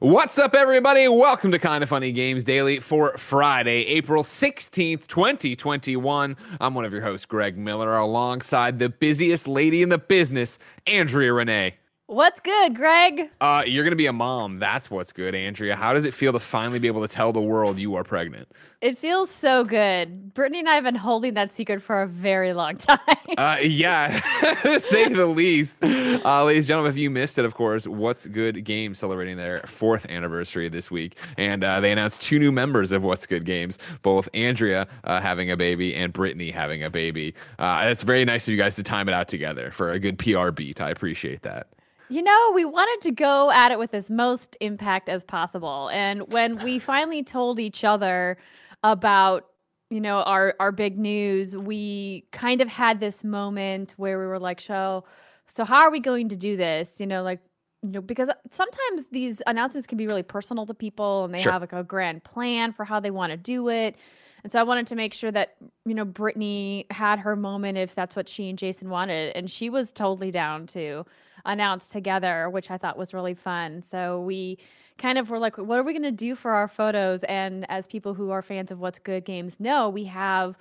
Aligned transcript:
What's 0.00 0.36
up, 0.38 0.54
everybody? 0.54 1.08
Welcome 1.08 1.52
to 1.52 1.58
Kind 1.58 1.82
of 1.82 1.88
Funny 1.88 2.12
Games 2.12 2.44
Daily 2.44 2.80
for 2.80 3.16
Friday, 3.16 3.86
April 3.86 4.22
16th, 4.22 5.06
2021. 5.06 6.36
I'm 6.60 6.74
one 6.74 6.84
of 6.84 6.92
your 6.92 7.00
hosts, 7.00 7.24
Greg 7.24 7.56
Miller, 7.56 7.96
alongside 7.96 8.78
the 8.78 8.90
busiest 8.90 9.48
lady 9.48 9.80
in 9.80 9.88
the 9.88 9.96
business, 9.96 10.58
Andrea 10.86 11.32
Rene. 11.32 11.76
What's 12.08 12.38
good, 12.38 12.76
Greg? 12.76 13.30
Uh, 13.40 13.64
you're 13.66 13.82
gonna 13.82 13.96
be 13.96 14.06
a 14.06 14.12
mom. 14.12 14.60
That's 14.60 14.88
what's 14.92 15.10
good, 15.10 15.34
Andrea. 15.34 15.74
How 15.74 15.92
does 15.92 16.04
it 16.04 16.14
feel 16.14 16.32
to 16.34 16.38
finally 16.38 16.78
be 16.78 16.86
able 16.86 17.00
to 17.00 17.12
tell 17.12 17.32
the 17.32 17.40
world 17.40 17.80
you 17.80 17.96
are 17.96 18.04
pregnant? 18.04 18.46
It 18.80 18.96
feels 18.96 19.28
so 19.28 19.64
good. 19.64 20.32
Brittany 20.32 20.60
and 20.60 20.68
I 20.68 20.76
have 20.76 20.84
been 20.84 20.94
holding 20.94 21.34
that 21.34 21.50
secret 21.50 21.82
for 21.82 22.02
a 22.02 22.06
very 22.06 22.52
long 22.52 22.76
time. 22.76 23.00
Uh, 23.36 23.56
yeah, 23.60 24.20
to 24.62 24.78
say 24.78 25.08
the 25.08 25.26
least. 25.26 25.82
Uh, 25.82 26.44
ladies 26.44 26.66
and 26.66 26.68
gentlemen, 26.68 26.90
if 26.90 26.96
you 26.96 27.10
missed 27.10 27.40
it, 27.40 27.44
of 27.44 27.54
course, 27.54 27.88
What's 27.88 28.28
Good 28.28 28.62
Games 28.62 29.00
celebrating 29.00 29.36
their 29.36 29.62
fourth 29.66 30.06
anniversary 30.08 30.68
this 30.68 30.92
week, 30.92 31.18
and 31.36 31.64
uh, 31.64 31.80
they 31.80 31.90
announced 31.90 32.22
two 32.22 32.38
new 32.38 32.52
members 32.52 32.92
of 32.92 33.02
What's 33.02 33.26
Good 33.26 33.44
Games, 33.44 33.80
both 34.02 34.28
Andrea 34.32 34.86
uh, 35.02 35.20
having 35.20 35.50
a 35.50 35.56
baby 35.56 35.92
and 35.96 36.12
Brittany 36.12 36.52
having 36.52 36.84
a 36.84 36.90
baby. 36.90 37.34
Uh, 37.58 37.80
it's 37.86 38.02
very 38.02 38.24
nice 38.24 38.46
of 38.46 38.52
you 38.52 38.58
guys 38.58 38.76
to 38.76 38.84
time 38.84 39.08
it 39.08 39.12
out 39.12 39.26
together 39.26 39.72
for 39.72 39.90
a 39.90 39.98
good 39.98 40.20
PR 40.20 40.52
beat. 40.52 40.80
I 40.80 40.90
appreciate 40.90 41.42
that. 41.42 41.66
You 42.08 42.22
know, 42.22 42.52
we 42.54 42.64
wanted 42.64 43.02
to 43.08 43.10
go 43.10 43.50
at 43.50 43.72
it 43.72 43.78
with 43.78 43.92
as 43.92 44.10
most 44.10 44.56
impact 44.60 45.08
as 45.08 45.24
possible. 45.24 45.90
And 45.92 46.32
when 46.32 46.62
we 46.62 46.78
finally 46.78 47.22
told 47.24 47.58
each 47.58 47.82
other 47.82 48.38
about, 48.84 49.46
you 49.90 50.00
know, 50.00 50.18
our 50.22 50.54
our 50.60 50.70
big 50.72 50.98
news, 50.98 51.56
we 51.56 52.24
kind 52.32 52.60
of 52.60 52.68
had 52.68 53.00
this 53.00 53.24
moment 53.24 53.94
where 53.96 54.18
we 54.20 54.26
were 54.26 54.38
like, 54.38 54.60
"So, 54.60 55.04
so 55.46 55.64
how 55.64 55.80
are 55.82 55.90
we 55.90 55.98
going 56.00 56.28
to 56.28 56.36
do 56.36 56.56
this?" 56.56 57.00
You 57.00 57.06
know, 57.08 57.22
like 57.24 57.40
you 57.82 57.90
know, 57.90 58.00
because 58.00 58.30
sometimes 58.50 59.06
these 59.12 59.42
announcements 59.46 59.86
can 59.86 59.98
be 59.98 60.06
really 60.06 60.22
personal 60.22 60.64
to 60.66 60.74
people 60.74 61.24
and 61.24 61.34
they 61.34 61.38
Sure. 61.38 61.52
have 61.52 61.62
like 61.62 61.72
a 61.72 61.84
grand 61.84 62.24
plan 62.24 62.72
for 62.72 62.84
how 62.84 63.00
they 63.00 63.10
want 63.10 63.30
to 63.32 63.36
do 63.36 63.68
it. 63.68 63.96
And 64.42 64.50
so 64.52 64.60
I 64.60 64.62
wanted 64.64 64.86
to 64.88 64.96
make 64.96 65.12
sure 65.14 65.30
that, 65.32 65.56
you 65.84 65.94
know, 65.94 66.04
Brittany 66.04 66.86
had 66.90 67.18
her 67.20 67.36
moment 67.36 67.78
if 67.78 67.94
that's 67.94 68.16
what 68.16 68.28
she 68.28 68.48
and 68.48 68.58
Jason 68.58 68.90
wanted. 68.90 69.36
And 69.36 69.50
she 69.50 69.70
was 69.70 69.92
totally 69.92 70.30
down 70.30 70.66
to 70.68 71.04
announce 71.46 71.88
together, 71.88 72.50
which 72.50 72.70
I 72.70 72.78
thought 72.78 72.98
was 72.98 73.14
really 73.14 73.34
fun. 73.34 73.82
So 73.82 74.20
we 74.20 74.58
kind 74.98 75.18
of 75.18 75.30
were 75.30 75.38
like, 75.38 75.56
what 75.56 75.78
are 75.78 75.82
we 75.82 75.92
going 75.92 76.02
to 76.02 76.10
do 76.10 76.34
for 76.34 76.52
our 76.52 76.68
photos? 76.68 77.22
And 77.24 77.66
as 77.70 77.86
people 77.86 78.14
who 78.14 78.30
are 78.30 78.42
fans 78.42 78.70
of 78.70 78.78
What's 78.78 78.98
Good 78.98 79.24
Games 79.24 79.60
know, 79.60 79.88
we 79.88 80.04
have 80.04 80.56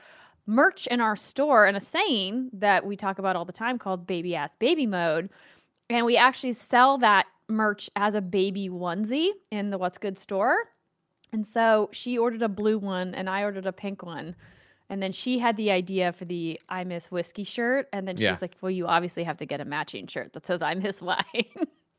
merch 0.48 0.88
in 0.88 1.02
our 1.02 1.16
store 1.16 1.66
and 1.66 1.76
a 1.76 1.82
saying 1.82 2.50
that 2.54 2.86
we 2.86 2.96
talk 2.96 3.18
about 3.20 3.36
all 3.36 3.46
the 3.46 3.54
time 3.54 3.80
called 3.80 4.06
baby 4.06 4.36
ass 4.36 4.56
baby 4.60 4.86
mode. 4.86 5.30
And 5.90 6.06
we 6.06 6.18
actually 6.18 6.54
sell 6.54 6.98
that 7.00 7.26
merch 7.48 7.90
as 7.96 8.16
a 8.16 8.22
baby 8.22 8.70
onesie 8.70 9.32
in 9.52 9.70
the 9.70 9.78
What's 9.78 9.98
Good 9.98 10.20
store. 10.20 10.56
And 11.32 11.46
so 11.46 11.90
she 11.92 12.18
ordered 12.18 12.42
a 12.42 12.50
blue 12.50 12.78
one 12.78 13.14
and 13.14 13.30
I 13.30 13.44
ordered 13.44 13.66
a 13.66 13.74
pink 13.74 14.04
one. 14.04 14.36
And 14.90 15.02
then 15.02 15.12
she 15.12 15.40
had 15.40 15.58
the 15.58 15.72
idea 15.72 16.12
for 16.14 16.26
the 16.26 16.60
I 16.70 16.84
Miss 16.84 17.10
Whiskey 17.12 17.44
shirt. 17.44 17.88
And 17.92 18.08
then 18.08 18.16
she's 18.18 18.24
Yeah. 18.24 18.38
like, 18.42 18.56
Well, 18.62 18.70
you 18.72 18.86
obviously 18.88 19.24
have 19.24 19.38
to 19.38 19.46
get 19.46 19.60
a 19.62 19.66
matching 19.66 20.08
shirt 20.08 20.34
that 20.34 20.46
says 20.46 20.62
I 20.62 20.74
Miss 20.76 21.02
Wine. 21.02 21.24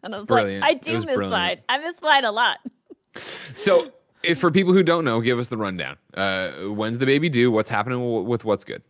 and 0.03 0.15
I 0.15 0.19
was 0.19 0.27
Brilliant. 0.27 0.63
like, 0.63 0.71
I 0.71 0.75
do 0.75 0.93
miss 0.95 1.05
brilliant. 1.05 1.33
wine. 1.33 1.59
I 1.69 1.79
miss 1.79 1.97
wine 2.01 2.25
a 2.25 2.33
lot. 2.33 2.59
So, 3.55 3.91
if 4.23 4.39
for 4.39 4.51
people 4.51 4.73
who 4.73 4.83
don't 4.83 5.05
know, 5.05 5.21
give 5.21 5.39
us 5.39 5.49
the 5.49 5.57
rundown. 5.57 5.97
Uh, 6.15 6.51
when's 6.69 6.99
the 6.99 7.07
baby 7.07 7.29
due? 7.29 7.51
What's 7.51 7.71
happening 7.71 8.25
with 8.27 8.45
What's 8.45 8.65
Good? 8.65 8.83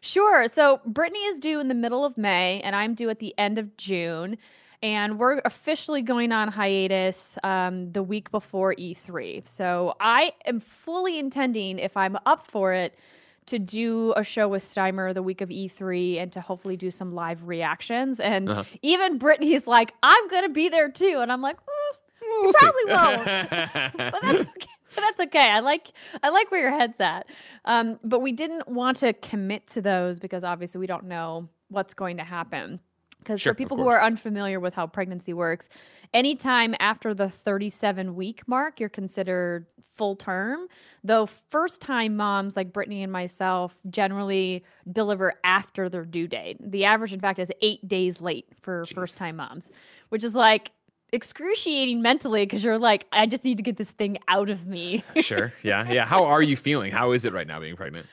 Sure. 0.00 0.46
So 0.48 0.80
Brittany 0.84 1.20
is 1.20 1.38
due 1.38 1.60
in 1.60 1.68
the 1.68 1.74
middle 1.74 2.04
of 2.04 2.18
May, 2.18 2.60
and 2.60 2.76
I'm 2.76 2.94
due 2.94 3.08
at 3.08 3.20
the 3.20 3.34
end 3.38 3.56
of 3.58 3.74
June. 3.78 4.36
And 4.82 5.18
we're 5.18 5.40
officially 5.46 6.02
going 6.02 6.30
on 6.30 6.48
hiatus 6.48 7.38
um, 7.42 7.90
the 7.92 8.02
week 8.02 8.30
before 8.30 8.74
E3. 8.74 9.48
So 9.48 9.94
I 10.00 10.32
am 10.44 10.60
fully 10.60 11.18
intending, 11.18 11.78
if 11.78 11.96
I'm 11.96 12.18
up 12.26 12.46
for 12.46 12.74
it, 12.74 12.98
to 13.46 13.58
do 13.58 14.12
a 14.16 14.22
show 14.24 14.48
with 14.48 14.62
Steimer 14.62 15.12
the 15.14 15.22
week 15.22 15.40
of 15.40 15.48
E3 15.50 16.18
and 16.22 16.32
to 16.32 16.40
hopefully 16.40 16.76
do 16.76 16.90
some 16.90 17.14
live 17.14 17.46
reactions. 17.46 18.20
And 18.20 18.48
Uh-huh. 18.48 18.64
even 18.82 19.18
Brittany's 19.18 19.66
like, 19.66 19.92
I'm 20.02 20.28
going 20.28 20.44
to 20.44 20.48
be 20.48 20.68
there 20.68 20.90
too. 20.90 21.18
And 21.20 21.30
I'm 21.32 21.42
like, 21.42 21.56
"Mm, 21.58 21.96
We'll 22.42 22.52
probably 22.52 22.84
won't. 22.86 23.50
but 23.96 24.22
that's 24.22 24.40
okay. 24.40 24.68
But 24.94 25.00
that's 25.00 25.20
okay. 25.20 25.50
I 25.50 25.60
like 25.60 25.88
I 26.22 26.28
like 26.30 26.50
where 26.50 26.60
your 26.60 26.70
head's 26.78 27.00
at. 27.00 27.26
Um, 27.64 27.98
but 28.04 28.20
we 28.20 28.32
didn't 28.32 28.68
want 28.68 28.98
to 28.98 29.12
commit 29.12 29.66
to 29.68 29.82
those 29.82 30.18
because 30.20 30.44
obviously 30.44 30.78
we 30.78 30.86
don't 30.86 31.04
know 31.06 31.48
what's 31.68 31.94
going 31.94 32.16
to 32.18 32.24
happen. 32.24 32.78
Because 33.24 33.40
Sure, 33.40 33.52
for 33.52 33.56
people 33.56 33.76
who 33.76 33.88
are 33.88 34.02
unfamiliar 34.02 34.60
with 34.60 34.74
how 34.74 34.86
pregnancy 34.86 35.32
works, 35.32 35.68
anytime 36.12 36.74
after 36.78 37.14
the 37.14 37.28
37 37.28 38.14
week 38.14 38.46
mark, 38.46 38.78
you're 38.78 38.88
considered 38.88 39.66
full 39.94 40.16
term. 40.16 40.66
Though 41.02 41.26
first 41.26 41.80
time 41.80 42.16
moms 42.16 42.56
like 42.56 42.72
Brittany 42.72 43.02
and 43.02 43.10
myself 43.12 43.78
generally 43.90 44.64
deliver 44.92 45.34
after 45.44 45.88
their 45.88 46.04
due 46.04 46.28
date. 46.28 46.58
The 46.60 46.84
average, 46.84 47.12
in 47.12 47.20
fact, 47.20 47.38
is 47.38 47.50
eight 47.62 47.86
days 47.88 48.20
late 48.20 48.46
for 48.60 48.84
first 48.94 49.16
time 49.18 49.36
moms, 49.36 49.70
which 50.10 50.22
is 50.22 50.34
like 50.34 50.72
excruciating 51.12 52.02
mentally 52.02 52.44
because 52.44 52.64
you're 52.64 52.78
like, 52.78 53.06
I 53.12 53.26
just 53.26 53.44
need 53.44 53.56
to 53.56 53.62
get 53.62 53.76
this 53.76 53.90
thing 53.92 54.18
out 54.28 54.50
of 54.50 54.66
me. 54.66 55.04
sure. 55.20 55.52
Yeah. 55.62 55.90
Yeah. 55.90 56.04
How 56.04 56.24
are 56.24 56.42
you 56.42 56.56
feeling? 56.56 56.92
How 56.92 57.12
is 57.12 57.24
it 57.24 57.32
right 57.32 57.46
now 57.46 57.60
being 57.60 57.76
pregnant? 57.76 58.06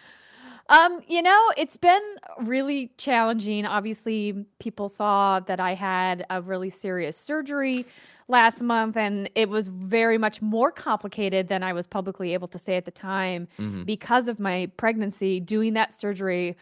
Um, 0.72 1.02
you 1.08 1.22
know, 1.22 1.52
it's 1.58 1.76
been 1.78 2.02
really 2.40 2.92
challenging. 2.98 3.66
Obviously, 3.66 4.46
people 4.60 4.88
saw 4.88 5.42
that 5.42 5.60
I 5.60 5.74
had 5.74 6.26
a 6.30 6.42
really 6.42 6.70
serious 6.70 7.18
surgery 7.18 7.86
last 8.30 8.62
month, 8.62 8.96
and 8.96 9.30
it 9.36 9.50
was 9.50 9.68
very 9.68 10.18
much 10.18 10.42
more 10.42 10.72
complicated 10.72 11.50
than 11.50 11.62
I 11.62 11.74
was 11.74 11.86
publicly 11.86 12.34
able 12.34 12.48
to 12.48 12.58
say 12.58 12.78
at 12.78 12.86
the 12.86 12.92
time 12.92 13.50
Mm-hmm. 13.60 13.84
because 13.84 14.30
of 14.30 14.40
my 14.40 14.72
pregnancy. 14.78 15.42
Doing 15.42 15.74
that 15.74 15.94
surgery 15.94 16.56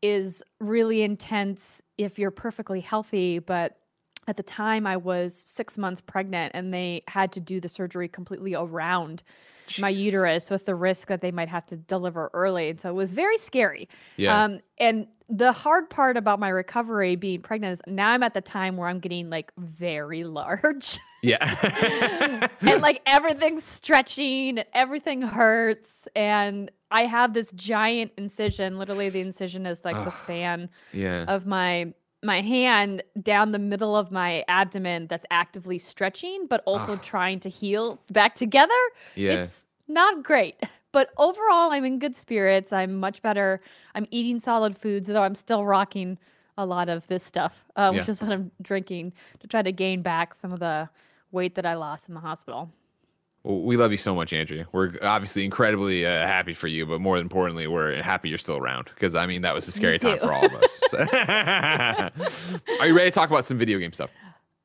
is 0.00 0.44
really 0.60 1.02
intense 1.02 1.82
if 1.98 2.18
you're 2.20 2.30
perfectly 2.30 2.80
healthy, 2.80 3.40
but 3.40 3.78
at 4.26 4.36
the 4.36 4.42
time 4.42 4.86
I 4.86 4.96
was 4.96 5.44
six 5.46 5.78
months 5.78 6.00
pregnant 6.00 6.52
and 6.54 6.72
they 6.72 7.02
had 7.08 7.32
to 7.32 7.40
do 7.40 7.60
the 7.60 7.68
surgery 7.68 8.08
completely 8.08 8.54
around 8.54 9.22
my 9.78 9.88
uterus 9.88 10.50
with 10.50 10.64
the 10.64 10.74
risk 10.74 11.08
that 11.08 11.20
they 11.20 11.32
might 11.32 11.48
have 11.48 11.66
to 11.66 11.76
deliver 11.76 12.30
early. 12.34 12.70
And 12.70 12.80
so 12.80 12.90
it 12.90 12.94
was 12.94 13.12
very 13.12 13.38
scary. 13.38 13.88
Yeah. 14.16 14.44
Um, 14.44 14.60
and 14.78 15.08
the 15.28 15.50
hard 15.50 15.90
part 15.90 16.16
about 16.16 16.38
my 16.38 16.48
recovery 16.48 17.16
being 17.16 17.42
pregnant 17.42 17.72
is 17.72 17.92
now 17.92 18.10
I'm 18.10 18.22
at 18.22 18.32
the 18.32 18.40
time 18.40 18.76
where 18.76 18.88
I'm 18.88 19.00
getting 19.00 19.28
like 19.28 19.52
very 19.56 20.22
large 20.22 20.98
Yeah. 21.26 22.48
and 22.60 22.80
like 22.82 23.02
everything's 23.04 23.64
stretching 23.64 24.58
and 24.58 24.66
everything 24.72 25.22
hurts. 25.22 26.06
And 26.14 26.70
I 26.92 27.06
have 27.06 27.34
this 27.34 27.50
giant 27.52 28.12
incision. 28.16 28.78
Literally, 28.78 29.08
the 29.08 29.20
incision 29.20 29.66
is 29.66 29.84
like 29.84 29.96
the 29.96 30.10
span 30.10 30.68
yeah. 30.92 31.24
of 31.26 31.44
my 31.44 31.92
my 32.22 32.40
hand 32.40 33.02
down 33.22 33.52
the 33.52 33.58
middle 33.58 33.94
of 33.96 34.10
my 34.10 34.44
abdomen 34.48 35.06
that's 35.06 35.26
actively 35.30 35.78
stretching 35.78 36.46
but 36.48 36.62
also 36.66 36.92
Ugh. 36.92 37.02
trying 37.02 37.40
to 37.40 37.48
heal 37.50 38.00
back 38.10 38.34
together 38.34 38.72
Yeah. 39.14 39.42
it's 39.44 39.64
not 39.86 40.22
great 40.22 40.56
but 40.92 41.10
overall 41.18 41.72
i'm 41.72 41.84
in 41.84 41.98
good 41.98 42.16
spirits 42.16 42.72
i'm 42.72 42.98
much 42.98 43.20
better 43.22 43.60
i'm 43.94 44.06
eating 44.10 44.40
solid 44.40 44.76
foods 44.78 45.08
though 45.08 45.22
i'm 45.22 45.34
still 45.34 45.64
rocking 45.64 46.18
a 46.58 46.64
lot 46.64 46.88
of 46.88 47.06
this 47.08 47.22
stuff 47.22 47.64
uh, 47.76 47.90
which 47.92 48.06
Yeah. 48.06 48.10
is 48.12 48.22
what 48.22 48.32
i'm 48.32 48.50
drinking 48.62 49.12
to 49.40 49.46
try 49.46 49.60
to 49.62 49.70
gain 49.72 50.00
back 50.02 50.34
some 50.34 50.52
of 50.52 50.58
the 50.58 50.88
weight 51.32 51.54
that 51.56 51.66
i 51.66 51.74
lost 51.74 52.08
in 52.08 52.14
the 52.14 52.20
hospital 52.20 52.70
we 53.46 53.76
love 53.76 53.92
you 53.92 53.98
so 53.98 54.14
much, 54.14 54.32
Andrea. 54.32 54.66
We're 54.72 54.92
obviously 55.02 55.44
incredibly 55.44 56.04
uh, 56.04 56.10
happy 56.10 56.52
for 56.52 56.66
you, 56.66 56.84
but 56.86 57.00
more 57.00 57.16
importantly, 57.18 57.66
we're 57.66 58.02
happy 58.02 58.28
you're 58.28 58.38
still 58.38 58.56
around 58.56 58.86
because 58.94 59.14
I 59.14 59.26
mean 59.26 59.42
that 59.42 59.54
was 59.54 59.68
a 59.68 59.72
scary 59.72 59.98
time 59.98 60.18
for 60.18 60.32
all 60.32 60.44
of 60.46 60.54
us. 60.54 60.80
So- 60.90 60.98
Are 62.80 62.86
you 62.86 62.96
ready 62.96 63.10
to 63.10 63.14
talk 63.14 63.30
about 63.30 63.44
some 63.46 63.56
video 63.58 63.78
game 63.78 63.92
stuff? 63.92 64.10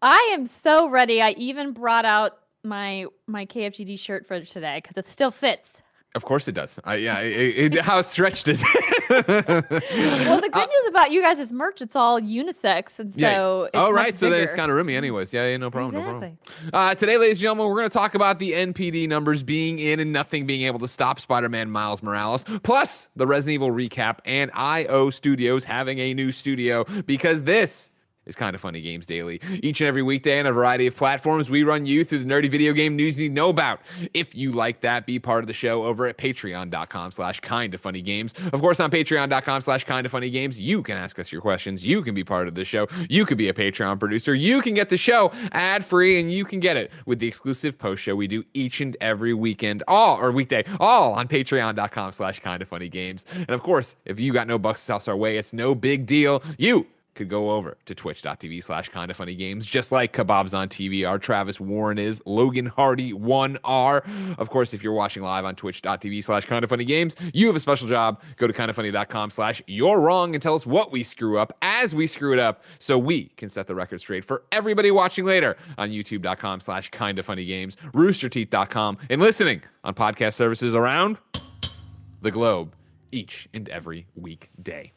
I 0.01 0.31
am 0.33 0.45
so 0.45 0.89
ready. 0.89 1.21
I 1.21 1.31
even 1.31 1.73
brought 1.73 2.05
out 2.05 2.39
my 2.63 3.05
my 3.27 3.45
KFGD 3.45 3.97
shirt 3.99 4.27
for 4.27 4.39
today 4.41 4.79
because 4.83 4.97
it 4.97 5.07
still 5.07 5.31
fits. 5.31 5.81
Of 6.13 6.25
course 6.25 6.47
it 6.49 6.51
does. 6.53 6.77
I, 6.83 6.95
yeah. 6.95 7.19
It, 7.19 7.75
it, 7.75 7.81
how 7.81 8.01
stretched 8.01 8.47
is 8.49 8.63
it? 8.65 8.85
Well, 9.11 10.39
the 10.41 10.49
good 10.49 10.67
news 10.69 10.87
about 10.89 11.11
you 11.11 11.21
guys 11.21 11.39
is 11.39 11.51
merch. 11.51 11.81
It's 11.81 11.95
all 11.95 12.19
unisex, 12.19 12.99
and 12.99 13.13
so 13.13 13.19
Yeah. 13.19 13.63
it's 13.65 13.71
oh 13.73 13.91
right, 13.91 14.15
so 14.15 14.31
it's 14.31 14.53
kind 14.53 14.69
of 14.71 14.75
roomy, 14.77 14.95
anyways. 14.95 15.33
Yeah, 15.33 15.47
yeah, 15.47 15.57
no 15.57 15.69
problem, 15.71 15.95
no 15.95 16.01
problem. 16.09 16.37
Exactly. 16.43 16.69
Uh, 16.73 16.95
today, 16.95 17.17
ladies 17.17 17.37
and 17.37 17.41
gentlemen, 17.41 17.67
we're 17.67 17.77
going 17.77 17.89
to 17.89 17.93
talk 17.93 18.15
about 18.15 18.39
the 18.39 18.51
NPD 18.53 19.07
numbers 19.09 19.43
being 19.43 19.79
in 19.79 19.99
and 19.99 20.11
nothing 20.13 20.45
being 20.45 20.65
able 20.65 20.79
to 20.79 20.87
stop 20.87 21.19
Spider-Man 21.19 21.69
Miles 21.69 22.01
Morales, 22.03 22.45
plus 22.63 23.09
the 23.15 23.27
Resident 23.27 23.55
Evil 23.55 23.71
recap 23.71 24.19
and 24.25 24.51
IO 24.53 25.09
Studios 25.09 25.63
having 25.63 25.99
a 25.99 26.13
new 26.13 26.31
studio 26.31 26.83
because 27.05 27.43
this 27.43 27.91
is 28.31 28.35
Kind 28.35 28.55
of 28.55 28.61
Funny 28.61 28.81
Games 28.81 29.05
Daily. 29.05 29.41
Each 29.61 29.81
and 29.81 29.87
every 29.87 30.01
weekday 30.01 30.39
on 30.39 30.45
a 30.45 30.51
variety 30.51 30.87
of 30.87 30.95
platforms, 30.95 31.49
we 31.49 31.63
run 31.63 31.85
you 31.85 32.03
through 32.05 32.19
the 32.19 32.25
nerdy 32.25 32.49
video 32.49 32.71
game 32.73 32.95
news 32.95 33.19
you 33.19 33.27
need 33.27 33.35
to 33.35 33.41
know 33.41 33.49
about. 33.49 33.81
If 34.13 34.33
you 34.33 34.51
like 34.53 34.81
that, 34.81 35.05
be 35.05 35.19
part 35.19 35.43
of 35.43 35.47
the 35.47 35.53
show 35.53 35.83
over 35.83 36.07
at 36.07 36.17
patreon.com 36.17 37.11
slash 37.11 37.41
kind 37.41 37.73
of 37.73 37.81
funny 37.81 38.01
games. 38.01 38.33
Of 38.53 38.61
course, 38.61 38.79
on 38.79 38.89
patreon.com 38.89 39.61
slash 39.61 39.83
kind 39.83 40.05
of 40.05 40.11
funny 40.11 40.29
games, 40.29 40.59
you 40.59 40.81
can 40.81 40.97
ask 40.97 41.19
us 41.19 41.31
your 41.31 41.41
questions. 41.41 41.85
You 41.85 42.01
can 42.01 42.15
be 42.15 42.23
part 42.23 42.47
of 42.47 42.55
the 42.55 42.63
show. 42.63 42.87
You 43.09 43.25
could 43.25 43.37
be 43.37 43.49
a 43.49 43.53
Patreon 43.53 43.99
producer. 43.99 44.33
You 44.33 44.61
can 44.61 44.73
get 44.73 44.89
the 44.89 44.97
show 44.97 45.31
ad 45.51 45.83
free 45.83 46.19
and 46.19 46.31
you 46.31 46.45
can 46.45 46.59
get 46.61 46.77
it 46.77 46.91
with 47.05 47.19
the 47.19 47.27
exclusive 47.27 47.77
post 47.77 48.01
show 48.01 48.15
we 48.15 48.27
do 48.27 48.43
each 48.53 48.79
and 48.79 48.95
every 49.01 49.33
weekend, 49.33 49.83
all 49.87 50.17
or 50.17 50.31
weekday, 50.31 50.63
all 50.79 51.13
on 51.13 51.27
patreon.com 51.27 52.11
slash 52.13 52.39
kind 52.39 52.61
of 52.61 52.67
funny 52.69 52.87
games. 52.87 53.25
And 53.35 53.49
of 53.49 53.61
course, 53.61 53.97
if 54.05 54.19
you 54.19 54.31
got 54.31 54.47
no 54.47 54.57
bucks 54.57 54.85
to 54.85 54.93
toss 54.93 55.07
our 55.07 55.17
way, 55.17 55.37
it's 55.37 55.51
no 55.53 55.75
big 55.75 56.05
deal. 56.05 56.41
You 56.57 56.87
could 57.21 57.29
go 57.29 57.51
over 57.51 57.77
to 57.85 57.93
twitch.tv 57.93 58.63
slash 58.63 58.89
kind 58.89 59.11
of 59.11 59.17
funny 59.17 59.35
games, 59.35 59.67
just 59.67 59.91
like 59.91 60.13
Kebabs 60.13 60.57
on 60.57 60.69
TV. 60.69 61.07
Our 61.07 61.19
Travis 61.19 61.59
Warren 61.59 61.99
is 61.99 62.21
Logan 62.25 62.65
Hardy 62.65 63.13
1R. 63.13 64.39
Of 64.39 64.49
course, 64.49 64.73
if 64.73 64.83
you're 64.83 64.93
watching 64.93 65.21
live 65.21 65.45
on 65.45 65.55
twitch.tv 65.55 66.23
slash 66.23 66.45
kind 66.45 66.63
of 66.63 66.69
funny 66.69 66.83
games, 66.83 67.15
you 67.33 67.45
have 67.45 67.55
a 67.55 67.59
special 67.59 67.87
job. 67.87 68.21
Go 68.37 68.47
to 68.47 68.53
kindoffunny.com 68.53 69.29
slash 69.29 69.61
you're 69.67 69.99
wrong 69.99 70.33
and 70.33 70.41
tell 70.41 70.55
us 70.55 70.65
what 70.65 70.91
we 70.91 71.03
screw 71.03 71.37
up 71.37 71.55
as 71.61 71.93
we 71.93 72.07
screw 72.07 72.33
it 72.33 72.39
up 72.39 72.63
so 72.79 72.97
we 72.97 73.25
can 73.37 73.49
set 73.49 73.67
the 73.67 73.75
record 73.75 73.99
straight 73.99 74.25
for 74.25 74.43
everybody 74.51 74.89
watching 74.89 75.25
later 75.25 75.57
on 75.77 75.89
youtube.com 75.89 76.59
slash 76.59 76.89
kind 76.89 77.19
of 77.19 77.25
funny 77.25 77.45
games, 77.45 77.77
roosterteeth.com, 77.93 78.97
and 79.09 79.21
listening 79.21 79.61
on 79.83 79.93
podcast 79.93 80.33
services 80.33 80.73
around 80.73 81.17
the 82.21 82.31
globe 82.31 82.73
each 83.11 83.47
and 83.53 83.69
every 83.69 84.07
weekday 84.15 84.91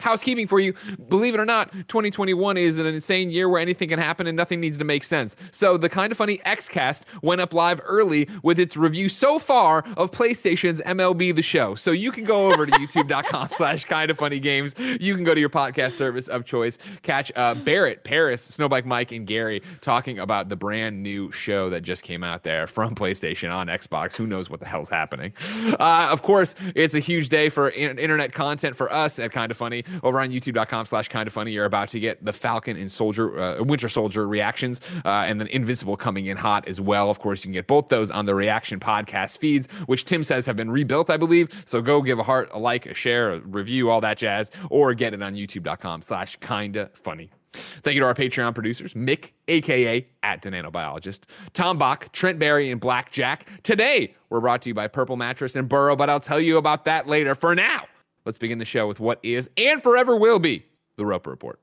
housekeeping 0.00 0.46
for 0.46 0.60
you. 0.60 0.74
Believe 1.08 1.34
it 1.34 1.40
or 1.40 1.44
not, 1.44 1.72
2021 1.72 2.56
is 2.56 2.78
an 2.78 2.86
insane 2.86 3.30
year 3.30 3.48
where 3.48 3.60
anything 3.60 3.88
can 3.88 3.98
happen 3.98 4.26
and 4.26 4.36
nothing 4.36 4.60
needs 4.60 4.78
to 4.78 4.84
make 4.84 5.04
sense. 5.04 5.36
So 5.50 5.76
the 5.76 5.88
kind 5.88 6.12
of 6.12 6.18
funny 6.18 6.38
Xcast 6.38 7.02
went 7.22 7.40
up 7.40 7.52
live 7.52 7.80
early 7.84 8.28
with 8.42 8.58
its 8.58 8.76
review 8.76 9.08
so 9.08 9.38
far 9.38 9.84
of 9.96 10.10
PlayStation's 10.10 10.80
MLB 10.82 11.34
The 11.34 11.42
Show. 11.42 11.74
So 11.74 11.90
you 11.90 12.12
can 12.12 12.24
go 12.24 12.52
over 12.52 12.66
to 12.66 12.72
youtube.com 12.72 13.48
slash 13.50 13.84
kind 13.84 14.10
of 14.10 14.18
funny 14.18 14.38
games. 14.38 14.74
You 14.78 15.14
can 15.14 15.24
go 15.24 15.34
to 15.34 15.40
your 15.40 15.50
podcast 15.50 15.92
service 15.92 16.28
of 16.28 16.44
choice, 16.44 16.78
catch 17.02 17.32
uh, 17.36 17.54
Barrett, 17.54 18.04
Parris, 18.04 18.48
Snowbike 18.56 18.84
Mike, 18.84 19.12
and 19.12 19.26
Gary 19.26 19.62
talking 19.80 20.18
about 20.18 20.48
the 20.48 20.56
brand 20.56 21.02
new 21.02 21.30
show 21.32 21.70
that 21.70 21.82
just 21.82 22.02
came 22.02 22.22
out 22.22 22.44
there 22.44 22.66
from 22.66 22.94
PlayStation 22.94 23.54
on 23.54 23.66
Xbox. 23.66 24.16
Who 24.16 24.26
knows 24.26 24.48
what 24.48 24.60
the 24.60 24.66
hell's 24.66 24.88
happening? 24.88 25.32
Uh, 25.78 26.08
of 26.10 26.22
course, 26.22 26.54
it's 26.74 26.94
a 26.94 27.00
huge 27.00 27.28
day 27.28 27.48
for 27.48 27.70
internet 27.70 28.32
content 28.32 28.76
for 28.76 28.92
us 28.92 29.18
at 29.18 29.32
Kind 29.32 29.50
of 29.50 29.56
Funny 29.56 29.84
over 30.02 30.20
on 30.20 30.30
youtube.com 30.30 30.86
slash 30.86 31.08
kind 31.08 31.26
of 31.26 31.32
funny. 31.32 31.52
You're 31.52 31.64
about 31.64 31.88
to 31.90 32.00
get 32.00 32.24
the 32.24 32.32
Falcon 32.32 32.76
and 32.76 32.90
Soldier, 32.90 33.38
uh, 33.38 33.62
Winter 33.62 33.88
Soldier 33.88 34.26
reactions, 34.26 34.80
uh, 35.04 35.08
and 35.08 35.40
then 35.40 35.48
Invincible 35.48 35.96
coming 35.96 36.26
in 36.26 36.36
hot 36.36 36.66
as 36.68 36.80
well. 36.80 37.10
Of 37.10 37.18
course, 37.18 37.40
you 37.40 37.48
can 37.48 37.52
get 37.52 37.66
both 37.66 37.88
those 37.88 38.10
on 38.10 38.26
the 38.26 38.34
reaction 38.34 38.80
podcast 38.80 39.38
feeds, 39.38 39.70
which 39.86 40.04
Tim 40.04 40.22
says 40.22 40.46
have 40.46 40.56
been 40.56 40.70
rebuilt, 40.70 41.10
I 41.10 41.16
believe. 41.16 41.62
So 41.66 41.80
go 41.80 42.02
give 42.02 42.18
a 42.18 42.22
heart, 42.22 42.50
a 42.52 42.58
like, 42.58 42.86
a 42.86 42.94
share, 42.94 43.34
a 43.34 43.40
review, 43.40 43.90
all 43.90 44.00
that 44.00 44.18
jazz, 44.18 44.50
or 44.70 44.94
get 44.94 45.14
it 45.14 45.22
on 45.22 45.34
youtube.com 45.34 46.02
slash 46.02 46.36
kinda 46.36 46.90
funny. 46.94 47.30
Thank 47.52 47.94
you 47.94 48.00
to 48.00 48.06
our 48.06 48.14
Patreon 48.14 48.54
producers, 48.54 48.94
Mick, 48.94 49.32
aka 49.48 50.06
at 50.22 50.42
the 50.42 50.50
Nanobiologist, 50.50 51.20
Tom 51.54 51.78
Bach, 51.78 52.12
Trent 52.12 52.38
Barry, 52.38 52.70
and 52.70 52.80
Black 52.80 53.10
Jack. 53.10 53.48
Today, 53.62 54.14
we're 54.28 54.40
brought 54.40 54.62
to 54.62 54.68
you 54.68 54.74
by 54.74 54.86
Purple 54.86 55.16
Mattress 55.16 55.56
and 55.56 55.68
Burrow, 55.68 55.96
but 55.96 56.10
I'll 56.10 56.20
tell 56.20 56.40
you 56.40 56.58
about 56.58 56.84
that 56.84 57.06
later. 57.08 57.34
For 57.34 57.54
now, 57.54 57.84
Let's 58.28 58.36
begin 58.36 58.58
the 58.58 58.66
show 58.66 58.86
with 58.86 59.00
what 59.00 59.20
is 59.22 59.48
and 59.56 59.82
forever 59.82 60.14
will 60.14 60.38
be 60.38 60.66
the 60.98 61.06
Roper 61.06 61.30
Report. 61.30 61.60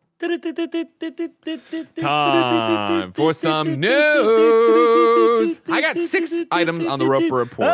Time 1.99 3.13
for 3.13 3.33
some 3.33 3.79
news. 3.79 5.61
I 5.69 5.81
got 5.81 5.95
six 5.95 6.33
items 6.49 6.83
on 6.87 6.97
the 6.97 7.05
Roper 7.05 7.35
Report. 7.35 7.69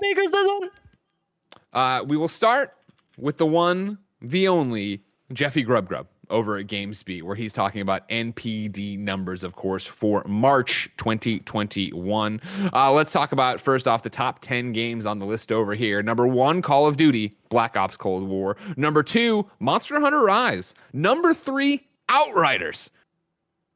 Baker's 0.00 0.30
dozen. 0.30 0.70
Uh, 1.74 2.04
we 2.08 2.16
will 2.16 2.28
start 2.28 2.74
with 3.18 3.36
the 3.36 3.44
one, 3.44 3.98
the 4.22 4.48
only 4.48 5.02
Jeffy 5.34 5.60
Grub 5.60 5.86
Grubb 5.86 6.06
over 6.30 6.56
at 6.56 6.66
GamesBeat, 6.66 7.22
where 7.22 7.36
he's 7.36 7.52
talking 7.52 7.80
about 7.80 8.08
NPD 8.08 8.98
numbers, 8.98 9.44
of 9.44 9.56
course, 9.56 9.86
for 9.86 10.22
March 10.26 10.90
2021. 10.96 12.40
Uh, 12.72 12.92
let's 12.92 13.12
talk 13.12 13.32
about 13.32 13.60
first 13.60 13.88
off 13.88 14.02
the 14.02 14.10
top 14.10 14.40
10 14.40 14.72
games 14.72 15.06
on 15.06 15.18
the 15.18 15.26
list 15.26 15.52
over 15.52 15.74
here. 15.74 16.02
Number 16.02 16.26
one, 16.26 16.62
Call 16.62 16.86
of 16.86 16.96
Duty, 16.96 17.34
Black 17.48 17.76
Ops 17.76 17.96
Cold 17.96 18.26
War. 18.28 18.56
Number 18.76 19.02
two, 19.02 19.48
Monster 19.60 20.00
Hunter 20.00 20.22
Rise. 20.22 20.74
Number 20.92 21.34
three, 21.34 21.88
Outriders. 22.08 22.90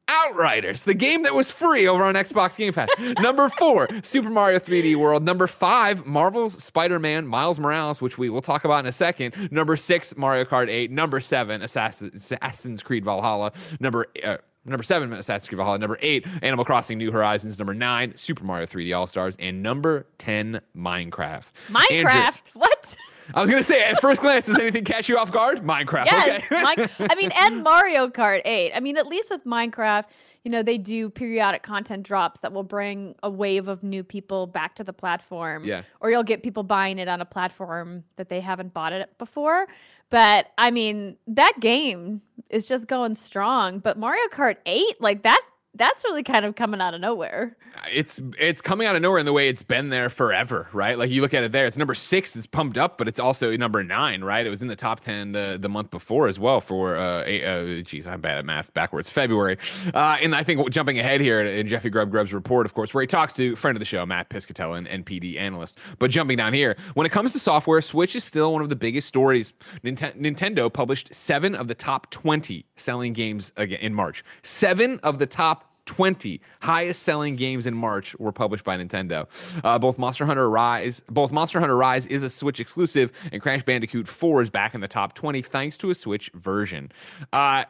Outriders, 0.07 0.83
the 0.83 0.93
game 0.93 1.23
that 1.23 1.33
was 1.33 1.49
free 1.49 1.87
over 1.87 2.03
on 2.03 2.15
Xbox 2.15 2.57
Game 2.57 2.73
Pass. 2.73 2.89
Number 3.19 3.49
four, 3.49 3.87
Super 4.03 4.29
Mario 4.29 4.59
3D 4.59 4.95
World. 4.95 5.23
Number 5.23 5.47
five, 5.47 6.05
Marvel's 6.05 6.61
Spider 6.61 6.99
Man 6.99 7.25
Miles 7.25 7.57
Morales, 7.59 8.01
which 8.01 8.17
we 8.17 8.29
will 8.29 8.41
talk 8.41 8.65
about 8.65 8.79
in 8.79 8.85
a 8.85 8.91
second. 8.91 9.51
Number 9.51 9.75
six, 9.77 10.15
Mario 10.17 10.43
Kart 10.43 10.67
8. 10.67 10.91
Number 10.91 11.19
seven, 11.19 11.61
Assassin's 11.61 12.83
Creed 12.83 13.05
Valhalla. 13.05 13.53
Number 13.79 14.07
uh, 14.23 14.37
Number 14.65 14.83
seven, 14.83 15.11
Assassin's 15.11 15.49
Creed 15.49 15.57
Valhalla. 15.57 15.77
Number 15.77 15.97
eight, 16.01 16.25
Animal 16.41 16.63
Crossing 16.63 16.97
New 16.97 17.11
Horizons. 17.11 17.57
Number 17.57 17.73
nine, 17.73 18.15
Super 18.15 18.45
Mario 18.45 18.65
3D 18.65 18.97
All 18.97 19.07
Stars. 19.07 19.35
And 19.39 19.61
number 19.61 20.07
10, 20.19 20.61
Minecraft. 20.75 21.51
Minecraft? 21.69 21.91
Andrew, 21.91 22.41
what? 22.53 22.95
I 23.33 23.41
was 23.41 23.49
gonna 23.49 23.63
say 23.63 23.83
at 23.83 23.99
first 24.01 24.21
glance, 24.21 24.45
does 24.45 24.59
anything 24.59 24.83
catch 24.83 25.09
you 25.09 25.17
off 25.17 25.31
guard? 25.31 25.61
Minecraft. 25.61 26.05
Yes, 26.05 26.43
okay. 26.51 26.89
I 26.99 27.15
mean, 27.17 27.31
and 27.39 27.63
Mario 27.63 28.07
Kart 28.07 28.41
8. 28.45 28.73
I 28.73 28.79
mean, 28.79 28.97
at 28.97 29.07
least 29.07 29.29
with 29.29 29.43
Minecraft, 29.45 30.05
you 30.43 30.51
know, 30.51 30.61
they 30.61 30.77
do 30.77 31.09
periodic 31.09 31.63
content 31.63 32.03
drops 32.03 32.41
that 32.41 32.51
will 32.51 32.63
bring 32.63 33.15
a 33.23 33.29
wave 33.29 33.67
of 33.67 33.83
new 33.83 34.03
people 34.03 34.45
back 34.45 34.75
to 34.75 34.83
the 34.83 34.93
platform. 34.93 35.63
Yeah. 35.63 35.83
Or 36.01 36.09
you'll 36.09 36.23
get 36.23 36.43
people 36.43 36.63
buying 36.63 36.99
it 36.99 37.07
on 37.07 37.21
a 37.21 37.25
platform 37.25 38.03
that 38.17 38.29
they 38.29 38.41
haven't 38.41 38.73
bought 38.73 38.91
it 38.93 39.17
before. 39.17 39.67
But 40.09 40.51
I 40.57 40.69
mean, 40.69 41.17
that 41.27 41.53
game 41.59 42.21
is 42.49 42.67
just 42.67 42.87
going 42.87 43.15
strong. 43.15 43.79
But 43.79 43.97
Mario 43.97 44.25
Kart 44.31 44.57
8, 44.65 44.99
like 44.99 45.23
that 45.23 45.41
that's 45.75 46.03
really 46.03 46.23
kind 46.23 46.45
of 46.45 46.55
coming 46.55 46.81
out 46.81 46.93
of 46.93 47.01
nowhere. 47.01 47.57
It's 47.91 48.21
it's 48.39 48.61
coming 48.61 48.85
out 48.85 48.95
of 48.95 49.01
nowhere 49.01 49.17
in 49.17 49.25
the 49.25 49.33
way 49.33 49.49
it's 49.49 49.63
been 49.63 49.89
there 49.89 50.09
forever, 50.09 50.67
right? 50.71 50.97
Like 50.97 51.09
you 51.09 51.21
look 51.21 51.33
at 51.33 51.43
it 51.43 51.51
there, 51.51 51.65
it's 51.65 51.77
number 51.77 51.95
six, 51.95 52.35
it's 52.35 52.45
pumped 52.45 52.77
up, 52.77 52.99
but 52.99 53.07
it's 53.07 53.19
also 53.19 53.55
number 53.57 53.83
nine, 53.83 54.23
right? 54.23 54.45
It 54.45 54.51
was 54.51 54.61
in 54.61 54.67
the 54.67 54.75
top 54.75 54.99
ten 54.99 55.31
the, 55.31 55.57
the 55.59 55.69
month 55.69 55.89
before 55.89 56.27
as 56.27 56.39
well 56.39 56.61
for 56.61 56.97
uh, 56.97 57.23
a, 57.25 57.79
uh 57.79 57.81
geez, 57.81 58.05
I'm 58.05 58.21
bad 58.21 58.37
at 58.37 58.45
math 58.45 58.71
backwards 58.75 59.09
February, 59.09 59.57
uh, 59.93 60.17
and 60.21 60.35
I 60.35 60.43
think 60.43 60.69
jumping 60.69 60.99
ahead 60.99 61.21
here 61.21 61.41
in 61.41 61.67
Jeffy 61.67 61.89
Grubb 61.89 62.11
Grubb's 62.11 62.33
report, 62.33 62.67
of 62.67 62.75
course, 62.75 62.93
where 62.93 63.01
he 63.01 63.07
talks 63.07 63.33
to 63.33 63.55
friend 63.55 63.75
of 63.75 63.79
the 63.79 63.85
show 63.85 64.05
Matt 64.05 64.29
Piscatella, 64.29 64.77
an 64.77 65.03
NPD 65.03 65.39
analyst. 65.39 65.79
But 65.97 66.11
jumping 66.11 66.37
down 66.37 66.53
here, 66.53 66.77
when 66.93 67.07
it 67.07 67.11
comes 67.11 67.33
to 67.33 67.39
software, 67.39 67.81
Switch 67.81 68.15
is 68.15 68.23
still 68.23 68.53
one 68.53 68.61
of 68.61 68.69
the 68.69 68.75
biggest 68.75 69.07
stories. 69.07 69.53
Nint- 69.83 70.19
Nintendo 70.19 70.71
published 70.71 71.13
seven 71.15 71.55
of 71.55 71.67
the 71.67 71.75
top 71.75 72.11
twenty 72.11 72.65
selling 72.75 73.13
games 73.13 73.51
again 73.57 73.79
in 73.79 73.93
March. 73.93 74.23
Seven 74.43 74.99
of 74.99 75.17
the 75.17 75.25
top 75.25 75.62
20 75.85 76.41
highest 76.61 77.03
selling 77.03 77.35
games 77.35 77.65
in 77.65 77.73
March 77.73 78.15
were 78.15 78.31
published 78.31 78.63
by 78.63 78.77
Nintendo. 78.77 79.27
Uh, 79.63 79.77
both 79.79 79.97
Monster 79.97 80.25
Hunter 80.25 80.49
Rise, 80.49 81.03
both 81.09 81.31
Monster 81.31 81.59
Hunter 81.59 81.75
Rise 81.75 82.05
is 82.05 82.23
a 82.23 82.29
Switch 82.29 82.59
exclusive, 82.59 83.11
and 83.31 83.41
Crash 83.41 83.63
Bandicoot 83.63 84.07
4 84.07 84.41
is 84.41 84.49
back 84.49 84.73
in 84.73 84.81
the 84.81 84.87
top 84.87 85.13
20 85.13 85.41
thanks 85.41 85.77
to 85.79 85.89
a 85.89 85.95
Switch 85.95 86.29
version. 86.33 86.91
Uh, 87.31 87.65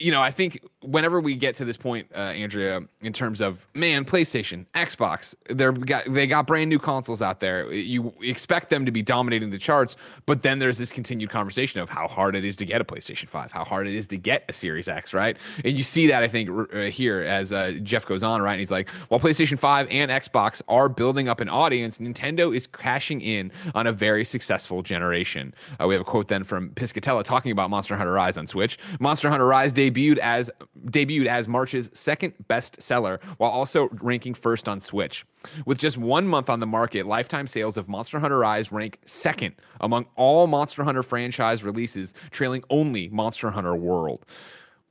you 0.00 0.10
know, 0.10 0.20
I 0.20 0.32
think 0.32 0.60
whenever 0.80 1.20
we 1.20 1.36
get 1.36 1.54
to 1.56 1.64
this 1.64 1.76
point, 1.76 2.08
uh, 2.14 2.18
Andrea, 2.18 2.80
in 3.00 3.12
terms 3.12 3.40
of 3.40 3.64
man, 3.74 4.04
PlayStation, 4.04 4.66
Xbox, 4.74 5.36
they're 5.48 5.70
got 5.70 6.12
they 6.12 6.26
got 6.26 6.48
brand 6.48 6.68
new 6.68 6.80
consoles 6.80 7.22
out 7.22 7.38
there. 7.38 7.72
You 7.72 8.12
expect 8.20 8.70
them 8.70 8.84
to 8.86 8.90
be 8.90 9.02
dominating 9.02 9.50
the 9.50 9.58
charts, 9.58 9.96
but 10.26 10.42
then 10.42 10.58
there's 10.58 10.78
this 10.78 10.90
continued 10.90 11.30
conversation 11.30 11.80
of 11.80 11.88
how 11.88 12.08
hard 12.08 12.34
it 12.34 12.44
is 12.44 12.56
to 12.56 12.66
get 12.66 12.80
a 12.80 12.84
PlayStation 12.84 13.28
Five, 13.28 13.52
how 13.52 13.62
hard 13.62 13.86
it 13.86 13.94
is 13.94 14.08
to 14.08 14.16
get 14.16 14.44
a 14.48 14.52
Series 14.52 14.88
X, 14.88 15.14
right? 15.14 15.36
And 15.64 15.76
you 15.76 15.84
see 15.84 16.08
that 16.08 16.24
I 16.24 16.28
think 16.28 16.50
uh, 16.50 16.78
here 16.82 17.20
as 17.20 17.52
uh, 17.52 17.74
Jeff 17.82 18.04
goes 18.04 18.24
on, 18.24 18.42
right? 18.42 18.52
And 18.52 18.60
he's 18.60 18.72
like, 18.72 18.90
while 19.08 19.20
PlayStation 19.20 19.58
Five 19.58 19.86
and 19.90 20.10
Xbox 20.10 20.60
are 20.66 20.88
building 20.88 21.28
up 21.28 21.40
an 21.40 21.48
audience, 21.48 21.98
Nintendo 21.98 22.54
is 22.54 22.66
cashing 22.66 23.20
in 23.20 23.52
on 23.76 23.86
a 23.86 23.92
very 23.92 24.24
successful 24.24 24.82
generation. 24.82 25.54
Uh, 25.80 25.86
we 25.86 25.94
have 25.94 26.00
a 26.00 26.04
quote 26.04 26.26
then 26.26 26.42
from 26.42 26.70
Piscatella 26.70 27.22
talking 27.22 27.52
about 27.52 27.70
Monster 27.70 27.96
Hunter 27.96 28.12
Rise 28.12 28.36
on 28.36 28.48
Switch. 28.48 28.76
Monster 28.98 29.30
Hunter 29.30 29.46
Rise 29.46 29.72
debuted 29.90 30.18
as 30.18 30.50
debuted 30.88 31.26
as 31.26 31.48
March's 31.48 31.90
second 31.92 32.34
best 32.48 32.80
seller 32.80 33.20
while 33.38 33.50
also 33.50 33.88
ranking 34.00 34.34
first 34.34 34.68
on 34.68 34.80
Switch. 34.80 35.24
With 35.66 35.78
just 35.78 35.98
one 35.98 36.26
month 36.26 36.48
on 36.48 36.60
the 36.60 36.66
market, 36.66 37.06
lifetime 37.06 37.46
sales 37.46 37.76
of 37.76 37.88
Monster 37.88 38.18
Hunter 38.18 38.38
Rise 38.38 38.72
rank 38.72 38.98
second 39.04 39.54
among 39.80 40.06
all 40.16 40.46
Monster 40.46 40.84
Hunter 40.84 41.02
franchise 41.02 41.62
releases, 41.64 42.14
trailing 42.30 42.64
only 42.70 43.08
Monster 43.08 43.50
Hunter 43.50 43.74
World. 43.74 44.24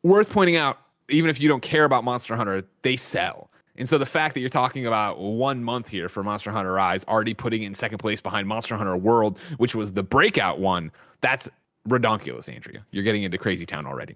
Worth 0.04 0.30
pointing 0.30 0.58
out, 0.58 0.80
even 1.10 1.30
if 1.30 1.40
you 1.40 1.48
don't 1.48 1.64
care 1.64 1.86
about 1.86 2.04
Monster 2.04 2.36
Hunter, 2.36 2.64
they 2.82 2.96
sell. 2.96 3.50
And 3.76 3.90
so 3.90 3.98
the 3.98 4.06
fact 4.06 4.36
that 4.36 4.40
you're 4.40 4.50
talking 4.50 4.86
about 4.86 5.20
one 5.20 5.64
month 5.64 5.88
here 5.88 6.08
for 6.08 6.24
Monster 6.24 6.52
Hunter 6.52 6.74
Rise, 6.74 7.04
already 7.06 7.34
putting 7.34 7.64
in 7.64 7.74
second 7.74 7.98
place 7.98 8.22
behind 8.22 8.48
Monster 8.48 8.78
Hunter 8.78 8.96
World, 8.96 9.40
which 9.58 9.74
was 9.74 9.94
the 9.94 10.04
breakout 10.04 10.60
one, 10.60 10.92
that's 11.22 11.50
redonkulous, 11.90 12.54
Andrea. 12.54 12.86
You're 12.92 13.04
getting 13.04 13.24
into 13.24 13.38
crazy 13.38 13.66
town 13.66 13.88
already. 13.88 14.16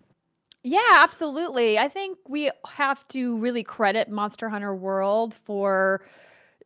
Yeah, 0.64 0.80
absolutely. 0.96 1.78
I 1.80 1.88
think 1.88 2.18
we 2.28 2.52
have 2.68 3.08
to 3.10 3.38
really 3.38 3.64
credit 3.64 4.10
Monster 4.10 4.50
Hunter 4.50 4.76
World 4.76 5.34
for 5.34 6.02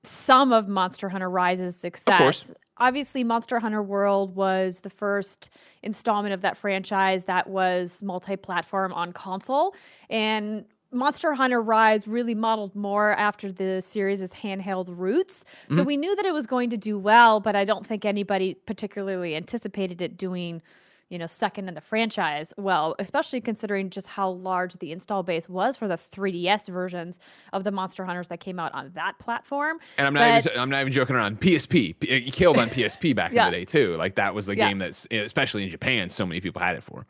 some 0.04 0.52
of 0.52 0.68
Monster 0.68 1.10
Hunter 1.10 1.30
Rise's 1.30 1.76
success. 1.76 2.14
Of 2.14 2.18
course. 2.18 2.52
Obviously, 2.78 3.24
Monster 3.24 3.60
Hunter 3.60 3.84
World 3.84 4.36
was 4.36 4.80
the 4.80 4.90
first 4.90 5.52
installment 5.84 6.34
of 6.34 6.42
that 6.42 6.58
franchise 6.58 7.26
that 7.26 7.48
was 7.48 8.02
multi 8.02 8.36
platform 8.36 8.92
on 8.94 9.14
console. 9.14 9.76
And 10.10 10.66
Monster 10.92 11.34
Hunter 11.36 11.62
Rise 11.62 12.08
really 12.08 12.34
modeled 12.34 12.76
more 12.76 13.12
after 13.12 13.52
the 13.52 13.82
series' 13.82 14.32
handheld 14.34 14.88
roots. 14.90 15.46
So 15.70 15.84
Mhm. 15.84 15.86
we 15.86 15.98
knew 15.98 16.16
that 16.16 16.26
it 16.26 16.34
was 16.34 16.48
going 16.48 16.70
to 16.72 16.78
do 16.78 16.98
well, 16.98 17.40
but 17.40 17.56
I 17.56 17.66
don't 17.66 17.86
think 17.86 18.04
anybody 18.04 18.56
particularly 18.56 19.36
anticipated 19.36 20.02
it 20.02 20.18
doing, 20.18 20.62
you 21.12 21.20
know, 21.20 21.28
second 21.28 21.68
in 21.68 21.76
the 21.76 21.82
franchise 21.82 22.54
well, 22.58 22.96
especially 22.98 23.42
considering 23.42 23.90
just 23.90 24.08
how 24.08 24.30
large 24.30 24.74
the 24.78 24.92
install 24.94 25.22
base 25.24 25.48
was 25.50 25.76
for 25.76 25.88
the 25.88 25.98
3DS 26.12 26.68
versions 26.70 27.20
of 27.54 27.64
the 27.66 27.72
Monster 27.72 28.06
Hunters 28.06 28.30
that 28.30 28.40
came 28.40 28.60
out 28.60 28.74
on 28.74 28.92
that 28.96 29.20
platform. 29.20 29.78
And 29.98 30.08
I'm 30.08 30.14
not 30.14 30.44
But- 30.44 30.52
even 30.52 30.60
I'm 30.60 30.70
not 30.70 30.80
even 30.82 30.94
joking 30.94 31.16
around. 31.18 31.40
PSP 31.42 31.94
P- 32.00 32.08
it 32.08 32.34
killed 32.34 32.58
on 32.58 32.70
PSP 32.70 33.14
back 33.14 33.34
Yeah. 33.34 33.46
in 33.48 33.52
the 33.52 33.58
day 33.60 33.66
too. 33.66 33.96
Like 33.98 34.16
that 34.16 34.34
was 34.34 34.46
the 34.46 34.56
Yeah. 34.58 34.70
game 34.70 34.80
that's 34.80 35.06
especially 35.12 35.64
in 35.66 35.70
Japan, 35.70 36.08
so 36.10 36.26
many 36.26 36.40
people 36.40 36.62
had 36.62 36.76
it 36.78 36.82
for. 36.84 37.06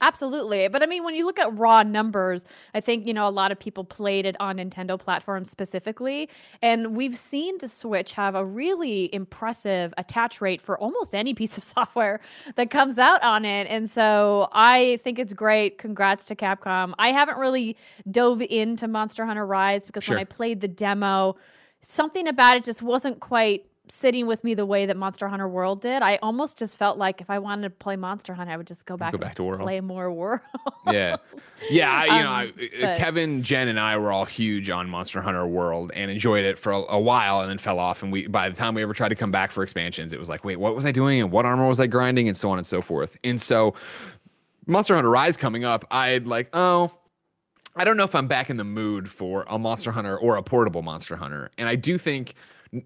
Absolutely. 0.00 0.68
But 0.68 0.82
I 0.82 0.86
mean, 0.86 1.04
when 1.04 1.14
you 1.14 1.24
look 1.24 1.38
at 1.38 1.56
raw 1.56 1.82
numbers, 1.82 2.44
I 2.74 2.80
think, 2.80 3.06
you 3.06 3.14
know, 3.14 3.26
a 3.26 3.30
lot 3.30 3.50
of 3.50 3.58
people 3.58 3.82
played 3.84 4.26
it 4.26 4.36
on 4.40 4.58
Nintendo 4.58 4.98
platforms 4.98 5.50
specifically. 5.50 6.28
And 6.60 6.94
we've 6.94 7.16
seen 7.16 7.58
the 7.58 7.68
Switch 7.68 8.12
have 8.12 8.34
a 8.34 8.44
really 8.44 9.12
impressive 9.14 9.94
attach 9.96 10.40
rate 10.40 10.60
for 10.60 10.78
almost 10.78 11.14
any 11.14 11.32
piece 11.34 11.56
of 11.56 11.64
software 11.76 12.20
that 12.56 12.70
comes 12.70 12.98
out 12.98 13.22
on 13.22 13.44
it. 13.44 13.66
And 13.68 13.88
so 13.88 14.48
I 14.52 15.00
think 15.02 15.18
it's 15.18 15.32
great. 15.32 15.78
Congrats 15.78 16.24
to 16.26 16.36
Capcom. 16.36 16.92
I 16.98 17.12
haven't 17.12 17.38
really 17.38 17.76
dove 18.10 18.42
into 18.42 18.88
Monster 18.88 19.24
Hunter 19.24 19.46
Rise 19.46 19.86
because 19.86 20.04
Sure. 20.04 20.16
when 20.16 20.20
I 20.20 20.24
played 20.24 20.60
the 20.60 20.68
demo, 20.68 21.36
something 21.80 22.28
about 22.28 22.56
it 22.56 22.64
just 22.64 22.82
wasn't 22.82 23.20
quite 23.20 23.66
sitting 23.88 24.26
with 24.26 24.42
me 24.42 24.54
the 24.54 24.66
way 24.66 24.86
that 24.86 24.96
Monster 24.96 25.28
Hunter 25.28 25.48
World 25.48 25.80
did. 25.80 26.02
I 26.02 26.16
almost 26.22 26.58
just 26.58 26.76
felt 26.76 26.98
like 26.98 27.20
if 27.20 27.30
I 27.30 27.38
wanted 27.38 27.62
to 27.62 27.70
play 27.70 27.96
Monster 27.96 28.34
Hunter, 28.34 28.52
I 28.52 28.56
would 28.56 28.66
just 28.66 28.84
go 28.86 28.96
back, 28.96 29.12
Go 29.12 29.16
and 29.16 29.20
back 29.22 29.34
to 29.36 29.44
World. 29.44 29.60
play 29.60 29.80
more 29.80 30.10
World. 30.12 30.40
Yeah, 30.92 31.16
yeah. 31.68 31.92
I, 31.92 32.04
you 32.04 32.22
know, 32.22 32.30
Um, 32.30 32.34
I, 32.34 32.52
but- 32.80 32.96
Kevin, 32.98 33.42
Jen, 33.42 33.68
and 33.68 33.78
I 33.80 33.96
were 33.96 34.12
all 34.12 34.24
huge 34.24 34.70
on 34.70 34.88
Monster 34.88 35.20
Hunter 35.20 35.46
World 35.46 35.90
and 35.94 36.10
enjoyed 36.10 36.44
it 36.44 36.58
for 36.58 36.72
a, 36.72 36.78
a 36.90 37.00
while, 37.00 37.40
and 37.40 37.50
then 37.50 37.58
fell 37.58 37.78
off. 37.80 38.02
And 38.02 38.12
we, 38.12 38.26
by 38.28 38.48
the 38.48 38.54
time 38.54 38.74
we 38.74 38.82
ever 38.82 38.92
tried 38.94 39.08
to 39.08 39.14
come 39.16 39.30
back 39.32 39.50
for 39.50 39.62
expansions, 39.62 40.12
it 40.12 40.18
was 40.18 40.28
like, 40.28 40.44
wait, 40.44 40.56
what 40.56 40.74
was 40.76 40.86
I 40.86 40.92
doing? 40.92 41.20
And 41.20 41.32
what 41.32 41.44
armor 41.44 41.66
was 41.66 41.80
I 41.80 41.86
grinding? 41.88 42.28
And 42.28 42.36
so 42.36 42.50
on 42.50 42.58
and 42.58 42.66
so 42.66 42.80
forth. 42.80 43.16
And 43.24 43.40
so, 43.40 43.74
Monster 44.66 44.94
Hunter 44.94 45.10
Rise 45.10 45.36
coming 45.36 45.64
up, 45.64 45.84
I'd 45.90 46.26
like, 46.26 46.48
oh. 46.52 46.92
I 47.78 47.84
don't 47.84 47.98
know 47.98 48.04
if 48.04 48.14
I'm 48.14 48.26
back 48.26 48.48
in 48.48 48.56
the 48.56 48.64
mood 48.64 49.10
for 49.10 49.44
a 49.48 49.58
Monster 49.58 49.92
Hunter 49.92 50.16
or 50.18 50.36
a 50.36 50.42
portable 50.42 50.80
Monster 50.80 51.14
Hunter. 51.14 51.50
And 51.58 51.68
I 51.68 51.74
do 51.74 51.98
think 51.98 52.32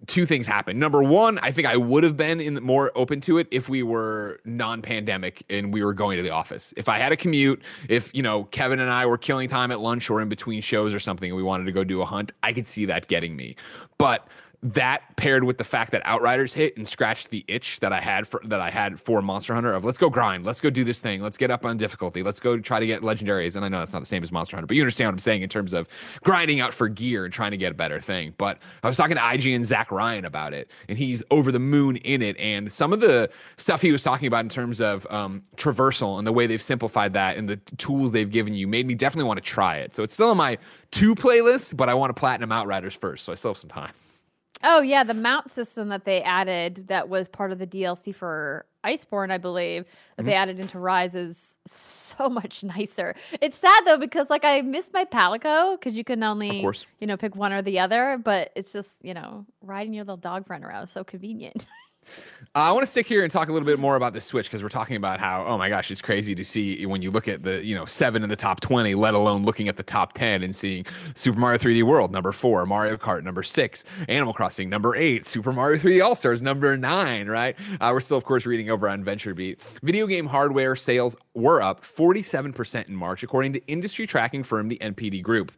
two 0.07 0.27
things 0.27 0.47
happen. 0.47 0.79
Number 0.79 1.03
one, 1.03 1.39
I 1.39 1.53
think 1.53 1.67
I 1.67 1.77
would 1.77 2.05
have 2.05 2.17
been 2.17 2.41
in 2.41 2.55
more 2.63 2.93
open 2.95 3.21
to 3.23 3.39
it 3.39 3.49
if 3.51 3.69
we 3.69 3.83
were 3.83 4.41
non-pandemic 4.45 5.45
and 5.49 5.73
we 5.73 5.83
were 5.83 5.95
going 5.95 6.17
to 6.17 6.23
the 6.23 6.31
office. 6.31 6.75
If 6.77 6.89
I 6.89 6.99
had 6.99 7.13
a 7.13 7.17
commute, 7.17 7.63
if 7.89 8.15
you 8.15 8.23
know 8.23 8.45
Kevin 8.45 8.81
and 8.81 8.91
I 8.91 9.07
were 9.07 9.19
killing 9.19 9.49
time 9.49 9.71
at 9.71 9.81
lunch 9.81 10.11
or 10.11 10.21
in 10.21 10.29
between 10.29 10.63
shows 10.63 10.95
or 10.95 10.99
something, 10.99 11.31
and 11.31 11.37
we 11.37 11.43
wanted 11.43 11.65
to 11.65 11.73
go 11.73 11.85
do 11.85 12.03
a 12.03 12.07
hunt, 12.07 12.33
I 12.43 12.53
could 12.53 12.67
see 12.67 12.85
that 12.87 13.09
getting 13.09 13.37
me. 13.37 13.57
But 13.99 14.27
that 14.63 15.17
paired 15.17 15.45
with 15.45 15.57
the 15.57 15.65
fact 15.65 15.91
that 15.93 16.03
Outriders 16.05 16.53
hit 16.53 16.77
and 16.77 16.87
scratched 16.87 17.31
the 17.31 17.45
itch 17.49 17.81
that 17.81 17.95
I 17.95 18.01
had 18.01 18.29
for 18.29 18.43
that 18.45 18.61
I 18.61 18.69
had 18.69 19.01
for 19.01 19.23
Monster 19.23 19.55
Hunter 19.55 19.73
of 19.73 19.87
let's 19.87 19.97
go 19.97 20.11
grind, 20.11 20.45
let's 20.45 20.61
go 20.61 20.69
do 20.69 20.85
this 20.85 21.01
thing, 21.01 21.23
let's 21.23 21.39
get 21.39 21.51
up 21.51 21.65
on 21.65 21.79
difficulty, 21.79 22.23
let's 22.23 22.41
go 22.41 22.59
try 22.59 22.79
to 22.79 22.87
get 22.87 23.01
legendaries. 23.01 23.57
And 23.57 23.65
I 23.65 23.69
know 23.69 23.79
that's 23.79 23.95
not 23.95 24.01
the 24.01 24.07
same 24.07 24.23
as 24.23 24.31
Monster 24.31 24.57
Hunter, 24.57 24.67
but 24.67 24.77
you 24.77 24.83
understand 24.83 25.09
what 25.09 25.15
I'm 25.15 25.19
saying 25.21 25.41
in 25.41 25.49
terms 25.49 25.73
of 25.73 25.89
grinding 26.25 26.61
out 26.61 26.75
for 26.75 26.89
gear 26.89 27.25
and 27.25 27.33
trying 27.33 27.53
to 27.53 27.57
get 27.57 27.73
a 27.73 27.75
better 27.75 28.01
thing. 28.01 28.35
But 28.37 28.59
I 28.83 28.87
was 28.87 28.99
talking 28.99 29.17
to 29.17 29.33
IG 29.33 29.47
and 29.47 29.65
Zach 29.65 29.91
Ryan 29.91 30.27
about 30.27 30.53
it, 30.53 30.71
and 30.91 30.99
he's 30.99 31.23
over 31.31 31.51
the 31.51 31.59
moon 31.59 31.97
in 31.97 32.21
it. 32.21 32.39
And 32.39 32.71
some 32.71 32.93
of 32.93 33.01
the 33.01 33.31
stuff 33.57 33.81
he 33.81 33.93
was 33.93 34.03
talking 34.03 34.27
about 34.27 34.45
in 34.45 34.51
terms 34.51 34.83
of 34.83 35.07
um, 35.09 35.43
traversal 35.57 36.19
and 36.19 36.27
the 36.27 36.33
way 36.33 36.47
they've 36.47 36.61
simplified 36.61 37.15
that 37.15 37.39
and 37.39 37.49
the 37.49 37.57
tools 37.79 38.13
they've 38.13 38.31
given 38.31 38.53
you 38.53 38.69
made 38.69 38.87
me 38.87 38.95
definitely 38.95 39.27
want 39.27 39.39
to 39.39 39.49
try 39.49 39.79
it. 39.79 39.95
So 39.95 40.03
it's 40.03 40.13
still 40.13 40.29
on 40.29 40.37
my 40.37 40.59
two 40.91 41.15
playlist, 41.15 41.79
but 41.79 41.89
I 41.89 41.95
want 41.95 42.11
to 42.11 42.15
platinum 42.15 42.53
Outriders 42.53 42.95
first, 42.95 43.25
so 43.25 43.33
I 43.33 43.37
still 43.37 43.53
have 43.53 43.59
some 43.59 43.71
time. 43.71 43.93
Oh 44.63 44.81
yeah, 44.81 45.05
the 45.05 45.15
mount 45.15 45.51
system 45.51 45.89
that 45.89 46.05
they 46.05 46.23
added 46.23 46.89
that 46.89 47.09
was 47.09 47.29
part 47.29 47.51
of 47.51 47.59
the 47.59 47.67
DLC 47.67 48.15
for 48.15 48.67
Iceborne, 48.85 49.31
I 49.31 49.39
believe, 49.39 49.85
that 50.17 50.25
they 50.25 50.33
mm-hmm. 50.33 50.43
added 50.43 50.61
into 50.61 50.79
Rise 50.79 51.15
is 51.15 51.57
so 51.67 52.29
much 52.29 52.63
nicer. 52.65 53.15
It's 53.41 53.57
sad 53.57 53.83
though 53.87 53.99
because 53.99 54.29
like 54.31 54.45
I 54.45 54.61
miss 54.61 54.91
my 54.93 55.05
Palico 55.05 55.79
because 55.79 55.97
you 55.97 56.05
can 56.05 56.23
only 56.23 56.67
you 57.01 57.07
know 57.07 57.17
pick 57.17 57.37
one 57.37 57.53
or 57.53 57.63
the 57.63 57.79
other, 57.79 58.19
but 58.23 58.53
it's 58.55 58.73
just 58.73 59.05
you 59.05 59.15
know 59.15 59.47
riding 59.63 59.95
your 59.95 60.05
little 60.05 60.17
dog 60.17 60.47
friend 60.47 60.65
around 60.65 60.85
is 60.85 60.91
so 60.91 61.05
convenient. 61.05 61.67
Uh, 62.53 62.59
I 62.59 62.73
want 62.73 62.83
to 62.83 62.91
stick 62.91 63.07
here 63.07 63.23
and 63.23 63.31
talk 63.31 63.49
a 63.49 63.53
little 63.53 63.67
bit 63.67 63.79
more 63.79 63.95
about 63.95 64.13
the 64.13 64.21
Switch 64.21 64.47
because 64.47 64.63
we're 64.63 64.71
talking 64.71 64.97
about 64.97 65.21
how, 65.21 65.45
oh 65.45 65.57
my 65.57 65.69
gosh, 65.69 65.91
it's 65.93 66.03
crazy 66.03 66.35
to 66.35 66.45
see 66.45 66.85
when 66.85 67.01
you 67.01 67.13
look 67.13 67.29
at 67.29 67.45
the, 67.45 67.65
you 67.65 67.77
know, 67.77 67.85
seven 67.85 68.25
in 68.25 68.29
the 68.29 68.35
top 68.35 68.61
20, 68.61 68.97
let 68.97 69.15
alone 69.15 69.45
looking 69.45 69.69
at 69.69 69.77
the 69.77 69.85
top 69.85 70.15
10 70.15 70.43
and 70.43 70.57
seeing 70.57 70.85
Super 71.15 71.39
Mario 71.39 71.59
3D 71.59 71.85
World, 71.85 72.11
number 72.11 72.33
four, 72.33 72.67
Mario 72.67 72.97
Kart, 72.97 73.23
number 73.23 73.45
six, 73.45 73.85
Animal 74.09 74.35
Crossing, 74.35 74.69
number 74.69 74.97
eight, 74.97 75.27
Super 75.27 75.53
Mario 75.53 75.79
3D 75.79 76.03
All 76.03 76.17
Stars, 76.17 76.43
number 76.43 76.77
nine, 76.77 77.29
right? 77.29 77.57
Uh, 77.81 77.91
we're 77.93 78.01
still, 78.01 78.17
of 78.17 78.25
course, 78.25 78.47
reading 78.47 78.69
over 78.69 78.89
on 78.89 79.05
VentureBeat. 79.05 79.61
Video 79.83 80.09
game 80.09 80.27
hardware 80.27 80.75
sales 80.75 81.17
were 81.35 81.63
up 81.63 81.85
47% 81.85 82.89
in 82.89 82.97
March, 82.97 83.23
according 83.23 83.53
to 83.53 83.65
industry 83.69 84.09
tracking 84.09 84.43
firm 84.43 84.67
the 84.67 84.79
NPD 84.79 85.23
Group. 85.23 85.53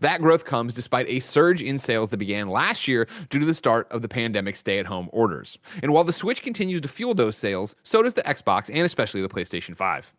That 0.00 0.20
growth 0.20 0.44
comes 0.44 0.74
despite 0.74 1.08
a 1.08 1.20
surge 1.20 1.62
in 1.62 1.78
sales 1.78 2.10
that 2.10 2.16
began 2.16 2.48
last 2.48 2.88
year 2.88 3.06
due 3.30 3.38
to 3.38 3.46
the 3.46 3.54
start 3.54 3.90
of 3.90 4.02
the 4.02 4.08
pandemic 4.08 4.56
stay 4.56 4.78
at 4.78 4.86
home 4.86 5.08
orders. 5.12 5.58
And 5.82 5.92
while 5.92 6.04
the 6.04 6.12
Switch 6.12 6.42
continues 6.42 6.80
to 6.82 6.88
fuel 6.88 7.14
those 7.14 7.36
sales, 7.36 7.74
so 7.82 8.02
does 8.02 8.14
the 8.14 8.22
Xbox 8.22 8.68
and 8.68 8.84
especially 8.84 9.22
the 9.22 9.28
PlayStation 9.28 9.76
5. 9.76 10.14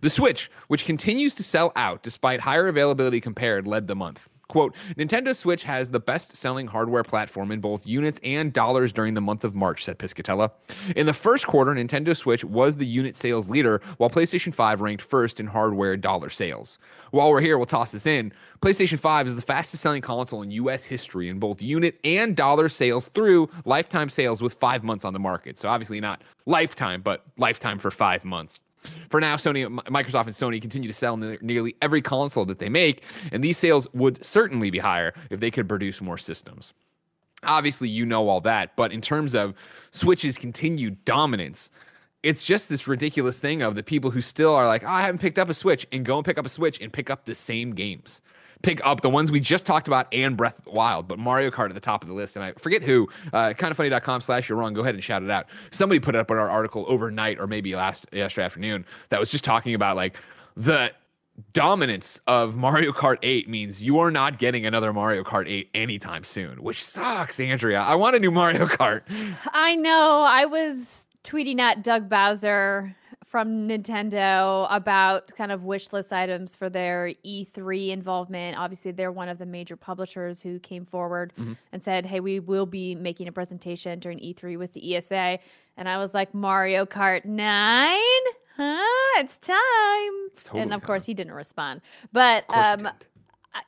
The 0.00 0.10
Switch, 0.10 0.50
which 0.68 0.84
continues 0.84 1.34
to 1.36 1.42
sell 1.42 1.72
out 1.76 2.02
despite 2.02 2.40
higher 2.40 2.68
availability 2.68 3.20
compared, 3.20 3.66
led 3.66 3.88
the 3.88 3.94
month. 3.94 4.28
Quote, 4.48 4.74
Nintendo 4.96 5.34
Switch 5.34 5.64
has 5.64 5.90
the 5.90 6.00
best 6.00 6.36
selling 6.36 6.66
hardware 6.66 7.02
platform 7.02 7.50
in 7.50 7.60
both 7.60 7.86
units 7.86 8.20
and 8.22 8.52
dollars 8.52 8.92
during 8.92 9.14
the 9.14 9.20
month 9.20 9.44
of 9.44 9.54
March, 9.54 9.84
said 9.84 9.98
Piscatella. 9.98 10.50
In 10.96 11.06
the 11.06 11.12
first 11.12 11.46
quarter, 11.46 11.72
Nintendo 11.72 12.16
Switch 12.16 12.44
was 12.44 12.76
the 12.76 12.86
unit 12.86 13.16
sales 13.16 13.48
leader, 13.48 13.80
while 13.98 14.10
PlayStation 14.10 14.52
5 14.52 14.80
ranked 14.80 15.02
first 15.02 15.40
in 15.40 15.46
hardware 15.46 15.96
dollar 15.96 16.30
sales. 16.30 16.78
While 17.10 17.30
we're 17.30 17.40
here, 17.40 17.56
we'll 17.56 17.66
toss 17.66 17.92
this 17.92 18.06
in. 18.06 18.32
PlayStation 18.60 18.98
5 18.98 19.28
is 19.28 19.36
the 19.36 19.42
fastest 19.42 19.82
selling 19.82 20.02
console 20.02 20.42
in 20.42 20.50
US 20.50 20.84
history 20.84 21.28
in 21.28 21.38
both 21.38 21.62
unit 21.62 21.98
and 22.04 22.36
dollar 22.36 22.68
sales 22.68 23.08
through 23.08 23.48
lifetime 23.64 24.08
sales 24.08 24.42
with 24.42 24.54
five 24.54 24.84
months 24.84 25.04
on 25.04 25.12
the 25.12 25.18
market. 25.18 25.58
So 25.58 25.68
obviously 25.68 26.00
not 26.00 26.22
lifetime, 26.46 27.02
but 27.02 27.24
lifetime 27.36 27.78
for 27.78 27.90
five 27.90 28.24
months. 28.24 28.60
For 29.10 29.20
now, 29.20 29.36
Sony, 29.36 29.66
Microsoft, 29.86 30.26
and 30.26 30.34
Sony 30.34 30.60
continue 30.60 30.88
to 30.88 30.94
sell 30.94 31.16
nearly 31.16 31.76
every 31.80 32.02
console 32.02 32.44
that 32.46 32.58
they 32.58 32.68
make, 32.68 33.04
and 33.32 33.42
these 33.42 33.58
sales 33.58 33.88
would 33.94 34.24
certainly 34.24 34.70
be 34.70 34.78
higher 34.78 35.14
if 35.30 35.40
they 35.40 35.50
could 35.50 35.68
produce 35.68 36.00
more 36.00 36.18
systems. 36.18 36.72
Obviously, 37.44 37.88
you 37.88 38.06
know 38.06 38.28
all 38.28 38.40
that, 38.40 38.74
but 38.76 38.92
in 38.92 39.00
terms 39.00 39.34
of 39.34 39.54
Switch's 39.90 40.38
continued 40.38 41.04
dominance, 41.04 41.70
it's 42.22 42.42
just 42.42 42.70
this 42.70 42.88
ridiculous 42.88 43.38
thing 43.38 43.60
of 43.60 43.74
the 43.74 43.82
people 43.82 44.10
who 44.10 44.22
still 44.22 44.54
are 44.54 44.66
like, 44.66 44.82
oh, 44.82 44.88
I 44.88 45.02
haven't 45.02 45.20
picked 45.20 45.38
up 45.38 45.50
a 45.50 45.54
Switch, 45.54 45.86
and 45.92 46.04
go 46.04 46.16
and 46.16 46.24
pick 46.24 46.38
up 46.38 46.46
a 46.46 46.48
Switch 46.48 46.80
and 46.80 46.92
pick 46.92 47.10
up 47.10 47.26
the 47.26 47.34
same 47.34 47.74
games. 47.74 48.22
Pick 48.64 48.84
up 48.84 49.02
the 49.02 49.10
ones 49.10 49.30
we 49.30 49.40
just 49.40 49.66
talked 49.66 49.86
about 49.86 50.06
and 50.12 50.36
Breath 50.36 50.58
of 50.58 50.64
the 50.64 50.70
Wild, 50.70 51.06
but 51.06 51.18
Mario 51.18 51.50
Kart 51.50 51.68
at 51.68 51.74
the 51.74 51.80
top 51.80 52.02
of 52.02 52.08
the 52.08 52.14
list. 52.14 52.36
And 52.36 52.44
I 52.44 52.52
forget 52.52 52.82
who, 52.82 53.08
uh, 53.32 53.52
kindoffunny.com 53.56 54.22
slash 54.22 54.48
you're 54.48 54.56
wrong. 54.56 54.72
Go 54.72 54.80
ahead 54.80 54.94
and 54.94 55.04
shout 55.04 55.22
it 55.22 55.30
out. 55.30 55.46
Somebody 55.70 56.00
put 56.00 56.14
it 56.14 56.18
up 56.18 56.30
in 56.30 56.38
our 56.38 56.48
article 56.48 56.84
overnight 56.88 57.38
or 57.38 57.46
maybe 57.46 57.76
last 57.76 58.06
yesterday 58.10 58.46
afternoon 58.46 58.86
that 59.10 59.20
was 59.20 59.30
just 59.30 59.44
talking 59.44 59.74
about 59.74 59.96
like 59.96 60.16
the 60.56 60.92
dominance 61.52 62.20
of 62.26 62.56
Mario 62.56 62.92
Kart 62.92 63.18
8 63.22 63.48
means 63.48 63.82
you 63.82 63.98
are 63.98 64.10
not 64.10 64.38
getting 64.38 64.66
another 64.66 64.92
Mario 64.92 65.22
Kart 65.24 65.48
8 65.48 65.68
anytime 65.74 66.24
soon, 66.24 66.62
which 66.62 66.82
sucks, 66.82 67.40
Andrea. 67.40 67.80
I 67.80 67.94
want 67.96 68.16
a 68.16 68.18
new 68.18 68.30
Mario 68.30 68.66
Kart. 68.66 69.02
I 69.52 69.74
know. 69.74 70.24
I 70.26 70.46
was 70.46 71.06
tweeting 71.24 71.58
at 71.58 71.82
Doug 71.82 72.08
Bowser 72.08 72.94
from 73.34 73.66
Nintendo 73.66 74.68
about 74.70 75.34
kind 75.34 75.50
of 75.50 75.64
wish 75.64 75.92
list 75.92 76.12
items 76.12 76.54
for 76.54 76.70
their 76.70 77.12
E3 77.26 77.88
involvement. 77.90 78.56
Obviously, 78.56 78.92
they're 78.92 79.10
one 79.10 79.28
of 79.28 79.38
the 79.38 79.44
major 79.46 79.74
publishers 79.74 80.40
who 80.40 80.60
came 80.60 80.84
forward 80.86 81.32
and 81.72 81.82
said, 81.82 82.06
"Hey, 82.06 82.20
we 82.20 82.38
will 82.38 82.64
be 82.64 82.94
making 82.94 83.26
a 83.26 83.32
presentation 83.32 83.98
during 83.98 84.20
E3 84.20 84.56
with 84.56 84.72
the 84.72 84.94
ESA." 84.94 85.40
And 85.76 85.88
I 85.88 85.98
was 85.98 86.14
like, 86.14 86.32
"Mario 86.32 86.86
Kart 86.86 87.24
9? 87.24 87.98
Huh? 88.56 89.20
It's 89.20 89.36
time." 89.38 89.56
It's 90.30 90.44
totally 90.44 90.62
and 90.62 90.72
of 90.72 90.82
time. 90.82 90.86
course, 90.86 91.04
he 91.04 91.12
didn't 91.12 91.32
respond. 91.34 91.80
But 92.12 92.44
um. 92.50 92.88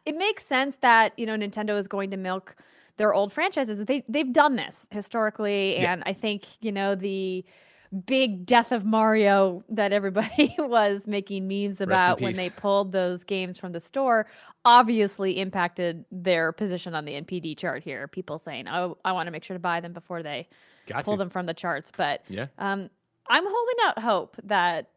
It 0.05 0.17
makes 0.17 0.45
sense 0.47 0.77
that 0.77 1.17
you 1.19 1.27
know 1.27 1.37
Nintendo 1.37 1.77
is 1.77 1.89
going 1.89 2.13
to 2.13 2.17
milk 2.17 2.55
their 2.99 3.13
old 3.15 3.33
franchises. 3.33 3.85
They 3.85 4.05
they've 4.09 4.33
done 4.33 4.55
this 4.55 4.87
historically, 4.93 5.75
Yeah. 5.81 5.93
and 5.93 6.05
I 6.07 6.13
think 6.13 6.45
you 6.61 6.71
know 6.71 6.95
the 6.95 7.45
big 8.07 8.47
death 8.47 8.73
of 8.73 8.85
Mario 8.85 9.65
that 9.69 9.93
everybody 9.93 10.55
was 10.59 11.07
making 11.07 11.47
memes 11.49 11.81
about 11.81 12.21
when 12.21 12.35
they 12.35 12.51
pulled 12.51 12.93
those 12.93 13.25
games 13.25 13.59
from 13.59 13.73
the 13.73 13.81
store 13.81 14.27
obviously 14.67 15.39
impacted 15.39 16.05
their 16.11 16.53
position 16.53 16.95
on 16.95 17.05
the 17.05 17.13
NPD 17.13 17.57
chart 17.57 17.83
here. 17.83 18.09
People 18.09 18.39
saying, 18.39 18.69
"Oh, 18.69 18.99
I 19.05 19.13
want 19.13 19.29
to 19.29 19.31
make 19.31 19.45
sure 19.45 19.55
to 19.55 19.61
buy 19.61 19.81
them 19.81 19.93
before 19.93 20.23
they 20.23 20.49
Got 20.87 21.05
pull 21.05 21.17
them 21.17 21.31
from 21.31 21.47
the 21.47 21.55
charts." 21.55 21.93
But 21.97 22.23
yeah, 22.29 22.47
um, 22.59 22.91
I'm 23.29 23.45
holding 23.47 23.77
out 23.85 23.99
hope 24.01 24.37
that 24.45 24.91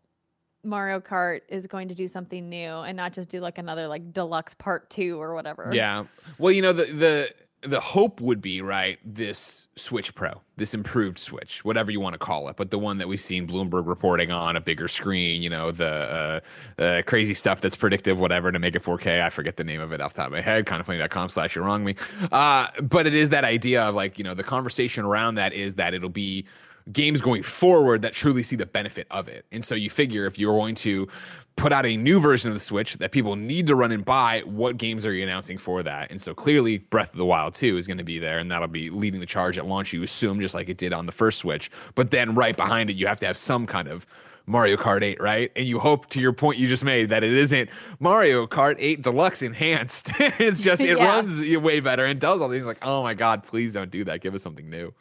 Mario 0.63 0.99
Kart 0.99 1.41
is 1.47 1.67
going 1.67 1.87
to 1.87 1.95
do 1.95 2.07
something 2.07 2.49
new 2.49 2.57
and 2.57 2.97
not 2.97 3.13
just 3.13 3.29
do 3.29 3.39
like 3.39 3.57
another 3.57 3.87
like 3.87 4.11
deluxe 4.11 4.53
part 4.55 4.89
two 4.89 5.21
or 5.21 5.33
whatever. 5.33 5.71
Yeah. 5.73 6.05
Well, 6.37 6.51
you 6.51 6.61
know 6.61 6.73
the 6.73 6.85
the 6.85 7.29
the 7.61 7.79
hope 7.79 8.21
would 8.21 8.41
be 8.41 8.61
right 8.61 8.99
this 9.03 9.67
switch 9.75 10.15
pro 10.15 10.41
this 10.55 10.73
improved 10.73 11.19
switch 11.19 11.63
whatever 11.65 11.91
you 11.91 11.99
want 11.99 12.13
to 12.13 12.19
call 12.19 12.47
it 12.47 12.55
but 12.55 12.71
the 12.71 12.79
one 12.79 12.97
that 12.97 13.07
we've 13.07 13.21
seen 13.21 13.47
bloomberg 13.47 13.85
reporting 13.85 14.31
on 14.31 14.55
a 14.55 14.61
bigger 14.61 14.87
screen 14.87 15.41
you 15.41 15.49
know 15.49 15.71
the 15.71 16.41
uh, 16.79 16.81
uh, 16.81 17.01
crazy 17.03 17.33
stuff 17.33 17.59
that's 17.61 17.75
predictive 17.75 18.19
whatever 18.19 18.51
to 18.51 18.59
make 18.59 18.75
it 18.75 18.83
4k 18.83 19.21
i 19.21 19.29
forget 19.29 19.57
the 19.57 19.63
name 19.63 19.81
of 19.81 19.91
it 19.91 20.01
off 20.01 20.13
the 20.13 20.17
top 20.17 20.27
of 20.27 20.33
my 20.33 20.41
head. 20.41 20.65
Kind 20.65 20.79
of 20.79 20.85
funny.com 20.87 21.29
slash 21.29 21.55
you're 21.55 21.63
wrong 21.63 21.83
me. 21.83 21.95
Uh, 22.31 22.67
but 22.81 23.05
it 23.05 23.13
is 23.13 23.29
that 23.29 23.43
idea 23.43 23.83
of 23.83 23.95
like 23.95 24.17
you 24.17 24.23
know 24.23 24.33
the 24.33 24.43
conversation 24.43 25.05
around 25.05 25.35
that 25.35 25.53
is 25.53 25.75
that 25.75 25.93
it'll 25.93 26.09
be 26.09 26.45
games 26.91 27.21
going 27.21 27.43
forward 27.43 28.01
that 28.01 28.13
truly 28.13 28.43
see 28.43 28.55
the 28.55 28.65
benefit 28.65 29.07
of 29.11 29.27
it. 29.27 29.45
And 29.51 29.63
so 29.63 29.75
you 29.75 29.89
figure 29.89 30.25
if 30.25 30.39
you're 30.39 30.55
going 30.55 30.75
to 30.75 31.07
put 31.55 31.73
out 31.73 31.85
a 31.85 31.97
new 31.97 32.19
version 32.19 32.49
of 32.49 32.53
the 32.53 32.59
Switch 32.59 32.95
that 32.95 33.11
people 33.11 33.35
need 33.35 33.67
to 33.67 33.75
run 33.75 33.91
and 33.91 34.03
buy, 34.03 34.41
what 34.45 34.77
games 34.77 35.05
are 35.05 35.13
you 35.13 35.23
announcing 35.23 35.57
for 35.57 35.83
that? 35.83 36.09
And 36.09 36.21
so 36.21 36.33
clearly 36.33 36.77
Breath 36.77 37.11
of 37.11 37.17
the 37.17 37.25
Wild 37.25 37.53
2 37.53 37.77
is 37.77 37.85
going 37.85 37.97
to 37.97 38.03
be 38.03 38.17
there 38.17 38.39
and 38.39 38.49
that'll 38.49 38.67
be 38.67 38.89
leading 38.89 39.19
the 39.19 39.25
charge 39.25 39.57
at 39.57 39.65
launch, 39.65 39.93
you 39.93 40.01
assume, 40.03 40.39
just 40.39 40.55
like 40.55 40.69
it 40.69 40.77
did 40.77 40.93
on 40.93 41.05
the 41.05 41.11
first 41.11 41.39
Switch. 41.39 41.69
But 41.95 42.11
then 42.11 42.33
right 42.33 42.55
behind 42.55 42.89
it, 42.89 42.95
you 42.95 43.07
have 43.07 43.19
to 43.19 43.27
have 43.27 43.37
some 43.37 43.67
kind 43.67 43.87
of 43.87 44.07
Mario 44.45 44.77
Kart 44.77 45.03
8, 45.03 45.21
right? 45.21 45.51
And 45.55 45.67
you 45.67 45.77
hope 45.77 46.07
to 46.09 46.19
your 46.19 46.33
point 46.33 46.57
you 46.57 46.67
just 46.67 46.83
made 46.83 47.09
that 47.09 47.23
it 47.23 47.33
isn't 47.33 47.69
Mario 47.99 48.47
Kart 48.47 48.77
8 48.79 49.03
Deluxe 49.03 49.43
Enhanced. 49.43 50.11
it's 50.19 50.61
just 50.61 50.81
it 50.81 50.97
yeah. 50.97 51.05
runs 51.05 51.39
way 51.57 51.81
better 51.81 52.05
and 52.05 52.19
does 52.19 52.41
all 52.41 52.49
these 52.49 52.65
like, 52.65 52.79
oh 52.81 53.03
my 53.03 53.13
god, 53.13 53.43
please 53.43 53.73
don't 53.73 53.91
do 53.91 54.03
that. 54.05 54.21
Give 54.21 54.33
us 54.33 54.41
something 54.41 54.67
new. 54.69 54.91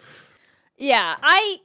Yeah, 0.76 1.16
I 1.22 1.60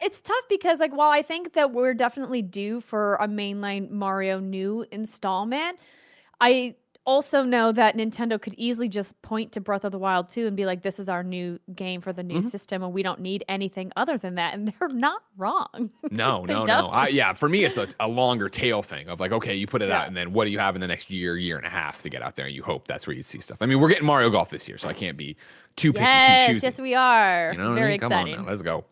it's 0.00 0.20
tough 0.20 0.44
because 0.48 0.80
like 0.80 0.94
while 0.94 1.10
I 1.10 1.22
think 1.22 1.54
that 1.54 1.72
we're 1.72 1.94
definitely 1.94 2.42
due 2.42 2.80
for 2.80 3.16
a 3.16 3.28
mainline 3.28 3.90
Mario 3.90 4.40
new 4.40 4.84
installment, 4.90 5.78
I 6.40 6.76
also 7.06 7.44
know 7.44 7.70
that 7.70 7.96
Nintendo 7.96 8.40
could 8.40 8.54
easily 8.58 8.88
just 8.88 9.20
point 9.22 9.52
to 9.52 9.60
Breath 9.60 9.84
of 9.84 9.92
the 9.92 9.98
Wild 9.98 10.28
2 10.28 10.46
and 10.46 10.56
be 10.56 10.66
like, 10.66 10.82
this 10.82 10.98
is 10.98 11.08
our 11.08 11.22
new 11.22 11.58
game 11.74 12.00
for 12.00 12.12
the 12.12 12.22
new 12.22 12.40
mm-hmm. 12.40 12.48
system, 12.48 12.82
and 12.82 12.92
we 12.92 13.02
don't 13.02 13.20
need 13.20 13.44
anything 13.48 13.92
other 13.96 14.18
than 14.18 14.34
that. 14.34 14.54
And 14.54 14.74
they're 14.80 14.88
not 14.88 15.22
wrong. 15.36 15.90
No, 16.10 16.44
no, 16.44 16.64
no. 16.64 16.86
I, 16.86 17.08
yeah, 17.08 17.32
for 17.32 17.48
me, 17.48 17.64
it's 17.64 17.76
a, 17.76 17.88
a, 18.00 18.08
longer 18.08 18.48
tail 18.48 18.82
thing 18.82 19.08
of 19.08 19.20
like, 19.20 19.32
okay, 19.32 19.54
you 19.54 19.66
put 19.66 19.82
it 19.82 19.88
yeah. 19.88 20.00
out, 20.00 20.08
and 20.08 20.16
then 20.16 20.32
what 20.32 20.46
do 20.46 20.50
you 20.50 20.58
have 20.58 20.74
in 20.74 20.80
the 20.80 20.86
next 20.86 21.10
year, 21.10 21.36
year 21.36 21.58
and 21.58 21.66
a 21.66 21.70
half 21.70 22.00
to 22.02 22.08
get 22.08 22.22
out 22.22 22.36
there? 22.36 22.46
And 22.46 22.54
you 22.54 22.62
hope 22.62 22.88
that's 22.88 23.06
where 23.06 23.14
you 23.14 23.22
see 23.22 23.40
stuff. 23.40 23.58
I 23.60 23.66
mean, 23.66 23.80
we're 23.80 23.88
getting 23.88 24.06
Mario 24.06 24.30
Golf 24.30 24.48
this 24.48 24.66
year, 24.66 24.78
so 24.78 24.88
I 24.88 24.94
can't 24.94 25.16
be 25.16 25.36
too 25.76 25.92
picky. 25.92 26.04
Yes, 26.04 26.62
yes, 26.62 26.78
we 26.78 26.94
are. 26.94 27.52
You 27.52 27.58
know 27.58 27.74
Very 27.74 27.86
I 27.86 27.88
mean? 27.88 27.94
exciting. 27.96 28.34
Come 28.34 28.40
on 28.40 28.44
now, 28.44 28.50
let's 28.50 28.62
go. 28.62 28.84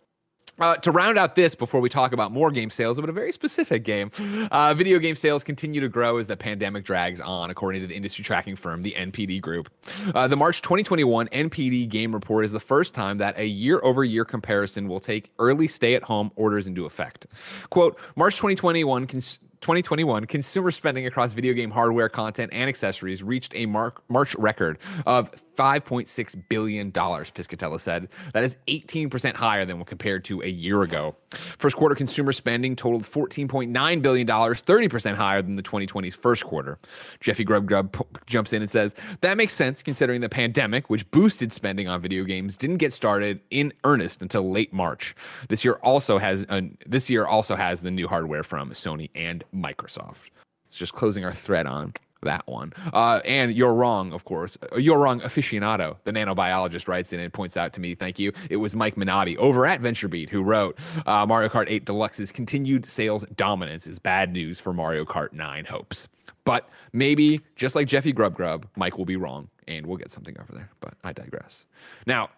Uh, 0.59 0.77
to 0.77 0.93
round 0.93 1.19
out 1.19 1.35
this, 1.35 1.55
before 1.55 1.81
we 1.81 1.89
talk 1.89 2.13
about 2.13 2.31
more 2.31 2.51
game 2.51 2.71
sales, 2.71 3.01
but 3.01 3.09
a 3.09 3.13
very 3.13 3.33
specific 3.33 3.83
game, 3.83 4.11
uh, 4.53 4.73
video 4.75 4.99
game 4.99 5.17
sales 5.17 5.43
continue 5.43 5.81
to 5.81 5.89
grow 5.89 6.17
as 6.19 6.27
the 6.27 6.37
pandemic 6.37 6.85
drags 6.85 7.21
on, 7.21 7.51
according 7.51 7.81
to 7.81 7.87
the 7.87 7.95
industry 7.95 8.25
tracking 8.25 8.55
firm, 8.55 8.83
the 8.83 8.93
NPD 8.97 9.41
Group. 9.41 9.69
Uh, 10.15 10.29
the 10.29 10.37
March 10.37 10.63
2021 10.63 11.27
NPD 11.29 11.89
Game 11.89 12.15
Report 12.15 12.45
is 12.45 12.53
the 12.53 12.61
first 12.61 12.95
time 12.95 13.19
that 13.19 13.37
a 13.39 13.47
year 13.47 13.81
over 13.83 14.05
year 14.05 14.25
comparison 14.25 14.87
will 14.87 15.01
take 15.01 15.33
early 15.39 15.67
stay 15.67 15.95
at 15.95 16.03
home 16.05 16.31
orders 16.37 16.67
into 16.67 16.87
effect. 16.87 17.27
Quote 17.71 17.99
March 18.17 18.37
2021 18.37 19.07
cons- 19.07 19.41
2021, 19.65 20.27
consumer 20.27 20.71
spending 20.71 21.07
across 21.07 21.33
video 21.33 21.55
game 21.55 21.71
hardware, 21.71 22.11
content, 22.11 22.51
and 22.53 22.69
accessories 22.69 23.23
reached 23.23 23.55
a 23.55 23.65
March 23.65 24.35
record 24.35 24.79
of 25.07 25.31
$5.6 25.55 26.43
billion, 26.49 26.93
Piscatella 26.93 27.81
said. 27.81 28.09
That 28.35 28.45
is 28.45 28.59
18% 28.69 29.35
higher 29.35 29.65
than 29.65 29.79
when 29.79 29.87
compared 29.87 30.25
to 30.27 30.43
a 30.43 30.49
year 30.49 30.83
ago. 30.83 31.17
First 31.31 31.77
quarter 31.77 31.95
consumer 31.95 32.33
spending 32.33 32.77
totaled 32.77 33.05
$14.9 33.05 34.03
billion, 34.03 34.27
30% 34.27 35.15
higher 35.15 35.41
than 35.41 35.57
the 35.57 35.63
2020's 35.63 36.15
first 36.15 36.45
quarter. 36.45 36.79
Jeffy 37.21 37.45
Grubb 37.45 37.93
p- 37.93 38.05
jumps 38.27 38.53
in 38.53 38.61
and 38.61 38.71
says, 38.71 38.95
That 39.23 39.37
makes 39.37 39.55
sense 39.55 39.83
considering 39.83 40.21
the 40.21 40.29
pandemic, 40.29 40.91
which 40.91 41.11
boosted 41.11 41.53
spending 41.53 41.89
on 41.89 42.01
video 42.03 42.25
games, 42.25 42.57
didn't 42.57 42.79
get 42.79 42.93
started 42.93 43.41
in 43.51 43.73
earnest 43.85 44.21
until 44.21 44.51
late 44.51 44.73
March. 44.73 45.15
This 45.49 45.65
year 45.65 45.75
also 45.83 46.19
has 46.19 46.47
this 46.87 47.09
year 47.09 47.27
also 47.27 47.57
has 47.57 47.83
the 47.83 47.91
new 47.91 48.07
hardware 48.07 48.43
from 48.43 48.71
Sony 48.71 49.11
and 49.15 49.45
Microsoft. 49.55 50.31
It's 50.69 50.79
just 50.79 50.93
closing 50.93 51.25
our 51.25 51.33
thread 51.33 51.67
on 51.67 51.95
that 52.25 52.47
one. 52.47 52.73
Uh, 52.93 53.21
and 53.25 53.55
you're 53.55 53.73
wrong, 53.73 54.13
of 54.13 54.25
course. 54.25 54.59
Uh, 54.73 54.77
you're 54.77 54.99
wrong, 54.99 55.21
aficionado. 55.21 55.97
The 56.05 56.11
nanobiologist 56.11 56.89
writes 56.89 57.13
in 57.13 57.21
and 57.21 57.33
points 57.33 57.57
out 57.57 57.73
to 57.75 57.81
me, 57.81 57.95
thank 57.95 58.19
you. 58.19 58.33
It 58.51 58.57
was 58.57 58.75
Mike 58.75 58.97
Minotti 58.97 59.37
over 59.37 59.67
at 59.67 59.81
VentureBeat 59.81 60.29
who 60.29 60.43
wrote 60.43 60.79
uh, 61.07 61.25
Mario 61.27 61.49
Kart 61.49 61.67
8 61.69 61.87
Deluxe's 61.87 62.33
continued 62.33 62.87
sales 62.87 63.25
dominance 63.37 63.87
is 63.87 63.99
bad 63.99 64.33
news 64.33 64.59
for 64.59 64.73
Mario 64.73 65.05
Kart 65.05 65.33
9 65.33 65.65
hopes. 65.65 66.09
But 66.45 66.69
maybe, 66.93 67.41
just 67.57 67.75
like 67.75 67.87
Jeffy 67.87 68.13
Grub 68.13 68.35
Grub, 68.35 68.67
Mike 68.77 68.99
will 68.99 69.07
be 69.07 69.17
wrong 69.17 69.49
and 69.67 69.87
we'll 69.87 69.97
get 69.97 70.11
something 70.11 70.37
over 70.41 70.53
there. 70.53 70.71
But 70.81 70.95
I 71.05 71.13
digress. 71.13 71.67
Now, 72.07 72.31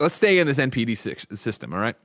let's 0.00 0.14
stay 0.14 0.38
in 0.38 0.46
this 0.46 0.58
NPD 0.58 1.36
system, 1.36 1.72
all 1.72 1.78
right? 1.78 1.96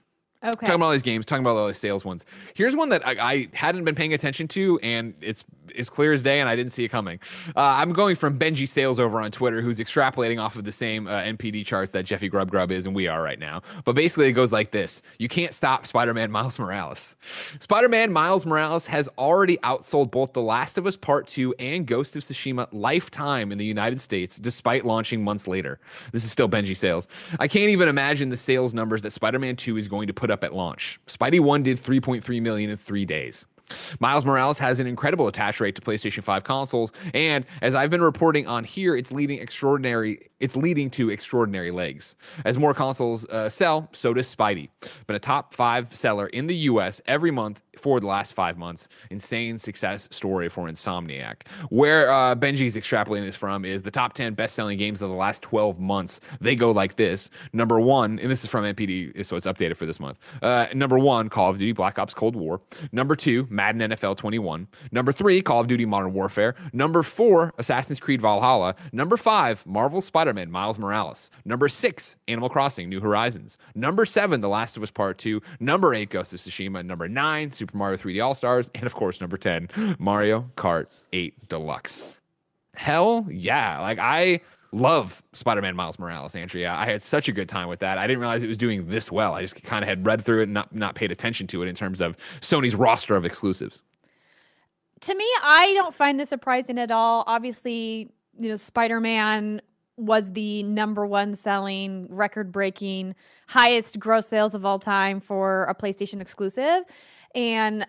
Okay. 0.43 0.65
Talking 0.65 0.75
about 0.75 0.85
all 0.87 0.91
these 0.91 1.03
games, 1.03 1.25
talking 1.25 1.43
about 1.43 1.55
all 1.55 1.67
these 1.67 1.77
sales 1.77 2.03
ones. 2.03 2.25
Here's 2.55 2.75
one 2.75 2.89
that 2.89 3.05
I, 3.05 3.11
I 3.11 3.47
hadn't 3.53 3.83
been 3.83 3.93
paying 3.93 4.13
attention 4.13 4.47
to, 4.49 4.79
and 4.81 5.13
it's 5.21 5.45
it's 5.75 5.89
clear 5.89 6.13
as 6.13 6.23
day, 6.23 6.39
and 6.39 6.49
I 6.49 6.55
didn't 6.55 6.71
see 6.71 6.83
it 6.83 6.89
coming. 6.89 7.19
Uh, 7.55 7.59
I'm 7.61 7.93
going 7.93 8.15
from 8.15 8.37
Benji 8.37 8.67
Sales 8.67 8.99
over 8.99 9.21
on 9.21 9.31
Twitter, 9.31 9.61
who's 9.61 9.79
extrapolating 9.79 10.41
off 10.41 10.55
of 10.55 10.63
the 10.63 10.71
same 10.71 11.07
uh, 11.07 11.21
NPD 11.21 11.65
charts 11.65 11.91
that 11.91 12.05
Jeffy 12.05 12.29
Grub 12.29 12.49
Grub 12.49 12.71
is, 12.71 12.85
and 12.85 12.95
we 12.95 13.07
are 13.07 13.21
right 13.21 13.39
now. 13.39 13.61
But 13.83 13.93
basically, 13.95 14.27
it 14.27 14.33
goes 14.33 14.51
like 14.51 14.71
this: 14.71 15.01
You 15.19 15.27
can't 15.27 15.53
stop 15.53 15.85
Spider-Man 15.85 16.31
Miles 16.41 16.59
Morales. 16.59 17.15
Spider-Man 17.59 18.11
Miles 18.11 18.45
Morales 18.45 18.85
has 18.87 19.09
already 19.17 19.57
outsold 19.57 20.11
both 20.11 20.33
The 20.33 20.41
Last 20.41 20.77
of 20.77 20.85
Us 20.85 20.95
Part 20.95 21.27
Two 21.27 21.53
and 21.59 21.85
Ghost 21.85 22.15
of 22.15 22.23
Tsushima 22.23 22.67
lifetime 22.71 23.51
in 23.51 23.57
the 23.57 23.65
United 23.65 23.99
States, 24.01 24.37
despite 24.37 24.85
launching 24.85 25.23
months 25.23 25.47
later. 25.47 25.79
This 26.11 26.25
is 26.25 26.31
still 26.31 26.49
Benji 26.49 26.75
Sales. 26.75 27.07
I 27.39 27.47
can't 27.47 27.69
even 27.69 27.87
imagine 27.87 28.29
the 28.29 28.37
sales 28.37 28.73
numbers 28.73 29.01
that 29.03 29.11
Spider-Man 29.11 29.55
Two 29.55 29.77
is 29.77 29.87
going 29.87 30.07
to 30.07 30.13
put 30.13 30.31
up 30.31 30.43
at 30.43 30.53
launch. 30.53 30.99
Spidey 31.07 31.39
One 31.39 31.63
did 31.63 31.77
3.3 31.77 32.41
million 32.41 32.69
in 32.69 32.77
three 32.77 33.05
days. 33.05 33.45
Miles 33.99 34.25
Morales 34.25 34.59
has 34.59 34.79
an 34.79 34.87
incredible 34.87 35.27
attach 35.27 35.59
rate 35.59 35.75
to 35.75 35.81
PlayStation 35.81 36.23
5 36.23 36.43
consoles, 36.43 36.91
and 37.13 37.45
as 37.61 37.75
I've 37.75 37.89
been 37.89 38.01
reporting 38.01 38.47
on 38.47 38.63
here, 38.63 38.95
it's 38.95 39.11
leading 39.11 39.39
extraordinary. 39.39 40.30
It's 40.41 40.55
leading 40.55 40.89
to 40.91 41.11
extraordinary 41.11 41.71
legs. 41.71 42.15
As 42.45 42.57
more 42.57 42.73
consoles 42.73 43.27
uh, 43.27 43.47
sell, 43.47 43.87
so 43.93 44.13
does 44.13 44.33
Spidey. 44.33 44.69
Been 45.05 45.15
a 45.15 45.19
top 45.19 45.53
five 45.53 45.95
seller 45.95 46.27
in 46.27 46.47
the 46.47 46.55
U.S. 46.55 46.99
every 47.05 47.29
month 47.31 47.63
for 47.77 47.99
the 47.99 48.07
last 48.07 48.33
five 48.33 48.57
months. 48.57 48.89
Insane 49.11 49.59
success 49.59 50.07
story 50.11 50.49
for 50.49 50.67
Insomniac. 50.67 51.47
Where 51.69 52.11
uh, 52.11 52.35
Benji's 52.35 52.75
extrapolating 52.75 53.25
this 53.25 53.35
from 53.35 53.63
is 53.65 53.83
the 53.83 53.91
top 53.91 54.13
10 54.13 54.33
best-selling 54.33 54.79
games 54.79 55.01
of 55.01 55.09
the 55.09 55.15
last 55.15 55.43
12 55.43 55.79
months. 55.79 56.19
They 56.41 56.55
go 56.55 56.71
like 56.71 56.95
this: 56.95 57.29
number 57.53 57.79
one, 57.79 58.17
and 58.19 58.31
this 58.31 58.43
is 58.43 58.49
from 58.49 58.65
NPD, 58.65 59.23
so 59.25 59.35
it's 59.35 59.47
updated 59.47 59.77
for 59.77 59.85
this 59.85 59.99
month. 59.99 60.17
Uh, 60.41 60.65
number 60.73 60.97
one, 60.97 61.29
Call 61.29 61.51
of 61.51 61.59
Duty 61.59 61.71
Black 61.71 61.99
Ops 61.99 62.15
Cold 62.15 62.35
War. 62.35 62.61
Number 62.91 63.15
two, 63.15 63.47
Madden 63.51 63.91
NFL 63.91 64.17
21. 64.17 64.67
Number 64.91 65.11
three, 65.11 65.41
Call 65.41 65.61
of 65.61 65.67
Duty 65.67 65.85
Modern 65.85 66.13
Warfare. 66.13 66.55
Number 66.73 67.03
four, 67.03 67.53
Assassin's 67.59 67.99
Creed 67.99 68.21
Valhalla. 68.21 68.75
Number 68.91 69.17
five, 69.17 69.63
Marvel 69.67 70.01
Spider 70.01 70.30
Man 70.33 70.51
Miles 70.51 70.77
Morales. 70.77 71.31
Number 71.45 71.69
six, 71.69 72.17
Animal 72.27 72.49
Crossing 72.49 72.89
New 72.89 72.99
Horizons. 72.99 73.57
Number 73.75 74.05
seven, 74.05 74.41
The 74.41 74.49
Last 74.49 74.77
of 74.77 74.83
Us 74.83 74.91
Part 74.91 75.17
2. 75.17 75.41
Number 75.59 75.93
eight, 75.93 76.09
Ghost 76.09 76.33
of 76.33 76.39
Tsushima. 76.39 76.85
Number 76.85 77.07
nine, 77.07 77.51
Super 77.51 77.77
Mario 77.77 77.97
3D 77.97 78.23
All 78.23 78.35
Stars. 78.35 78.69
And 78.75 78.85
of 78.85 78.95
course, 78.95 79.21
number 79.21 79.37
10, 79.37 79.97
Mario 79.99 80.49
Kart 80.55 80.87
8 81.13 81.49
Deluxe. 81.49 82.17
Hell 82.75 83.27
yeah. 83.29 83.79
Like, 83.79 83.99
I 83.99 84.41
love 84.71 85.21
Spider-Man 85.33 85.75
Miles 85.75 85.99
Morales, 85.99 86.35
Andrea. 86.35 86.73
I 86.73 86.85
had 86.85 87.03
such 87.03 87.27
a 87.27 87.31
good 87.31 87.49
time 87.49 87.67
with 87.67 87.79
that. 87.79 87.97
I 87.97 88.07
didn't 88.07 88.19
realize 88.19 88.43
it 88.43 88.47
was 88.47 88.57
doing 88.57 88.87
this 88.87 89.11
well. 89.11 89.33
I 89.33 89.41
just 89.41 89.61
kind 89.63 89.83
of 89.83 89.89
had 89.89 90.05
read 90.05 90.21
through 90.23 90.41
it 90.41 90.43
and 90.43 90.53
not, 90.53 90.73
not 90.73 90.95
paid 90.95 91.11
attention 91.11 91.47
to 91.47 91.61
it 91.63 91.67
in 91.67 91.75
terms 91.75 92.01
of 92.01 92.17
Sony's 92.39 92.75
roster 92.75 93.15
of 93.15 93.25
exclusives. 93.25 93.81
To 95.01 95.15
me, 95.15 95.25
I 95.43 95.73
don't 95.75 95.93
find 95.95 96.19
this 96.19 96.29
surprising 96.29 96.77
at 96.77 96.91
all. 96.91 97.23
Obviously, 97.27 98.09
you 98.37 98.49
know, 98.49 98.55
Spider-Man 98.55 99.61
was 100.01 100.31
the 100.33 100.63
number 100.63 101.05
one 101.05 101.35
selling, 101.35 102.07
record 102.09 102.51
breaking, 102.51 103.15
highest 103.47 103.99
gross 103.99 104.27
sales 104.27 104.55
of 104.55 104.65
all 104.65 104.79
time 104.79 105.19
for 105.19 105.65
a 105.65 105.75
PlayStation 105.75 106.21
exclusive. 106.21 106.83
And 107.35 107.85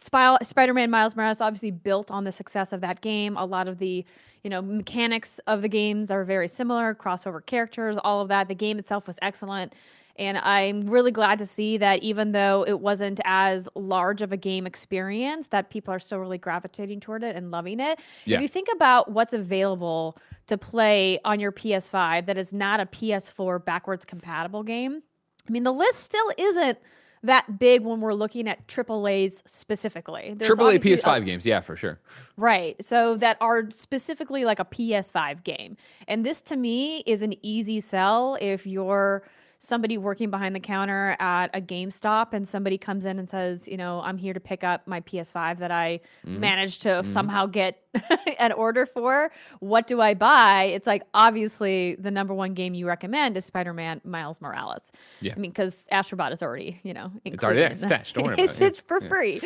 Spider 0.00 0.74
Man 0.74 0.90
Miles 0.90 1.16
Morales 1.16 1.40
obviously 1.40 1.70
built 1.70 2.10
on 2.10 2.24
the 2.24 2.32
success 2.32 2.72
of 2.72 2.80
that 2.80 3.00
game. 3.00 3.36
A 3.36 3.44
lot 3.44 3.68
of 3.68 3.78
the 3.78 4.04
you 4.44 4.50
know, 4.50 4.60
mechanics 4.60 5.40
of 5.46 5.62
the 5.62 5.68
games 5.68 6.10
are 6.10 6.22
very 6.22 6.48
similar, 6.48 6.94
crossover 6.94 7.44
characters, 7.44 7.96
all 8.04 8.20
of 8.20 8.28
that. 8.28 8.46
The 8.46 8.54
game 8.54 8.78
itself 8.78 9.06
was 9.06 9.18
excellent. 9.22 9.74
And 10.16 10.38
I'm 10.38 10.88
really 10.88 11.10
glad 11.10 11.38
to 11.38 11.46
see 11.46 11.76
that 11.78 12.02
even 12.02 12.32
though 12.32 12.64
it 12.66 12.80
wasn't 12.80 13.20
as 13.24 13.68
large 13.74 14.22
of 14.22 14.32
a 14.32 14.36
game 14.36 14.66
experience, 14.66 15.48
that 15.48 15.70
people 15.70 15.92
are 15.92 15.98
still 15.98 16.18
really 16.18 16.38
gravitating 16.38 17.00
toward 17.00 17.24
it 17.24 17.34
and 17.34 17.50
loving 17.50 17.80
it. 17.80 17.98
Yeah. 18.24 18.36
If 18.36 18.42
you 18.42 18.48
think 18.48 18.68
about 18.72 19.10
what's 19.10 19.32
available 19.32 20.16
to 20.46 20.56
play 20.56 21.18
on 21.24 21.40
your 21.40 21.52
PS5 21.52 22.26
that 22.26 22.38
is 22.38 22.52
not 22.52 22.80
a 22.80 22.86
PS4 22.86 23.64
backwards 23.64 24.04
compatible 24.04 24.62
game, 24.62 25.02
I 25.48 25.52
mean, 25.52 25.64
the 25.64 25.72
list 25.72 26.00
still 26.00 26.30
isn't 26.38 26.78
that 27.24 27.58
big 27.58 27.82
when 27.82 28.00
we're 28.00 28.14
looking 28.14 28.48
at 28.48 28.66
AAA's 28.68 29.42
specifically. 29.46 30.34
There's 30.36 30.48
Triple 30.48 30.68
A 30.68 30.74
obviously 30.76 30.92
a- 30.92 30.96
PS5 31.20 31.24
games, 31.24 31.46
yeah, 31.46 31.60
for 31.60 31.74
sure. 31.74 31.98
Right. 32.36 32.82
So 32.84 33.16
that 33.16 33.38
are 33.40 33.70
specifically 33.70 34.44
like 34.44 34.58
a 34.58 34.64
PS5 34.64 35.42
game. 35.42 35.76
And 36.06 36.24
this 36.24 36.40
to 36.42 36.56
me 36.56 36.98
is 37.06 37.22
an 37.22 37.34
easy 37.42 37.80
sell 37.80 38.36
if 38.40 38.66
you're 38.66 39.24
somebody 39.64 39.96
working 39.98 40.30
behind 40.30 40.54
the 40.54 40.60
counter 40.60 41.16
at 41.20 41.48
a 41.54 41.60
GameStop 41.60 42.32
and 42.34 42.46
somebody 42.46 42.76
comes 42.76 43.04
in 43.06 43.18
and 43.18 43.28
says, 43.28 43.66
you 43.66 43.76
know, 43.76 44.00
I'm 44.02 44.18
here 44.18 44.34
to 44.34 44.40
pick 44.40 44.62
up 44.62 44.86
my 44.86 45.00
PS5 45.00 45.58
that 45.58 45.70
I 45.70 46.00
Mm-hmm. 46.26 46.40
managed 46.40 46.82
to 46.82 47.04
somehow 47.04 47.46
get 47.46 47.80
an 48.38 48.52
order 48.52 48.86
for. 48.86 49.30
What 49.60 49.86
do 49.86 50.00
I 50.00 50.14
buy? 50.14 50.64
It's 50.64 50.86
like 50.86 51.02
obviously 51.12 51.96
the 51.98 52.10
number 52.10 52.32
one 52.34 52.54
game 52.54 52.72
you 52.74 52.86
recommend 52.86 53.36
is 53.36 53.44
Spider-Man 53.44 54.00
Miles 54.04 54.40
Morales. 54.40 54.90
Yeah. 55.20 55.34
I 55.36 55.38
mean, 55.38 55.50
because 55.50 55.86
Astrobot 55.92 56.32
is 56.32 56.42
already, 56.42 56.80
you 56.82 56.94
know, 56.94 57.10
It's 57.24 57.44
already 57.44 57.60
there. 57.60 57.70
It's 57.72 57.82
stashed. 57.82 58.14
Don't 58.14 58.24
worry 58.24 58.34
about 58.34 58.44
it's, 58.50 58.58
it. 58.58 58.60
Yeah. 58.62 58.66
it's 58.68 58.80
for 58.80 59.00
free. 59.02 59.40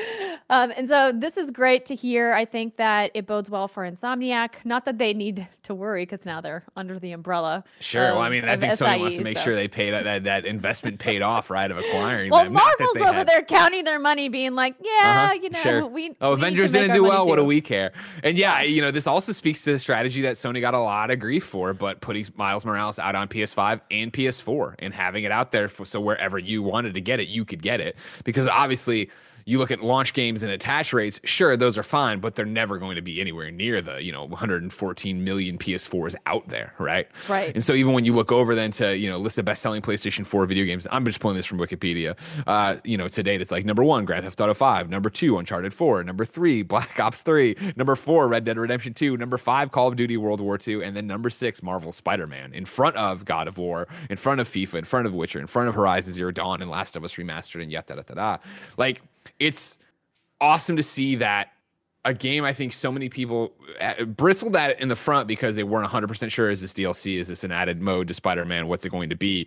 Um, 0.50 0.72
and 0.76 0.88
so 0.88 1.12
this 1.12 1.36
is 1.36 1.50
great 1.50 1.84
to 1.86 1.94
hear. 1.94 2.32
I 2.32 2.44
think 2.44 2.76
that 2.76 3.10
it 3.14 3.26
bodes 3.26 3.50
well 3.50 3.66
for 3.68 3.88
Insomniac. 3.90 4.54
Not 4.64 4.84
that 4.84 4.98
they 4.98 5.14
need 5.14 5.46
to 5.64 5.74
worry 5.74 6.02
because 6.02 6.24
now 6.24 6.40
they're 6.40 6.64
under 6.76 6.98
the 6.98 7.12
umbrella. 7.12 7.64
Sure. 7.80 8.02
well, 8.12 8.18
I 8.20 8.30
mean, 8.30 8.44
I 8.44 8.52
of 8.54 8.60
think 8.60 8.72
Sony 8.74 9.00
wants 9.00 9.16
to 9.16 9.24
make 9.24 9.38
so- 9.38 9.44
sure 9.44 9.54
they 9.54 9.68
paid 9.68 9.90
that 9.92 10.04
that 10.24 10.44
investment 10.46 10.98
paid 10.98 11.22
off, 11.22 11.50
right, 11.50 11.70
of 11.70 11.78
acquiring 11.78 12.30
Well, 12.30 12.44
that 12.44 12.50
Marvel's 12.52 12.96
over 12.96 13.12
had- 13.12 13.28
there 13.28 13.42
counting 13.42 13.84
their 13.84 13.98
money, 13.98 14.28
being 14.28 14.54
like, 14.54 14.74
"Yeah, 14.80 15.30
Uh-huh, 15.32 15.32
you 15.42 15.50
know, 15.50 15.58
sure. 15.60 15.86
we." 15.86 16.14
Oh, 16.20 16.30
we 16.30 16.34
Avengers 16.34 16.72
didn't 16.72 16.94
do 16.94 17.04
well. 17.04 17.26
What 17.26 17.36
do 17.36 17.44
we 17.44 17.60
care? 17.60 17.92
And 18.22 18.36
yeah, 18.36 18.62
you 18.62 18.80
know, 18.82 18.90
this 18.90 19.06
also 19.06 19.32
speaks 19.32 19.64
to 19.64 19.72
the 19.72 19.78
strategy 19.78 20.22
that 20.22 20.36
Sony 20.36 20.60
got 20.60 20.74
a 20.74 20.78
lot 20.80 21.10
of 21.10 21.18
grief 21.18 21.44
for, 21.44 21.72
but 21.74 22.00
putting 22.00 22.24
Miles 22.36 22.64
Morales 22.64 22.98
out 22.98 23.14
on 23.14 23.28
PS5 23.28 23.80
and 23.90 24.12
PS4 24.12 24.74
and 24.78 24.92
having 24.94 25.24
it 25.24 25.32
out 25.32 25.52
there 25.52 25.68
for, 25.68 25.84
so 25.84 26.00
wherever 26.00 26.38
you 26.38 26.62
wanted 26.62 26.94
to 26.94 27.00
get 27.00 27.20
it, 27.20 27.28
you 27.28 27.44
could 27.44 27.62
get 27.62 27.80
it. 27.80 27.96
Because 28.24 28.46
obviously, 28.48 29.10
you 29.48 29.58
look 29.58 29.70
at 29.70 29.82
launch 29.82 30.12
games 30.12 30.42
and 30.42 30.52
attach 30.52 30.92
rates, 30.92 31.22
sure, 31.24 31.56
those 31.56 31.78
are 31.78 31.82
fine, 31.82 32.20
but 32.20 32.34
they're 32.34 32.44
never 32.44 32.76
going 32.76 32.96
to 32.96 33.00
be 33.00 33.18
anywhere 33.18 33.50
near 33.50 33.80
the, 33.80 33.96
you 34.02 34.12
know, 34.12 34.26
114 34.26 35.24
million 35.24 35.56
PS4s 35.56 36.14
out 36.26 36.46
there, 36.48 36.74
right? 36.78 37.08
Right. 37.30 37.54
And 37.54 37.64
so 37.64 37.72
even 37.72 37.94
when 37.94 38.04
you 38.04 38.12
look 38.12 38.30
over 38.30 38.54
then 38.54 38.72
to, 38.72 38.94
you 38.94 39.08
know, 39.08 39.16
list 39.16 39.38
of 39.38 39.46
best-selling 39.46 39.80
PlayStation 39.80 40.26
4 40.26 40.44
video 40.44 40.66
games, 40.66 40.86
I'm 40.90 41.02
just 41.06 41.20
pulling 41.20 41.38
this 41.38 41.46
from 41.46 41.56
Wikipedia. 41.56 42.14
Uh, 42.46 42.76
you 42.84 42.98
know, 42.98 43.08
to 43.08 43.22
date 43.22 43.40
it's 43.40 43.50
like 43.50 43.64
number 43.64 43.82
1 43.82 44.04
Grand 44.04 44.24
Theft 44.24 44.38
Auto 44.38 44.52
5, 44.52 44.90
number 44.90 45.08
2 45.08 45.38
Uncharted 45.38 45.72
4, 45.72 46.04
number 46.04 46.26
3 46.26 46.62
Black 46.64 47.00
Ops 47.00 47.22
3, 47.22 47.56
number 47.74 47.96
4 47.96 48.28
Red 48.28 48.44
Dead 48.44 48.58
Redemption 48.58 48.92
2, 48.92 49.16
number 49.16 49.38
5 49.38 49.72
Call 49.72 49.88
of 49.88 49.96
Duty 49.96 50.18
World 50.18 50.42
War 50.42 50.58
2, 50.58 50.82
and 50.82 50.94
then 50.94 51.06
number 51.06 51.30
6 51.30 51.62
Marvel 51.62 51.90
Spider-Man 51.90 52.52
in 52.52 52.66
front 52.66 52.96
of 52.96 53.24
God 53.24 53.48
of 53.48 53.56
War, 53.56 53.88
in 54.10 54.18
front 54.18 54.42
of 54.42 54.48
FIFA, 54.48 54.74
in 54.74 54.84
front 54.84 55.06
of 55.06 55.14
Witcher, 55.14 55.40
in 55.40 55.46
front 55.46 55.70
of 55.70 55.74
Horizon 55.74 56.12
Zero 56.12 56.30
Dawn 56.30 56.60
and 56.60 56.70
Last 56.70 56.96
of 56.96 57.02
Us 57.02 57.14
remastered 57.14 57.62
and 57.62 57.72
yet 57.72 57.86
da 57.86 57.94
da 57.94 58.02
da 58.02 58.14
da. 58.14 58.38
Like 58.76 59.00
it's 59.38 59.78
awesome 60.40 60.76
to 60.76 60.82
see 60.82 61.16
that 61.16 61.50
a 62.04 62.14
game 62.14 62.44
I 62.44 62.52
think 62.52 62.72
so 62.72 62.90
many 62.90 63.08
people 63.08 63.52
uh, 63.80 64.04
bristled 64.04 64.56
at 64.56 64.80
in 64.80 64.88
the 64.88 64.96
front 64.96 65.28
because 65.28 65.56
they 65.56 65.62
weren't 65.62 65.90
100% 65.90 66.30
sure 66.30 66.50
is 66.50 66.60
this 66.60 66.72
DLC, 66.72 67.18
is 67.18 67.28
this 67.28 67.44
an 67.44 67.52
added 67.52 67.80
mode 67.80 68.08
to 68.08 68.14
Spider 68.14 68.44
Man? 68.44 68.66
What's 68.68 68.84
it 68.84 68.90
going 68.90 69.10
to 69.10 69.16
be? 69.16 69.46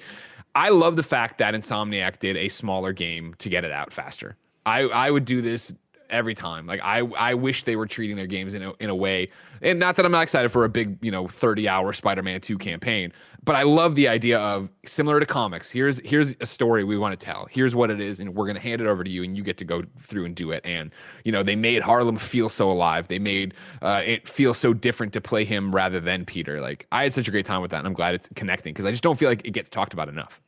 I 0.53 0.69
love 0.69 0.95
the 0.95 1.03
fact 1.03 1.37
that 1.37 1.53
Insomniac 1.53 2.19
did 2.19 2.35
a 2.35 2.49
smaller 2.49 2.91
game 2.91 3.33
to 3.39 3.49
get 3.49 3.63
it 3.63 3.71
out 3.71 3.93
faster. 3.93 4.35
I, 4.65 4.81
I 4.81 5.09
would 5.09 5.25
do 5.25 5.41
this 5.41 5.73
every 6.11 6.35
time. 6.35 6.67
Like 6.67 6.81
I 6.83 6.99
I 6.99 7.33
wish 7.33 7.63
they 7.63 7.75
were 7.75 7.87
treating 7.87 8.15
their 8.15 8.27
games 8.27 8.53
in 8.53 8.61
a, 8.61 8.73
in 8.79 8.89
a 8.89 8.95
way, 8.95 9.29
and 9.61 9.79
not 9.79 9.95
that 9.95 10.05
I'm 10.05 10.11
not 10.11 10.23
excited 10.23 10.49
for 10.49 10.65
a 10.65 10.69
big 10.69 10.97
you 11.01 11.11
know 11.11 11.27
30 11.27 11.67
hour 11.67 11.93
Spider-Man 11.93 12.41
2 12.41 12.57
campaign, 12.57 13.11
but 13.43 13.55
I 13.55 13.63
love 13.63 13.95
the 13.95 14.07
idea 14.07 14.39
of 14.39 14.69
similar 14.85 15.19
to 15.19 15.25
comics. 15.25 15.71
Here's 15.71 15.99
here's 16.05 16.35
a 16.41 16.45
story 16.45 16.83
we 16.83 16.97
want 16.97 17.19
to 17.19 17.25
tell. 17.25 17.47
Here's 17.49 17.73
what 17.73 17.89
it 17.89 17.99
is, 17.99 18.19
and 18.19 18.35
we're 18.35 18.47
gonna 18.47 18.59
hand 18.59 18.81
it 18.81 18.87
over 18.87 19.03
to 19.03 19.09
you, 19.09 19.23
and 19.23 19.35
you 19.35 19.43
get 19.43 19.57
to 19.57 19.65
go 19.65 19.83
through 19.99 20.25
and 20.25 20.35
do 20.35 20.51
it. 20.51 20.61
And 20.65 20.91
you 21.25 21.31
know 21.31 21.41
they 21.41 21.55
made 21.55 21.81
Harlem 21.81 22.17
feel 22.17 22.49
so 22.49 22.69
alive. 22.69 23.07
They 23.07 23.19
made 23.19 23.53
uh, 23.81 24.01
it 24.05 24.27
feel 24.27 24.53
so 24.53 24.73
different 24.73 25.13
to 25.13 25.21
play 25.21 25.45
him 25.45 25.73
rather 25.73 25.99
than 25.99 26.25
Peter. 26.25 26.61
Like 26.61 26.87
I 26.91 27.03
had 27.03 27.13
such 27.13 27.27
a 27.27 27.31
great 27.31 27.45
time 27.45 27.61
with 27.61 27.71
that, 27.71 27.77
and 27.77 27.87
I'm 27.87 27.93
glad 27.93 28.13
it's 28.13 28.29
connecting 28.35 28.73
because 28.73 28.85
I 28.85 28.91
just 28.91 29.03
don't 29.03 29.17
feel 29.17 29.29
like 29.29 29.41
it 29.45 29.51
gets 29.51 29.69
talked 29.69 29.93
about 29.93 30.09
enough. 30.09 30.41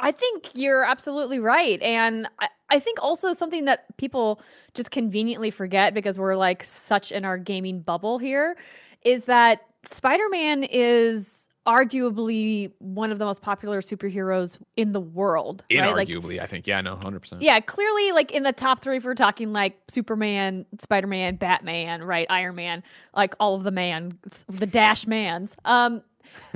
I 0.00 0.12
think 0.12 0.50
you're 0.54 0.84
absolutely 0.84 1.38
right. 1.38 1.80
And 1.82 2.28
I, 2.38 2.48
I 2.70 2.78
think 2.78 2.98
also 3.02 3.32
something 3.32 3.64
that 3.64 3.96
people 3.96 4.40
just 4.74 4.90
conveniently 4.90 5.50
forget 5.50 5.94
because 5.94 6.18
we're 6.18 6.36
like 6.36 6.62
such 6.62 7.12
in 7.12 7.24
our 7.24 7.38
gaming 7.38 7.80
bubble 7.80 8.18
here 8.18 8.56
is 9.04 9.24
that 9.24 9.62
Spider 9.84 10.28
Man 10.28 10.64
is 10.64 11.48
arguably 11.66 12.72
one 12.78 13.12
of 13.12 13.18
the 13.18 13.26
most 13.26 13.42
popular 13.42 13.82
superheroes 13.82 14.56
in 14.76 14.92
the 14.92 15.00
world. 15.00 15.64
right? 15.70 15.94
Like, 15.94 16.08
Inarguably, 16.08 16.40
I 16.40 16.46
think. 16.46 16.66
Yeah, 16.66 16.80
no, 16.80 16.94
100. 16.94 17.20
percent 17.20 17.42
yeah, 17.42 17.60
clearly, 17.60 18.12
like 18.12 18.30
in 18.30 18.42
the 18.42 18.52
top 18.52 18.82
three, 18.82 18.96
if 18.96 19.04
we're 19.04 19.14
talking 19.14 19.52
like 19.52 19.78
Superman, 19.88 20.64
Spider 20.80 21.06
Man, 21.06 21.36
Batman, 21.36 22.02
right, 22.02 22.26
Iron 22.30 22.54
Man, 22.54 22.82
like 23.14 23.34
all 23.38 23.54
of 23.54 23.64
the 23.64 23.70
man, 23.70 24.18
the 24.48 24.66
Dash 24.66 25.06
Mans. 25.06 25.54
Um, 25.66 26.02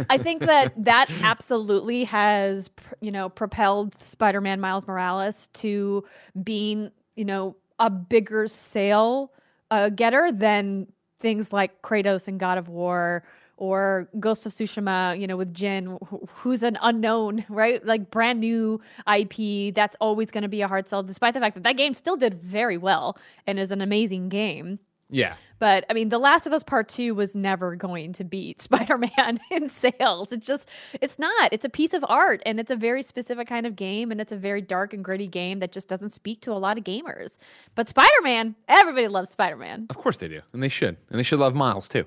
I 0.08 0.18
think 0.18 0.42
that 0.42 0.72
that 0.84 1.10
absolutely 1.22 2.04
has, 2.04 2.70
you 3.00 3.10
know, 3.10 3.28
propelled 3.28 4.00
Spider 4.02 4.40
Man 4.40 4.60
Miles 4.60 4.86
Morales 4.86 5.48
to 5.54 6.04
being, 6.42 6.90
you 7.16 7.24
know, 7.24 7.56
a 7.78 7.90
bigger 7.90 8.46
sale 8.48 9.32
uh, 9.70 9.88
getter 9.88 10.30
than 10.32 10.86
things 11.20 11.52
like 11.52 11.82
Kratos 11.82 12.28
and 12.28 12.38
God 12.38 12.58
of 12.58 12.68
War 12.68 13.24
or 13.56 14.08
Ghost 14.18 14.44
of 14.44 14.52
Tsushima, 14.52 15.18
you 15.18 15.26
know, 15.26 15.36
with 15.36 15.54
Jin, 15.54 15.96
who's 16.28 16.62
an 16.62 16.76
unknown, 16.82 17.44
right? 17.48 17.84
Like 17.86 18.10
brand 18.10 18.40
new 18.40 18.80
IP. 19.12 19.74
That's 19.74 19.96
always 20.00 20.30
going 20.30 20.42
to 20.42 20.48
be 20.48 20.62
a 20.62 20.68
hard 20.68 20.88
sell, 20.88 21.02
despite 21.02 21.34
the 21.34 21.40
fact 21.40 21.54
that 21.54 21.62
that 21.62 21.76
game 21.76 21.94
still 21.94 22.16
did 22.16 22.34
very 22.34 22.76
well 22.76 23.16
and 23.46 23.58
is 23.58 23.70
an 23.70 23.80
amazing 23.80 24.28
game. 24.28 24.78
Yeah, 25.10 25.34
But 25.62 25.84
I 25.88 25.92
mean, 25.92 26.08
The 26.08 26.18
Last 26.18 26.48
of 26.48 26.52
Us 26.52 26.64
Part 26.64 26.88
2 26.88 27.14
was 27.14 27.36
never 27.36 27.76
going 27.76 28.14
to 28.14 28.24
beat 28.24 28.60
Spider 28.68 28.98
Man 28.98 29.38
in 29.48 29.68
sales. 29.68 30.32
It 30.32 30.40
just, 30.40 30.68
it's 31.00 31.20
not. 31.20 31.52
It's 31.52 31.64
a 31.64 31.68
piece 31.68 31.94
of 31.94 32.04
art 32.08 32.42
and 32.44 32.58
it's 32.58 32.72
a 32.72 32.74
very 32.74 33.04
specific 33.04 33.46
kind 33.46 33.64
of 33.64 33.76
game 33.76 34.10
and 34.10 34.20
it's 34.20 34.32
a 34.32 34.36
very 34.36 34.60
dark 34.60 34.92
and 34.92 35.04
gritty 35.04 35.28
game 35.28 35.60
that 35.60 35.70
just 35.70 35.86
doesn't 35.86 36.10
speak 36.10 36.40
to 36.40 36.50
a 36.50 36.58
lot 36.58 36.78
of 36.78 36.82
gamers. 36.82 37.36
But 37.76 37.88
Spider 37.88 38.22
Man, 38.24 38.56
everybody 38.66 39.06
loves 39.06 39.30
Spider 39.30 39.54
Man. 39.54 39.86
of 39.88 39.96
course 39.96 40.16
they 40.16 40.26
do, 40.26 40.40
and 40.52 40.60
they 40.60 40.68
should, 40.68 40.96
and 41.10 41.16
they 41.20 41.22
should 41.22 41.38
love 41.38 41.54
Miles 41.54 41.86
too. 41.86 42.06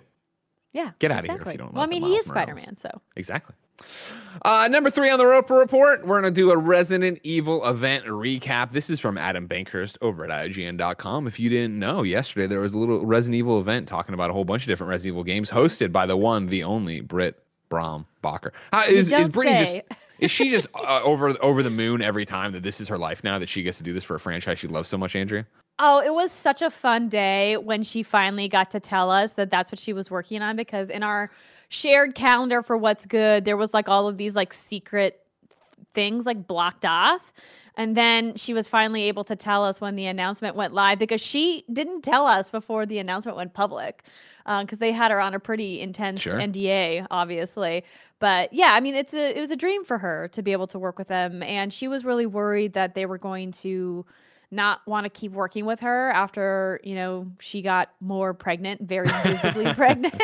Yeah. 0.74 0.92
Get 1.00 1.12
out 1.12 1.20
of 1.20 1.30
here 1.30 1.40
if 1.40 1.48
you 1.54 1.58
don't 1.58 1.74
Well, 1.74 1.84
I 1.84 1.88
mean, 1.88 2.04
he 2.04 2.16
is 2.16 2.26
Spider 2.26 2.56
Man, 2.56 2.76
so. 2.76 2.90
Exactly. 3.16 3.56
Uh, 4.44 4.68
number 4.68 4.90
three 4.90 5.10
on 5.10 5.18
the 5.18 5.26
Roper 5.26 5.56
Report, 5.56 6.06
we're 6.06 6.22
going 6.22 6.32
to 6.32 6.36
do 6.36 6.52
a 6.52 6.58
Resident 6.58 7.20
Evil 7.24 7.68
event 7.68 8.06
recap. 8.06 8.72
This 8.72 8.90
is 8.90 9.00
from 9.00 9.18
Adam 9.18 9.48
Bankhurst 9.48 9.98
over 10.02 10.24
at 10.24 10.30
IGN.com. 10.30 11.28
If 11.28 11.40
you 11.40 11.50
didn't 11.50 11.80
know, 11.80 12.04
yesterday 12.04 12.48
there 12.48 12.60
was 12.60 12.74
a 12.74 12.78
little 12.78 13.06
Resident 13.06 13.36
Evil 13.36 13.60
event 13.60 13.88
talking 13.88 14.14
about 14.14 14.30
a 14.30 14.34
whole 14.34 14.46
bunch 14.46 14.64
of 14.64 14.68
different 14.68 14.90
Resident 14.90 15.14
Evil 15.14 15.24
games 15.24 15.50
hosted 15.50 15.92
by 15.92 16.06
the 16.06 16.18
one, 16.18 16.48
the 16.48 16.64
only 16.64 17.02
Britt 17.02 17.44
Brom 17.70 18.06
Bacher. 18.24 18.52
Uh, 18.72 18.84
is, 18.88 19.12
is 19.12 19.30
Brittany 19.30 19.58
just. 19.58 19.80
Is 20.20 20.32
she 20.32 20.50
just 20.50 20.68
uh, 20.74 21.02
over 21.04 21.36
over 21.44 21.62
the 21.62 21.70
moon 21.70 22.02
every 22.02 22.24
time 22.24 22.54
that 22.54 22.64
this 22.64 22.80
is 22.80 22.88
her 22.88 22.98
life 22.98 23.22
now 23.22 23.38
that 23.38 23.50
she 23.50 23.64
gets 23.64 23.80
to 23.80 23.84
do 23.84 23.94
this 23.94 24.06
for 24.06 24.16
a 24.16 24.20
franchise 24.20 24.58
she 24.58 24.68
loves 24.68 24.88
so 24.88 24.98
much, 24.98 25.14
Andrea? 25.14 25.46
Oh, 25.78 26.02
it 26.02 26.14
was 26.14 26.32
such 26.32 26.62
a 26.62 26.72
fun 26.72 27.10
day 27.10 27.58
when 27.58 27.84
she 27.84 28.02
finally 28.02 28.48
got 28.48 28.72
to 28.72 28.80
tell 28.80 29.12
us 29.12 29.34
that 29.34 29.52
that's 29.52 29.74
what 29.74 29.80
she 29.80 29.92
was 29.92 30.10
working 30.10 30.42
on 30.42 30.56
because 30.56 30.90
in 30.90 31.04
our 31.04 31.30
shared 31.70 32.16
calendar 32.16 32.62
for 32.62 32.78
what's 32.78 33.06
good, 33.06 33.46
there 33.46 33.58
was 33.58 33.74
like 33.74 33.88
all 33.90 34.08
of 34.08 34.18
these 34.18 34.36
like 34.36 34.54
secret 34.54 35.22
things 35.94 36.26
like 36.26 36.48
blocked 36.48 36.86
off. 36.86 37.34
And 37.78 37.96
then 37.98 38.36
she 38.36 38.54
was 38.54 38.68
finally 38.68 39.04
able 39.04 39.26
to 39.26 39.36
tell 39.36 39.64
us 39.64 39.82
when 39.82 39.96
the 39.96 40.06
announcement 40.06 40.56
went 40.56 40.74
live 40.74 40.98
because 40.98 41.22
she 41.22 41.66
didn't 41.74 42.04
tell 42.04 42.26
us 42.26 42.50
before 42.50 42.86
the 42.86 43.00
announcement 43.00 43.36
went 43.36 43.54
public 43.54 44.04
uh, 44.46 44.62
because 44.62 44.80
they 44.80 44.94
had 44.94 45.12
her 45.12 45.20
on 45.20 45.34
a 45.34 45.40
pretty 45.40 45.82
intense 45.82 46.22
Sure. 46.22 46.36
NDA, 46.36 47.06
obviously. 47.12 47.84
But 48.20 48.54
yeah, 48.54 48.70
I 48.72 48.80
mean, 48.80 48.96
it's 48.96 49.14
a 49.14 49.38
it 49.38 49.42
was 49.42 49.52
a 49.52 49.58
dream 49.58 49.84
for 49.84 49.98
her 49.98 50.30
to 50.30 50.42
be 50.42 50.54
able 50.54 50.68
to 50.68 50.80
work 50.80 50.98
with 50.98 51.10
them, 51.10 51.44
and 51.44 51.74
she 51.74 51.90
was 51.90 52.06
really 52.06 52.26
worried 52.26 52.74
that 52.74 52.96
they 52.96 53.06
were 53.06 53.18
going 53.18 53.52
to 53.52 54.06
not 54.56 54.82
want 54.88 55.04
to 55.04 55.10
keep 55.10 55.32
working 55.32 55.66
with 55.66 55.80
her 55.82 56.10
after 56.12 56.80
you 56.84 56.96
know 56.96 57.32
she 57.40 57.62
got 57.62 57.92
more 58.00 58.34
pregnant 58.34 58.82
very 58.82 59.08
visibly 59.24 59.74
pregnant. 59.76 60.16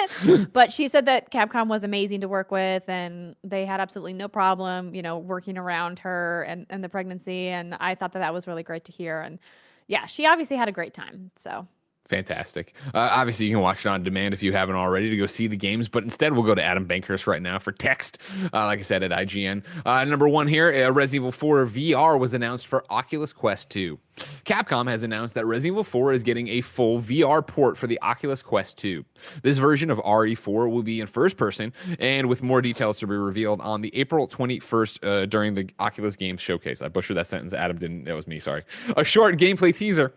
But 0.53 0.71
she 0.71 0.87
said 0.87 1.05
that 1.05 1.31
capcom 1.31 1.67
was 1.67 1.83
amazing 1.83 2.21
to 2.21 2.27
work 2.27 2.51
with 2.51 2.87
and 2.87 3.35
they 3.43 3.65
had 3.65 3.79
absolutely 3.79 4.13
no 4.13 4.27
problem 4.27 4.95
you 4.95 5.01
know 5.01 5.17
working 5.17 5.57
around 5.57 5.99
her 5.99 6.43
and, 6.43 6.65
and 6.69 6.83
the 6.83 6.89
pregnancy. 6.89 7.47
And 7.47 7.75
i 7.79 7.95
thought 7.95 8.13
that 8.13 8.19
that 8.19 8.33
was 8.33 8.47
really 8.47 8.63
great 8.63 8.85
to 8.85 8.91
hear. 8.91 9.21
And 9.21 9.39
yeah 9.87 10.05
she 10.05 10.25
obviously 10.25 10.57
had 10.57 10.69
a 10.69 10.71
great 10.71 10.93
time. 10.93 11.31
So 11.35 11.67
Fantastic. 12.05 12.73
Uh, 12.93 13.07
obviously, 13.11 13.45
you 13.45 13.55
can 13.55 13.61
watch 13.61 13.85
it 13.85 13.89
on 13.89 14.03
demand 14.03 14.33
if 14.33 14.43
you 14.43 14.51
haven't 14.51 14.75
already 14.75 15.09
to 15.09 15.15
go 15.15 15.27
see 15.27 15.47
the 15.47 15.55
games, 15.55 15.87
but 15.87 16.03
instead, 16.03 16.33
we'll 16.33 16.43
go 16.43 16.53
to 16.53 16.61
Adam 16.61 16.85
Bankhurst 16.85 17.25
right 17.25 17.41
now 17.41 17.57
for 17.57 17.71
text. 17.71 18.21
Uh, 18.53 18.65
like 18.65 18.79
I 18.79 18.81
said, 18.81 19.01
at 19.01 19.11
IGN. 19.11 19.63
Uh, 19.85 20.03
number 20.03 20.27
one 20.27 20.45
here 20.45 20.87
uh, 20.87 20.91
Resident 20.91 21.21
Evil 21.21 21.31
4 21.31 21.65
VR 21.67 22.19
was 22.19 22.33
announced 22.33 22.67
for 22.67 22.83
Oculus 22.89 23.31
Quest 23.31 23.69
2. 23.69 23.97
Capcom 24.43 24.89
has 24.89 25.03
announced 25.03 25.35
that 25.35 25.45
Resident 25.45 25.75
Evil 25.75 25.83
4 25.85 26.11
is 26.11 26.21
getting 26.23 26.49
a 26.49 26.59
full 26.59 26.99
VR 26.99 27.45
port 27.45 27.77
for 27.77 27.87
the 27.87 27.99
Oculus 28.01 28.41
Quest 28.41 28.77
2. 28.79 29.05
This 29.41 29.57
version 29.57 29.89
of 29.89 29.97
RE4 29.99 30.69
will 30.69 30.83
be 30.83 30.99
in 30.99 31.07
first 31.07 31.37
person, 31.37 31.71
and 31.97 32.27
with 32.27 32.43
more 32.43 32.61
details 32.61 32.99
to 32.99 33.07
be 33.07 33.15
revealed 33.15 33.61
on 33.61 33.81
the 33.81 33.95
April 33.95 34.27
21st 34.27 35.03
uh, 35.07 35.25
during 35.27 35.53
the 35.53 35.69
Oculus 35.79 36.17
Games 36.17 36.41
Showcase. 36.41 36.81
I 36.81 36.89
butchered 36.89 37.15
that 37.15 37.27
sentence. 37.27 37.53
Adam 37.53 37.77
didn't. 37.77 38.03
That 38.03 38.15
was 38.15 38.27
me. 38.27 38.39
Sorry. 38.39 38.63
A 38.97 39.03
short 39.05 39.37
gameplay 39.37 39.73
teaser 39.73 40.13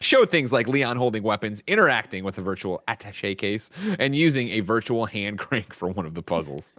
show 0.00 0.24
things 0.26 0.52
like 0.52 0.68
Leon 0.68 0.96
holding 0.96 1.22
weapons, 1.22 1.62
interacting 1.66 2.24
with 2.24 2.38
a 2.38 2.42
virtual 2.42 2.82
attache 2.88 3.34
case, 3.34 3.70
and 3.98 4.14
using 4.14 4.48
a 4.50 4.60
virtual 4.60 5.06
hand 5.06 5.38
crank 5.40 5.72
for 5.72 5.88
one 5.88 6.06
of 6.06 6.14
the 6.14 6.22
puzzles. 6.22 6.70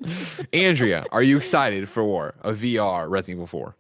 Andrea, 0.53 1.06
are 1.12 1.23
you 1.23 1.38
excited 1.38 1.89
for 1.89 2.36
a 2.41 2.53
VR 2.53 3.10
Resident 3.10 3.38
Evil 3.38 3.47
4? 3.47 3.75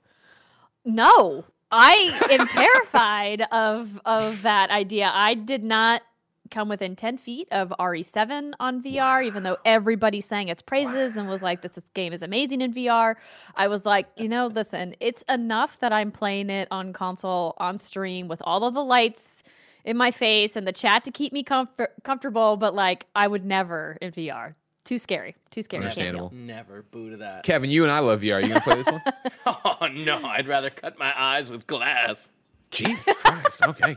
No. 0.85 1.45
I 1.69 2.17
am 2.31 2.47
terrified 2.47 3.41
of 3.51 3.99
of 4.05 4.41
that 4.43 4.69
idea. 4.69 5.11
I 5.13 5.33
did 5.33 5.63
not 5.63 6.01
come 6.47 6.69
within 6.69 6.95
10 6.95 7.17
feet 7.17 7.47
of 7.51 7.73
RE7 7.79 8.53
on 8.59 8.81
VR, 8.83 9.25
even 9.25 9.43
though 9.43 9.57
everybody 9.65 10.21
sang 10.21 10.47
its 10.49 10.61
praises 10.61 11.17
and 11.17 11.27
was 11.27 11.41
like, 11.41 11.61
this 11.61 11.79
game 11.93 12.13
is 12.13 12.21
amazing 12.21 12.61
in 12.61 12.73
VR. 12.73 13.15
I 13.55 13.67
was 13.67 13.85
like, 13.85 14.07
you 14.15 14.27
know, 14.27 14.47
listen, 14.47 14.95
it's 14.99 15.23
enough 15.29 15.79
that 15.79 15.93
I'm 15.93 16.11
playing 16.11 16.49
it 16.49 16.67
on 16.71 16.93
console 16.93 17.55
on 17.57 17.77
stream 17.77 18.27
with 18.27 18.41
all 18.45 18.63
of 18.63 18.73
the 18.73 18.83
lights 18.83 19.43
in 19.85 19.97
my 19.97 20.11
face 20.11 20.55
and 20.55 20.67
the 20.67 20.73
chat 20.73 21.03
to 21.05 21.11
keep 21.11 21.31
me 21.31 21.43
comfort- 21.43 21.93
comfortable, 22.03 22.57
but 22.57 22.73
like, 22.73 23.05
I 23.15 23.27
would 23.27 23.43
never 23.43 23.97
in 24.01 24.11
VR. 24.11 24.55
Too 24.87 24.97
scary. 24.97 25.35
Too 25.51 25.61
scary. 25.61 25.83
Understandable. 25.83 26.31
Never 26.33 26.81
boo 26.83 27.09
to 27.09 27.17
that. 27.17 27.43
Kevin, 27.43 27.69
you 27.69 27.83
and 27.83 27.91
I 27.91 27.99
love 27.99 28.21
VR. 28.21 28.35
Are 28.35 28.39
you 28.39 28.47
gonna 28.47 28.61
play 28.61 28.75
this 28.75 28.87
one? 28.89 29.01
oh 29.45 29.87
no, 29.91 30.23
I'd 30.23 30.47
rather 30.47 30.69
cut 30.69 30.97
my 30.97 31.13
eyes 31.21 31.51
with 31.51 31.67
glass. 31.67 32.29
Jesus 32.71 33.13
Christ. 33.21 33.61
Okay. 33.63 33.95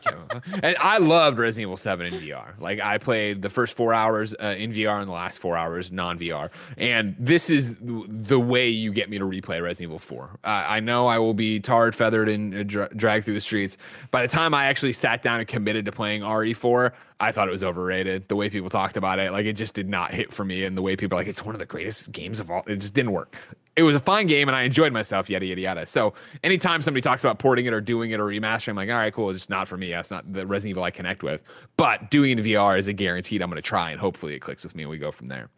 And 0.62 0.76
I 0.80 0.98
loved 0.98 1.38
Resident 1.38 1.68
Evil 1.68 1.76
7 1.76 2.06
in 2.06 2.20
VR. 2.20 2.58
Like 2.60 2.80
I 2.80 2.98
played 2.98 3.42
the 3.42 3.48
first 3.48 3.76
four 3.76 3.92
hours 3.92 4.34
uh, 4.42 4.54
in 4.56 4.72
VR 4.72 5.00
and 5.00 5.08
the 5.08 5.12
last 5.12 5.38
four 5.38 5.56
hours 5.56 5.90
non 5.92 6.18
VR. 6.18 6.50
And 6.76 7.14
this 7.18 7.50
is 7.50 7.76
the 7.80 8.38
way 8.38 8.68
you 8.68 8.92
get 8.92 9.10
me 9.10 9.18
to 9.18 9.24
replay 9.24 9.62
Resident 9.62 9.90
Evil 9.90 9.98
4. 9.98 10.30
Uh, 10.44 10.46
I 10.46 10.80
know 10.80 11.06
I 11.06 11.18
will 11.18 11.34
be 11.34 11.60
tarred, 11.60 11.94
feathered, 11.94 12.28
and 12.28 12.54
uh, 12.54 12.62
dra- 12.62 12.94
dragged 12.94 13.24
through 13.24 13.34
the 13.34 13.40
streets. 13.40 13.76
By 14.10 14.22
the 14.22 14.28
time 14.28 14.54
I 14.54 14.66
actually 14.66 14.92
sat 14.92 15.22
down 15.22 15.40
and 15.40 15.48
committed 15.48 15.84
to 15.86 15.92
playing 15.92 16.22
RE4, 16.22 16.92
I 17.18 17.32
thought 17.32 17.48
it 17.48 17.52
was 17.52 17.64
overrated. 17.64 18.28
The 18.28 18.36
way 18.36 18.48
people 18.48 18.70
talked 18.70 18.96
about 18.96 19.18
it, 19.18 19.32
like 19.32 19.46
it 19.46 19.54
just 19.54 19.74
did 19.74 19.88
not 19.88 20.12
hit 20.12 20.32
for 20.32 20.44
me. 20.44 20.64
And 20.64 20.76
the 20.76 20.82
way 20.82 20.96
people 20.96 21.18
are 21.18 21.20
like, 21.20 21.28
it's 21.28 21.44
one 21.44 21.54
of 21.54 21.58
the 21.58 21.66
greatest 21.66 22.12
games 22.12 22.40
of 22.40 22.50
all, 22.50 22.62
it 22.66 22.76
just 22.76 22.94
didn't 22.94 23.12
work 23.12 23.36
it 23.80 23.84
was 23.84 23.96
a 23.96 24.00
fine 24.00 24.26
game 24.26 24.46
and 24.48 24.54
I 24.54 24.62
enjoyed 24.62 24.92
myself, 24.92 25.30
yada 25.30 25.46
yada 25.46 25.60
yada. 25.60 25.86
So 25.86 26.12
anytime 26.44 26.82
somebody 26.82 27.00
talks 27.00 27.24
about 27.24 27.38
porting 27.38 27.64
it 27.64 27.72
or 27.72 27.80
doing 27.80 28.10
it 28.10 28.20
or 28.20 28.26
remastering, 28.26 28.70
I'm 28.70 28.76
like, 28.76 28.90
all 28.90 28.96
right, 28.96 29.12
cool, 29.12 29.30
it's 29.30 29.38
just 29.38 29.50
not 29.50 29.66
for 29.66 29.78
me. 29.78 29.90
That's 29.90 30.10
not 30.10 30.30
the 30.30 30.46
Resident 30.46 30.72
Evil 30.72 30.84
I 30.84 30.90
connect 30.90 31.22
with. 31.22 31.42
But 31.78 32.10
doing 32.10 32.32
it 32.32 32.38
in 32.38 32.44
VR 32.44 32.78
is 32.78 32.88
a 32.88 32.92
guaranteed 32.92 33.40
I'm 33.42 33.48
gonna 33.48 33.62
try 33.62 33.90
and 33.90 33.98
hopefully 33.98 34.34
it 34.34 34.40
clicks 34.40 34.64
with 34.64 34.74
me 34.74 34.82
and 34.82 34.90
we 34.90 34.98
go 34.98 35.10
from 35.10 35.28
there. 35.28 35.48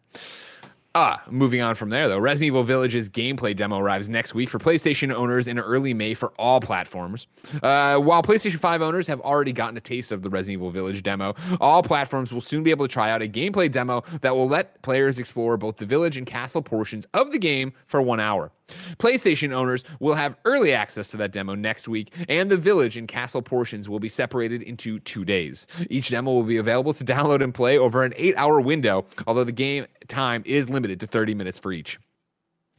Ah, 0.95 1.23
moving 1.27 1.59
on 1.59 1.73
from 1.73 1.89
there 1.89 2.07
though, 2.07 2.19
Resident 2.19 2.49
Evil 2.49 2.61
Village's 2.63 3.09
gameplay 3.09 3.55
demo 3.55 3.79
arrives 3.79 4.09
next 4.09 4.35
week 4.35 4.47
for 4.47 4.59
PlayStation 4.59 5.11
owners 5.11 5.47
in 5.47 5.57
early 5.57 5.91
May 5.91 6.13
for 6.13 6.31
all 6.37 6.59
platforms. 6.59 7.25
Uh, 7.63 7.97
while 7.97 8.21
PlayStation 8.21 8.59
5 8.59 8.83
owners 8.83 9.07
have 9.07 9.19
already 9.21 9.51
gotten 9.51 9.75
a 9.75 9.81
taste 9.81 10.11
of 10.11 10.21
the 10.21 10.29
Resident 10.29 10.59
Evil 10.59 10.69
Village 10.69 11.01
demo, 11.01 11.33
all 11.59 11.81
platforms 11.81 12.31
will 12.31 12.41
soon 12.41 12.61
be 12.61 12.69
able 12.69 12.87
to 12.87 12.93
try 12.93 13.09
out 13.09 13.23
a 13.23 13.27
gameplay 13.27 13.71
demo 13.71 14.03
that 14.21 14.35
will 14.35 14.47
let 14.47 14.79
players 14.83 15.17
explore 15.17 15.57
both 15.57 15.77
the 15.77 15.85
village 15.87 16.15
and 16.15 16.27
castle 16.27 16.61
portions 16.61 17.07
of 17.15 17.31
the 17.31 17.39
game 17.39 17.73
for 17.87 17.99
one 17.99 18.19
hour. 18.19 18.51
PlayStation 18.97 19.51
owners 19.51 19.83
will 19.99 20.15
have 20.15 20.35
early 20.45 20.73
access 20.73 21.09
to 21.09 21.17
that 21.17 21.31
demo 21.31 21.55
next 21.55 21.87
week, 21.87 22.13
and 22.29 22.49
the 22.49 22.57
village 22.57 22.97
and 22.97 23.07
castle 23.07 23.41
portions 23.41 23.89
will 23.89 23.99
be 23.99 24.09
separated 24.09 24.61
into 24.61 24.99
two 24.99 25.25
days. 25.25 25.67
Each 25.89 26.09
demo 26.09 26.31
will 26.31 26.43
be 26.43 26.57
available 26.57 26.93
to 26.93 27.03
download 27.03 27.43
and 27.43 27.53
play 27.53 27.77
over 27.77 28.03
an 28.03 28.13
eight 28.15 28.35
hour 28.37 28.61
window, 28.61 29.05
although 29.27 29.43
the 29.43 29.51
game 29.51 29.85
time 30.07 30.43
is 30.45 30.69
limited 30.69 30.99
to 30.99 31.07
30 31.07 31.33
minutes 31.33 31.59
for 31.59 31.71
each. 31.71 31.99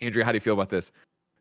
Andrea, 0.01 0.25
how 0.25 0.33
do 0.33 0.37
you 0.37 0.41
feel 0.41 0.55
about 0.55 0.71
this? 0.71 0.93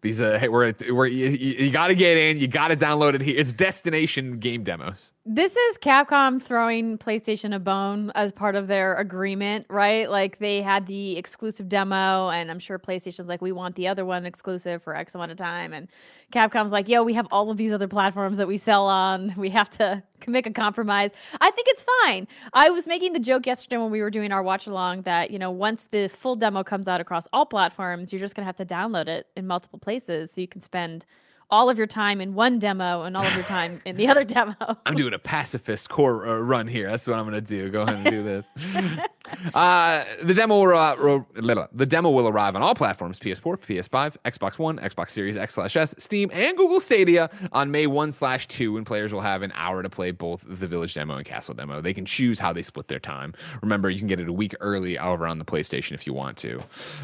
These 0.01 0.21
uh, 0.21 0.37
hey, 0.37 0.49
we're, 0.49 0.73
we're 0.91 1.07
you, 1.07 1.27
you 1.29 1.71
got 1.71 1.87
to 1.87 1.95
get 1.95 2.17
in, 2.17 2.37
you 2.37 2.47
got 2.47 2.67
to 2.67 2.75
download 2.75 3.13
it 3.13 3.21
here. 3.21 3.39
It's 3.39 3.53
destination 3.53 4.37
game 4.37 4.61
demos. 4.61 5.13
This 5.25 5.55
is 5.55 5.77
Capcom 5.77 6.41
throwing 6.41 6.97
PlayStation 6.97 7.55
a 7.55 7.59
bone 7.59 8.12
as 8.13 8.33
part 8.33 8.55
of 8.55 8.67
their 8.67 8.95
agreement, 8.95 9.65
right? 9.69 10.12
Like 10.12 10.38
they 10.39 10.62
had 10.62 10.86
the 10.86 11.15
exclusive 11.15 11.69
demo, 11.69 12.27
and 12.27 12.51
I'm 12.51 12.59
sure 12.59 12.77
PlayStation's 12.77 13.29
like, 13.29 13.41
we 13.41 13.53
want 13.53 13.75
the 13.75 13.88
other 13.88 14.03
one 14.03 14.25
exclusive 14.25 14.83
for 14.83 14.93
X 14.93 15.15
amount 15.15 15.31
of 15.31 15.38
time, 15.38 15.71
and 15.71 15.88
Capcom's 16.33 16.73
like, 16.73 16.89
yo, 16.89 17.03
we 17.03 17.13
have 17.13 17.25
all 17.31 17.49
of 17.49 17.55
these 17.55 17.71
other 17.71 17.88
platforms 17.88 18.38
that 18.38 18.49
we 18.49 18.57
sell 18.57 18.86
on. 18.86 19.33
We 19.43 19.49
have 19.49 19.69
to 19.71 20.03
make 20.27 20.45
a 20.45 20.51
compromise. 20.51 21.12
I 21.39 21.51
think 21.51 21.67
it's 21.69 21.86
fine. 22.01 22.27
I 22.53 22.69
was 22.69 22.86
making 22.86 23.13
the 23.13 23.19
joke 23.19 23.45
yesterday 23.45 23.77
when 23.77 23.91
we 23.91 24.01
were 24.01 24.09
doing 24.09 24.31
our 24.33 24.43
watch 24.43 24.67
along 24.67 25.03
that 25.03 25.31
you 25.31 25.39
know 25.39 25.51
once 25.51 25.86
the 25.86 26.09
full 26.09 26.36
demo 26.36 26.63
comes 26.63 26.89
out 26.89 26.99
across 26.99 27.29
all 27.31 27.45
platforms, 27.45 28.12
you're 28.12 28.19
just 28.19 28.36
gonna 28.36 28.45
have 28.45 28.57
to 28.57 28.65
download 28.65 29.07
it 29.07 29.27
in 29.38 29.47
multiple 29.47 29.79
places 29.79 30.31
so 30.31 30.41
you 30.41 30.49
can 30.49 30.59
spend 30.59 31.05
all 31.53 31.69
of 31.69 31.77
your 31.77 31.85
time 31.85 32.19
in 32.19 32.33
one 32.33 32.57
demo 32.57 33.03
and 33.03 33.15
all 33.15 33.23
of 33.23 33.35
your 33.35 33.43
time 33.43 33.79
in 33.85 33.95
the 33.95 34.07
other 34.07 34.23
demo. 34.23 34.55
I'm 34.87 34.95
doing 34.95 35.13
a 35.13 35.19
pacifist 35.19 35.87
core 35.87 36.27
uh, 36.27 36.39
run 36.39 36.65
here. 36.67 36.89
That's 36.89 37.07
what 37.07 37.15
I'm 37.15 37.29
going 37.29 37.35
to 37.35 37.41
do. 37.41 37.69
Go 37.69 37.83
ahead 37.83 37.97
and 37.97 38.05
do 38.05 38.23
this. 38.23 38.49
uh, 39.53 40.03
the 40.23 40.33
demo 40.33 40.59
will, 40.59 40.75
uh, 40.75 41.67
the 41.71 41.85
demo 41.85 42.09
will 42.09 42.27
arrive 42.27 42.55
on 42.55 42.63
all 42.63 42.73
platforms: 42.73 43.19
PS4, 43.19 43.59
PS5, 43.59 44.17
Xbox 44.25 44.57
One, 44.57 44.79
Xbox 44.79 45.11
Series 45.11 45.37
X 45.37 45.53
slash 45.53 45.77
S, 45.77 45.93
Steam, 45.99 46.31
and 46.33 46.57
Google 46.57 46.79
Stadia 46.79 47.29
on 47.51 47.69
May 47.69 47.85
1 47.85 48.11
slash 48.11 48.47
2. 48.47 48.77
And 48.77 48.85
players 48.85 49.13
will 49.13 49.21
have 49.21 49.43
an 49.43 49.51
hour 49.53 49.83
to 49.83 49.89
play 49.91 50.09
both 50.09 50.43
the 50.47 50.65
Village 50.65 50.95
demo 50.95 51.17
and 51.17 51.25
Castle 51.25 51.53
demo. 51.53 51.81
They 51.81 51.93
can 51.93 52.05
choose 52.05 52.39
how 52.39 52.51
they 52.51 52.63
split 52.63 52.87
their 52.87 52.99
time. 52.99 53.35
Remember, 53.61 53.91
you 53.91 53.99
can 53.99 54.07
get 54.07 54.19
it 54.19 54.27
a 54.27 54.33
week 54.33 54.55
early 54.59 54.97
over 54.97 55.27
on 55.27 55.37
the 55.37 55.45
PlayStation 55.45 55.91
if 55.91 56.07
you 56.07 56.13
want 56.13 56.35
to. 56.37 56.59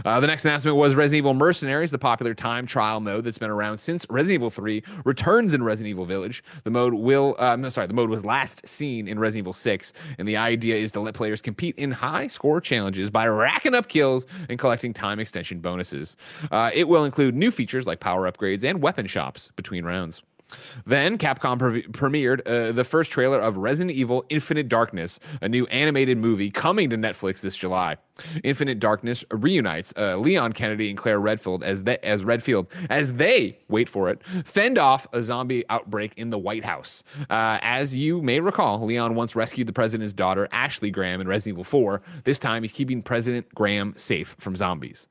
Uh, 0.05 0.19
the 0.19 0.27
next 0.27 0.43
announcement 0.43 0.75
was 0.75 0.95
Resident 0.95 1.19
Evil 1.19 1.35
Mercenaries, 1.35 1.91
the 1.91 1.99
popular 1.99 2.33
time 2.33 2.65
trial 2.65 2.99
mode 2.99 3.25
that's 3.25 3.37
been 3.37 3.51
around 3.51 3.77
since 3.77 4.07
Resident 4.09 4.38
Evil 4.39 4.49
3 4.49 4.83
returns 5.05 5.53
in 5.53 5.63
Resident 5.63 5.91
Evil 5.91 6.05
Village. 6.05 6.43
The 6.63 6.71
mode 6.71 6.93
will, 6.93 7.35
uh, 7.39 7.55
no, 7.55 7.69
sorry, 7.69 7.87
the 7.87 7.93
mode 7.93 8.09
was 8.09 8.25
last 8.25 8.67
seen 8.67 9.07
in 9.07 9.19
Resident 9.19 9.43
Evil 9.43 9.53
6, 9.53 9.93
and 10.17 10.27
the 10.27 10.37
idea 10.37 10.75
is 10.75 10.91
to 10.93 10.99
let 10.99 11.13
players 11.13 11.41
compete 11.41 11.75
in 11.77 11.91
high 11.91 12.27
score 12.27 12.61
challenges 12.61 13.09
by 13.09 13.27
racking 13.27 13.75
up 13.75 13.87
kills 13.87 14.25
and 14.49 14.57
collecting 14.59 14.93
time 14.93 15.19
extension 15.19 15.59
bonuses. 15.59 16.15
Uh, 16.51 16.71
it 16.73 16.87
will 16.87 17.05
include 17.05 17.35
new 17.35 17.51
features 17.51 17.85
like 17.85 17.99
power 17.99 18.29
upgrades 18.31 18.63
and 18.63 18.81
weapon 18.81 19.07
shops 19.07 19.51
between 19.55 19.85
rounds. 19.85 20.21
Then 20.85 21.17
Capcom 21.17 21.59
pre- 21.59 21.83
premiered 21.83 22.41
uh, 22.47 22.71
the 22.71 22.83
first 22.83 23.11
trailer 23.11 23.39
of 23.39 23.57
Resident 23.57 23.95
Evil 23.95 24.25
Infinite 24.29 24.67
Darkness, 24.67 25.19
a 25.41 25.49
new 25.49 25.65
animated 25.67 26.17
movie 26.17 26.49
coming 26.49 26.89
to 26.89 26.97
Netflix 26.97 27.41
this 27.41 27.55
July. 27.55 27.97
Infinite 28.43 28.79
Darkness 28.79 29.23
reunites 29.31 29.93
uh, 29.97 30.17
Leon 30.17 30.53
Kennedy 30.53 30.89
and 30.89 30.97
Claire 30.97 31.19
Redfield 31.19 31.63
as 31.63 31.83
they, 31.83 31.97
as 31.99 32.23
Redfield 32.23 32.67
as 32.89 33.13
they 33.13 33.57
wait 33.69 33.87
for 33.87 34.09
it 34.09 34.21
fend 34.45 34.77
off 34.77 35.07
a 35.13 35.21
zombie 35.21 35.63
outbreak 35.69 36.13
in 36.17 36.29
the 36.29 36.37
White 36.37 36.65
House. 36.65 37.03
Uh, 37.29 37.59
as 37.61 37.95
you 37.95 38.21
may 38.21 38.39
recall, 38.39 38.83
Leon 38.83 39.15
once 39.15 39.35
rescued 39.35 39.67
the 39.67 39.73
president's 39.73 40.13
daughter 40.13 40.47
Ashley 40.51 40.91
Graham 40.91 41.21
in 41.21 41.27
Resident 41.27 41.55
Evil 41.55 41.63
4. 41.63 42.01
This 42.23 42.39
time, 42.39 42.63
he's 42.63 42.71
keeping 42.71 43.01
President 43.01 43.47
Graham 43.55 43.93
safe 43.95 44.35
from 44.39 44.55
zombies. 44.55 45.07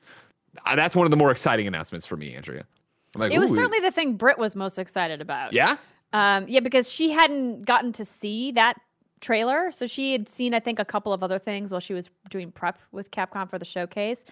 Uh, 0.67 0.77
that's 0.77 0.97
one 0.97 1.07
of 1.07 1.11
the 1.11 1.17
more 1.17 1.31
exciting 1.31 1.67
announcements 1.67 2.07
for 2.07 2.17
me, 2.17 2.35
Andrea. 2.35 2.65
Like, 3.19 3.33
it 3.33 3.39
was 3.39 3.55
certainly 3.55 3.81
the 3.81 3.91
thing 3.91 4.15
Britt 4.15 4.39
was 4.39 4.57
most 4.57 4.79
excited 4.79 5.21
about. 5.21 5.53
Yeah. 5.53 5.77
Um, 6.13 6.47
yeah, 6.49 6.61
because 6.61 6.91
she 6.91 7.11
hadn't 7.11 7.65
gotten 7.65 7.93
to 7.93 8.05
see 8.05 8.53
that 8.53 8.81
trailer, 9.21 9.71
so 9.73 9.87
she 9.87 10.13
had 10.13 10.29
seen, 10.29 10.55
I 10.55 10.61
think, 10.61 10.79
a 10.79 10.85
couple 10.85 11.13
of 11.13 11.23
other 11.23 11.39
things 11.39 11.71
while 11.71 11.81
she 11.81 11.95
was 11.95 12.11
doing 12.31 12.51
prep 12.51 12.79
with 12.93 13.11
Capcom 13.11 13.51
for 13.51 13.59
the 13.59 13.65
showcase. 13.65 14.25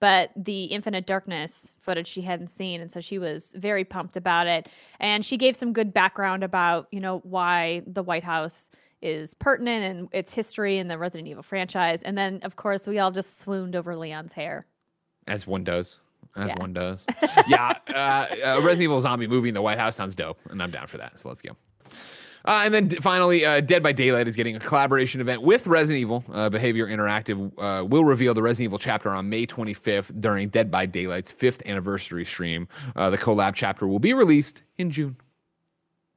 But 0.00 0.30
the 0.36 0.64
Infinite 0.64 1.06
Darkness 1.06 1.72
footage 1.80 2.06
she 2.06 2.20
hadn't 2.20 2.48
seen, 2.48 2.80
and 2.80 2.90
so 2.90 3.00
she 3.00 3.18
was 3.18 3.52
very 3.56 3.84
pumped 3.84 4.16
about 4.16 4.46
it. 4.46 4.68
And 5.00 5.24
she 5.24 5.36
gave 5.36 5.56
some 5.56 5.72
good 5.72 5.94
background 5.94 6.44
about, 6.44 6.88
you 6.90 7.00
know, 7.00 7.20
why 7.20 7.82
the 7.86 8.02
White 8.02 8.24
House 8.24 8.70
is 9.00 9.34
pertinent 9.34 9.84
and 9.84 10.08
its 10.12 10.32
history 10.34 10.78
in 10.78 10.88
the 10.88 10.98
Resident 10.98 11.28
Evil 11.28 11.42
franchise. 11.42 12.02
And 12.02 12.18
then, 12.18 12.40
of 12.42 12.56
course, 12.56 12.86
we 12.86 12.98
all 12.98 13.12
just 13.12 13.38
swooned 13.38 13.76
over 13.76 13.96
Leon's 13.96 14.32
hair. 14.32 14.66
As 15.26 15.46
one 15.46 15.64
does 15.64 15.98
as 16.36 16.48
yeah. 16.48 16.58
one 16.58 16.72
does. 16.72 17.06
yeah, 17.48 17.76
uh, 17.88 17.96
uh, 18.56 18.60
Resident 18.62 18.82
Evil 18.82 19.00
zombie 19.00 19.26
movie 19.26 19.48
in 19.48 19.54
the 19.54 19.62
White 19.62 19.78
House 19.78 19.96
sounds 19.96 20.14
dope, 20.14 20.38
and 20.50 20.62
I'm 20.62 20.70
down 20.70 20.86
for 20.86 20.98
that. 20.98 21.18
So 21.18 21.28
let's 21.28 21.42
go. 21.42 21.56
Uh, 22.46 22.62
and 22.64 22.74
then 22.74 22.90
finally, 23.00 23.46
uh, 23.46 23.60
Dead 23.60 23.82
by 23.82 23.92
Daylight 23.92 24.28
is 24.28 24.36
getting 24.36 24.54
a 24.54 24.60
collaboration 24.60 25.22
event 25.22 25.40
with 25.42 25.66
Resident 25.66 26.00
Evil. 26.00 26.22
Uh, 26.30 26.50
Behaviour 26.50 26.86
Interactive 26.86 27.50
uh, 27.58 27.84
will 27.84 28.04
reveal 28.04 28.34
the 28.34 28.42
Resident 28.42 28.66
Evil 28.68 28.78
chapter 28.78 29.10
on 29.10 29.30
May 29.30 29.46
25th 29.46 30.20
during 30.20 30.50
Dead 30.50 30.70
by 30.70 30.84
Daylight's 30.84 31.32
fifth 31.32 31.62
anniversary 31.64 32.24
stream. 32.24 32.68
Uh, 32.96 33.08
the 33.08 33.16
collab 33.16 33.54
chapter 33.54 33.86
will 33.86 33.98
be 33.98 34.12
released 34.12 34.62
in 34.76 34.90
June. 34.90 35.16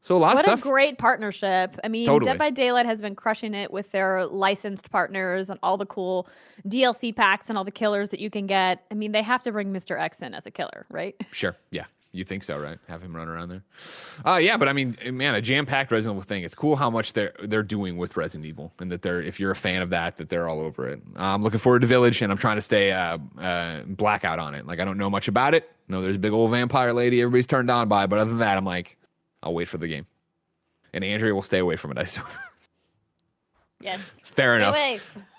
So 0.07 0.15
a 0.15 0.19
lot 0.19 0.35
what 0.35 0.47
of 0.47 0.51
stuff. 0.51 0.59
a 0.61 0.63
great 0.63 0.97
partnership. 0.97 1.77
I 1.83 1.89
mean, 1.89 2.05
Totally. 2.05 2.31
Dead 2.31 2.37
by 2.37 2.49
Daylight 2.49 2.85
has 2.85 3.01
been 3.01 3.13
crushing 3.13 3.53
it 3.53 3.73
with 3.73 3.91
their 3.91 4.25
licensed 4.25 4.89
partners 4.89 5.49
and 5.49 5.59
all 5.61 5.75
the 5.75 5.85
cool 5.85 6.29
DLC 6.65 7.13
packs 7.13 7.49
and 7.49 7.57
all 7.57 7.65
the 7.65 7.71
killers 7.71 8.07
that 8.11 8.21
you 8.21 8.29
can 8.29 8.47
get. 8.47 8.85
I 8.89 8.93
mean, 8.93 9.11
they 9.11 9.21
have 9.21 9.41
to 9.41 9.51
bring 9.51 9.73
Mr. 9.73 9.99
X 9.99 10.21
in 10.21 10.33
as 10.33 10.45
a 10.45 10.51
killer, 10.51 10.85
right? 10.89 11.13
Sure. 11.31 11.57
Yeah. 11.71 11.87
You 12.13 12.23
think 12.23 12.45
so, 12.45 12.57
right? 12.57 12.77
Have 12.87 13.01
him 13.01 13.13
run 13.13 13.27
around 13.27 13.49
there. 13.49 13.63
Uh 14.25 14.37
yeah, 14.37 14.55
but 14.55 14.69
I 14.69 14.73
mean, 14.73 14.95
man, 15.11 15.35
a 15.35 15.41
jam-packed 15.41 15.91
Resident 15.91 16.15
Evil 16.15 16.25
thing. 16.25 16.43
It's 16.43 16.55
cool 16.55 16.77
how 16.77 16.89
much 16.89 17.11
they're 17.11 17.33
they're 17.43 17.61
doing 17.61 17.97
with 17.97 18.15
Resident 18.15 18.47
Evil, 18.47 18.71
and 18.79 18.89
that 18.89 19.01
they're 19.01 19.21
if 19.21 19.41
you're 19.41 19.51
a 19.51 19.57
fan 19.57 19.81
of 19.81 19.89
that, 19.89 20.15
that 20.15 20.29
they're 20.29 20.47
all 20.47 20.61
over 20.61 20.87
it. 20.87 21.01
I'm 21.17 21.43
looking 21.43 21.59
forward 21.59 21.81
to 21.81 21.87
Village, 21.87 22.21
and 22.21 22.31
I'm 22.31 22.37
trying 22.37 22.55
to 22.55 22.61
stay 22.61 22.93
uh, 22.93 23.17
uh 23.37 23.81
blackout 23.83 24.39
on 24.39 24.55
it. 24.55 24.65
Like 24.65 24.79
I 24.79 24.85
don't 24.85 24.97
know 24.97 25.09
much 25.09 25.27
about 25.27 25.53
it. 25.53 25.69
No, 25.89 26.01
there's 26.01 26.15
a 26.15 26.19
big 26.19 26.31
old 26.31 26.49
vampire 26.49 26.93
lady 26.93 27.21
everybody's 27.21 27.45
turned 27.45 27.69
on 27.69 27.89
by, 27.89 28.07
but 28.07 28.19
other 28.19 28.29
than 28.29 28.39
that, 28.39 28.57
I'm 28.57 28.65
like, 28.65 28.97
I'll 29.43 29.53
wait 29.53 29.67
for 29.67 29.77
the 29.77 29.87
game. 29.87 30.05
And 30.93 31.03
Andrea 31.03 31.33
will 31.33 31.41
stay 31.41 31.59
away 31.59 31.75
from 31.75 31.91
it. 31.91 31.97
I 31.97 32.01
assume. 32.01 32.25
Yes. 33.79 33.99
Fair 34.23 34.57
enough. 34.57 34.75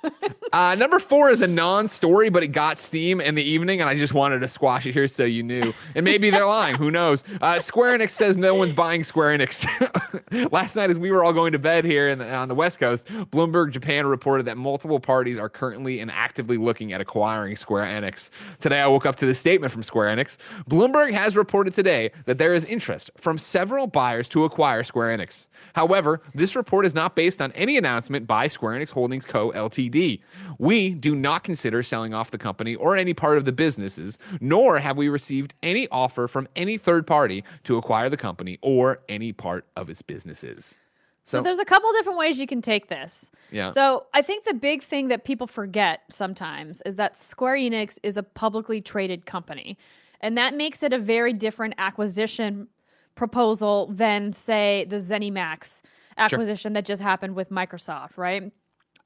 Uh, 0.53 0.74
number 0.77 0.98
four 0.98 1.29
is 1.29 1.42
a 1.42 1.46
non-story, 1.46 2.31
but 2.31 2.42
it 2.42 2.48
got 2.48 2.79
Steam 2.79 3.20
in 3.20 3.35
the 3.35 3.42
evening, 3.42 3.81
and 3.81 3.90
I 3.90 3.94
just 3.96 4.14
wanted 4.14 4.38
to 4.38 4.48
squash 4.48 4.87
it 4.87 4.92
here 4.92 5.07
so 5.07 5.24
you 5.24 5.42
knew. 5.42 5.74
And 5.94 6.05
maybe 6.05 6.31
they're 6.31 6.46
lying. 6.46 6.77
Who 6.77 6.90
knows? 6.90 7.22
Uh, 7.42 7.61
Square 7.61 7.98
Enix 7.98 8.11
says 8.12 8.38
no 8.38 8.55
one's 8.55 8.72
buying 8.85 9.05
Square 9.05 9.37
Enix. 9.37 10.51
Last 10.51 10.77
night, 10.77 10.88
as 10.88 10.98
we 10.98 11.11
were 11.11 11.22
all 11.24 11.35
going 11.35 11.53
to 11.53 11.59
bed 11.59 11.85
here 11.85 12.09
in 12.09 12.18
the, 12.18 12.33
on 12.33 12.48
the 12.48 12.55
West 12.55 12.79
Coast, 12.79 13.07
Bloomberg 13.09 13.72
Japan 13.72 14.07
reported 14.07 14.46
that 14.46 14.57
multiple 14.57 15.01
parties 15.01 15.38
are 15.38 15.48
currently 15.51 16.01
and 16.01 16.11
actively 16.11 16.57
looking 16.57 16.92
at 16.94 17.01
acquiring 17.01 17.57
Square 17.57 17.87
Enix. 17.87 18.31
Today, 18.61 18.81
I 18.81 18.87
woke 18.87 19.05
up 19.05 19.16
to 19.16 19.27
this 19.27 19.38
statement 19.38 19.72
from 19.72 19.83
Square 19.83 20.16
Enix. 20.16 20.38
Bloomberg 20.70 21.12
has 21.12 21.37
reported 21.37 21.74
today 21.74 22.11
that 22.24 22.38
there 22.38 22.55
is 22.55 22.64
interest 22.64 23.11
from 23.18 23.37
several 23.37 23.87
buyers 23.87 24.29
to 24.31 24.44
acquire 24.44 24.83
Square 24.83 25.18
Enix. 25.18 25.48
However, 25.74 26.22
this 26.35 26.57
report 26.57 26.87
is 26.87 26.94
not 26.94 27.14
based 27.14 27.42
on 27.42 27.53
any 27.53 27.77
announcement 27.77 28.27
by 28.28 28.46
Square 28.46 28.78
Enix 28.78 28.90
Holdings 28.90 29.24
Co. 29.24 29.50
Ltd. 29.50 30.20
We 30.58 30.90
do 30.90 31.16
not 31.16 31.42
consider 31.42 31.82
selling 31.82 32.14
off 32.14 32.30
the 32.30 32.38
company 32.38 32.76
or 32.76 32.96
any 32.96 33.14
part 33.14 33.38
of 33.38 33.44
the 33.44 33.50
businesses, 33.52 34.18
nor 34.40 34.78
have 34.78 34.96
we 34.96 35.08
received 35.08 35.54
any 35.64 35.88
offer 35.88 36.28
from 36.28 36.46
any 36.54 36.78
third 36.78 37.04
party 37.08 37.42
to 37.64 37.76
acquire 37.76 38.08
the 38.08 38.16
company 38.16 38.58
or 38.62 39.00
any 39.08 39.32
part 39.32 39.66
of 39.74 39.90
its 39.90 40.02
businesses. 40.02 40.76
So 41.24 41.38
So, 41.38 41.42
there's 41.42 41.58
a 41.58 41.64
couple 41.64 41.90
different 41.92 42.18
ways 42.18 42.38
you 42.38 42.46
can 42.46 42.62
take 42.62 42.88
this. 42.88 43.30
yeah. 43.50 43.70
So 43.70 44.06
I 44.14 44.22
think 44.22 44.44
the 44.44 44.54
big 44.54 44.82
thing 44.82 45.08
that 45.08 45.24
people 45.24 45.46
forget 45.46 46.02
sometimes 46.10 46.80
is 46.86 46.96
that 46.96 47.18
Square 47.18 47.56
Enix 47.56 47.98
is 48.02 48.16
a 48.16 48.22
publicly 48.22 48.80
traded 48.80 49.26
company. 49.26 49.76
And 50.20 50.38
that 50.38 50.54
makes 50.56 50.82
it 50.82 50.92
a 50.92 50.98
very 50.98 51.32
different 51.32 51.74
acquisition 51.78 52.68
proposal 53.14 53.88
than, 53.92 54.32
say, 54.32 54.86
the 54.88 54.96
ZeniMax 54.96 55.82
acquisition 56.18 56.72
that 56.74 56.85
just 56.85 57.02
happened 57.02 57.35
with 57.35 57.50
Microsoft, 57.50 58.16
right? 58.16 58.52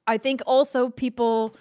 I 0.07 0.17
think 0.17 0.41
also 0.45 0.89
people 0.89 1.55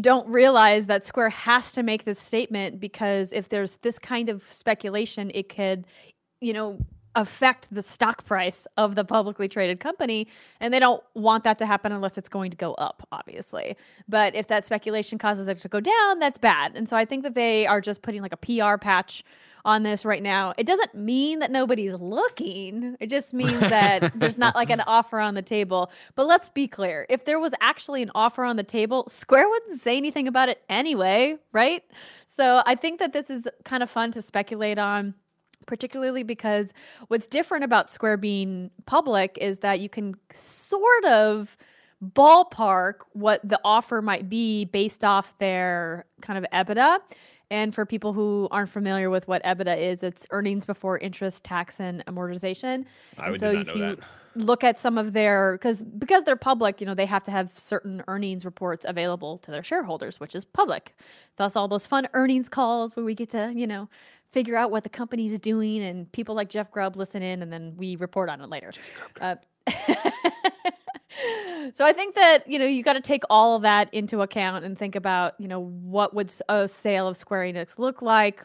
don't 0.00 0.26
realize 0.28 0.86
that 0.86 1.04
Square 1.04 1.30
has 1.30 1.72
to 1.72 1.82
make 1.82 2.04
this 2.04 2.18
statement 2.18 2.80
because 2.80 3.32
if 3.32 3.48
there's 3.48 3.76
this 3.78 3.98
kind 3.98 4.28
of 4.28 4.42
speculation, 4.42 5.30
it 5.34 5.48
could, 5.48 5.86
you 6.40 6.52
know, 6.52 6.78
affect 7.16 7.66
the 7.74 7.82
stock 7.82 8.24
price 8.26 8.66
of 8.76 8.94
the 8.94 9.04
publicly 9.04 9.48
traded 9.48 9.80
company. 9.80 10.28
And 10.60 10.72
they 10.72 10.78
don't 10.78 11.02
want 11.14 11.44
that 11.44 11.58
to 11.58 11.66
happen 11.66 11.90
unless 11.90 12.18
it's 12.18 12.28
going 12.28 12.50
to 12.50 12.56
go 12.56 12.74
up, 12.74 13.06
obviously. 13.10 13.76
But 14.06 14.34
if 14.34 14.46
that 14.48 14.66
speculation 14.66 15.18
causes 15.18 15.48
it 15.48 15.60
to 15.62 15.68
go 15.68 15.80
down, 15.80 16.18
that's 16.18 16.38
bad. 16.38 16.76
And 16.76 16.88
so 16.88 16.96
I 16.96 17.04
think 17.04 17.22
that 17.22 17.34
they 17.34 17.66
are 17.66 17.80
just 17.80 18.02
putting 18.02 18.22
like 18.22 18.34
a 18.34 18.36
PR 18.36 18.76
patch 18.76 19.24
on 19.66 19.82
this 19.82 20.04
right 20.04 20.22
now. 20.22 20.54
It 20.56 20.64
doesn't 20.64 20.94
mean 20.94 21.40
that 21.40 21.50
nobody's 21.50 21.92
looking. 21.94 22.96
It 23.00 23.10
just 23.10 23.34
means 23.34 23.60
that 23.60 24.12
there's 24.18 24.38
not 24.38 24.54
like 24.54 24.70
an 24.70 24.80
offer 24.86 25.18
on 25.18 25.34
the 25.34 25.42
table. 25.42 25.90
But 26.14 26.26
let's 26.26 26.48
be 26.48 26.68
clear. 26.68 27.04
If 27.10 27.24
there 27.24 27.40
was 27.40 27.52
actually 27.60 28.02
an 28.02 28.12
offer 28.14 28.44
on 28.44 28.56
the 28.56 28.62
table, 28.62 29.04
Square 29.08 29.48
wouldn't 29.48 29.80
say 29.80 29.96
anything 29.96 30.28
about 30.28 30.48
it 30.48 30.62
anyway, 30.70 31.36
right? 31.52 31.82
So 32.28 32.62
I 32.64 32.76
think 32.76 33.00
that 33.00 33.12
this 33.12 33.28
is 33.28 33.48
kind 33.64 33.82
of 33.82 33.90
fun 33.90 34.12
to 34.12 34.22
speculate 34.22 34.78
on 34.78 35.14
particularly 35.66 36.22
because 36.22 36.72
what's 37.08 37.26
different 37.26 37.64
about 37.64 37.90
Square 37.90 38.18
being 38.18 38.70
public 38.86 39.36
is 39.40 39.58
that 39.58 39.80
you 39.80 39.88
can 39.88 40.14
sort 40.32 41.04
of 41.06 41.56
ballpark 42.04 43.00
what 43.14 43.40
the 43.42 43.60
offer 43.64 44.00
might 44.00 44.28
be 44.28 44.66
based 44.66 45.02
off 45.02 45.36
their 45.38 46.04
kind 46.20 46.38
of 46.38 46.48
EBITDA. 46.52 46.98
And 47.50 47.74
for 47.74 47.86
people 47.86 48.12
who 48.12 48.48
aren't 48.50 48.70
familiar 48.70 49.08
with 49.08 49.28
what 49.28 49.42
EBITDA 49.44 49.78
is, 49.78 50.02
it's 50.02 50.26
earnings 50.30 50.64
before 50.64 50.98
interest, 50.98 51.44
tax, 51.44 51.78
and 51.78 52.04
amortization. 52.06 52.84
I 53.18 53.24
and 53.24 53.30
would 53.32 53.40
so 53.40 53.52
not 53.52 53.60
if 53.60 53.66
know 53.68 53.74
you 53.74 53.96
that. 53.96 54.44
look 54.44 54.64
at 54.64 54.80
some 54.80 54.98
of 54.98 55.12
their 55.12 55.52
because 55.52 55.82
because 55.82 56.24
they're 56.24 56.36
public, 56.36 56.80
you 56.80 56.86
know, 56.86 56.94
they 56.94 57.06
have 57.06 57.22
to 57.24 57.30
have 57.30 57.56
certain 57.56 58.02
earnings 58.08 58.44
reports 58.44 58.84
available 58.88 59.38
to 59.38 59.50
their 59.52 59.62
shareholders, 59.62 60.18
which 60.18 60.34
is 60.34 60.44
public. 60.44 60.96
Thus, 61.36 61.54
all 61.54 61.68
those 61.68 61.86
fun 61.86 62.08
earnings 62.14 62.48
calls 62.48 62.96
where 62.96 63.04
we 63.04 63.14
get 63.14 63.30
to 63.30 63.52
you 63.54 63.66
know 63.66 63.88
figure 64.32 64.56
out 64.56 64.70
what 64.72 64.82
the 64.82 64.88
company's 64.88 65.38
doing, 65.38 65.82
and 65.82 66.10
people 66.10 66.34
like 66.34 66.48
Jeff 66.48 66.70
Grubb 66.72 66.96
listen 66.96 67.22
in, 67.22 67.42
and 67.42 67.52
then 67.52 67.74
we 67.76 67.94
report 67.96 68.28
on 68.28 68.40
it 68.40 68.48
later. 68.48 68.72
Uh, 69.20 69.36
so 71.74 71.84
I 71.84 71.92
think 71.92 72.14
that 72.14 72.48
you 72.48 72.58
know 72.58 72.64
you 72.64 72.82
got 72.82 72.94
to 72.94 73.00
take 73.00 73.22
all 73.30 73.56
of 73.56 73.62
that 73.62 73.92
into 73.92 74.22
account 74.22 74.64
and 74.64 74.78
think 74.78 74.94
about 74.94 75.34
you 75.40 75.48
know 75.48 75.60
what 75.60 76.14
would 76.14 76.32
a 76.48 76.68
sale 76.68 77.08
of 77.08 77.16
Square 77.16 77.52
Enix 77.52 77.78
look 77.78 78.02
like, 78.02 78.44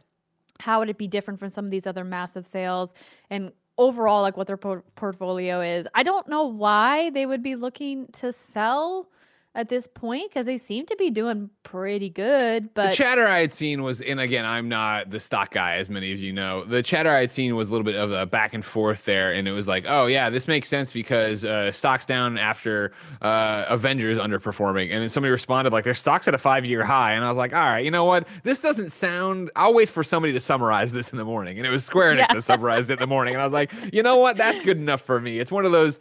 how 0.60 0.80
would 0.80 0.90
it 0.90 0.98
be 0.98 1.08
different 1.08 1.40
from 1.40 1.50
some 1.50 1.66
of 1.66 1.72
these 1.72 1.88
other 1.88 2.04
massive 2.04 2.48
sales, 2.48 2.94
and 3.30 3.52
overall 3.78 4.22
like 4.22 4.38
what 4.38 4.48
their 4.48 4.58
por- 4.58 4.84
portfolio 4.96 5.62
is. 5.62 5.88
I 5.96 6.04
don't 6.04 6.28
know 6.28 6.46
why 6.46 7.10
they 7.10 7.26
would 7.26 7.42
be 7.42 7.56
looking 7.56 8.08
to 8.14 8.32
sell 8.32 9.10
at 9.54 9.68
this 9.68 9.86
point 9.86 10.30
because 10.30 10.46
they 10.46 10.58
seem 10.58 10.86
to 10.86 10.96
be 10.96 11.10
doing 11.10 11.50
pretty 11.64 12.10
good, 12.10 12.74
But 12.74 12.92
the 12.92 12.96
chatter 12.96 13.28
I 13.28 13.40
had 13.40 13.52
seen 13.52 13.84
was, 13.84 14.00
and 14.02 14.18
again, 14.20 14.46
I'm 14.46 14.70
not 14.70 15.10
the 15.10 15.20
stock 15.20 15.52
guy, 15.52 15.76
as 15.76 15.90
many 15.90 16.14
of 16.14 16.20
you 16.20 16.32
know. 16.32 16.64
The 16.64 16.82
chatter 16.82 17.10
I 17.12 17.20
had 17.20 17.32
seen 17.32 17.54
was 17.56 17.68
a 17.68 17.72
little 17.72 17.84
bit 17.84 17.96
of 17.96 18.12
a 18.12 18.26
back 18.26 18.54
and 18.54 18.64
forth 18.64 19.04
there, 19.04 19.34
and 19.34 19.48
it 19.50 19.52
was 19.52 19.68
like, 19.68 19.84
oh 19.88 20.06
yeah, 20.06 20.30
this 20.30 20.48
makes 20.48 20.70
sense 20.70 20.94
because 20.94 21.44
uh, 21.44 21.72
stocks 21.74 22.06
down 22.06 22.38
after 22.38 22.94
uh, 23.22 23.66
Avengers 23.68 24.18
underperforming, 24.18 24.92
and 24.92 25.02
then 25.02 25.10
somebody 25.10 25.32
responded 25.32 25.74
like, 25.74 25.84
their 25.84 25.94
stocks 25.94 26.30
at 26.30 26.34
a 26.34 26.38
five 26.38 26.66
year 26.66 26.84
high, 26.86 27.12
and 27.14 27.26
I 27.26 27.28
was 27.28 27.38
like, 27.38 27.54
all 27.54 27.60
right, 27.60 27.84
you 27.84 27.92
know 27.92 28.06
what? 28.06 28.28
This 28.44 28.62
doesn't 28.62 28.92
sound. 28.92 29.52
I'll 29.58 29.74
wait 29.74 29.90
for 29.90 30.04
somebody 30.04 30.32
to 30.34 30.40
summarize 30.40 30.94
this 30.94 31.12
in 31.12 31.18
the 31.18 31.26
morning, 31.26 31.58
and 31.58 31.68
it 31.68 31.72
was 31.72 31.84
Square 31.84 32.16
Enix 32.16 32.20
Yeah. 32.20 32.34
that 32.36 32.44
summarized 32.44 32.90
it 32.90 32.94
in 32.94 33.00
the 33.00 33.08
morning, 33.08 33.34
and 33.34 33.42
I 33.42 33.46
was 33.46 33.54
like, 33.54 33.72
you 33.92 34.02
know 34.02 34.18
what? 34.20 34.38
That's 34.38 34.62
good 34.62 34.78
enough 34.78 35.02
for 35.02 35.20
me. 35.20 35.40
It's 35.40 35.52
one 35.52 35.66
of 35.66 35.74
those 35.74 36.00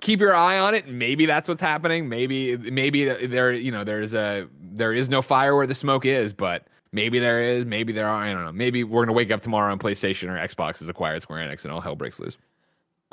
keep 0.00 0.20
your 0.20 0.34
eye 0.34 0.58
on 0.58 0.74
it. 0.74 0.88
Maybe 0.88 1.26
that's 1.26 1.48
what's 1.48 1.60
happening. 1.60 2.08
Maybe 2.08 2.56
maybe 2.56 3.04
there 3.04 3.52
you 3.52 3.70
know 3.70 3.84
there's 3.84 4.14
a 4.14 4.46
there 4.60 4.92
is 4.92 5.08
no 5.08 5.22
fire 5.22 5.54
where 5.54 5.66
the 5.66 5.74
smoke 5.74 6.04
is, 6.04 6.32
but 6.32 6.66
maybe 6.92 7.18
there 7.18 7.42
is. 7.42 7.64
Maybe 7.64 7.92
there 7.92 8.08
are. 8.08 8.22
I 8.22 8.32
don't 8.32 8.44
know. 8.44 8.52
Maybe 8.52 8.84
we're 8.84 9.04
gonna 9.04 9.12
wake 9.12 9.30
up 9.30 9.40
tomorrow 9.40 9.72
and 9.72 9.80
PlayStation 9.80 10.28
or 10.28 10.38
Xbox 10.38 10.80
has 10.80 10.88
acquired 10.88 11.22
Square 11.22 11.46
Enix 11.46 11.64
and 11.64 11.72
all 11.72 11.80
hell 11.80 11.96
breaks 11.96 12.18
loose. 12.20 12.36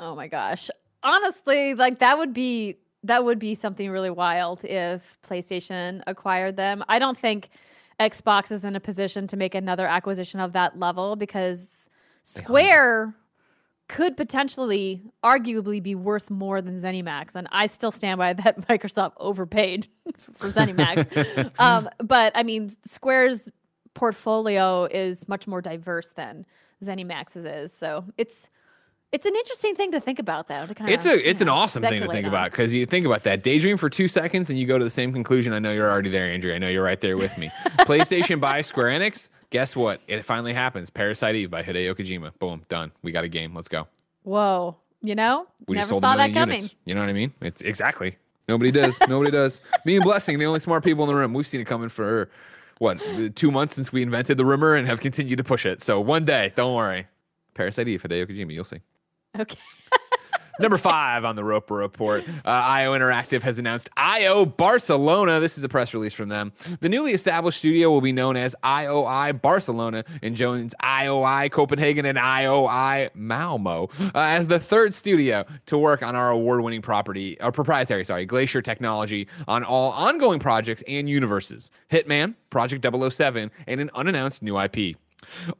Oh 0.00 0.14
my 0.14 0.28
gosh. 0.28 0.70
Honestly, 1.02 1.74
like 1.74 1.98
that 2.00 2.18
would 2.18 2.32
be 2.32 2.76
that 3.04 3.24
would 3.24 3.38
be 3.38 3.54
something 3.54 3.90
really 3.90 4.10
wild 4.10 4.64
if 4.64 5.16
PlayStation 5.22 6.02
acquired 6.06 6.56
them. 6.56 6.84
I 6.88 6.98
don't 6.98 7.18
think 7.18 7.50
Xbox 8.00 8.50
is 8.50 8.64
in 8.64 8.76
a 8.76 8.80
position 8.80 9.26
to 9.28 9.36
make 9.36 9.54
another 9.54 9.86
acquisition 9.86 10.40
of 10.40 10.52
that 10.52 10.78
level 10.78 11.16
because 11.16 11.88
Square 12.24 13.14
could 13.88 14.16
potentially 14.16 15.02
arguably 15.24 15.82
be 15.82 15.94
worth 15.94 16.30
more 16.30 16.60
than 16.60 16.80
ZeniMax 16.80 17.34
and 17.34 17.48
I 17.50 17.66
still 17.66 17.90
stand 17.90 18.18
by 18.18 18.32
that 18.44 18.68
Microsoft 18.68 19.12
overpaid 19.16 19.88
for 20.36 20.50
ZeniMax. 20.50 21.50
um, 21.58 21.88
but 21.98 22.32
I 22.34 22.42
mean 22.42 22.70
Square's 22.84 23.48
portfolio 23.94 24.84
is 24.84 25.26
much 25.28 25.46
more 25.46 25.60
diverse 25.60 26.10
than 26.10 26.46
ZeniMax's 26.84 27.44
is. 27.44 27.72
So 27.72 28.04
it's 28.16 28.48
it's 29.12 29.24
an 29.26 29.34
interesting 29.34 29.74
thing 29.74 29.92
to 29.92 30.00
think 30.00 30.18
about, 30.18 30.48
though. 30.48 30.66
To 30.66 30.74
kind 30.74 30.90
It's 30.90 31.06
a 31.06 31.28
it's 31.28 31.40
an 31.40 31.48
awesome 31.48 31.82
thing 31.82 32.02
to 32.02 32.08
think 32.08 32.26
about 32.26 32.50
because 32.50 32.74
you 32.74 32.84
think 32.86 33.06
about 33.06 33.22
that 33.24 33.42
daydream 33.42 33.76
for 33.76 33.88
two 33.88 34.08
seconds 34.08 34.50
and 34.50 34.58
you 34.58 34.66
go 34.66 34.76
to 34.78 34.84
the 34.84 34.90
same 34.90 35.12
conclusion. 35.12 35.52
I 35.52 35.58
know 35.58 35.72
you're 35.72 35.90
already 35.90 36.10
there, 36.10 36.26
Andrew. 36.30 36.52
I 36.54 36.58
know 36.58 36.68
you're 36.68 36.84
right 36.84 37.00
there 37.00 37.16
with 37.16 37.36
me. 37.38 37.50
PlayStation 37.80 38.40
buys 38.40 38.66
Square 38.66 38.98
Enix. 38.98 39.30
Guess 39.50 39.74
what? 39.76 40.00
It 40.08 40.24
finally 40.24 40.52
happens. 40.52 40.90
Parasite 40.90 41.34
Eve 41.36 41.50
by 41.50 41.62
Hideo 41.62 41.94
Kojima. 41.94 42.38
Boom, 42.38 42.62
done. 42.68 42.92
We 43.02 43.12
got 43.12 43.24
a 43.24 43.28
game. 43.28 43.54
Let's 43.54 43.68
go. 43.68 43.88
Whoa, 44.24 44.76
you 45.00 45.14
know, 45.14 45.46
We 45.66 45.76
never 45.76 45.94
saw 45.94 46.16
that 46.16 46.34
coming. 46.34 46.56
units. 46.56 46.74
You 46.84 46.94
know 46.94 47.00
what 47.00 47.08
I 47.08 47.14
mean? 47.14 47.32
It's 47.40 47.62
exactly. 47.62 48.18
Nobody 48.46 48.70
does. 48.70 48.98
Nobody 49.08 49.30
does. 49.30 49.62
Me 49.86 49.96
and 49.96 50.04
Blessing, 50.04 50.38
the 50.38 50.44
only 50.44 50.60
smart 50.60 50.84
people 50.84 51.04
in 51.04 51.08
the 51.08 51.14
room. 51.14 51.32
We've 51.32 51.46
seen 51.46 51.62
it 51.62 51.66
coming 51.66 51.88
for 51.88 52.28
what 52.78 53.00
two 53.36 53.50
months 53.50 53.74
since 53.74 53.90
we 53.90 54.02
invented 54.02 54.36
the 54.36 54.44
rumor 54.44 54.74
and 54.74 54.86
have 54.86 55.00
continued 55.00 55.36
to 55.36 55.44
push 55.44 55.64
it. 55.64 55.82
So 55.82 55.98
one 55.98 56.26
day, 56.26 56.52
don't 56.56 56.74
worry. 56.74 57.06
Parasite 57.54 57.88
Eve, 57.88 58.02
Hideo 58.02 58.26
Kojima. 58.28 58.52
You'll 58.52 58.64
see. 58.64 58.80
Okay. 59.36 59.58
Number 60.60 60.76
five 60.76 61.24
on 61.24 61.36
the 61.36 61.44
Roper 61.44 61.76
Report, 61.76 62.24
uh, 62.44 62.50
IO 62.50 62.92
Interactive 62.92 63.42
has 63.42 63.60
announced 63.60 63.88
IO 63.96 64.44
Barcelona. 64.44 65.38
This 65.38 65.56
is 65.56 65.62
a 65.62 65.68
press 65.68 65.94
release 65.94 66.14
from 66.14 66.28
them. 66.28 66.52
The 66.80 66.88
newly 66.88 67.12
established 67.12 67.60
studio 67.60 67.92
will 67.92 68.00
be 68.00 68.10
known 68.10 68.36
as 68.36 68.56
IOI 68.64 69.40
Barcelona 69.40 70.02
and 70.20 70.34
joins 70.34 70.74
IOI 70.82 71.52
Copenhagen 71.52 72.06
and 72.06 72.18
IOI 72.18 73.14
Malmo 73.14 73.88
uh, 74.00 74.10
as 74.14 74.48
the 74.48 74.58
third 74.58 74.92
studio 74.92 75.44
to 75.66 75.78
work 75.78 76.02
on 76.02 76.16
our 76.16 76.30
award-winning 76.30 76.82
property, 76.82 77.40
our 77.40 77.52
proprietary, 77.52 78.04
sorry, 78.04 78.26
Glacier 78.26 78.60
technology 78.60 79.28
on 79.46 79.62
all 79.62 79.92
ongoing 79.92 80.40
projects 80.40 80.82
and 80.88 81.08
universes. 81.08 81.70
Hitman, 81.92 82.34
Project 82.50 82.84
007, 82.84 83.52
and 83.68 83.80
an 83.80 83.90
unannounced 83.94 84.42
new 84.42 84.58
IP. 84.58 84.96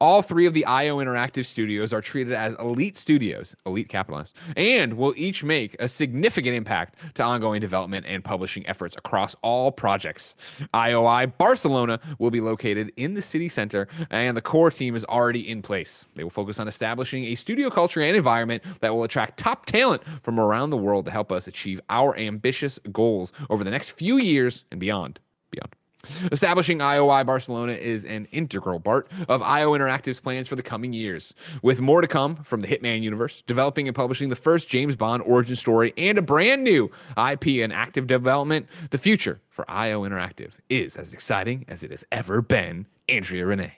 All 0.00 0.22
three 0.22 0.46
of 0.46 0.54
the 0.54 0.64
IO 0.64 0.98
Interactive 0.98 1.46
studios 1.46 1.92
are 1.92 2.00
treated 2.00 2.32
as 2.32 2.54
elite 2.56 2.96
studios, 2.96 3.54
elite 3.66 3.88
capitalized, 3.88 4.36
and 4.56 4.94
will 4.94 5.14
each 5.16 5.44
make 5.44 5.76
a 5.80 5.88
significant 5.88 6.54
impact 6.54 6.98
to 7.14 7.22
ongoing 7.22 7.60
development 7.60 8.06
and 8.08 8.24
publishing 8.24 8.66
efforts 8.66 8.96
across 8.96 9.34
all 9.42 9.70
projects. 9.70 10.36
IOI 10.74 11.36
Barcelona 11.38 12.00
will 12.18 12.30
be 12.30 12.40
located 12.40 12.92
in 12.96 13.14
the 13.14 13.22
city 13.22 13.48
center, 13.48 13.88
and 14.10 14.36
the 14.36 14.42
core 14.42 14.70
team 14.70 14.94
is 14.94 15.04
already 15.04 15.48
in 15.48 15.62
place. 15.62 16.06
They 16.14 16.22
will 16.22 16.30
focus 16.30 16.60
on 16.60 16.68
establishing 16.68 17.24
a 17.24 17.34
studio 17.34 17.70
culture 17.70 18.00
and 18.00 18.16
environment 18.16 18.62
that 18.80 18.94
will 18.94 19.04
attract 19.04 19.38
top 19.38 19.66
talent 19.66 20.02
from 20.22 20.40
around 20.40 20.70
the 20.70 20.76
world 20.76 21.04
to 21.06 21.10
help 21.10 21.32
us 21.32 21.46
achieve 21.46 21.80
our 21.90 22.16
ambitious 22.16 22.78
goals 22.92 23.32
over 23.50 23.64
the 23.64 23.70
next 23.70 23.90
few 23.90 24.18
years 24.18 24.64
and 24.70 24.80
beyond. 24.80 25.20
Beyond. 25.50 25.74
Establishing 26.32 26.78
IOI 26.78 27.24
Barcelona 27.24 27.72
is 27.72 28.04
an 28.04 28.26
integral 28.32 28.80
part 28.80 29.10
of 29.28 29.42
IO 29.42 29.72
Interactive's 29.72 30.20
plans 30.20 30.48
for 30.48 30.56
the 30.56 30.62
coming 30.62 30.92
years, 30.92 31.34
with 31.62 31.80
more 31.80 32.00
to 32.00 32.06
come 32.06 32.36
from 32.36 32.60
the 32.60 32.68
Hitman 32.68 33.02
universe, 33.02 33.42
developing 33.42 33.88
and 33.88 33.94
publishing 33.94 34.28
the 34.28 34.36
first 34.36 34.68
James 34.68 34.96
Bond 34.96 35.22
origin 35.24 35.56
story, 35.56 35.92
and 35.96 36.18
a 36.18 36.22
brand 36.22 36.64
new 36.64 36.90
IP 37.16 37.46
in 37.48 37.72
active 37.72 38.06
development. 38.06 38.66
The 38.90 38.98
future 38.98 39.40
for 39.48 39.68
IO 39.70 40.02
Interactive 40.02 40.52
is 40.68 40.96
as 40.96 41.12
exciting 41.12 41.64
as 41.68 41.82
it 41.82 41.90
has 41.90 42.04
ever 42.12 42.42
been. 42.42 42.86
Andrea 43.08 43.46
Rene. 43.46 43.72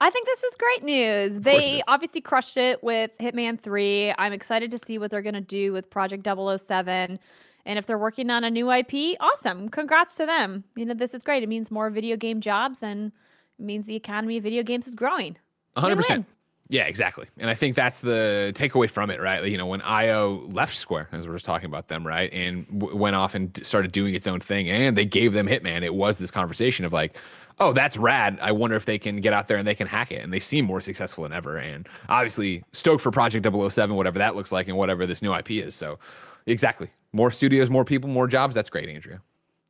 I 0.00 0.10
think 0.10 0.26
this 0.26 0.44
is 0.44 0.54
great 0.56 0.84
news. 0.84 1.40
They 1.40 1.82
obviously 1.88 2.20
crushed 2.20 2.58
it 2.58 2.82
with 2.84 3.10
Hitman 3.18 3.58
3. 3.58 4.12
I'm 4.18 4.32
excited 4.32 4.70
to 4.72 4.78
see 4.78 4.98
what 4.98 5.10
they're 5.10 5.22
going 5.22 5.34
to 5.34 5.40
do 5.40 5.72
with 5.72 5.88
Project 5.88 6.26
007. 6.26 7.18
And 7.66 7.78
if 7.78 7.84
they're 7.84 7.98
working 7.98 8.30
on 8.30 8.44
a 8.44 8.50
new 8.50 8.70
IP, 8.72 9.16
awesome. 9.20 9.68
Congrats 9.68 10.16
to 10.16 10.24
them. 10.24 10.64
You 10.76 10.86
know, 10.86 10.94
this 10.94 11.12
is 11.12 11.22
great. 11.22 11.42
It 11.42 11.48
means 11.48 11.70
more 11.70 11.90
video 11.90 12.16
game 12.16 12.40
jobs 12.40 12.82
and 12.82 13.12
it 13.58 13.64
means 13.64 13.86
the 13.86 13.96
economy 13.96 14.38
of 14.38 14.44
video 14.44 14.62
games 14.62 14.86
is 14.86 14.94
growing. 14.94 15.36
100%. 15.76 16.24
Yeah, 16.68 16.82
exactly. 16.84 17.26
And 17.38 17.48
I 17.48 17.54
think 17.54 17.76
that's 17.76 18.00
the 18.00 18.52
takeaway 18.56 18.90
from 18.90 19.10
it, 19.10 19.20
right? 19.20 19.44
You 19.44 19.56
know, 19.56 19.66
when 19.66 19.82
IO 19.82 20.46
left 20.48 20.76
Square, 20.76 21.08
as 21.12 21.24
we 21.24 21.30
are 21.30 21.36
just 21.36 21.44
talking 21.44 21.66
about 21.66 21.88
them, 21.88 22.04
right, 22.04 22.32
and 22.32 22.66
w- 22.80 22.96
went 22.96 23.14
off 23.14 23.36
and 23.36 23.56
started 23.64 23.92
doing 23.92 24.14
its 24.14 24.26
own 24.26 24.40
thing, 24.40 24.68
and 24.68 24.96
they 24.98 25.04
gave 25.04 25.32
them 25.32 25.46
Hitman, 25.46 25.82
it 25.84 25.94
was 25.94 26.18
this 26.18 26.32
conversation 26.32 26.84
of 26.84 26.92
like, 26.92 27.16
oh, 27.60 27.72
that's 27.72 27.96
rad. 27.96 28.38
I 28.42 28.50
wonder 28.50 28.74
if 28.74 28.84
they 28.84 28.98
can 28.98 29.20
get 29.20 29.32
out 29.32 29.46
there 29.46 29.56
and 29.56 29.66
they 29.66 29.76
can 29.76 29.86
hack 29.86 30.10
it. 30.10 30.22
And 30.24 30.32
they 30.32 30.40
seem 30.40 30.64
more 30.64 30.80
successful 30.80 31.22
than 31.22 31.32
ever. 31.32 31.56
And 31.56 31.88
obviously, 32.08 32.64
stoked 32.72 33.00
for 33.00 33.12
Project 33.12 33.46
007, 33.46 33.94
whatever 33.94 34.18
that 34.18 34.34
looks 34.34 34.50
like, 34.50 34.66
and 34.66 34.76
whatever 34.76 35.06
this 35.06 35.22
new 35.22 35.32
IP 35.32 35.52
is. 35.52 35.76
So, 35.76 36.00
exactly. 36.46 36.88
More 37.12 37.30
studios, 37.30 37.70
more 37.70 37.84
people, 37.84 38.08
more 38.10 38.26
jobs. 38.26 38.54
That's 38.54 38.70
great, 38.70 38.88
Andrea. 38.88 39.22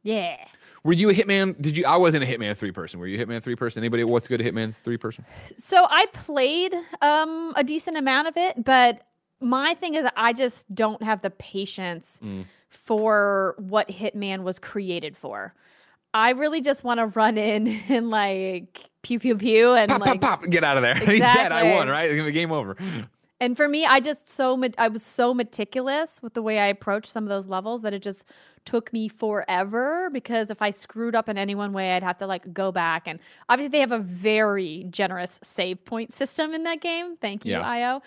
Yeah. 0.03 0.37
Were 0.85 0.93
you 0.93 1.11
a 1.11 1.14
Hitman? 1.14 1.61
Did 1.61 1.77
you? 1.77 1.85
I 1.85 1.97
wasn't 1.97 2.22
a 2.22 2.27
Hitman 2.27 2.57
three 2.57 2.70
person. 2.70 3.01
Were 3.01 3.09
you 3.09 3.20
a 3.20 3.27
Hitman 3.27 3.43
three 3.43 3.57
person? 3.57 3.83
Anybody? 3.83 4.05
What's 4.05 4.29
good 4.29 4.41
at 4.41 4.47
Hitman's 4.55 4.79
three 4.79 4.97
person? 4.97 5.24
So 5.57 5.87
I 5.91 6.07
played 6.12 6.74
um, 7.03 7.53
a 7.57 7.64
decent 7.64 7.97
amount 7.97 8.29
of 8.29 8.37
it, 8.37 8.64
but 8.64 9.03
my 9.41 9.74
thing 9.74 9.95
is 9.97 10.07
I 10.16 10.33
just 10.33 10.72
don't 10.74 11.03
have 11.03 11.22
the 11.22 11.31
patience 11.31 12.20
mm. 12.22 12.45
for 12.68 13.57
what 13.59 13.89
Hitman 13.89 14.45
was 14.45 14.61
created 14.61 15.16
for. 15.16 15.55
I 16.14 16.31
really 16.31 16.61
just 16.61 16.85
want 16.85 16.99
to 16.99 17.07
run 17.07 17.37
in 17.37 17.66
and 17.89 18.09
like 18.09 18.89
pew 19.03 19.18
pew 19.18 19.37
pew 19.37 19.72
and 19.72 19.91
pop 19.91 20.01
like 20.01 20.20
pop 20.20 20.41
pop, 20.41 20.51
get 20.51 20.62
out 20.62 20.77
of 20.77 20.83
there. 20.83 20.93
Exactly. 20.93 21.14
He's 21.14 21.24
dead. 21.24 21.53
I 21.53 21.74
won. 21.74 21.89
Right? 21.89 22.11
The 22.11 22.31
game 22.31 22.53
over. 22.53 22.77
And 23.39 23.57
for 23.57 23.68
me, 23.68 23.84
I 23.84 24.01
just 24.01 24.28
so 24.28 24.62
I 24.78 24.89
was 24.89 25.03
so 25.03 25.34
meticulous 25.34 26.22
with 26.22 26.34
the 26.34 26.43
way 26.43 26.59
I 26.59 26.66
approached 26.66 27.12
some 27.12 27.24
of 27.24 27.28
those 27.28 27.47
levels 27.47 27.82
that 27.82 27.93
it 27.93 28.03
just 28.03 28.24
took 28.64 28.93
me 28.93 29.09
forever 29.09 30.09
because 30.11 30.51
if 30.51 30.62
I 30.62 30.70
screwed 30.70 31.14
up 31.14 31.28
in 31.28 31.37
any 31.37 31.55
one 31.55 31.72
way, 31.72 31.95
I'd 31.95 32.03
have 32.03 32.18
to 32.18 32.26
like 32.26 32.53
go 32.55 32.72
back. 32.72 33.07
And 33.07 33.20
obviously, 33.49 33.72
they 33.72 33.80
have 33.80 33.93
a 33.93 33.99
very 33.99 34.87
generous 34.91 35.39
save 35.43 35.84
point 35.84 36.14
system 36.14 36.55
in 36.55 36.62
that 36.64 36.80
game. 36.80 37.16
Thank 37.18 37.45
you, 37.45 37.53
yeah. 37.53 37.61
IO. 37.68 38.03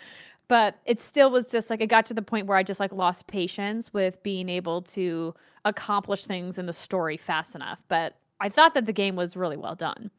But 0.47 0.79
it 0.85 0.99
still 0.99 1.29
was 1.29 1.51
just 1.51 1.69
like 1.69 1.79
it 1.79 1.87
got 1.87 2.07
to 2.07 2.15
the 2.15 2.23
point 2.23 2.47
where 2.47 2.57
I 2.57 2.63
just 2.63 2.79
like 2.79 2.91
lost 2.91 3.27
patience 3.27 3.93
with 3.93 4.21
being 4.23 4.49
able 4.49 4.81
to 4.81 5.35
accomplish 5.63 6.25
things 6.25 6.57
in 6.57 6.65
the 6.65 6.73
story 6.73 7.17
fast 7.17 7.53
enough. 7.53 7.79
But 7.87 8.15
I 8.39 8.49
thought 8.49 8.73
that 8.73 8.87
the 8.87 8.93
game 8.93 9.15
was 9.15 9.35
really 9.35 9.57
well 9.57 9.75
done. 9.75 10.09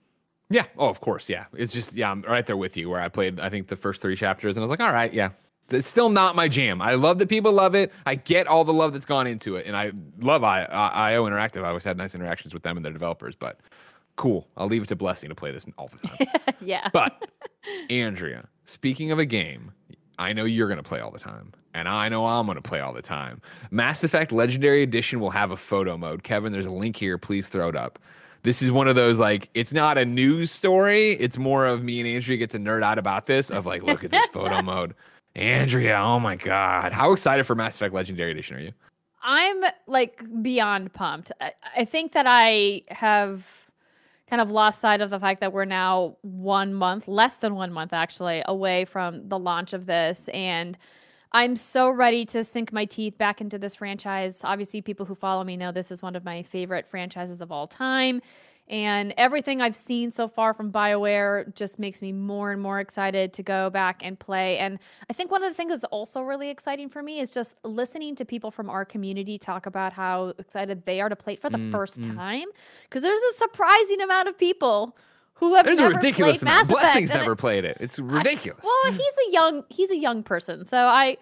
Yeah. 0.51 0.65
Oh, 0.77 0.89
of 0.89 1.01
course. 1.01 1.29
Yeah. 1.29 1.47
It's 1.55 1.73
just, 1.73 1.95
yeah, 1.95 2.11
I'm 2.11 2.23
right 2.23 2.45
there 2.45 2.57
with 2.57 2.77
you 2.77 2.91
where 2.91 3.01
I 3.01 3.09
played, 3.09 3.39
I 3.41 3.49
think, 3.49 3.69
the 3.69 3.77
first 3.77 4.03
three 4.03 4.17
chapters 4.17 4.57
and 4.57 4.63
I 4.63 4.65
was 4.65 4.71
like, 4.71 4.81
all 4.81 4.93
right, 4.93 5.13
yeah. 5.15 5.31
It's 5.71 5.87
still 5.87 6.09
not 6.09 6.35
my 6.35 6.49
jam. 6.49 6.83
I 6.83 6.95
love 6.95 7.21
that 7.21 7.29
people 7.29 7.53
love 7.53 7.77
it. 7.77 7.93
I 8.05 8.17
get 8.17 8.49
all 8.49 8.65
the 8.65 8.73
love 8.73 8.93
that's 8.93 9.07
gone 9.07 9.29
into 9.29 9.55
it. 9.55 9.67
And 9.67 9.77
I 9.77 9.93
love 10.21 10.43
I, 10.43 10.65
I, 10.65 11.13
IO 11.13 11.25
Interactive. 11.27 11.63
I 11.63 11.69
always 11.69 11.85
had 11.85 11.97
nice 11.97 12.17
interactions 12.17 12.53
with 12.53 12.65
them 12.65 12.77
and 12.77 12.85
their 12.85 12.93
developers, 12.93 13.37
but 13.37 13.61
cool. 14.17 14.49
I'll 14.57 14.67
leave 14.67 14.83
it 14.83 14.89
to 14.89 14.97
Blessing 14.97 15.29
to 15.29 15.35
play 15.37 15.53
this 15.53 15.65
all 15.79 15.89
the 15.89 16.09
time. 16.09 16.55
yeah. 16.61 16.89
But, 16.93 17.29
Andrea, 17.89 18.49
speaking 18.65 19.13
of 19.13 19.21
a 19.21 19.25
game, 19.25 19.71
I 20.19 20.33
know 20.33 20.45
you're 20.45 20.67
going 20.67 20.79
to 20.79 20.83
play 20.83 20.99
all 20.99 21.13
the 21.13 21.21
time, 21.21 21.53
and 21.73 21.89
I 21.89 22.09
know 22.09 22.27
I'm 22.27 22.47
going 22.47 22.57
to 22.57 22.63
play 22.63 22.81
all 22.81 22.93
the 22.93 23.01
time. 23.01 23.41
Mass 23.71 24.03
Effect 24.03 24.33
Legendary 24.33 24.83
Edition 24.83 25.21
will 25.21 25.31
have 25.31 25.53
a 25.53 25.57
photo 25.57 25.97
mode. 25.97 26.25
Kevin, 26.25 26.51
there's 26.53 26.67
a 26.67 26.73
link 26.73 26.97
here. 26.97 27.17
Please 27.17 27.49
throw 27.49 27.69
it 27.69 27.77
up 27.77 28.01
this 28.43 28.63
is 28.63 28.73
one 28.73 28.89
of 28.89 28.95
those 28.95 29.19
like 29.19 29.51
it's 29.55 29.73
not 29.73 29.99
a 29.99 30.05
news 30.05 30.51
story. 30.51 31.13
It's 31.13 31.39
more 31.39 31.67
of 31.67 31.83
me 31.83 32.01
and 32.01 32.09
Andrea 32.09 32.39
get 32.39 32.51
to 32.51 32.59
nerd 32.59 32.83
out 32.83 32.99
about 32.99 33.27
this 33.27 33.51
of 33.51 33.67
like, 33.67 33.83
look 33.83 34.05
at 34.05 34.11
this 34.11 34.27
photo 34.33 34.63
mode. 34.63 34.95
Andrea, 35.37 35.99
oh 36.01 36.19
my 36.19 36.37
god, 36.37 36.93
how 36.93 37.13
excited 37.13 37.45
for 37.45 37.55
Mass 37.55 37.77
Effect 37.77 37.95
Legendary 37.95 38.33
Edition 38.33 38.57
are 38.57 38.61
you? 38.61 38.73
I'm 39.23 39.63
like 39.87 40.25
beyond 40.43 40.93
pumped. 40.93 41.31
I, 41.41 41.53
I 41.77 41.85
think 41.85 42.13
that 42.13 42.27
I 42.27 42.83
have 42.89 43.47
kind 44.29 44.41
of 44.41 44.51
lost 44.51 44.81
sight 44.81 45.01
of 45.01 45.11
the 45.11 45.19
fact 45.19 45.41
that 45.41 45.53
we're 45.53 45.65
now 45.65 46.17
one 46.23 46.73
month, 46.73 47.09
less 47.09 47.39
than 47.39 47.55
one 47.55 47.73
month 47.73 47.93
actually, 47.93 48.43
away 48.47 48.85
from 48.85 49.29
the 49.29 49.39
launch 49.39 49.73
of 49.73 49.87
this 49.87 50.29
and 50.33 50.79
I'm 51.33 51.57
so 51.57 51.91
ready 51.91 52.25
to 52.27 52.43
sink 52.43 52.73
my 52.73 52.85
teeth 52.85 53.17
back 53.17 53.41
into 53.41 53.59
this 53.59 53.77
franchise. 53.77 54.41
Obviously, 54.43 54.83
people 54.83 55.07
who 55.07 55.15
follow 55.15 55.45
me 55.45 55.57
know 55.57 55.71
this 55.71 55.91
is 55.91 56.03
one 56.03 56.17
of 56.17 56.25
my 56.25 56.43
favorite 56.43 56.87
franchises 56.87 57.41
of 57.41 57.53
all 57.53 57.67
time. 57.67 58.21
And 58.71 59.13
everything 59.17 59.61
I've 59.61 59.75
seen 59.75 60.13
so 60.13 60.29
far 60.29 60.55
from 60.55 60.71
BioWare 60.71 61.53
just 61.57 61.81
makes 61.81 62.01
me 62.01 62.13
more 62.13 62.53
and 62.53 62.63
more 62.63 62.79
excited 62.79 63.33
to 63.33 63.43
go 63.43 63.69
back 63.69 64.01
and 64.05 64.17
play. 64.17 64.59
And 64.59 64.79
I 65.09 65.13
think 65.13 65.33
one 65.33 65.43
of 65.43 65.51
the 65.51 65.57
things 65.57 65.71
that's 65.71 65.83
also 65.85 66.23
really 66.23 66.51
exciting 66.51 66.89
for 66.89 67.03
me 67.03 67.19
is 67.19 67.31
just 67.31 67.57
listening 67.65 68.15
to 68.15 68.25
people 68.25 68.53
from 68.53 68.71
our 68.71 68.85
community 68.85 69.39
talk 69.39 69.67
about 69.67 69.93
how 69.93 70.35
excited 70.39 70.87
they 70.87 71.01
are 71.01 71.09
to 71.09 71.17
play 71.17 71.33
it 71.33 71.41
for 71.41 71.51
the 71.51 71.59
mm, 71.59 71.73
first 71.73 72.01
mm. 72.01 72.15
time. 72.15 72.47
Because 72.85 73.03
there's 73.03 73.21
a 73.21 73.35
surprising 73.39 74.03
amount 74.03 74.29
of 74.29 74.39
people 74.39 74.97
who 75.41 75.55
have 75.55 75.65
There's 75.65 75.81
a 75.81 75.89
ridiculous 75.89 76.43
amount. 76.43 76.69
Blessings 76.69 77.09
never 77.09 77.35
played 77.35 77.65
it. 77.65 77.79
It's 77.81 77.99
ridiculous. 77.99 78.63
I, 78.63 78.83
well, 78.85 78.93
he's 78.93 79.29
a 79.29 79.33
young 79.33 79.65
he's 79.71 79.91
a 79.91 79.97
young 79.97 80.23
person, 80.23 80.67
so 80.67 80.77
I 80.77 81.17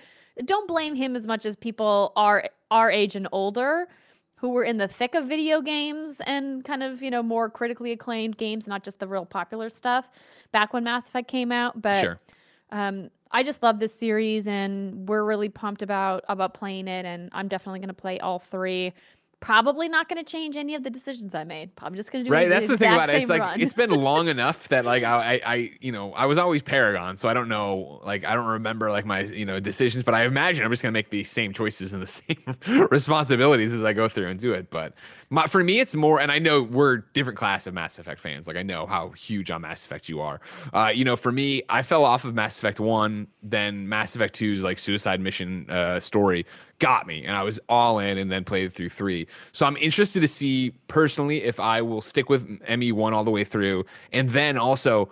don't 0.44 0.66
blame 0.66 0.96
him 0.96 1.14
as 1.14 1.24
much 1.24 1.46
as 1.46 1.54
people 1.54 2.12
are 2.16 2.50
our 2.72 2.90
age 2.90 3.14
and 3.14 3.28
older 3.30 3.86
who 4.34 4.50
were 4.50 4.64
in 4.64 4.78
the 4.78 4.88
thick 4.88 5.14
of 5.14 5.26
video 5.26 5.60
games 5.60 6.20
and 6.26 6.64
kind 6.64 6.82
of 6.82 7.00
you 7.00 7.12
know 7.12 7.22
more 7.22 7.48
critically 7.48 7.92
acclaimed 7.92 8.36
games, 8.36 8.66
not 8.66 8.82
just 8.82 8.98
the 8.98 9.06
real 9.06 9.24
popular 9.24 9.70
stuff 9.70 10.10
back 10.50 10.72
when 10.72 10.82
Mass 10.82 11.08
Effect 11.08 11.28
came 11.28 11.52
out. 11.52 11.80
But 11.80 12.00
sure. 12.00 12.20
um, 12.72 13.10
I 13.30 13.44
just 13.44 13.62
love 13.62 13.78
this 13.78 13.94
series, 13.94 14.48
and 14.48 15.08
we're 15.08 15.22
really 15.22 15.48
pumped 15.48 15.82
about 15.82 16.24
about 16.28 16.54
playing 16.54 16.88
it. 16.88 17.06
And 17.06 17.30
I'm 17.32 17.46
definitely 17.46 17.78
going 17.78 17.86
to 17.86 17.94
play 17.94 18.18
all 18.18 18.40
three 18.40 18.92
probably 19.40 19.88
not 19.88 20.08
going 20.08 20.22
to 20.22 20.28
change 20.28 20.56
any 20.56 20.74
of 20.74 20.82
the 20.82 20.90
decisions 20.90 21.34
I 21.34 21.44
made. 21.44 21.70
I'm 21.80 21.94
just 21.94 22.10
going 22.10 22.24
to 22.24 22.28
do 22.28 22.34
right. 22.34 22.48
That's 22.48 22.66
the, 22.66 22.76
thing 22.76 22.92
about 22.92 23.08
it. 23.08 23.16
It's 23.16 23.30
like 23.30 23.40
run. 23.40 23.60
it's 23.60 23.72
been 23.72 23.90
long 23.94 24.28
enough 24.28 24.68
that 24.68 24.84
like 24.84 25.04
I, 25.04 25.40
I, 25.44 25.72
you 25.80 25.92
know, 25.92 26.12
I 26.14 26.26
was 26.26 26.38
always 26.38 26.62
Paragon, 26.62 27.16
so 27.16 27.28
I 27.28 27.34
don't 27.34 27.48
know, 27.48 28.00
like 28.04 28.24
I 28.24 28.34
don't 28.34 28.46
remember 28.46 28.90
like 28.90 29.06
my 29.06 29.20
you 29.20 29.44
know 29.44 29.60
decisions, 29.60 30.02
but 30.02 30.14
I 30.14 30.24
imagine 30.24 30.64
I'm 30.64 30.70
just 30.70 30.82
going 30.82 30.92
to 30.92 30.96
make 30.96 31.10
the 31.10 31.24
same 31.24 31.52
choices 31.52 31.92
and 31.92 32.02
the 32.02 32.06
same 32.06 32.88
responsibilities 32.90 33.72
as 33.72 33.84
I 33.84 33.92
go 33.92 34.08
through 34.08 34.28
and 34.28 34.40
do 34.40 34.52
it. 34.52 34.70
But 34.70 34.94
my, 35.30 35.46
for 35.46 35.62
me, 35.62 35.78
it's 35.78 35.94
more, 35.94 36.20
and 36.20 36.32
I 36.32 36.38
know 36.38 36.62
we're 36.62 36.98
different 36.98 37.38
class 37.38 37.66
of 37.66 37.74
Mass 37.74 37.98
Effect 37.98 38.20
fans. 38.20 38.46
Like 38.48 38.56
I 38.56 38.62
know 38.62 38.86
how 38.86 39.10
huge 39.10 39.50
on 39.50 39.60
Mass 39.62 39.84
Effect 39.84 40.08
you 40.08 40.20
are. 40.20 40.40
Uh, 40.72 40.90
you 40.94 41.04
know, 41.04 41.16
for 41.16 41.30
me, 41.30 41.62
I 41.68 41.82
fell 41.82 42.04
off 42.04 42.24
of 42.24 42.34
Mass 42.34 42.58
Effect 42.58 42.80
One, 42.80 43.28
then 43.42 43.88
Mass 43.88 44.16
Effect 44.16 44.38
2's 44.38 44.64
like 44.64 44.78
suicide 44.78 45.20
mission 45.20 45.68
uh, 45.70 46.00
story 46.00 46.46
got 46.78 47.06
me 47.06 47.24
and 47.24 47.36
I 47.36 47.42
was 47.42 47.58
all 47.68 47.98
in 47.98 48.18
and 48.18 48.30
then 48.30 48.44
played 48.44 48.72
through 48.72 48.90
three. 48.90 49.26
So 49.52 49.66
I'm 49.66 49.76
interested 49.76 50.20
to 50.20 50.28
see 50.28 50.72
personally 50.88 51.42
if 51.44 51.58
I 51.58 51.82
will 51.82 52.00
stick 52.00 52.28
with 52.28 52.46
ME1 52.60 53.12
all 53.12 53.24
the 53.24 53.30
way 53.30 53.44
through. 53.44 53.84
And 54.12 54.28
then 54.28 54.56
also, 54.56 55.10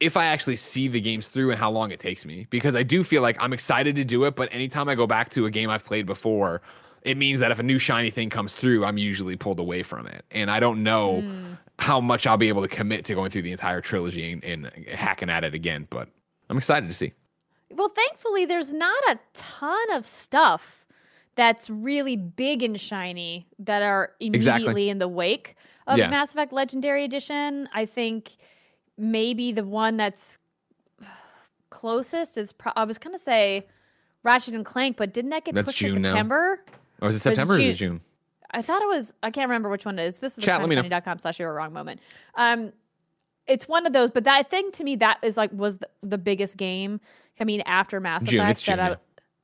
if 0.00 0.16
I 0.16 0.26
actually 0.26 0.56
see 0.56 0.88
the 0.88 1.00
games 1.00 1.28
through 1.28 1.50
and 1.50 1.58
how 1.58 1.70
long 1.70 1.90
it 1.90 2.00
takes 2.00 2.26
me, 2.26 2.46
because 2.50 2.76
I 2.76 2.82
do 2.82 3.02
feel 3.02 3.22
like 3.22 3.36
I'm 3.40 3.52
excited 3.52 3.96
to 3.96 4.04
do 4.04 4.24
it, 4.24 4.36
but 4.36 4.48
anytime 4.52 4.88
I 4.88 4.94
go 4.94 5.06
back 5.06 5.30
to 5.30 5.46
a 5.46 5.50
game 5.50 5.70
I've 5.70 5.84
played 5.84 6.06
before, 6.06 6.60
it 7.02 7.16
means 7.16 7.40
that 7.40 7.50
if 7.50 7.60
a 7.60 7.62
new 7.62 7.78
shiny 7.78 8.10
thing 8.10 8.28
comes 8.28 8.54
through, 8.54 8.84
I'm 8.84 8.98
usually 8.98 9.36
pulled 9.36 9.60
away 9.60 9.82
from 9.82 10.06
it. 10.06 10.24
And 10.32 10.50
I 10.50 10.60
don't 10.60 10.82
know 10.82 11.22
mm. 11.22 11.56
how 11.78 12.00
much 12.00 12.26
I'll 12.26 12.36
be 12.36 12.48
able 12.48 12.62
to 12.62 12.68
commit 12.68 13.04
to 13.06 13.14
going 13.14 13.30
through 13.30 13.42
the 13.42 13.52
entire 13.52 13.80
trilogy 13.80 14.32
and, 14.32 14.44
and 14.44 14.88
hacking 14.88 15.30
at 15.30 15.44
it 15.44 15.54
again, 15.54 15.86
but 15.88 16.08
I'm 16.50 16.58
excited 16.58 16.88
to 16.88 16.94
see. 16.94 17.12
Well, 17.70 17.88
thankfully, 17.88 18.44
there's 18.44 18.72
not 18.72 19.02
a 19.08 19.18
ton 19.34 19.92
of 19.92 20.06
stuff 20.06 20.85
that's 21.36 21.70
really 21.70 22.16
big 22.16 22.62
and 22.62 22.80
shiny 22.80 23.46
that 23.58 23.82
are 23.82 24.12
immediately 24.20 24.36
exactly. 24.36 24.88
in 24.88 24.98
the 24.98 25.08
wake 25.08 25.54
of 25.86 25.98
yeah. 25.98 26.08
Mass 26.08 26.32
Effect 26.32 26.52
Legendary 26.52 27.04
Edition. 27.04 27.68
I 27.72 27.86
think 27.86 28.32
maybe 28.98 29.52
the 29.52 29.64
one 29.64 29.96
that's 29.96 30.38
closest 31.70 32.38
is 32.38 32.52
pro- 32.52 32.72
I 32.74 32.84
was 32.84 32.98
gonna 32.98 33.18
say 33.18 33.66
Ratchet 34.22 34.54
and 34.54 34.64
Clank, 34.64 34.96
but 34.96 35.12
didn't 35.12 35.30
that 35.30 35.44
get 35.44 35.54
that's 35.54 35.68
pushed 35.68 35.78
June 35.78 36.02
to 36.02 36.08
September? 36.08 36.60
Now. 36.66 37.06
Or 37.06 37.10
is 37.10 37.16
it 37.16 37.20
September 37.20 37.54
or, 37.54 37.60
is 37.60 37.74
it 37.74 37.74
June? 37.74 38.00
I 38.52 38.62
thought 38.62 38.80
it 38.80 38.88
was. 38.88 39.12
I 39.22 39.30
can't 39.30 39.48
remember 39.48 39.68
which 39.68 39.84
one 39.84 39.98
it 39.98 40.06
is. 40.06 40.16
This 40.16 40.38
is 40.38 40.44
Chat, 40.44 40.60
Let 40.60 40.68
me 40.68 41.00
com 41.00 41.18
slash 41.18 41.38
your 41.38 41.52
wrong 41.52 41.72
moment. 41.72 42.00
Um, 42.36 42.72
it's 43.46 43.68
one 43.68 43.86
of 43.86 43.92
those, 43.92 44.10
but 44.10 44.24
that 44.24 44.50
thing 44.50 44.72
to 44.72 44.84
me 44.84 44.96
that 44.96 45.18
is 45.22 45.36
like 45.36 45.52
was 45.52 45.76
the, 45.76 45.88
the 46.02 46.18
biggest 46.18 46.56
game 46.56 47.00
I 47.40 47.44
mean, 47.44 47.62
after 47.62 48.00
Mass 48.00 48.24
June, 48.24 48.40
Effect 48.40 48.64
June, 48.64 48.76
that 48.78 48.92
I 48.92 48.96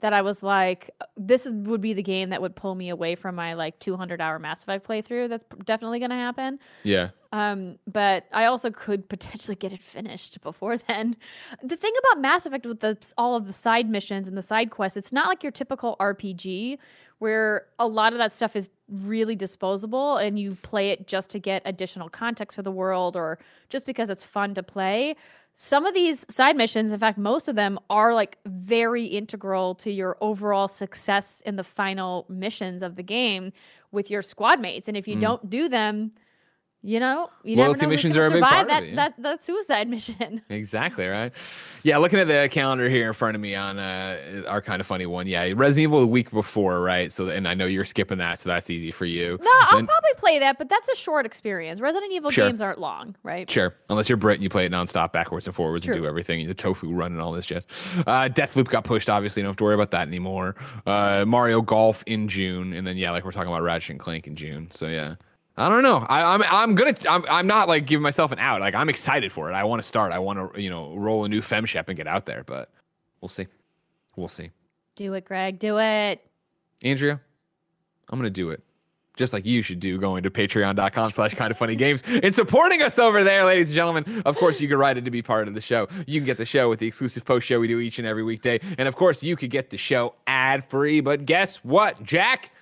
that 0.03 0.13
I 0.13 0.21
was 0.21 0.43
like, 0.43 0.91
this 1.17 1.47
is, 1.47 1.53
would 1.53 1.81
be 1.81 1.93
the 1.93 2.03
game 2.03 2.31
that 2.31 2.43
would 2.43 2.57
pull 2.57 2.75
me 2.75 2.89
away 2.89 3.15
from 3.15 3.37
my 3.37 3.55
like 3.55 3.79
200 3.79 4.21
hour 4.21 4.39
Mass 4.41 4.65
Effect 4.65 4.87
playthrough. 4.87 5.29
That's 5.29 5.45
definitely 5.65 6.01
going 6.01 6.11
to 6.11 6.17
happen. 6.17 6.59
Yeah. 6.83 7.11
Um, 7.31 7.79
but 7.87 8.27
I 8.33 8.47
also 8.47 8.71
could 8.71 9.09
potentially 9.09 9.55
get 9.55 9.73
it 9.73 9.81
finished 9.81 10.41
before 10.43 10.77
then. 10.77 11.17
The 11.63 11.77
thing 11.77 11.93
about 12.01 12.21
Mass 12.21 12.47
Effect 12.47 12.67
with 12.67 12.81
the, 12.81 12.99
all 13.17 13.37
of 13.37 13.47
the 13.47 13.53
side 13.53 13.89
missions 13.89 14.27
and 14.27 14.37
the 14.37 14.43
side 14.43 14.71
quests, 14.71 14.97
it's 14.97 15.13
not 15.13 15.29
like 15.29 15.45
your 15.45 15.53
typical 15.53 15.97
RPG 16.01 16.79
where 17.21 17.67
a 17.79 17.87
lot 17.87 18.13
of 18.13 18.19
that 18.19 18.33
stuff 18.33 18.57
is 18.57 18.69
really 18.89 19.37
disposable 19.37 20.17
and 20.17 20.41
you 20.41 20.57
play 20.63 20.91
it 20.91 21.07
just 21.07 21.31
to 21.31 21.39
get 21.39 21.63
additional 21.65 22.09
context 22.09 22.57
for 22.57 22.63
the 22.63 22.73
world 22.73 23.17
or 23.17 23.39
just 23.69 23.87
because 23.87 24.11
it's 24.11 24.25
fun 24.25 24.53
to 24.55 24.63
play 24.65 25.15
some 25.55 25.85
of 25.85 25.95
these 25.95 26.25
side 26.31 26.57
missions, 26.57 26.93
in 26.93 26.99
fact, 26.99 27.19
most 27.19 27.47
of 27.47 27.57
them 27.57 27.79
are 27.91 28.15
like 28.15 28.39
very 28.47 29.05
integral 29.05 29.75
to 29.77 29.91
your 29.91 30.17
overall 30.21 30.69
success 30.69 31.43
in 31.45 31.57
the 31.57 31.65
final 31.65 32.25
missions 32.29 32.83
of 32.83 32.97
the 32.97 33.03
game 33.03 33.53
with 33.91 34.11
your 34.11 34.23
squad 34.23 34.61
mates. 34.61 34.89
And 34.89 34.97
if 34.97 35.07
you 35.07 35.17
mm. 35.17 35.21
don't 35.21 35.51
do 35.51 35.69
them, 35.69 36.13
you 36.85 36.99
know, 36.99 37.31
you 37.45 37.57
loyalty 37.57 37.87
missions 37.87 38.17
are 38.17 38.27
a 38.27 38.31
big 38.31 38.43
part 38.43 38.67
that, 38.67 38.83
of 38.83 38.89
it, 38.89 38.91
yeah. 38.91 38.97
that 38.97 39.15
that 39.23 39.45
suicide 39.45 39.89
mission. 39.89 40.43
Exactly 40.49 41.07
right. 41.07 41.33
Yeah, 41.85 41.99
looking 41.99 42.19
at 42.19 42.27
the 42.27 42.49
calendar 42.51 42.89
here 42.89 43.09
in 43.09 43.15
front 43.15 43.37
of 43.37 43.41
me 43.41 43.55
on 43.55 43.79
uh, 43.79 44.43
our 44.49 44.61
kind 44.61 44.81
of 44.81 44.87
funny 44.87 45.07
one. 45.07 45.29
Yeah, 45.29 45.53
Resident 45.55 45.79
Evil 45.79 46.01
the 46.01 46.09
week 46.09 46.33
before, 46.33 46.81
right? 46.81 47.13
So, 47.13 47.29
and 47.29 47.47
I 47.47 47.55
know 47.55 47.67
you're 47.67 47.85
skipping 47.85 48.19
that, 48.19 48.41
so 48.41 48.49
that's 48.49 48.69
easy 48.69 48.91
for 48.91 49.05
you. 49.05 49.39
No, 49.41 49.51
I'll 49.51 49.85
probably 49.85 50.15
play 50.17 50.41
that, 50.41 50.59
but 50.59 50.69
that's 50.69 50.89
a 50.89 50.97
short 50.97 51.25
experience. 51.25 51.81
Resident 51.81 52.13
Evil 52.13 52.31
sure. 52.31 52.49
games 52.49 52.61
aren't 52.61 52.81
long, 52.81 53.15
right? 53.23 53.49
Sure, 53.49 53.75
unless 53.89 54.09
you're 54.09 54.17
Britt 54.17 54.37
and 54.37 54.43
you 54.43 54.49
play 54.49 54.67
it 54.67 54.73
nonstop, 54.73 55.13
backwards 55.13 55.47
and 55.47 55.55
forwards, 55.55 55.85
True. 55.85 55.95
and 55.95 56.03
do 56.03 56.09
everything. 56.09 56.47
The 56.49 56.55
tofu 56.55 56.93
run 56.93 57.13
and 57.13 57.21
all 57.21 57.33
this 57.33 57.47
jazz. 57.47 57.65
Uh, 58.07 58.29
Deathloop 58.29 58.69
got 58.69 58.83
pushed. 58.83 59.09
Obviously, 59.09 59.41
you 59.41 59.45
don't 59.45 59.51
have 59.51 59.57
to 59.59 59.65
worry 59.65 59.75
about 59.75 59.93
that 59.93 60.09
anymore. 60.09 60.57
Uh, 60.85 61.25
Mario 61.27 61.63
Golf 61.63 62.03
in 62.07 62.27
June, 62.27 62.73
and 62.73 62.85
then 62.85 62.97
yeah, 62.97 63.13
like 63.13 63.25
we're 63.25 63.31
talking 63.31 63.53
about 63.53 63.63
Ratchet 63.63 63.91
and 63.91 64.01
Clank 64.01 64.27
in 64.27 64.35
June. 64.35 64.69
So 64.73 64.89
yeah. 64.89 65.15
I 65.57 65.69
don't 65.69 65.83
know. 65.83 65.99
I, 65.99 66.35
am 66.35 66.43
I'm, 66.43 66.49
I'm 66.51 66.75
gonna 66.75 66.95
I'm 67.09 67.25
I'm 67.29 67.47
not 67.47 67.69
like 67.69 67.87
giving 67.87 68.03
myself 68.03 68.33
an 68.33 68.39
out. 68.39 68.61
Like 68.61 68.75
I'm 68.75 68.89
excited 68.89 69.33
for 69.33 69.51
it. 69.51 69.55
I 69.55 69.65
want 69.65 69.83
to 69.83 69.89
start. 69.89 70.13
I 70.13 70.19
want 70.19 70.55
to 70.55 70.61
you 70.61 70.71
know 70.71 70.95
roll 70.95 71.25
a 71.25 71.29
new 71.29 71.41
femshep 71.41 71.89
and 71.89 71.97
get 71.97 72.07
out 72.07 72.25
there. 72.27 72.43
But 72.45 72.71
we'll 73.21 73.29
see. 73.29 73.47
We'll 74.17 74.29
see. 74.29 74.51
Do 74.97 75.15
it, 75.15 75.25
Greg. 75.25 75.59
Do 75.59 75.79
it. 75.79 76.21
Andrea, 76.83 77.21
I'm 78.09 78.19
gonna 78.19 78.31
do 78.31 78.51
it. 78.51 78.63
Just 79.15 79.35
like 79.35 79.45
you 79.45 79.61
should 79.61 79.79
do, 79.79 79.99
going 79.99 80.23
to 80.23 80.31
patreon.com 80.31 81.13
slash 81.13 81.35
kind 81.35 81.51
of 81.51 81.59
funny 81.59 81.77
games 81.77 82.03
and 82.07 82.35
supporting 82.35 82.81
us 82.81 82.99
over 82.99 83.23
there, 83.23 83.45
ladies 83.45 83.69
and 83.69 83.75
gentlemen. 83.75 84.23
Of 84.25 84.37
course, 84.37 84.59
you 84.59 84.69
can 84.69 84.79
write 84.79 84.97
it 84.97 85.05
to 85.05 85.11
be 85.11 85.21
part 85.21 85.49
of 85.49 85.55
the 85.55 85.61
show. 85.61 85.87
You 86.07 86.19
can 86.19 86.25
get 86.25 86.39
the 86.39 86.47
show 86.47 86.71
with 86.71 86.79
the 86.79 86.87
exclusive 86.87 87.23
post 87.27 87.47
show 87.47 87.61
we 87.61 87.69
do 87.69 87.79
each 87.79 87.99
and 87.99 88.09
every 88.09 88.23
weekday. 88.23 88.59
And 88.79 88.89
of 88.89 88.97
course, 88.97 89.23
you 89.23 89.37
could 89.37 89.51
get 89.51 89.69
the 89.69 89.77
show 89.77 90.15
ad 90.27 90.65
free. 90.65 91.03
But 91.03 91.27
guess 91.27 91.57
what, 91.57 92.03
Jack? 92.03 92.53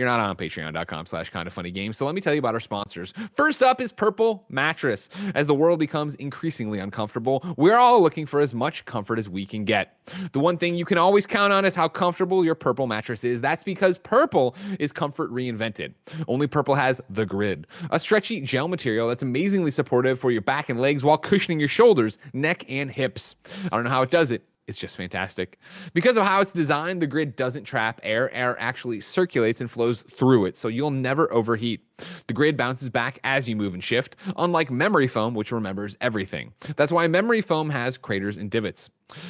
You're 0.00 0.08
not 0.08 0.18
on 0.18 0.34
patreon.com 0.34 1.04
slash 1.04 1.28
kind 1.28 1.46
of 1.46 1.52
funny 1.52 1.70
games. 1.70 1.98
So 1.98 2.06
let 2.06 2.14
me 2.14 2.22
tell 2.22 2.32
you 2.32 2.38
about 2.38 2.54
our 2.54 2.60
sponsors. 2.60 3.12
First 3.36 3.62
up 3.62 3.82
is 3.82 3.92
Purple 3.92 4.46
Mattress. 4.48 5.10
As 5.34 5.46
the 5.46 5.54
world 5.54 5.78
becomes 5.78 6.14
increasingly 6.14 6.78
uncomfortable, 6.78 7.44
we're 7.58 7.76
all 7.76 8.00
looking 8.00 8.24
for 8.24 8.40
as 8.40 8.54
much 8.54 8.86
comfort 8.86 9.18
as 9.18 9.28
we 9.28 9.44
can 9.44 9.66
get. 9.66 9.98
The 10.32 10.40
one 10.40 10.56
thing 10.56 10.74
you 10.74 10.86
can 10.86 10.96
always 10.96 11.26
count 11.26 11.52
on 11.52 11.66
is 11.66 11.74
how 11.74 11.86
comfortable 11.86 12.46
your 12.46 12.54
Purple 12.54 12.86
mattress 12.86 13.24
is. 13.24 13.42
That's 13.42 13.62
because 13.62 13.98
Purple 13.98 14.56
is 14.78 14.90
comfort 14.90 15.30
reinvented. 15.30 15.92
Only 16.26 16.46
Purple 16.46 16.76
has 16.76 17.02
the 17.10 17.26
grid, 17.26 17.66
a 17.90 18.00
stretchy 18.00 18.40
gel 18.40 18.68
material 18.68 19.08
that's 19.08 19.22
amazingly 19.22 19.70
supportive 19.70 20.18
for 20.18 20.30
your 20.30 20.40
back 20.40 20.70
and 20.70 20.80
legs 20.80 21.04
while 21.04 21.18
cushioning 21.18 21.60
your 21.60 21.68
shoulders, 21.68 22.16
neck, 22.32 22.64
and 22.70 22.90
hips. 22.90 23.36
I 23.64 23.76
don't 23.76 23.84
know 23.84 23.90
how 23.90 24.00
it 24.00 24.10
does 24.10 24.30
it 24.30 24.44
it's 24.70 24.78
just 24.78 24.96
fantastic. 24.96 25.58
Because 25.92 26.16
of 26.16 26.24
how 26.24 26.40
it's 26.40 26.52
designed, 26.52 27.02
the 27.02 27.06
grid 27.06 27.36
doesn't 27.36 27.64
trap 27.64 28.00
air. 28.02 28.32
Air 28.32 28.56
actually 28.58 29.00
circulates 29.00 29.60
and 29.60 29.70
flows 29.70 30.02
through 30.02 30.46
it, 30.46 30.56
so 30.56 30.68
you'll 30.68 30.90
never 30.90 31.30
overheat. 31.32 31.82
The 32.28 32.32
grid 32.32 32.56
bounces 32.56 32.88
back 32.88 33.18
as 33.24 33.48
you 33.48 33.56
move 33.56 33.74
and 33.74 33.84
shift, 33.84 34.16
unlike 34.36 34.70
memory 34.70 35.08
foam, 35.08 35.34
which 35.34 35.52
remembers 35.52 35.96
everything. 36.00 36.54
That's 36.76 36.92
why 36.92 37.06
memory 37.08 37.42
foam 37.42 37.68
has 37.68 37.98
craters 37.98 38.38
and 38.38 38.50
divots. 38.50 38.88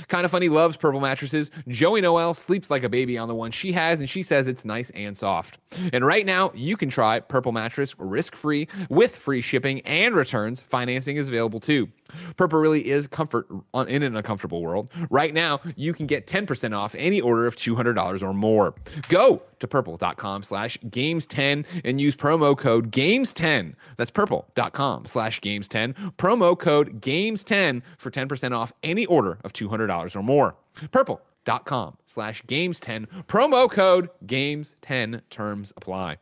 Kind 0.08 0.24
of 0.26 0.30
funny 0.30 0.50
loves 0.50 0.76
purple 0.76 1.00
mattresses. 1.00 1.50
Joey 1.66 2.02
Noelle 2.02 2.34
sleeps 2.34 2.70
like 2.70 2.84
a 2.84 2.88
baby 2.88 3.16
on 3.16 3.28
the 3.28 3.34
one 3.34 3.50
she 3.50 3.72
has, 3.72 3.98
and 3.98 4.08
she 4.08 4.22
says 4.22 4.46
it's 4.46 4.64
nice 4.64 4.90
and 4.90 5.16
soft. 5.16 5.58
And 5.92 6.04
right 6.04 6.26
now, 6.26 6.52
you 6.54 6.76
can 6.76 6.90
try 6.90 7.18
Purple 7.18 7.52
Mattress 7.52 7.98
risk 7.98 8.36
free 8.36 8.68
with 8.90 9.16
free 9.16 9.40
shipping 9.40 9.80
and 9.80 10.14
returns. 10.14 10.60
Financing 10.60 11.16
is 11.16 11.28
available 11.28 11.60
too. 11.60 11.88
Purple 12.36 12.58
really 12.58 12.88
is 12.88 13.06
comfort 13.06 13.46
uh, 13.74 13.84
in 13.88 14.02
an 14.02 14.16
uncomfortable 14.16 14.62
world. 14.62 14.90
Right 15.10 15.34
now, 15.34 15.60
you 15.76 15.92
can 15.92 16.06
get 16.06 16.26
10% 16.26 16.76
off 16.76 16.94
any 16.98 17.20
order 17.20 17.46
of 17.46 17.56
$200 17.56 18.22
or 18.22 18.34
more. 18.34 18.74
Go 19.08 19.42
to 19.58 19.68
purple.com 19.68 20.42
slash 20.42 20.78
games10 20.86 21.66
and 21.84 22.00
use 22.00 22.16
promo 22.16 22.56
code 22.56 22.90
games10. 22.90 23.74
That's 23.96 24.10
purple.com 24.10 25.06
slash 25.06 25.40
games10. 25.40 26.14
Promo 26.16 26.58
code 26.58 27.00
games10 27.00 27.82
for 27.98 28.10
10% 28.10 28.56
off 28.56 28.72
any 28.82 29.06
order 29.06 29.38
of 29.44 29.52
$200 29.52 30.16
or 30.16 30.22
more. 30.22 30.56
Purple.com 30.90 31.96
slash 32.06 32.42
games10. 32.44 33.06
Promo 33.26 33.70
code 33.70 34.10
games10. 34.26 35.20
Terms 35.30 35.72
apply. 35.76 36.16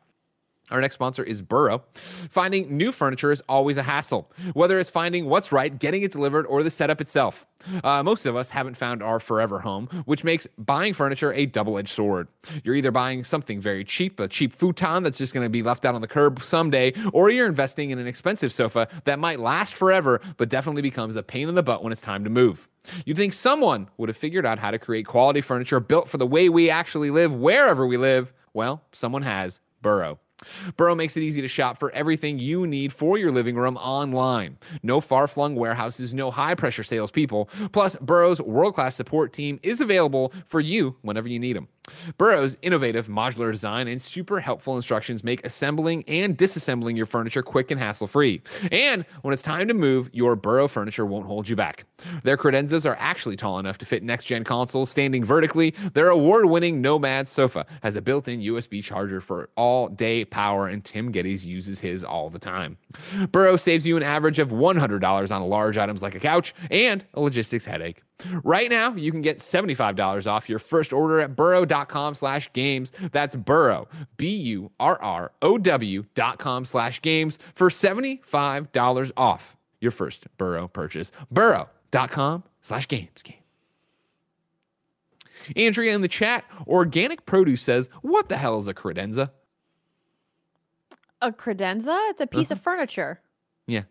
Our 0.71 0.81
next 0.81 0.95
sponsor 0.95 1.23
is 1.23 1.41
Burrow. 1.41 1.83
Finding 1.95 2.77
new 2.77 2.93
furniture 2.93 3.33
is 3.33 3.43
always 3.49 3.79
a 3.79 3.83
hassle, 3.83 4.31
whether 4.53 4.79
it's 4.79 4.91
finding 4.91 5.27
what's 5.27 5.53
right, 5.53 5.77
getting 5.79 6.03
it 6.03 6.13
delivered, 6.13 6.47
or 6.47 6.63
the 6.63 6.71
setup 6.71 7.01
itself. 7.01 7.47
Uh, 7.83 8.03
most 8.03 8.27
of 8.27 8.37
us 8.37 8.51
haven't 8.51 8.77
found 8.77 9.03
our 9.03 9.19
forever 9.19 9.59
home, 9.59 9.89
which 10.05 10.25
makes 10.25 10.47
buying 10.59 10.93
furniture 10.93 11.33
a 11.33 11.47
double 11.47 11.79
edged 11.79 11.89
sword. 11.89 12.29
You're 12.65 12.75
either 12.75 12.91
buying 12.91 13.25
something 13.25 13.61
very 13.61 13.85
cheap, 13.85 14.21
a 14.21 14.29
cheap 14.29 14.53
futon 14.53 15.03
that's 15.03 15.19
just 15.19 15.35
going 15.35 15.45
to 15.45 15.51
be 15.51 15.63
left 15.63 15.85
out 15.85 15.95
on 15.95 16.01
the 16.01 16.09
curb 16.09 16.43
someday, 16.43 16.93
or 17.13 17.31
you're 17.31 17.47
investing 17.49 17.91
in 17.91 17.99
an 17.99 18.07
expensive 18.07 18.53
sofa 18.53 18.89
that 19.05 19.19
might 19.19 19.41
last 19.41 19.75
forever, 19.75 20.21
but 20.37 20.49
definitely 20.49 20.83
becomes 20.83 21.17
a 21.17 21.23
pain 21.23 21.49
in 21.49 21.55
the 21.55 21.63
butt 21.63 21.83
when 21.83 21.93
it's 21.93 22.03
time 22.03 22.25
to 22.25 22.31
move. 22.31 22.69
You'd 23.05 23.17
think 23.17 23.33
someone 23.33 23.89
would 23.97 24.09
have 24.09 24.17
figured 24.17 24.47
out 24.47 24.59
how 24.59 24.71
to 24.71 24.79
create 24.79 25.07
quality 25.07 25.41
furniture 25.41 25.81
built 25.81 26.09
for 26.09 26.19
the 26.19 26.27
way 26.27 26.49
we 26.49 26.71
actually 26.71 27.11
live 27.11 27.35
wherever 27.35 27.87
we 27.87 27.97
live. 27.97 28.33
Well, 28.55 28.83
someone 28.93 29.23
has. 29.23 29.61
Burrow. 29.83 30.19
Burrow 30.77 30.95
makes 30.95 31.17
it 31.17 31.23
easy 31.23 31.43
to 31.43 31.49
shop 31.49 31.79
for 31.79 31.91
everything 31.93 32.39
you 32.39 32.67
need 32.67 32.93
for 32.93 33.19
your 33.19 33.33
living 33.33 33.57
room 33.57 33.77
online. 33.77 34.59
No 34.83 35.01
far 35.01 35.27
flung 35.27 35.55
warehouses, 35.55 36.15
no 36.15 36.31
high 36.31 36.55
pressure 36.55 36.83
salespeople. 36.85 37.47
Plus, 37.73 37.97
Burrow's 37.97 38.41
world 38.41 38.75
class 38.75 38.95
support 38.95 39.33
team 39.33 39.59
is 39.63 39.81
available 39.81 40.33
for 40.47 40.61
you 40.61 40.97
whenever 41.03 41.29
you 41.29 41.39
need 41.39 41.57
them. 41.57 41.69
Burrow's 42.17 42.57
innovative 42.63 43.09
modular 43.09 43.53
design 43.53 43.89
and 43.89 44.01
super 44.01 44.41
helpful 44.41 44.77
instructions 44.77 45.25
make 45.25 45.45
assembling 45.45 46.05
and 46.09 46.37
disassembling 46.37 46.97
your 46.97 47.07
furniture 47.07 47.43
quick 47.43 47.71
and 47.71 47.81
hassle 47.81 48.07
free. 48.07 48.43
And 48.71 49.05
when 49.23 49.33
it's 49.33 49.43
time 49.43 49.69
to 49.69 49.75
move, 49.75 50.11
your 50.13 50.37
Burrow 50.37 50.69
furniture 50.69 51.07
won't 51.07 51.27
hold 51.27 51.49
you 51.49 51.57
back. 51.57 51.85
Their 52.23 52.37
credenzas 52.37 52.89
are 52.89 52.97
actually 52.99 53.37
tall 53.37 53.59
enough 53.59 53.79
to 53.79 53.87
fit 53.87 54.03
next 54.03 54.25
gen 54.25 54.45
consoles 54.45 54.91
standing 54.91 55.25
vertically. 55.25 55.75
Their 55.95 56.09
award 56.09 56.47
winning 56.47 56.81
Nomad 56.81 57.29
sofa 57.29 57.67
has 57.83 57.97
a 57.97 58.03
built 58.03 58.29
in 58.29 58.41
USB 58.41 58.83
charger 58.83 59.21
for 59.21 59.49
all 59.57 59.89
day 59.89 60.25
power, 60.25 60.69
and 60.69 60.85
Tim 60.85 61.13
Gettys 61.13 61.45
uses 61.45 61.81
his 61.81 62.05
all 62.05 62.31
the 62.31 62.39
time. 62.39 62.77
Burrow 63.33 63.57
saves 63.57 63.87
you 63.87 63.97
an 63.97 64.03
average 64.03 64.39
of 64.39 64.51
$100 64.51 65.35
on 65.35 65.43
large 65.49 65.79
items 65.79 66.03
like 66.03 66.15
a 66.15 66.21
couch 66.21 66.55
and 66.71 67.05
a 67.15 67.21
logistics 67.21 67.65
headache. 67.65 68.03
Right 68.43 68.69
now, 68.69 68.95
you 68.95 69.13
can 69.13 69.23
get 69.23 69.39
$75 69.39 70.27
off 70.27 70.49
your 70.49 70.59
first 70.59 70.93
order 70.93 71.21
at 71.21 71.37
burrow.com 71.37 72.15
slash 72.15 72.53
games. 72.53 72.93
That's 73.13 73.37
burrow, 73.37 73.87
B-U-R-R-O-W 74.17 76.05
dot 76.15 76.39
com 76.39 76.65
slash 76.65 77.01
games 77.01 77.39
for 77.55 77.69
$75 77.71 79.13
off 79.17 79.57
your 79.81 79.93
first 79.93 80.27
Burrow 80.37 80.67
purchase. 80.69 81.13
Burrow 81.31 81.69
patreon.com 81.93 82.43
slash 82.61 82.87
games 82.89 83.23
game. 83.23 83.37
Andrea 85.57 85.95
in 85.95 86.03
the 86.03 86.09
chat, 86.09 86.45
organic 86.67 87.25
produce 87.25 87.63
says, 87.63 87.89
what 88.03 88.29
the 88.29 88.37
hell 88.37 88.59
is 88.59 88.67
a 88.69 88.75
credenza? 88.75 89.31
A 91.23 91.33
credenza? 91.33 91.97
It's 92.11 92.21
a 92.21 92.27
piece 92.27 92.51
Uh-huh. 92.51 92.59
of 92.59 92.63
furniture. 92.63 93.21
Yeah. 93.67 93.83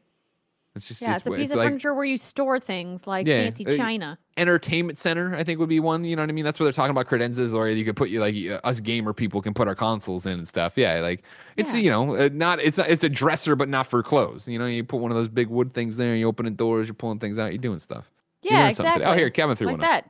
It's 0.77 0.87
just 0.87 1.01
Yeah, 1.01 1.15
it's, 1.17 1.27
a 1.27 1.29
wa- 1.29 1.35
piece 1.35 1.51
of 1.51 1.57
like 1.57 1.67
furniture 1.67 1.93
where 1.93 2.05
you 2.05 2.17
store 2.17 2.59
things 2.59 3.05
like 3.05 3.27
Yeah, 3.27 3.43
fancy 3.43 3.65
uh, 3.67 3.75
china. 3.75 4.17
entertainment 4.37 4.97
center, 4.97 5.35
I 5.35 5.43
think 5.43 5.59
would 5.59 5.67
be 5.67 5.79
one. 5.79 6.05
You 6.05 6.15
know 6.15 6.21
what 6.21 6.29
I 6.29 6.31
mean? 6.33 6.45
That's 6.45 6.59
what 6.59 6.63
they're 6.65 6.71
talking 6.73 6.91
about 6.91 7.07
credenzas, 7.07 7.53
or 7.53 7.67
you 7.69 7.83
could 7.83 7.95
put 7.95 8.09
you 8.09 8.21
like 8.21 8.35
us 8.63 8.79
gamer 8.79 9.11
people 9.13 9.41
can 9.41 9.53
put 9.53 9.67
our 9.67 9.75
consoles 9.75 10.25
in 10.25 10.33
and 10.33 10.47
stuff. 10.47 10.73
Yeah, 10.77 11.01
like 11.01 11.23
it's 11.57 11.73
Yeah. 11.73 11.81
you 11.81 11.89
know 11.91 12.15
uh, 12.15 12.29
not 12.31 12.59
it's 12.59 12.79
it's 12.79 13.03
a 13.03 13.09
dresser, 13.09 13.55
but 13.55 13.67
not 13.67 13.87
for 13.87 14.01
clothes. 14.01 14.47
You 14.47 14.57
know, 14.59 14.65
you 14.65 14.83
put 14.83 15.01
one 15.01 15.11
of 15.11 15.17
those 15.17 15.27
big 15.29 15.49
wood 15.49 15.73
things 15.73 15.97
there, 15.97 16.15
you 16.15 16.27
opening 16.27 16.55
doors, 16.55 16.87
you're 16.87 16.93
pulling 16.93 17.19
things 17.19 17.37
out, 17.37 17.51
you're 17.51 17.57
doing 17.61 17.79
stuff. 17.79 18.09
Yeah, 18.43 18.69
exactly. 18.69 19.03
Oh, 19.03 19.13
here, 19.13 19.29
Kevin 19.29 19.55
threw 19.55 19.67
like 19.67 19.79
one 19.79 19.83
up. 19.89 20.05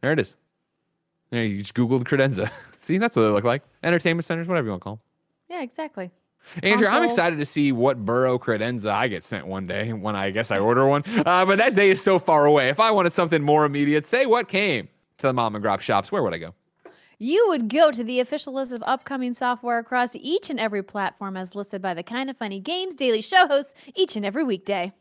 There 0.00 0.12
it 0.12 0.18
is. 0.18 0.34
There 1.30 1.44
you 1.44 1.58
just 1.58 1.74
googled 1.74 2.04
credenza. 2.04 2.50
See, 2.78 2.98
that's 2.98 3.14
what 3.16 3.22
they 3.22 3.28
look 3.28 3.44
like. 3.44 3.62
Entertainment 3.82 4.24
centers, 4.24 4.48
whatever 4.48 4.66
you 4.66 4.70
want 4.70 4.80
to 4.80 4.84
call 4.84 4.94
them. 4.94 5.02
Yeah, 5.48 5.62
exactly. 5.62 6.10
Andrew, 6.62 6.86
I'm 6.86 7.04
excited 7.04 7.38
to 7.38 7.46
see 7.46 7.72
what 7.72 8.04
Burrow 8.04 8.38
credenza 8.38 8.90
I 8.90 9.08
get 9.08 9.24
sent 9.24 9.46
one 9.46 9.66
day 9.66 9.92
when 9.92 10.16
I 10.16 10.30
guess 10.30 10.50
I 10.50 10.58
order 10.58 10.86
one. 10.86 11.02
Uh, 11.26 11.44
but 11.44 11.58
that 11.58 11.74
day 11.74 11.90
is 11.90 12.02
so 12.02 12.18
far 12.18 12.46
away. 12.46 12.68
If 12.68 12.80
I 12.80 12.90
wanted 12.90 13.12
something 13.12 13.42
more 13.42 13.64
immediate, 13.64 14.06
say 14.06 14.26
what 14.26 14.48
came 14.48 14.88
to 15.18 15.26
the 15.26 15.32
mom 15.32 15.54
and 15.54 15.64
grop 15.64 15.80
shops, 15.80 16.12
where 16.12 16.22
would 16.22 16.34
I 16.34 16.38
go? 16.38 16.54
You 17.18 17.46
would 17.48 17.70
go 17.70 17.90
to 17.90 18.04
the 18.04 18.20
official 18.20 18.52
list 18.52 18.72
of 18.72 18.82
upcoming 18.84 19.32
software 19.32 19.78
across 19.78 20.14
each 20.14 20.50
and 20.50 20.60
every 20.60 20.82
platform 20.82 21.36
as 21.36 21.54
listed 21.54 21.80
by 21.80 21.94
the 21.94 22.02
Kind 22.02 22.28
of 22.28 22.36
Funny 22.36 22.60
Games 22.60 22.94
daily 22.94 23.22
show 23.22 23.46
hosts 23.46 23.74
each 23.94 24.16
and 24.16 24.26
every 24.26 24.44
weekday. 24.44 24.92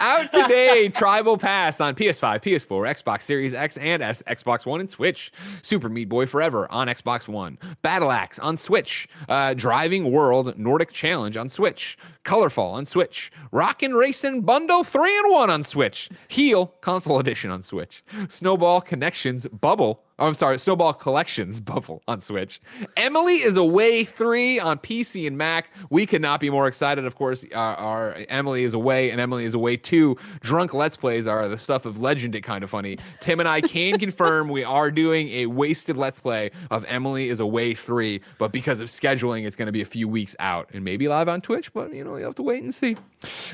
Out 0.00 0.32
today, 0.32 0.88
Tribal 0.90 1.36
Pass 1.36 1.80
on 1.80 1.96
PS5, 1.96 2.40
PS4, 2.40 3.02
Xbox 3.02 3.22
Series 3.22 3.54
X 3.54 3.76
and 3.78 4.00
S, 4.00 4.22
Xbox 4.28 4.64
One, 4.64 4.78
and 4.78 4.88
Switch. 4.88 5.32
Super 5.62 5.88
Meat 5.88 6.08
Boy 6.08 6.26
Forever 6.26 6.70
on 6.70 6.86
Xbox 6.86 7.26
One. 7.26 7.58
Battle 7.82 8.12
Axe 8.12 8.38
on 8.38 8.56
Switch. 8.56 9.08
Uh, 9.28 9.54
Driving 9.54 10.12
World 10.12 10.56
Nordic 10.56 10.92
Challenge 10.92 11.36
on 11.36 11.48
Switch. 11.48 11.98
Colorful 12.22 12.66
on 12.66 12.84
Switch. 12.84 13.32
Rockin' 13.50 13.94
Racing 13.94 14.42
Bundle 14.42 14.84
3 14.84 15.18
and 15.18 15.32
1 15.32 15.50
on 15.50 15.64
Switch. 15.64 16.08
Heal 16.28 16.66
Console 16.80 17.18
Edition 17.18 17.50
on 17.50 17.62
Switch. 17.62 18.04
Snowball 18.28 18.80
Connections 18.80 19.48
Bubble. 19.48 20.04
Oh, 20.20 20.26
I'm 20.26 20.34
sorry, 20.34 20.58
Snowball 20.58 20.94
Collections 20.94 21.60
Bubble 21.68 22.02
on 22.08 22.18
Switch. 22.18 22.60
Emily 22.96 23.34
is 23.36 23.56
Away 23.56 24.02
3 24.02 24.58
on 24.58 24.78
PC 24.78 25.28
and 25.28 25.38
Mac. 25.38 25.70
We 25.90 26.06
could 26.06 26.20
not 26.20 26.40
be 26.40 26.50
more 26.50 26.66
excited. 26.66 27.04
Of 27.04 27.14
course, 27.14 27.44
our, 27.54 27.76
our 27.76 28.16
Emily 28.28 28.64
is 28.64 28.74
Away 28.74 29.12
and 29.12 29.20
Emily 29.20 29.44
is 29.44 29.54
Away 29.54 29.76
2. 29.76 30.16
Drunk 30.40 30.74
Let's 30.74 30.96
Plays 30.96 31.28
are 31.28 31.46
the 31.46 31.56
stuff 31.56 31.86
of 31.86 32.00
legend 32.00 32.34
at 32.34 32.42
Kind 32.42 32.64
of 32.64 32.70
Funny. 32.70 32.98
Tim 33.20 33.38
and 33.38 33.48
I 33.48 33.60
can 33.60 33.96
confirm 34.00 34.48
we 34.48 34.64
are 34.64 34.90
doing 34.90 35.28
a 35.28 35.46
wasted 35.46 35.96
Let's 35.96 36.18
Play 36.18 36.50
of 36.72 36.84
Emily 36.88 37.28
is 37.28 37.38
Away 37.38 37.74
3, 37.74 38.20
but 38.38 38.50
because 38.50 38.80
of 38.80 38.88
scheduling, 38.88 39.46
it's 39.46 39.54
going 39.54 39.66
to 39.66 39.72
be 39.72 39.82
a 39.82 39.86
few 39.86 40.08
weeks 40.08 40.34
out 40.40 40.68
and 40.72 40.82
maybe 40.82 41.06
live 41.06 41.28
on 41.28 41.40
Twitch, 41.40 41.72
but 41.72 41.94
you 41.94 42.02
know, 42.02 42.16
you 42.16 42.24
have 42.24 42.34
to 42.34 42.42
wait 42.42 42.64
and 42.64 42.74
see. 42.74 42.96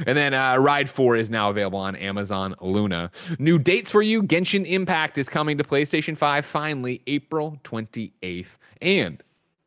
And 0.07 0.17
then 0.17 0.33
uh, 0.33 0.57
Ride 0.57 0.89
4 0.89 1.17
is 1.17 1.31
now 1.31 1.51
available 1.51 1.79
on 1.79 1.95
Amazon 1.97 2.55
Luna. 2.63 3.11
New 3.39 3.59
dates 3.59 3.91
for 3.91 4.01
you 4.01 4.23
Genshin 4.23 4.65
Impact 4.67 5.19
is 5.19 5.29
coming 5.29 5.59
to 5.59 5.65
PlayStation 5.65 6.17
5 6.17 6.54
finally 6.55 7.03
April 7.09 7.59
28th. 7.65 8.59
And 8.81 9.21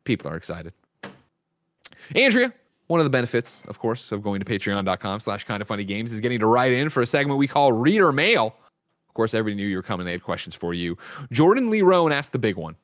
people 0.06 0.32
are 0.32 0.38
excited. 0.38 0.72
Andrea, 2.16 2.54
one 2.88 3.02
of 3.02 3.04
the 3.04 3.10
benefits, 3.10 3.62
of 3.68 3.78
course, 3.78 4.14
of 4.14 4.24
going 4.24 4.40
to 4.40 4.46
patreon.com 4.46 5.20
slash 5.20 5.44
kind 5.44 5.62
of 5.62 5.68
funny 5.68 5.84
games 5.84 6.14
is 6.14 6.22
getting 6.22 6.40
to 6.40 6.46
write 6.46 6.72
in 6.72 6.88
for 6.88 7.02
a 7.02 7.06
segment 7.06 7.40
we 7.40 7.46
call 7.46 7.74
Reader 7.74 8.14
Mail. 8.14 8.56
Of 9.10 9.14
course, 9.14 9.34
everybody 9.34 9.62
knew 9.62 9.68
you 9.68 9.76
were 9.76 9.84
coming. 9.84 10.06
They 10.06 10.14
had 10.14 10.24
questions 10.24 10.56
for 10.56 10.74
you. 10.74 10.98
Jordan 11.30 11.70
Lee 11.70 11.84
asked 12.14 12.32
the 12.32 12.40
big 12.40 12.56
one. 12.56 12.78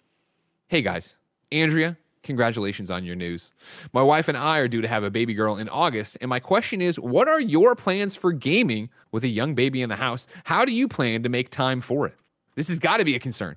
Hey 0.67 0.81
guys, 0.81 1.15
Andrea, 1.53 1.95
congratulations 2.23 2.91
on 2.91 3.05
your 3.05 3.15
news. 3.15 3.53
My 3.93 4.01
wife 4.01 4.27
and 4.27 4.37
I 4.37 4.57
are 4.57 4.67
due 4.67 4.81
to 4.81 4.87
have 4.89 5.05
a 5.05 5.11
baby 5.11 5.33
girl 5.33 5.55
in 5.55 5.69
August, 5.69 6.17
and 6.19 6.27
my 6.27 6.41
question 6.41 6.81
is 6.81 6.99
what 6.99 7.29
are 7.29 7.39
your 7.39 7.73
plans 7.73 8.17
for 8.17 8.33
gaming 8.33 8.89
with 9.13 9.23
a 9.23 9.29
young 9.29 9.55
baby 9.55 9.81
in 9.81 9.87
the 9.87 9.95
house? 9.95 10.27
How 10.43 10.65
do 10.65 10.73
you 10.73 10.89
plan 10.89 11.23
to 11.23 11.29
make 11.29 11.51
time 11.51 11.79
for 11.79 12.05
it? 12.05 12.15
This 12.55 12.67
has 12.67 12.79
got 12.79 12.97
to 12.97 13.05
be 13.05 13.15
a 13.15 13.19
concern. 13.19 13.55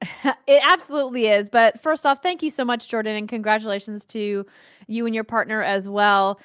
It 0.46 0.62
absolutely 0.64 1.26
is. 1.26 1.50
But 1.50 1.78
first 1.82 2.06
off, 2.06 2.22
thank 2.22 2.42
you 2.42 2.48
so 2.48 2.64
much, 2.64 2.88
Jordan, 2.88 3.16
and 3.16 3.28
congratulations 3.28 4.06
to 4.06 4.46
you 4.86 5.04
and 5.06 5.14
your 5.14 5.24
partner 5.24 5.62
as 5.62 5.86
well. 5.86 6.40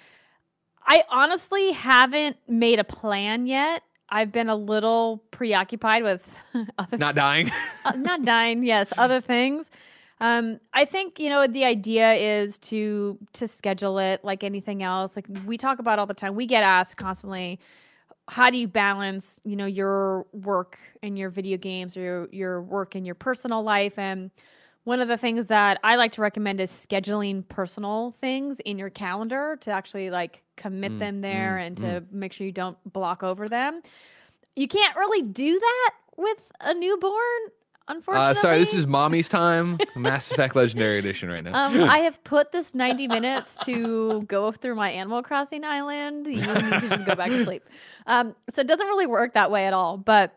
I 0.86 1.06
honestly 1.10 1.72
haven't 1.72 2.36
made 2.48 2.80
a 2.80 2.84
plan 2.84 3.48
yet. 3.48 3.84
I've 4.10 4.32
been 4.32 4.50
a 4.50 4.56
little 4.56 5.24
preoccupied 5.32 6.04
with 6.04 6.40
other 6.78 6.98
Not 6.98 7.16
dying. 7.16 7.50
uh, 7.86 7.94
not 7.94 8.24
dying 8.24 8.64
yes 8.64 8.94
other 8.98 9.20
things 9.20 9.70
um 10.20 10.60
i 10.74 10.86
think 10.86 11.20
you 11.20 11.30
know 11.30 11.48
the 11.48 11.66
idea 11.66 12.14
is 12.14 12.60
to 12.60 13.18
to 13.34 13.48
schedule 13.48 13.98
it 13.98 14.24
like 14.24 14.44
anything 14.44 14.84
else 14.84 15.16
like 15.16 15.26
we 15.46 15.58
talk 15.58 15.80
about 15.80 15.98
all 15.98 16.06
the 16.06 16.14
time 16.14 16.36
we 16.36 16.46
get 16.46 16.62
asked 16.64 16.98
constantly 16.98 17.60
how 18.30 18.50
do 18.50 18.58
you 18.58 18.68
balance 18.68 19.40
you 19.44 19.56
know 19.56 19.66
your 19.66 20.26
work 20.32 20.78
and 21.02 21.18
your 21.18 21.30
video 21.30 21.58
games 21.58 21.98
or 21.98 22.02
your, 22.02 22.30
your 22.32 22.62
work 22.62 22.96
and 22.96 23.06
your 23.06 23.16
personal 23.16 23.64
life? 23.64 23.98
And 24.00 24.32
one 24.86 25.00
of 25.00 25.08
the 25.08 25.18
things 25.18 25.48
that 25.48 25.80
i 25.84 25.96
like 25.96 26.12
to 26.14 26.22
recommend 26.22 26.60
is 26.60 26.70
scheduling 26.70 27.48
personal 27.48 28.12
things 28.20 28.60
in 28.62 28.78
your 28.78 28.90
calendar 28.90 29.58
to 29.62 29.72
actually 29.72 30.10
like 30.10 30.44
commit 30.58 30.92
Mm, 30.92 31.00
them 31.00 31.22
there 31.22 31.58
mm, 31.58 31.68
and 31.68 31.78
to 31.78 32.04
make 32.12 32.34
sure 32.34 32.46
you 32.46 32.52
don't 32.54 32.78
block 32.92 33.24
over 33.24 33.48
them. 33.50 33.82
You 34.56 34.68
can't 34.68 34.96
really 34.96 35.22
do 35.22 35.60
that 35.60 35.92
with 36.18 36.38
a 36.62 36.74
newborn 36.74 37.42
unfortunately 37.88 38.32
Uh, 38.32 38.34
sorry, 38.34 38.58
this 38.58 38.74
is 38.74 38.88
mommy's 38.88 39.28
time. 39.30 39.78
Mass 39.96 40.32
Effect 40.32 40.56
Legendary 40.56 41.00
Edition 41.00 41.30
right 41.30 41.44
now. 41.44 41.52
um, 41.68 41.84
I 41.84 42.00
have 42.00 42.24
put 42.24 42.52
this 42.52 42.74
90 42.74 43.08
minutes 43.08 43.58
to 43.66 44.22
go 44.24 44.52
through 44.52 44.76
my 44.76 44.90
Animal 44.92 45.22
Crossing 45.24 45.64
island. 45.64 46.28
You 46.28 46.38
need 46.38 46.44
to 46.82 46.88
just 46.90 47.06
go 47.06 47.16
back 47.16 47.30
to 47.30 47.44
sleep. 47.44 47.64
Um, 48.06 48.36
so 48.54 48.62
it 48.62 48.68
doesn't 48.68 48.88
really 48.88 49.06
work 49.08 49.34
that 49.34 49.50
way 49.52 49.66
at 49.68 49.74
all. 49.74 49.98
But 49.98 50.34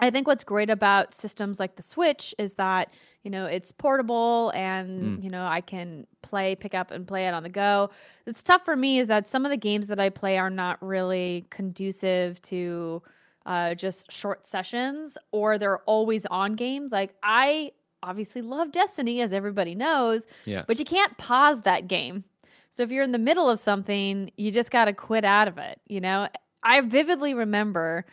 I 0.00 0.10
think 0.10 0.26
what's 0.26 0.42
great 0.44 0.70
about 0.70 1.14
systems 1.14 1.60
like 1.60 1.76
the 1.76 1.82
Switch 1.82 2.34
is 2.38 2.54
that, 2.54 2.92
you 3.22 3.30
know, 3.30 3.46
it's 3.46 3.70
portable 3.70 4.50
and, 4.54 5.22
you 5.22 5.30
know, 5.30 5.46
I 5.46 5.60
can 5.60 6.06
play, 6.22 6.56
pick 6.56 6.74
up 6.74 6.90
and 6.90 7.06
play 7.06 7.28
it 7.28 7.34
on 7.34 7.42
the 7.44 7.48
go. 7.48 7.90
It's 8.26 8.42
tough 8.42 8.64
for 8.64 8.74
me 8.74 8.98
is 8.98 9.06
that 9.06 9.28
some 9.28 9.44
of 9.44 9.50
the 9.50 9.56
games 9.56 9.86
that 9.86 10.00
I 10.00 10.10
play 10.10 10.36
are 10.38 10.50
not 10.50 10.82
really 10.82 11.46
conducive 11.50 12.42
to 12.42 13.02
uh, 13.46 13.74
just 13.74 14.10
short 14.10 14.46
sessions 14.46 15.18
or 15.32 15.58
they're 15.58 15.78
always 15.80 16.26
on 16.26 16.54
games. 16.54 16.92
Like 16.92 17.14
I 17.22 17.72
obviously 18.02 18.42
love 18.42 18.72
Destiny, 18.72 19.20
as 19.20 19.32
everybody 19.32 19.74
knows, 19.74 20.26
yeah. 20.44 20.64
but 20.66 20.78
you 20.78 20.84
can't 20.84 21.16
pause 21.18 21.62
that 21.62 21.88
game. 21.88 22.24
So 22.70 22.82
if 22.82 22.90
you're 22.90 23.04
in 23.04 23.12
the 23.12 23.18
middle 23.18 23.48
of 23.48 23.58
something, 23.60 24.30
you 24.36 24.50
just 24.50 24.70
got 24.70 24.86
to 24.86 24.92
quit 24.92 25.24
out 25.24 25.48
of 25.48 25.58
it. 25.58 25.80
You 25.86 26.00
know, 26.00 26.28
I 26.62 26.80
vividly 26.80 27.34
remember 27.34 28.04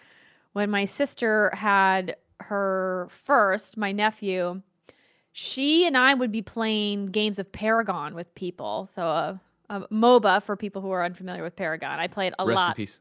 when 0.53 0.69
my 0.69 0.85
sister 0.85 1.51
had 1.53 2.15
her 2.39 3.07
first, 3.09 3.77
my 3.77 3.91
nephew, 3.91 4.61
she 5.31 5.87
and 5.87 5.97
I 5.97 6.13
would 6.13 6.31
be 6.31 6.41
playing 6.41 7.07
games 7.07 7.39
of 7.39 7.51
Paragon 7.51 8.13
with 8.13 8.33
people. 8.35 8.87
So 8.91 9.03
a, 9.03 9.41
a 9.69 9.87
MOBA 9.87 10.43
for 10.43 10.55
people 10.55 10.81
who 10.81 10.91
are 10.91 11.03
unfamiliar 11.03 11.43
with 11.43 11.55
Paragon. 11.55 11.99
I 11.99 12.07
played 12.07 12.33
a 12.37 12.45
Rest 12.45 12.57
lot. 12.57 12.69
in 12.69 12.75
peace. 12.75 12.99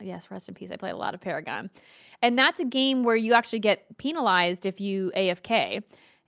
Yes, 0.00 0.30
rest 0.30 0.48
in 0.48 0.54
peace. 0.54 0.70
I 0.70 0.76
played 0.76 0.92
a 0.92 0.96
lot 0.96 1.14
of 1.14 1.20
Paragon. 1.20 1.70
And 2.22 2.38
that's 2.38 2.60
a 2.60 2.64
game 2.64 3.02
where 3.02 3.16
you 3.16 3.34
actually 3.34 3.58
get 3.58 3.96
penalized 3.98 4.66
if 4.66 4.80
you 4.80 5.10
AFK. 5.16 5.82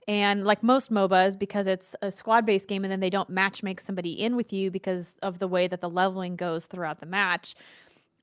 And 0.07 0.43
like 0.43 0.63
most 0.63 0.91
MOBAs, 0.91 1.39
because 1.39 1.65
it's 1.65 1.95
a 2.01 2.11
squad 2.11 2.45
based 2.45 2.67
game 2.67 2.83
and 2.83 2.91
then 2.91 2.99
they 2.99 3.09
don't 3.09 3.29
match 3.29 3.63
make 3.63 3.79
somebody 3.79 4.11
in 4.11 4.35
with 4.35 4.51
you 4.51 4.69
because 4.69 5.15
of 5.21 5.39
the 5.39 5.47
way 5.47 5.67
that 5.67 5.79
the 5.81 5.89
leveling 5.89 6.35
goes 6.35 6.65
throughout 6.65 6.99
the 6.99 7.05
match. 7.05 7.55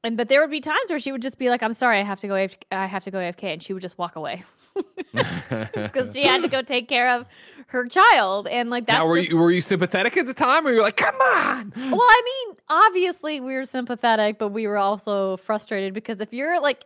And 0.05 0.17
but 0.17 0.29
there 0.29 0.41
would 0.41 0.51
be 0.51 0.61
times 0.61 0.89
where 0.89 0.99
she 0.99 1.13
would 1.13 1.23
just 1.23 1.39
be 1.39 1.49
like, 1.49 1.63
I'm 1.63 1.73
sorry, 1.73 1.99
I 1.99 2.03
have 2.03 2.21
to 2.21 2.29
go 2.29 2.35
AFK, 2.35 2.63
I 2.71 2.87
have 2.87 3.05
to 3.05 3.11
go 3.11 3.19
AFK 3.19 3.45
and 3.45 3.63
she 3.63 3.73
would 3.73 3.83
just 3.83 3.99
walk 3.99 4.17
away. 4.17 4.45
Because 5.75 6.15
she 6.15 6.23
had 6.25 6.43
to 6.43 6.49
go 6.49 6.63
take 6.63 6.89
care 6.89 7.09
of 7.11 7.27
her 7.69 7.87
child. 7.87 8.47
And 8.49 8.71
like 8.71 8.87
that 8.87 8.99
now, 8.99 9.07
were 9.07 9.17
just- 9.19 9.31
you 9.31 9.39
were 9.39 9.51
you 9.51 9.61
sympathetic 9.61 10.17
at 10.17 10.27
the 10.27 10.35
time, 10.35 10.67
or 10.67 10.71
you 10.71 10.77
were 10.77 10.83
like, 10.83 10.97
"Come 10.97 11.15
on"? 11.17 11.73
well, 11.77 12.01
I 12.01 12.23
mean, 12.47 12.57
obviously 12.69 13.41
we 13.41 13.55
were 13.55 13.65
sympathetic, 13.65 14.39
but 14.39 14.49
we 14.49 14.67
were 14.67 14.79
also 14.79 15.37
frustrated 15.39 15.95
because 15.95 16.21
if 16.21 16.33
you're 16.33 16.61
like 16.61 16.85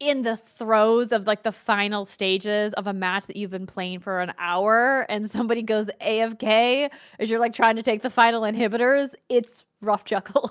in 0.00 0.22
the 0.22 0.36
throes 0.36 1.12
of 1.12 1.26
like 1.28 1.44
the 1.44 1.52
final 1.52 2.04
stages 2.04 2.72
of 2.74 2.88
a 2.88 2.92
match 2.92 3.26
that 3.26 3.36
you've 3.36 3.52
been 3.52 3.66
playing 3.66 4.00
for 4.00 4.20
an 4.20 4.32
hour 4.38 5.06
and 5.08 5.30
somebody 5.30 5.62
goes 5.62 5.88
AFK 6.00 6.90
as 7.20 7.30
you're 7.30 7.38
like 7.38 7.52
trying 7.52 7.76
to 7.76 7.82
take 7.84 8.02
the 8.02 8.10
final 8.10 8.42
inhibitors, 8.42 9.10
it's 9.28 9.64
rough 9.82 10.04
chuckles. 10.04 10.50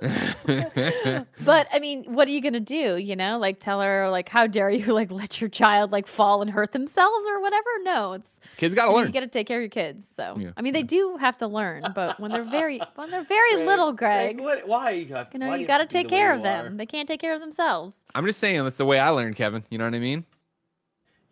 but 0.00 1.68
I 1.72 1.78
mean, 1.80 2.04
what 2.04 2.28
are 2.28 2.30
you 2.30 2.40
gonna 2.40 2.60
do? 2.60 2.96
You 2.96 3.16
know, 3.16 3.38
like 3.38 3.58
tell 3.58 3.80
her 3.80 4.08
like, 4.08 4.28
how 4.28 4.46
dare 4.46 4.70
you 4.70 4.92
like 4.92 5.10
let 5.10 5.40
your 5.40 5.50
child 5.50 5.90
like 5.90 6.06
fall 6.06 6.42
and 6.42 6.50
hurt 6.50 6.72
themselves 6.72 7.26
or 7.28 7.40
whatever? 7.40 7.68
No, 7.82 8.12
it's 8.12 8.38
kids 8.56 8.74
got 8.74 8.84
to 8.84 8.88
you, 8.88 8.92
know, 8.92 8.98
learn. 8.98 9.06
you 9.08 9.12
got 9.12 9.20
to 9.20 9.26
take 9.26 9.46
care 9.46 9.58
of 9.58 9.62
your 9.62 9.68
kids. 9.68 10.06
So 10.14 10.36
Yeah. 10.38 10.50
I 10.56 10.62
mean, 10.62 10.72
they 10.72 10.82
do 10.82 11.16
have 11.18 11.36
to 11.38 11.46
learn, 11.46 11.84
but 11.94 12.20
when 12.20 12.30
they're 12.30 12.44
very 12.44 12.80
when 12.94 13.10
they're 13.10 13.24
very 13.24 13.56
little, 13.56 13.92
Greg, 13.92 14.40
what, 14.40 14.66
why 14.66 14.90
you 14.90 15.14
have? 15.14 15.30
you 15.32 15.40
know, 15.40 15.48
why 15.48 15.56
you 15.56 15.66
got 15.66 15.78
to 15.78 15.86
take 15.86 16.08
care 16.08 16.34
of 16.34 16.42
them. 16.42 16.74
are? 16.74 16.76
They 16.76 16.86
can't 16.86 17.08
take 17.08 17.20
care 17.20 17.34
of 17.34 17.40
themselves. 17.40 17.94
I'm 18.14 18.26
just 18.26 18.38
saying 18.38 18.62
that's 18.62 18.78
the 18.78 18.86
way 18.86 18.98
I 18.98 19.10
learned, 19.10 19.36
Kevin. 19.36 19.64
You 19.70 19.78
know 19.78 19.84
what 19.84 19.94
I 19.94 19.98
mean? 19.98 20.24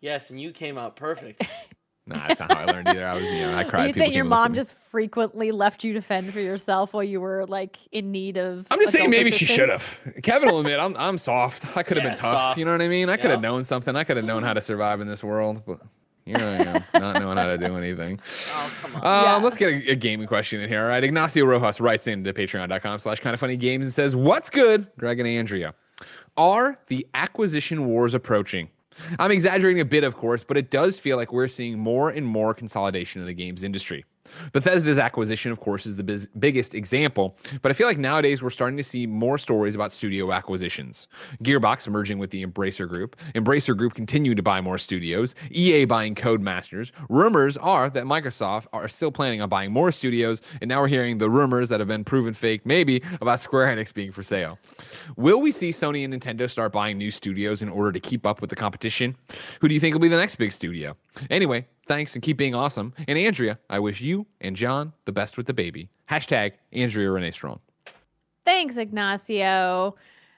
Yes, 0.01 0.29
and 0.29 0.39
you 0.39 0.51
came 0.51 0.77
out 0.77 0.95
perfect. 0.95 1.45
Nah, 2.09 2.27
that's 2.27 2.39
not 2.39 2.51
how 2.51 2.59
I 2.59 2.65
learned 2.65 2.87
either. 2.89 3.07
I 3.07 3.13
was, 3.13 3.29
you 3.31 3.39
know, 3.41 3.53
I 3.55 3.63
cried. 3.69 3.81
Are 3.81 3.87
you 3.87 3.93
people 3.93 3.99
saying 4.07 4.11
your 4.13 4.23
came 4.25 4.25
and 4.25 4.29
looked 4.31 4.45
at 4.45 4.49
mom 4.49 4.55
just 4.55 4.75
frequently 4.91 5.51
left 5.51 5.83
you 5.83 5.93
to 5.93 6.01
fend 6.01 6.33
for 6.33 6.39
yourself 6.39 6.93
while 6.93 7.03
you 7.03 7.21
were 7.21 7.45
like 7.45 7.77
in 7.91 8.11
need 8.11 8.37
of? 8.37 8.65
I'm 8.71 8.79
just 8.79 8.91
saying 8.91 9.05
adult 9.05 9.11
maybe 9.11 9.31
she 9.31 9.45
should 9.45 9.69
have. 9.69 9.99
Kevin 10.23 10.49
will 10.49 10.59
admit 10.61 10.79
I'm 10.79 10.95
I'm 10.97 11.17
soft. 11.17 11.77
I 11.77 11.83
could 11.83 11.97
have 11.97 12.03
Yeah, 12.03 12.09
been 12.11 12.17
tough. 12.19 12.31
soft. 12.31 12.57
You 12.59 12.65
know 12.65 12.71
what 12.71 12.81
I 12.81 12.87
mean? 12.87 13.09
I 13.09 13.15
could 13.17 13.29
have 13.31 13.37
Yep. 13.39 13.41
known 13.41 13.63
something. 13.63 13.95
I 13.95 14.03
could 14.03 14.17
have 14.17 14.25
known 14.25 14.43
how 14.43 14.53
to 14.53 14.61
survive 14.61 15.01
in 15.01 15.07
this 15.07 15.23
world, 15.23 15.63
but 15.65 15.79
here 16.25 16.37
I 16.37 16.57
am, 16.57 16.83
not 16.95 17.19
knowing 17.19 17.37
how 17.37 17.47
to 17.47 17.57
do 17.57 17.75
anything. 17.77 18.19
oh 18.51 18.71
come 18.81 18.95
on. 18.95 19.05
Um, 19.05 19.23
Yeah. 19.23 19.35
Let's 19.35 19.57
get 19.57 19.69
a, 19.69 19.91
a 19.91 19.95
gaming 19.95 20.27
question 20.27 20.61
in 20.61 20.69
here. 20.69 20.81
All 20.81 20.87
right. 20.87 21.03
Ignacio 21.03 21.45
Rojas 21.45 21.79
writes 21.79 22.07
into 22.07 22.33
patreon.com 22.33 22.99
slash 22.99 23.19
kind 23.19 23.33
of 23.33 23.39
funny 23.39 23.57
games 23.57 23.85
and 23.85 23.93
says, 23.93 24.15
What's 24.15 24.49
good, 24.49 24.87
Greg 24.97 25.19
and 25.19 25.27
Andrea? 25.27 25.73
Are 26.37 26.79
the 26.87 27.05
acquisition 27.13 27.85
wars 27.85 28.13
approaching? 28.13 28.69
I'm 29.17 29.31
exaggerating 29.31 29.81
a 29.81 29.85
bit, 29.85 30.03
of 30.03 30.15
course, 30.15 30.43
but 30.43 30.57
it 30.57 30.69
does 30.69 30.99
feel 30.99 31.17
like 31.17 31.31
we're 31.31 31.47
seeing 31.47 31.79
more 31.79 32.09
and 32.09 32.25
more 32.25 32.53
consolidation 32.53 33.21
in 33.21 33.27
the 33.27 33.33
games 33.33 33.63
industry. 33.63 34.05
Bethesda's 34.53 34.99
acquisition, 34.99 35.51
of 35.51 35.59
course, 35.59 35.85
is 35.85 35.95
the 35.95 36.03
biz- 36.03 36.27
biggest 36.37 36.75
example, 36.75 37.37
but 37.61 37.71
I 37.71 37.73
feel 37.73 37.87
like 37.87 37.97
nowadays 37.97 38.41
we're 38.41 38.49
starting 38.49 38.77
to 38.77 38.83
see 38.83 39.05
more 39.07 39.37
stories 39.37 39.75
about 39.75 39.91
studio 39.91 40.31
acquisitions. 40.31 41.07
Gearbox 41.43 41.87
merging 41.89 42.19
with 42.19 42.29
the 42.31 42.45
Embracer 42.45 42.87
Group, 42.87 43.15
Embracer 43.35 43.75
Group 43.75 43.93
continuing 43.93 44.35
to 44.35 44.43
buy 44.43 44.61
more 44.61 44.77
studios, 44.77 45.35
EA 45.51 45.85
buying 45.85 46.15
Codemasters. 46.15 46.91
Rumors 47.09 47.57
are 47.57 47.89
that 47.89 48.03
Microsoft 48.05 48.67
are 48.73 48.87
still 48.87 49.11
planning 49.11 49.41
on 49.41 49.49
buying 49.49 49.71
more 49.71 49.91
studios, 49.91 50.41
and 50.61 50.69
now 50.69 50.81
we're 50.81 50.87
hearing 50.87 51.17
the 51.17 51.29
rumors 51.29 51.69
that 51.69 51.79
have 51.79 51.87
been 51.87 52.03
proven 52.03 52.33
fake, 52.33 52.65
maybe, 52.65 53.01
about 53.21 53.39
Square 53.39 53.75
Enix 53.75 53.93
being 53.93 54.11
for 54.11 54.23
sale. 54.23 54.57
Will 55.15 55.41
we 55.41 55.51
see 55.51 55.71
Sony 55.71 56.03
and 56.03 56.13
Nintendo 56.13 56.49
start 56.49 56.71
buying 56.71 56.97
new 56.97 57.11
studios 57.11 57.61
in 57.61 57.69
order 57.69 57.91
to 57.91 57.99
keep 57.99 58.25
up 58.25 58.41
with 58.41 58.49
the 58.49 58.55
competition? 58.55 59.15
Who 59.61 59.67
do 59.67 59.73
you 59.73 59.79
think 59.79 59.93
will 59.93 59.99
be 59.99 60.07
the 60.07 60.17
next 60.17 60.35
big 60.35 60.51
studio? 60.51 60.95
Anyway, 61.29 61.67
thanks 61.89 62.13
and 62.13 62.23
keep 62.23 62.37
being 62.37 62.55
awesome. 62.55 62.93
And 63.07 63.17
Andrea, 63.17 63.59
I 63.69 63.79
wish 63.79 63.99
you 63.99 64.25
and 64.39 64.55
John 64.55 64.93
the 65.03 65.11
best 65.11 65.35
with 65.35 65.47
the 65.47 65.53
baby. 65.53 65.89
Hashtag 66.09 66.53
Andrea 66.71 67.11
Rene 67.11 67.31
Strong. 67.31 67.59
Thanks, 68.45 68.77
Ignacio. 68.77 69.95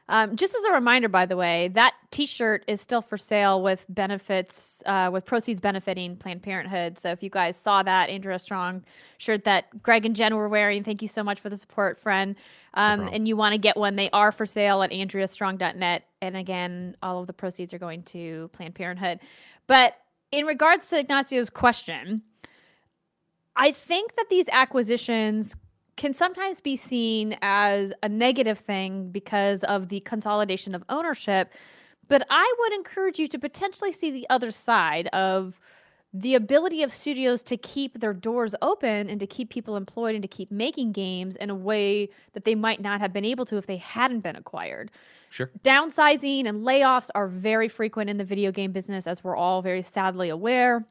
Um, 0.09 0.35
just 0.35 0.55
as 0.55 0.65
a 0.65 0.71
reminder, 0.71 1.07
by 1.07 1.25
the 1.25 1.37
way, 1.37 1.69
that 1.69 1.93
T-shirt 2.09 2.63
is 2.67 2.81
still 2.81 3.01
for 3.01 3.17
sale 3.17 3.61
with 3.61 3.85
benefits, 3.87 4.81
uh, 4.85 5.09
with 5.11 5.25
proceeds 5.25 5.59
benefiting 5.59 6.17
Planned 6.17 6.41
Parenthood. 6.41 6.97
So 6.97 7.11
if 7.11 7.21
you 7.21 7.29
guys 7.29 7.55
saw 7.55 7.83
that 7.83 8.09
Andrea 8.09 8.39
Strong 8.39 8.83
shirt 9.19 9.43
that 9.43 9.83
Greg 9.83 10.05
and 10.05 10.15
Jen 10.15 10.35
were 10.35 10.49
wearing, 10.49 10.83
thank 10.83 11.01
you 11.01 11.07
so 11.07 11.23
much 11.23 11.39
for 11.39 11.49
the 11.49 11.55
support, 11.55 11.99
friend. 11.99 12.35
Um, 12.73 12.99
problem. 12.99 13.15
and 13.15 13.27
you 13.27 13.35
want 13.35 13.53
to 13.53 13.57
get 13.57 13.77
one, 13.77 13.95
they 13.97 14.09
are 14.11 14.31
for 14.31 14.45
sale 14.45 14.81
at 14.83 14.91
AndreaStrong.net. 14.91 16.03
And 16.21 16.37
again, 16.37 16.95
all 17.03 17.19
of 17.19 17.27
the 17.27 17.33
proceeds 17.33 17.73
are 17.73 17.79
going 17.79 18.03
to 18.03 18.49
Planned 18.53 18.75
Parenthood. 18.75 19.19
But 19.67 19.95
in 20.31 20.45
regards 20.45 20.89
to 20.89 21.03
Ignacio's 21.03 21.49
question, 21.49 22.21
I 23.55 23.71
think 23.71 24.15
that 24.15 24.29
these 24.29 24.47
acquisitions 24.51 25.55
can 25.97 26.13
sometimes 26.13 26.59
be 26.59 26.77
seen 26.77 27.37
as 27.41 27.93
a 28.01 28.09
negative 28.09 28.59
thing 28.59 29.11
because 29.11 29.63
of 29.65 29.89
the 29.89 29.99
consolidation 30.01 30.73
of 30.73 30.83
ownership. 30.89 31.53
But 32.07 32.25
I 32.29 32.53
would 32.59 32.73
encourage 32.73 33.19
you 33.19 33.27
to 33.27 33.37
potentially 33.37 33.91
see 33.91 34.09
the 34.09 34.27
other 34.29 34.51
side 34.51 35.07
of 35.07 35.59
the 36.13 36.35
ability 36.35 36.83
of 36.83 36.91
studios 36.91 37.41
to 37.43 37.55
keep 37.55 37.99
their 37.99 38.13
doors 38.13 38.53
open 38.61 39.09
and 39.09 39.19
to 39.19 39.27
keep 39.27 39.49
people 39.49 39.77
employed 39.77 40.13
and 40.13 40.21
to 40.21 40.27
keep 40.27 40.51
making 40.51 40.91
games 40.91 41.37
in 41.37 41.49
a 41.49 41.55
way 41.55 42.09
that 42.33 42.43
they 42.43 42.55
might 42.55 42.81
not 42.81 42.99
have 42.99 43.13
been 43.13 43.23
able 43.23 43.45
to 43.45 43.57
if 43.57 43.65
they 43.65 43.77
hadn't 43.77 44.19
been 44.19 44.35
acquired. 44.35 44.91
Sure. 45.31 45.49
Downsizing 45.63 46.45
and 46.45 46.65
layoffs 46.65 47.09
are 47.15 47.29
very 47.29 47.69
frequent 47.69 48.09
in 48.09 48.17
the 48.17 48.25
video 48.25 48.51
game 48.51 48.73
business, 48.73 49.07
as 49.07 49.23
we're 49.23 49.37
all 49.37 49.61
very 49.61 49.81
sadly 49.81 50.27
aware. 50.27 50.85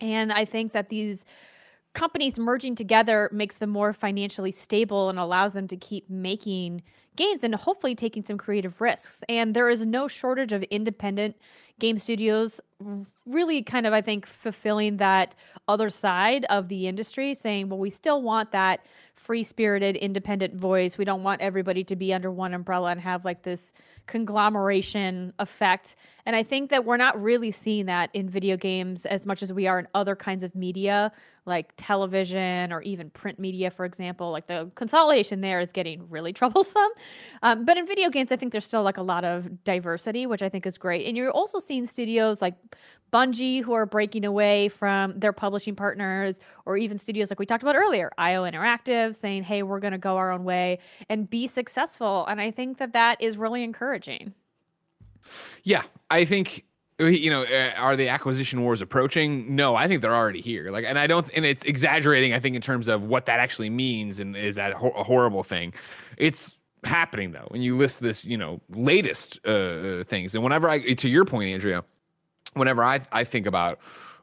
And 0.00 0.32
I 0.32 0.46
think 0.46 0.72
that 0.72 0.88
these 0.88 1.26
companies 1.92 2.38
merging 2.38 2.74
together 2.74 3.28
makes 3.32 3.58
them 3.58 3.68
more 3.68 3.92
financially 3.92 4.50
stable 4.50 5.10
and 5.10 5.18
allows 5.18 5.52
them 5.52 5.68
to 5.68 5.76
keep 5.76 6.08
making 6.08 6.82
games 7.16 7.44
and 7.44 7.54
hopefully 7.54 7.94
taking 7.94 8.24
some 8.24 8.38
creative 8.38 8.80
risks. 8.80 9.22
And 9.28 9.54
there 9.54 9.68
is 9.68 9.84
no 9.84 10.08
shortage 10.08 10.52
of 10.52 10.62
independent 10.64 11.36
game 11.78 11.98
studios 11.98 12.60
really 13.26 13.62
kind 13.62 13.86
of 13.86 13.92
I 13.92 14.00
think 14.00 14.24
fulfilling 14.24 14.96
that 14.98 15.34
other 15.68 15.90
side 15.90 16.46
of 16.46 16.68
the 16.68 16.88
industry 16.88 17.34
saying, 17.34 17.68
well, 17.68 17.78
we 17.78 17.90
still 17.90 18.22
want 18.22 18.52
that 18.52 18.86
free-spirited 19.14 19.96
independent 19.96 20.54
voice. 20.54 20.98
We 20.98 21.04
don't 21.04 21.22
want 21.22 21.40
everybody 21.40 21.84
to 21.84 21.96
be 21.96 22.12
under 22.12 22.30
one 22.30 22.54
umbrella 22.54 22.90
and 22.90 23.00
have 23.00 23.24
like 23.24 23.42
this 23.42 23.72
conglomeration 24.06 25.32
effect. 25.38 25.96
And 26.26 26.34
I 26.34 26.42
think 26.42 26.70
that 26.70 26.84
we're 26.84 26.96
not 26.96 27.20
really 27.20 27.50
seeing 27.50 27.86
that 27.86 28.10
in 28.14 28.28
video 28.28 28.56
games 28.56 29.06
as 29.06 29.26
much 29.26 29.42
as 29.42 29.52
we 29.52 29.66
are 29.66 29.78
in 29.78 29.88
other 29.94 30.16
kinds 30.16 30.42
of 30.42 30.54
media 30.54 31.12
like 31.44 31.72
television 31.76 32.72
or 32.72 32.82
even 32.82 33.10
print 33.10 33.38
media, 33.38 33.70
for 33.70 33.84
example. 33.84 34.30
Like 34.30 34.46
the 34.46 34.70
consolidation 34.74 35.40
there 35.40 35.60
is 35.60 35.72
getting 35.72 36.08
really 36.08 36.32
troublesome. 36.42 36.90
Um, 37.42 37.64
but 37.64 37.76
in 37.76 37.86
video 37.86 38.10
games, 38.10 38.30
I 38.30 38.36
think 38.36 38.52
there's 38.52 38.66
still 38.66 38.82
like 38.82 38.96
a 38.96 39.02
lot 39.02 39.24
of 39.24 39.64
diversity, 39.64 40.26
which 40.26 40.42
I 40.42 40.48
think 40.48 40.66
is 40.66 40.78
great. 40.78 41.06
And 41.06 41.16
you're 41.16 41.30
also 41.30 41.58
seeing 41.58 41.84
studios 41.84 42.40
like 42.40 42.54
Bungie 43.12 43.62
who 43.62 43.72
are 43.72 43.84
breaking 43.84 44.24
away 44.24 44.68
from 44.68 45.18
their 45.18 45.32
publishing 45.32 45.76
partners, 45.76 46.40
or 46.64 46.78
even 46.78 46.96
studios 46.96 47.30
like 47.30 47.38
we 47.38 47.44
talked 47.44 47.62
about 47.62 47.76
earlier, 47.76 48.10
IO 48.16 48.44
Interactive, 48.44 49.01
saying, 49.10 49.42
hey, 49.42 49.62
we're 49.62 49.80
going 49.80 49.92
to 49.92 49.98
go 49.98 50.16
our 50.16 50.30
own 50.30 50.44
way 50.44 50.78
and 51.08 51.28
be 51.28 51.46
successful. 51.46 52.26
And 52.26 52.40
I 52.40 52.50
think 52.50 52.78
that 52.78 52.92
that 52.92 53.20
is 53.20 53.36
really 53.36 53.62
encouraging. 53.62 54.34
Yeah, 55.62 55.82
I 56.10 56.24
think 56.24 56.64
you 56.98 57.30
know 57.30 57.44
uh, 57.44 57.72
are 57.76 57.96
the 57.96 58.08
acquisition 58.08 58.62
wars 58.62 58.82
approaching 58.82 59.56
no 59.56 59.74
i 59.74 59.88
think 59.88 60.02
they're 60.02 60.14
already 60.14 60.40
here 60.40 60.68
like 60.68 60.84
and 60.86 60.98
i 60.98 61.06
don't 61.06 61.28
and 61.34 61.44
it's 61.44 61.64
exaggerating 61.64 62.32
i 62.32 62.38
think 62.38 62.54
in 62.54 62.62
terms 62.62 62.86
of 62.86 63.06
what 63.06 63.26
that 63.26 63.40
actually 63.40 63.70
means 63.70 64.20
and 64.20 64.36
is 64.36 64.56
that 64.56 64.72
a 64.72 64.76
horrible 65.02 65.42
thing 65.42 65.72
it's 66.16 66.56
happening 66.84 67.32
though 67.32 67.48
and 67.52 67.64
you 67.64 67.76
list 67.76 68.00
this 68.00 68.24
you 68.24 68.36
know 68.36 68.60
latest 68.70 69.40
uh, 69.46 69.50
uh, 69.50 70.04
things 70.04 70.34
and 70.34 70.44
whenever 70.44 70.68
i 70.68 70.78
to 70.94 71.08
your 71.08 71.24
point 71.24 71.52
andrea 71.52 71.82
whenever 72.54 72.84
i 72.84 73.00
i 73.10 73.24
think 73.24 73.46
about 73.46 73.80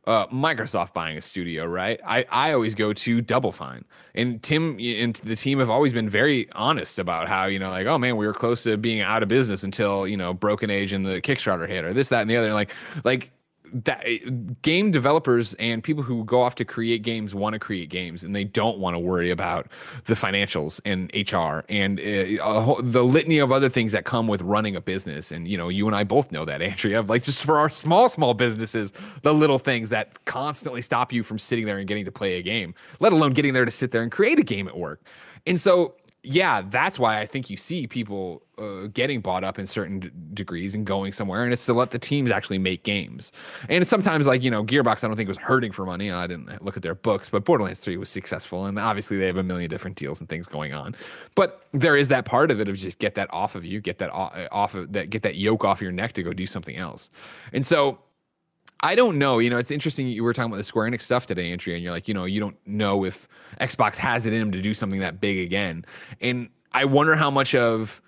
uh, 0.08 0.28
Microsoft 0.28 0.94
buying 0.94 1.18
a 1.18 1.22
studio, 1.22 1.66
right? 1.66 2.00
I, 2.06 2.26
I 2.30 2.54
always 2.54 2.76
go 2.76 2.94
to 2.94 3.22
Double 3.22 3.52
Fine, 3.52 3.86
and 4.16 4.42
Tim 4.42 4.80
and 4.80 5.16
the 5.18 5.36
team 5.36 5.60
have 5.60 5.70
always 5.70 5.94
been 5.94 6.10
very 6.10 6.50
honest 6.54 7.00
about 7.00 7.28
how 7.28 7.46
you 7.46 7.60
know, 7.60 7.70
like, 7.70 7.88
oh 7.88 7.98
man, 7.98 8.18
we 8.18 8.26
were 8.26 8.34
close 8.34 8.64
to 8.64 8.78
being 8.78 9.02
out 9.02 9.24
of 9.24 9.30
business 9.30 9.64
until 9.64 10.08
you 10.08 10.18
know 10.18 10.34
Broken 10.34 10.70
Age 10.70 10.94
and 10.94 11.06
the 11.06 11.22
Kickstarter 11.22 11.68
hit, 11.68 11.86
or 11.86 11.94
this, 11.94 12.10
that, 12.10 12.22
and 12.22 12.30
the 12.30 12.38
other. 12.38 12.54
Like, 12.54 12.74
like 13.04 13.32
that 13.74 14.62
game 14.62 14.92
developers 14.92 15.54
and 15.56 15.84
people 15.84 16.04
who 16.04 16.24
go 16.24 16.42
off 16.42 16.56
to 16.56 16.66
create 16.66 17.02
games 17.02 17.36
want 17.36 17.54
to 17.54 17.60
create 17.60 17.90
games 17.90 18.24
and 18.24 18.36
they 18.36 18.44
don't 18.44 18.78
want 18.78 18.96
to 18.96 19.00
worry 19.00 19.30
about 19.32 19.68
the 20.06 20.14
financials 20.14 20.82
and 20.86 21.12
HR 21.14 21.66
and 21.70 22.00
uh, 22.00 22.62
whole- 22.62 22.82
the 22.82 23.04
litany 23.04 23.40
of 23.40 23.52
other 23.52 23.70
things 23.70 23.92
that 23.92 24.06
come 24.06 24.28
with 24.28 24.42
running 24.42 24.76
a 24.76 24.82
business. 24.82 25.32
And, 25.32 25.48
you 25.48 25.58
know, 25.58 25.70
you 25.70 25.88
and 25.88 25.96
I 25.96 26.04
both 26.04 26.32
know 26.32 26.46
that, 26.46 26.62
Andrea, 26.62 27.02
like 27.02 27.24
just 27.24 27.44
for 27.44 27.58
our 27.58 27.70
small, 27.70 28.10
small 28.10 28.34
businesses, 28.34 28.94
the 29.22 29.34
little 29.34 29.60
things 29.60 29.90
that 29.90 30.26
constantly 30.26 30.82
stop 30.82 31.12
you 31.12 31.24
from 31.24 31.40
sitting 31.40 31.66
there 31.66 31.78
and 31.78 31.88
getting 31.88 32.06
to 32.06 32.12
play 32.12 32.38
a 32.38 32.42
game, 32.42 32.74
let 33.00 33.14
alone 33.14 33.34
getting 33.34 33.54
there 33.54 33.66
to 33.66 33.72
sit 33.72 33.92
there 33.92 34.02
and 34.02 34.12
create 34.12 34.40
a 34.40 34.44
game 34.44 34.68
at 34.68 34.78
work. 34.78 35.02
And 35.46 35.60
so, 35.60 35.96
yeah, 36.24 36.64
that's 36.64 37.00
why 37.00 37.20
I 37.20 37.26
think 37.26 37.50
you 37.50 37.56
see 37.56 37.88
people 37.88 38.44
uh, 38.58 38.88
getting 38.88 39.22
bought 39.22 39.46
up 39.46 39.58
in 39.58 39.66
certain 39.66 40.00
d- 40.02 40.12
degrees 40.34 40.76
and 40.76 40.86
going 40.86 41.14
somewhere, 41.14 41.46
and 41.46 41.54
it's 41.54 41.66
to 41.68 41.74
let 41.74 41.92
the 41.92 42.00
teams 42.00 42.30
actually 42.30 42.58
make 42.58 42.84
games. 42.84 43.32
And 43.70 43.88
sometimes, 43.88 44.28
like 44.28 44.44
you 44.44 44.52
know, 44.52 44.64
Gearbox, 44.64 45.04
I 45.04 45.08
don't 45.08 45.16
think 45.16 45.30
was 45.30 45.38
hurting 45.38 45.72
for 45.72 45.86
money. 45.86 46.12
I 46.12 46.28
didn't 46.28 46.64
look 46.64 46.76
at 46.76 46.84
their 46.84 46.96
books, 46.96 47.30
but 47.30 47.46
Borderlands 47.46 47.80
Three 47.80 47.96
was 47.96 48.10
successful, 48.10 48.66
and 48.66 48.78
obviously 48.78 49.18
they 49.18 49.28
have 49.28 49.38
a 49.38 49.44
million 49.44 49.70
different 49.70 49.96
deals 49.96 50.20
and 50.20 50.28
things 50.28 50.46
going 50.46 50.74
on. 50.74 50.94
But 51.36 51.66
there 51.74 51.96
is 51.96 52.10
that 52.10 52.26
part 52.26 52.52
of 52.52 52.60
it 52.60 52.68
of 52.68 52.76
just 52.76 53.00
get 53.00 53.16
that 53.16 53.34
off 53.34 53.56
of 53.56 53.64
you, 53.64 53.80
get 53.80 54.00
that 54.00 54.10
off 54.12 54.76
of 54.76 54.92
that, 54.92 55.10
get 55.10 55.24
that 55.24 55.36
yoke 55.36 55.64
off 55.64 55.82
your 55.82 55.94
neck 55.94 56.14
to 56.14 56.24
go 56.24 56.34
do 56.34 56.46
something 56.46 56.76
else. 56.76 57.10
And 57.54 57.66
so 57.66 57.98
I 58.82 58.96
don't 58.96 59.18
know. 59.18 59.40
You 59.40 59.50
know, 59.50 59.58
it's 59.58 59.72
interesting. 59.72 60.08
You 60.08 60.24
were 60.24 60.34
talking 60.34 60.52
about 60.52 60.58
the 60.58 60.64
Square 60.64 60.90
Enix 60.90 61.02
stuff 61.02 61.26
today, 61.26 61.52
Andrea, 61.52 61.76
and 61.76 61.84
you're 61.84 61.92
like, 61.92 62.08
you 62.08 62.14
know, 62.14 62.26
you 62.26 62.40
don't 62.40 62.56
know 62.66 63.04
if 63.04 63.28
Xbox 63.60 63.98
has 63.98 64.26
it 64.26 64.34
in 64.34 64.40
them 64.40 64.52
to 64.52 64.62
do 64.62 64.74
something 64.74 65.00
that 65.02 65.20
big 65.20 65.40
again. 65.40 65.86
And 66.22 66.50
I 66.72 66.86
wonder 66.86 67.16
how 67.16 67.30
much 67.30 67.56
of 67.56 68.02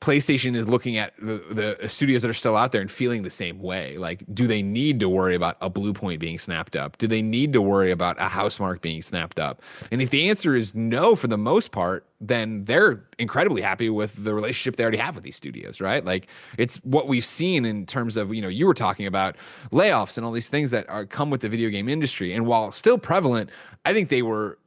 PlayStation 0.00 0.56
is 0.56 0.66
looking 0.66 0.96
at 0.96 1.12
the, 1.18 1.76
the 1.78 1.88
studios 1.88 2.22
that 2.22 2.30
are 2.30 2.34
still 2.34 2.56
out 2.56 2.72
there 2.72 2.80
and 2.80 2.90
feeling 2.90 3.22
the 3.22 3.28
same 3.28 3.60
way. 3.60 3.98
Like, 3.98 4.24
do 4.32 4.46
they 4.46 4.62
need 4.62 4.98
to 5.00 5.10
worry 5.10 5.34
about 5.34 5.58
a 5.60 5.68
Bluepoint 5.68 6.18
being 6.18 6.38
snapped 6.38 6.74
up? 6.74 6.96
Do 6.96 7.06
they 7.06 7.20
need 7.20 7.52
to 7.52 7.60
worry 7.60 7.90
about 7.90 8.16
a 8.18 8.26
Housemarque 8.26 8.80
being 8.80 9.02
snapped 9.02 9.38
up? 9.38 9.60
And 9.90 10.00
if 10.00 10.08
the 10.08 10.30
answer 10.30 10.56
is 10.56 10.74
no, 10.74 11.14
for 11.14 11.26
the 11.26 11.36
most 11.36 11.70
part, 11.70 12.06
then 12.18 12.64
they're 12.64 13.04
incredibly 13.18 13.60
happy 13.60 13.90
with 13.90 14.24
the 14.24 14.32
relationship 14.32 14.76
they 14.76 14.84
already 14.84 14.98
have 14.98 15.16
with 15.16 15.24
these 15.24 15.36
studios, 15.36 15.82
right? 15.82 16.02
Like, 16.02 16.28
it's 16.56 16.76
what 16.76 17.06
we've 17.06 17.24
seen 17.24 17.66
in 17.66 17.84
terms 17.84 18.16
of, 18.16 18.34
you 18.34 18.40
know, 18.40 18.48
you 18.48 18.66
were 18.66 18.74
talking 18.74 19.06
about 19.06 19.36
layoffs 19.70 20.16
and 20.16 20.24
all 20.24 20.32
these 20.32 20.48
things 20.48 20.70
that 20.70 20.88
are 20.88 21.04
come 21.04 21.28
with 21.28 21.42
the 21.42 21.48
video 21.48 21.68
game 21.68 21.90
industry. 21.90 22.32
And 22.32 22.46
while 22.46 22.72
still 22.72 22.96
prevalent, 22.96 23.50
I 23.84 23.92
think 23.92 24.08
they 24.08 24.22
were 24.22 24.58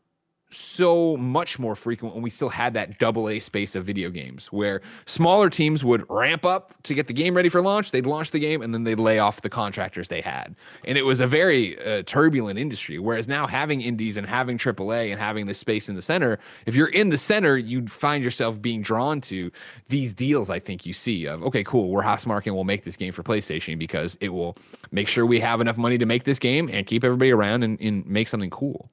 so 0.54 1.18
much 1.18 1.60
more 1.60 1.76
frequent 1.76 2.14
when 2.14 2.24
we 2.24 2.30
still 2.30 2.50
had 2.50 2.74
that 2.74 3.00
double 3.00 3.30
A 3.30 3.40
space 3.40 3.76
of 3.76 3.86
video 3.86 4.10
games 4.10 4.48
where 4.48 4.82
smaller 5.06 5.50
teams 5.50 5.84
would 5.84 6.06
ramp 6.10 6.46
up 6.46 6.74
to 6.84 6.94
get 6.94 7.08
the 7.08 7.14
game 7.14 7.36
ready 7.36 7.50
for 7.50 7.62
launch. 7.62 7.92
They'd 7.92 8.06
launch 8.06 8.32
the 8.32 8.40
game 8.40 8.62
and 8.62 8.74
then 8.74 8.84
they'd 8.84 9.00
lay 9.00 9.20
off 9.20 9.42
the 9.42 9.50
contractors 9.50 10.08
they 10.08 10.22
had. 10.22 10.56
And 10.86 10.98
it 10.98 11.04
was 11.04 11.22
a 11.22 11.28
very 11.28 11.80
uh, 11.84 12.04
turbulent 12.06 12.60
industry. 12.60 13.00
Whereas 13.00 13.28
now 13.28 13.48
having 13.48 13.82
indies 13.82 14.18
and 14.18 14.28
having 14.28 14.58
AAA 14.58 15.12
and 15.12 15.20
having 15.20 15.46
this 15.46 15.58
space 15.58 15.90
in 15.90 15.96
the 15.96 16.02
center, 16.02 16.40
if 16.66 16.76
you're 16.76 16.88
in 16.88 17.10
the 17.10 17.18
center, 17.18 17.58
you'd 17.58 17.92
find 17.92 18.24
yourself 18.24 18.62
being 18.62 18.82
drawn 18.82 19.22
to 19.22 19.52
these 19.88 20.14
deals. 20.14 20.50
I 20.50 20.60
think 20.60 20.86
you 20.86 20.94
see 20.94 21.26
of, 21.26 21.44
okay, 21.44 21.64
cool, 21.64 21.90
we're 21.90 22.04
Housemarque 22.04 22.46
and 22.46 22.56
we'll 22.56 22.64
make 22.64 22.84
this 22.84 22.98
game 22.98 23.12
for 23.12 23.24
PlayStation 23.24 23.78
because 23.78 24.18
it 24.22 24.30
will 24.30 24.56
make 24.92 25.08
sure 25.08 25.26
we 25.26 25.40
have 25.40 25.62
enough 25.62 25.78
money 25.78 25.98
to 25.98 26.06
make 26.06 26.24
this 26.24 26.40
game 26.40 26.70
and 26.72 26.86
keep 26.86 27.04
everybody 27.04 27.32
around 27.32 27.64
and, 27.64 27.80
and 27.82 28.06
make 28.06 28.28
something 28.28 28.50
cool. 28.50 28.90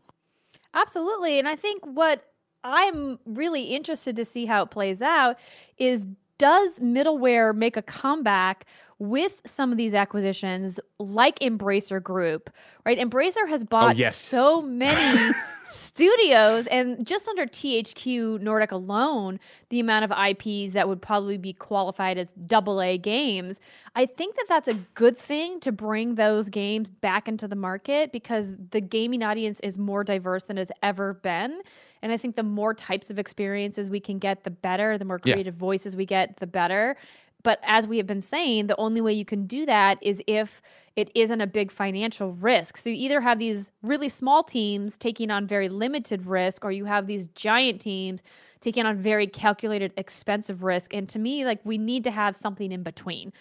Absolutely. 0.75 1.39
And 1.39 1.49
I 1.49 1.57
think 1.57 1.85
what 1.85 2.25
I'm 2.65 3.19
really 3.25 3.63
interested 3.65 4.17
to 4.17 4.25
see 4.25 4.47
how 4.47 4.63
it 4.63 4.71
plays 4.71 5.03
out 5.03 5.37
is 5.79 6.07
does 6.39 6.79
middleware 6.79 7.55
make 7.55 7.77
a 7.77 7.83
comeback 7.83 8.65
with 9.01 9.41
some 9.47 9.73
of 9.73 9.79
these 9.79 9.95
acquisitions 9.95 10.79
like 10.99 11.39
Embracer 11.39 12.03
Group, 12.03 12.51
right? 12.85 12.99
Embracer 12.99 13.49
has 13.49 13.65
bought 13.65 13.97
oh, 13.97 13.99
yes. 13.99 14.17
so 14.19 14.61
many 14.61 15.33
studios 15.65 16.67
and 16.67 17.07
just 17.07 17.27
under 17.27 17.47
THQ 17.47 18.41
Nordic 18.41 18.73
alone, 18.73 19.41
the 19.71 19.81
amount 19.81 20.05
of 20.05 20.11
IPs 20.11 20.75
that 20.75 20.87
would 20.87 21.01
probably 21.01 21.39
be 21.39 21.55
qualified 21.55 22.19
as 22.19 22.33
double 22.47 22.83
A 22.83 22.99
games. 22.99 23.59
I 23.97 24.05
think 24.05 24.37
that 24.37 24.45
that's 24.51 24.69
a 24.69 24.75
good 24.95 25.17
thing 25.17 25.61
to 25.61 25.73
bring 25.73 26.17
those 26.17 26.51
games 26.51 26.91
back 26.91 27.27
into 27.27 27.49
the 27.49 27.57
market 27.57 28.13
because 28.13 28.53
the 28.71 28.83
gaming 28.83 29.23
audience 29.23 29.61
is 29.61 29.79
more 29.79 30.05
diverse 30.05 30.45
than 30.45 30.59
it's 30.59 30.71
ever 30.83 31.15
been. 31.15 31.63
And 32.03 32.13
I 32.13 32.19
think 32.19 32.37
the 32.37 32.43
more 32.43 32.75
types 32.75 33.11
of 33.11 33.19
experiences 33.19 33.89
we 33.89 34.01
can 34.01 34.19
get, 34.19 34.45
the 34.45 34.51
better. 34.51 34.99
The 34.99 35.05
more 35.05 35.19
creative 35.19 35.55
yeah. 35.55 35.59
voices 35.59 35.97
we 35.97 36.07
get, 36.07 36.37
the 36.37 36.47
better. 36.47 36.97
But 37.43 37.61
as 37.63 37.87
we 37.87 37.97
have 37.97 38.07
been 38.07 38.23
saying, 38.23 38.67
the 38.67 38.77
only 38.77 39.01
way 39.01 39.13
you 39.13 39.25
can 39.25 39.47
do 39.47 39.67
that 39.67 39.99
is 40.03 40.23
if 40.27 40.61
it 40.97 41.11
isn't 41.15 41.41
a 41.41 41.47
big 41.47 41.71
financial 41.71 42.33
risk. 42.33 42.77
So 42.77 42.91
you 42.91 42.97
either 42.97 43.21
have 43.21 43.39
these 43.39 43.71
really 43.83 44.09
small 44.09 44.43
teams 44.43 44.99
taking 44.99 45.31
on 45.31 45.47
very 45.47 45.69
limited 45.69 46.27
risk, 46.27 46.65
or 46.65 46.73
you 46.73 46.85
have 46.85 47.07
these 47.07 47.29
giant 47.29 47.81
teams 47.81 48.23
taking 48.61 48.85
on 48.85 48.99
very 48.99 49.27
calculated, 49.27 49.93
expensive 49.97 50.63
risk. 50.63 50.93
And 50.93 51.09
to 51.09 51.19
me, 51.19 51.45
like 51.45 51.61
we 51.65 51.79
need 51.79 52.05
to 52.05 52.11
have 52.11 52.37
something 52.37 52.73
in 52.73 52.83
between. 52.83 53.33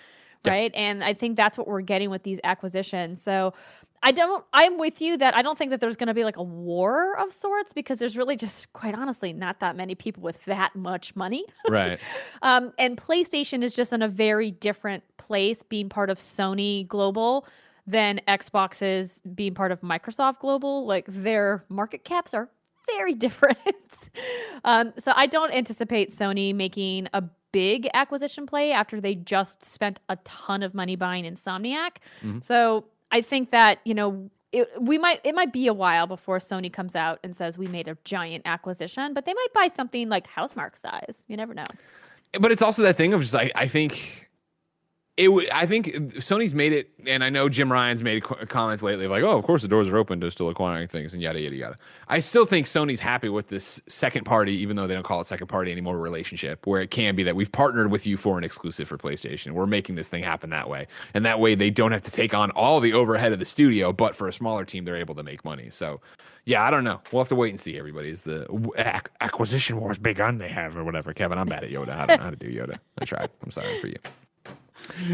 Yeah. 0.46 0.52
Right. 0.52 0.72
And 0.76 1.04
I 1.04 1.14
think 1.14 1.36
that's 1.36 1.58
what 1.58 1.68
we're 1.68 1.82
getting 1.82 2.10
with 2.10 2.24
these 2.24 2.40
acquisitions. 2.46 3.22
So 3.22 3.54
I 4.02 4.12
don't 4.12 4.46
I'm 4.54 4.78
with 4.78 5.02
you 5.02 5.18
that 5.18 5.36
I 5.36 5.42
don't 5.42 5.58
think 5.58 5.72
that 5.72 5.80
there's 5.80 5.96
going 5.96 6.08
to 6.08 6.14
be 6.14 6.24
like 6.24 6.38
a 6.38 6.44
war 6.44 7.18
of 7.18 7.34
sorts 7.34 7.74
because 7.74 8.00
there's 8.00 8.16
really 8.16 8.36
just 8.36 8.72
quite 8.74 8.96
honestly 8.96 9.34
not 9.34 9.60
that 9.60 9.76
many 9.76 9.96
people 9.96 10.24
with 10.24 10.44
that 10.46 10.76
much 10.76 11.16
money. 11.16 11.46
Right. 11.68 12.00
um 12.42 12.74
and 12.78 12.98
PlayStation 12.98 13.64
is 13.64 13.74
just 13.74 13.94
in 13.94 14.02
a 14.02 14.08
very 14.08 14.52
different 14.52 15.04
place 15.18 15.64
being 15.64 15.90
part 15.90 16.10
of 16.10 16.18
Sony 16.18 16.88
Global 16.88 17.46
than 17.86 18.22
Xbox 18.28 18.82
is 18.82 19.22
being 19.36 19.54
part 19.54 19.72
of 19.72 19.82
Microsoft 19.82 20.40
Global. 20.40 20.86
Like 20.86 21.06
their 21.08 21.66
market 21.70 22.04
caps 22.04 22.34
are 22.34 22.50
very 22.96 23.14
different. 23.26 23.58
um 24.64 24.94
so 24.98 25.12
I 25.16 25.26
don't 25.26 25.52
anticipate 25.52 26.10
Sony 26.10 26.56
making 26.56 27.08
a 27.14 27.24
big 27.52 27.90
acquisition 27.94 28.46
play 28.46 28.72
after 28.72 29.02
they 29.02 29.16
just 29.16 29.66
spent 29.66 30.00
a 30.10 30.16
ton 30.18 30.64
of 30.64 30.74
money 30.74 30.96
buying 30.96 31.26
Insomniac. 31.26 31.98
Mm-hmm. 32.22 32.40
So 32.42 32.86
I 33.12 33.22
think 33.22 33.52
that, 33.52 33.80
you 33.86 33.94
know, 33.94 34.30
it, 34.52 34.68
we 34.80 34.98
might 34.98 35.22
it 35.24 35.36
might 35.36 35.54
be 35.54 35.68
a 35.68 35.74
while 35.74 36.08
before 36.08 36.40
Sony 36.40 36.72
comes 36.72 36.96
out 36.96 37.20
and 37.24 37.36
says 37.36 37.58
we 37.58 37.68
made 37.68 37.88
a 37.88 37.98
giant 38.04 38.44
acquisition, 38.46 39.14
but 39.14 39.26
they 39.26 39.34
might 39.34 39.54
buy 39.54 39.70
something 39.74 40.10
like 40.10 40.28
Housemarque 40.28 40.78
size. 40.78 41.24
You 41.28 41.38
never 41.38 41.54
know. 41.54 41.66
But 42.40 42.52
it's 42.52 42.62
also 42.62 42.82
that 42.84 42.98
thing 42.98 43.14
of 43.14 43.22
just 43.22 43.34
like 43.34 43.52
I 43.56 43.68
think 43.68 44.29
it 45.20 45.28
would. 45.28 45.50
I 45.50 45.66
think 45.66 45.88
Sony's 46.16 46.56
made 46.56 46.72
it, 46.72 46.90
and 47.06 47.26
I 47.26 47.30
know 47.30 47.50
Jim 47.50 47.70
Ryan's 47.70 48.02
made 48.02 48.24
comments 48.24 48.82
lately 48.82 49.06
like, 49.06 49.22
"Oh, 49.22 49.38
of 49.38 49.44
course 49.44 49.62
the 49.62 49.68
doors 49.68 49.90
are 49.90 49.98
open 49.98 50.22
to 50.22 50.32
still 50.32 50.48
acquiring 50.48 50.88
things 50.88 51.12
and 51.12 51.22
yada 51.22 51.42
yada 51.42 51.56
yada." 51.58 51.76
I 52.08 52.20
still 52.20 52.46
think 52.46 52.68
Sony's 52.68 53.02
happy 53.02 53.28
with 53.28 53.48
this 53.50 53.82
second 53.90 54.24
party, 54.24 54.54
even 54.54 54.78
though 54.78 54.88
they 54.88 54.94
don't 54.94 55.04
call 55.04 55.20
it 55.20 55.26
second 55.26 55.48
party 55.48 55.74
anymore, 55.74 55.98
relationship 55.98 56.66
where 56.66 56.80
it 56.80 56.90
can 56.90 57.18
be 57.18 57.24
that 57.24 57.36
we've 57.36 57.52
partnered 57.52 57.92
with 57.92 58.08
you 58.08 58.16
for 58.16 58.38
an 58.38 58.46
exclusive 58.46 58.88
for 58.88 58.98
PlayStation. 58.98 59.52
We're 59.52 59.66
making 59.68 59.96
this 59.96 60.08
thing 60.08 60.24
happen 60.24 60.52
that 60.52 60.70
way, 60.70 60.88
and 61.14 61.26
that 61.26 61.42
way 61.42 61.54
they 61.54 61.70
don't 61.70 61.92
have 61.92 62.04
to 62.04 62.12
take 62.12 62.34
on 62.34 62.52
all 62.52 62.80
the 62.80 62.94
overhead 62.94 63.34
of 63.34 63.40
the 63.40 63.46
studio, 63.46 63.92
but 63.92 64.16
for 64.16 64.30
a 64.30 64.34
smaller 64.34 64.64
team, 64.64 64.86
they're 64.86 64.96
able 64.96 65.16
to 65.16 65.24
make 65.24 65.44
money. 65.44 65.68
So, 65.70 66.00
yeah, 66.46 66.64
I 66.64 66.72
don't 66.72 66.86
know. 66.86 67.02
We'll 67.12 67.22
have 67.22 67.30
to 67.30 67.36
wait 67.36 67.50
and 67.50 67.60
see. 67.60 67.78
Everybody 67.78 68.08
is 68.08 68.22
the 68.22 68.48
ac- 68.78 69.12
acquisition 69.20 69.82
wars 69.82 69.98
begun. 69.98 70.38
They 70.38 70.48
have 70.48 70.78
or 70.78 70.86
whatever. 70.86 71.14
Kevin, 71.14 71.38
I'm 71.38 71.48
bad 71.48 71.66
at 71.66 71.72
Yoda. 71.72 71.90
I 71.90 72.06
don't 72.06 72.18
know 72.20 72.24
how 72.24 72.30
to 72.30 72.38
do 72.38 72.50
Yoda. 72.50 72.80
I 72.98 73.04
tried. 73.04 73.30
I'm 73.44 73.52
sorry 73.52 73.78
for 73.80 73.88
you. 73.88 73.98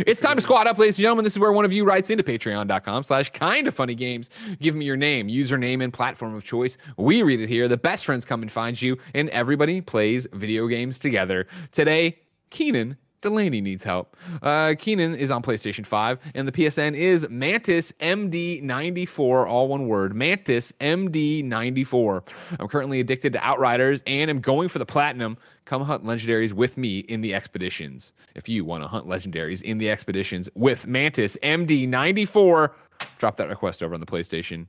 It's 0.08 0.22
time 0.22 0.36
to 0.36 0.42
squat 0.42 0.68
up, 0.68 0.78
ladies 0.78 0.98
and 0.98 1.02
gentlemen. 1.02 1.24
This 1.24 1.34
is 1.34 1.40
where 1.40 1.52
one 1.52 1.66
of 1.66 1.74
you 1.74 1.84
writes 1.86 2.10
into 2.10 2.24
patreon.com 2.24 3.04
slash 3.04 3.30
kind 3.32 3.68
of 3.68 3.74
funny 3.74 3.96
games. 3.96 4.30
Give 4.60 4.76
me 4.76 4.86
your 4.86 4.98
name, 4.98 5.28
username, 5.28 5.84
and 5.84 5.94
platform 5.94 6.36
of 6.36 6.44
choice. 6.44 6.78
We 6.98 7.24
read 7.24 7.42
it 7.42 7.50
here. 7.50 7.68
The 7.68 7.78
best 7.78 8.06
friends 8.06 8.26
come 8.26 8.42
and 8.42 8.52
find 8.52 8.82
you, 8.82 8.98
and 9.14 9.30
everybody 9.30 9.82
plays 9.82 10.28
video 10.34 10.68
games 10.68 11.00
together. 11.00 11.48
Today, 11.72 12.20
Keenan 12.50 12.98
Delaney 13.26 13.60
needs 13.60 13.84
help. 13.84 14.16
Uh, 14.44 14.76
Keenan 14.78 15.16
is 15.16 15.32
on 15.32 15.42
PlayStation 15.42 15.84
5, 15.84 16.20
and 16.36 16.48
the 16.48 16.52
PSN 16.52 16.94
is 16.94 17.28
Mantis 17.28 17.92
MD94, 17.94 19.48
all 19.48 19.68
one 19.68 19.88
word. 19.88 20.16
Mantis 20.16 20.72
MD94. 20.74 22.58
I'm 22.60 22.68
currently 22.68 23.00
addicted 23.00 23.34
to 23.34 23.40
Outriders 23.40 24.04
and 24.06 24.30
am 24.30 24.42
going 24.42 24.70
for 24.70 24.78
the 24.78 24.86
platinum. 24.86 25.40
Come 25.66 25.82
hunt 25.82 26.06
legendaries 26.06 26.54
with 26.54 26.78
me 26.78 27.00
in 27.00 27.22
the 27.22 27.34
expeditions. 27.34 28.12
If 28.36 28.48
you 28.48 28.64
want 28.64 28.84
to 28.84 28.88
hunt 28.88 29.08
legendaries 29.08 29.64
in 29.64 29.80
the 29.80 29.90
expeditions 29.90 30.48
with 30.54 30.86
Mantis 30.86 31.36
MD94, 31.42 32.70
drop 33.18 33.38
that 33.38 33.50
request 33.50 33.82
over 33.82 33.96
on 33.96 34.02
the 34.02 34.06
PlayStation 34.06 34.68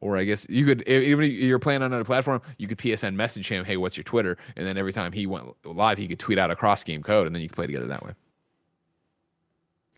or 0.00 0.16
I 0.16 0.24
guess 0.24 0.46
you 0.48 0.64
could, 0.64 0.82
even 0.88 1.24
if 1.24 1.32
you're 1.32 1.58
playing 1.58 1.82
on 1.82 1.86
another 1.86 2.04
platform, 2.04 2.42
you 2.58 2.68
could 2.68 2.78
PSN 2.78 3.14
message 3.14 3.48
him, 3.48 3.64
hey, 3.64 3.76
what's 3.76 3.96
your 3.96 4.04
Twitter? 4.04 4.36
And 4.56 4.66
then 4.66 4.76
every 4.76 4.92
time 4.92 5.12
he 5.12 5.26
went 5.26 5.46
live, 5.64 5.98
he 5.98 6.06
could 6.06 6.18
tweet 6.18 6.38
out 6.38 6.50
a 6.50 6.56
cross 6.56 6.84
game 6.84 7.02
code, 7.02 7.26
and 7.26 7.34
then 7.34 7.42
you 7.42 7.48
could 7.48 7.56
play 7.56 7.66
together 7.66 7.86
that 7.86 8.04
way. 8.04 8.12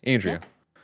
Andrea, 0.03 0.39
yeah. 0.41 0.81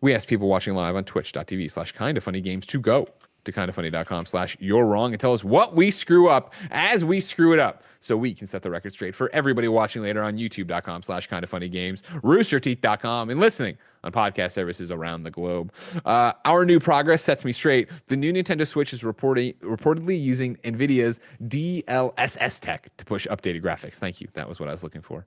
we 0.00 0.14
asked 0.14 0.28
people 0.28 0.48
watching 0.48 0.74
live 0.74 0.94
on 0.96 1.04
twitch.tv 1.04 1.70
slash 1.70 1.92
kind 1.92 2.16
of 2.16 2.22
funny 2.22 2.40
games 2.40 2.66
to 2.66 2.78
go 2.78 3.08
to 3.46 3.52
kindoffunny.com 3.52 4.26
slash 4.26 4.56
you're 4.60 4.84
wrong 4.84 5.12
and 5.12 5.20
tell 5.20 5.32
us 5.32 5.42
what 5.42 5.74
we 5.74 5.90
screw 5.90 6.28
up 6.28 6.52
as 6.70 7.04
we 7.04 7.20
screw 7.20 7.52
it 7.52 7.58
up 7.58 7.82
so 8.00 8.16
we 8.16 8.34
can 8.34 8.46
set 8.46 8.62
the 8.62 8.70
record 8.70 8.92
straight 8.92 9.14
for 9.14 9.30
everybody 9.32 9.68
watching 9.68 10.02
later 10.02 10.22
on 10.22 10.36
youtube.com 10.36 11.02
slash 11.02 11.26
kind 11.28 11.42
of 11.42 11.48
funny 11.48 11.68
games 11.68 12.02
roosterteeth.com 12.22 13.30
and 13.30 13.40
listening 13.40 13.78
on 14.06 14.12
podcast 14.12 14.52
services 14.52 14.90
around 14.90 15.22
the 15.24 15.30
globe 15.30 15.72
uh, 16.04 16.32
our 16.44 16.64
new 16.64 16.80
progress 16.80 17.22
sets 17.22 17.44
me 17.44 17.52
straight 17.52 17.88
the 18.08 18.16
new 18.16 18.32
nintendo 18.32 18.66
switch 18.66 18.92
is 18.92 19.04
reporting 19.04 19.52
reportedly 19.62 20.20
using 20.20 20.56
nvidia's 20.56 21.20
dlss 21.44 22.60
tech 22.60 22.90
to 22.96 23.04
push 23.04 23.26
updated 23.26 23.62
graphics 23.62 23.96
thank 23.96 24.20
you 24.20 24.28
that 24.34 24.48
was 24.48 24.60
what 24.60 24.68
i 24.68 24.72
was 24.72 24.82
looking 24.82 25.02
for 25.02 25.26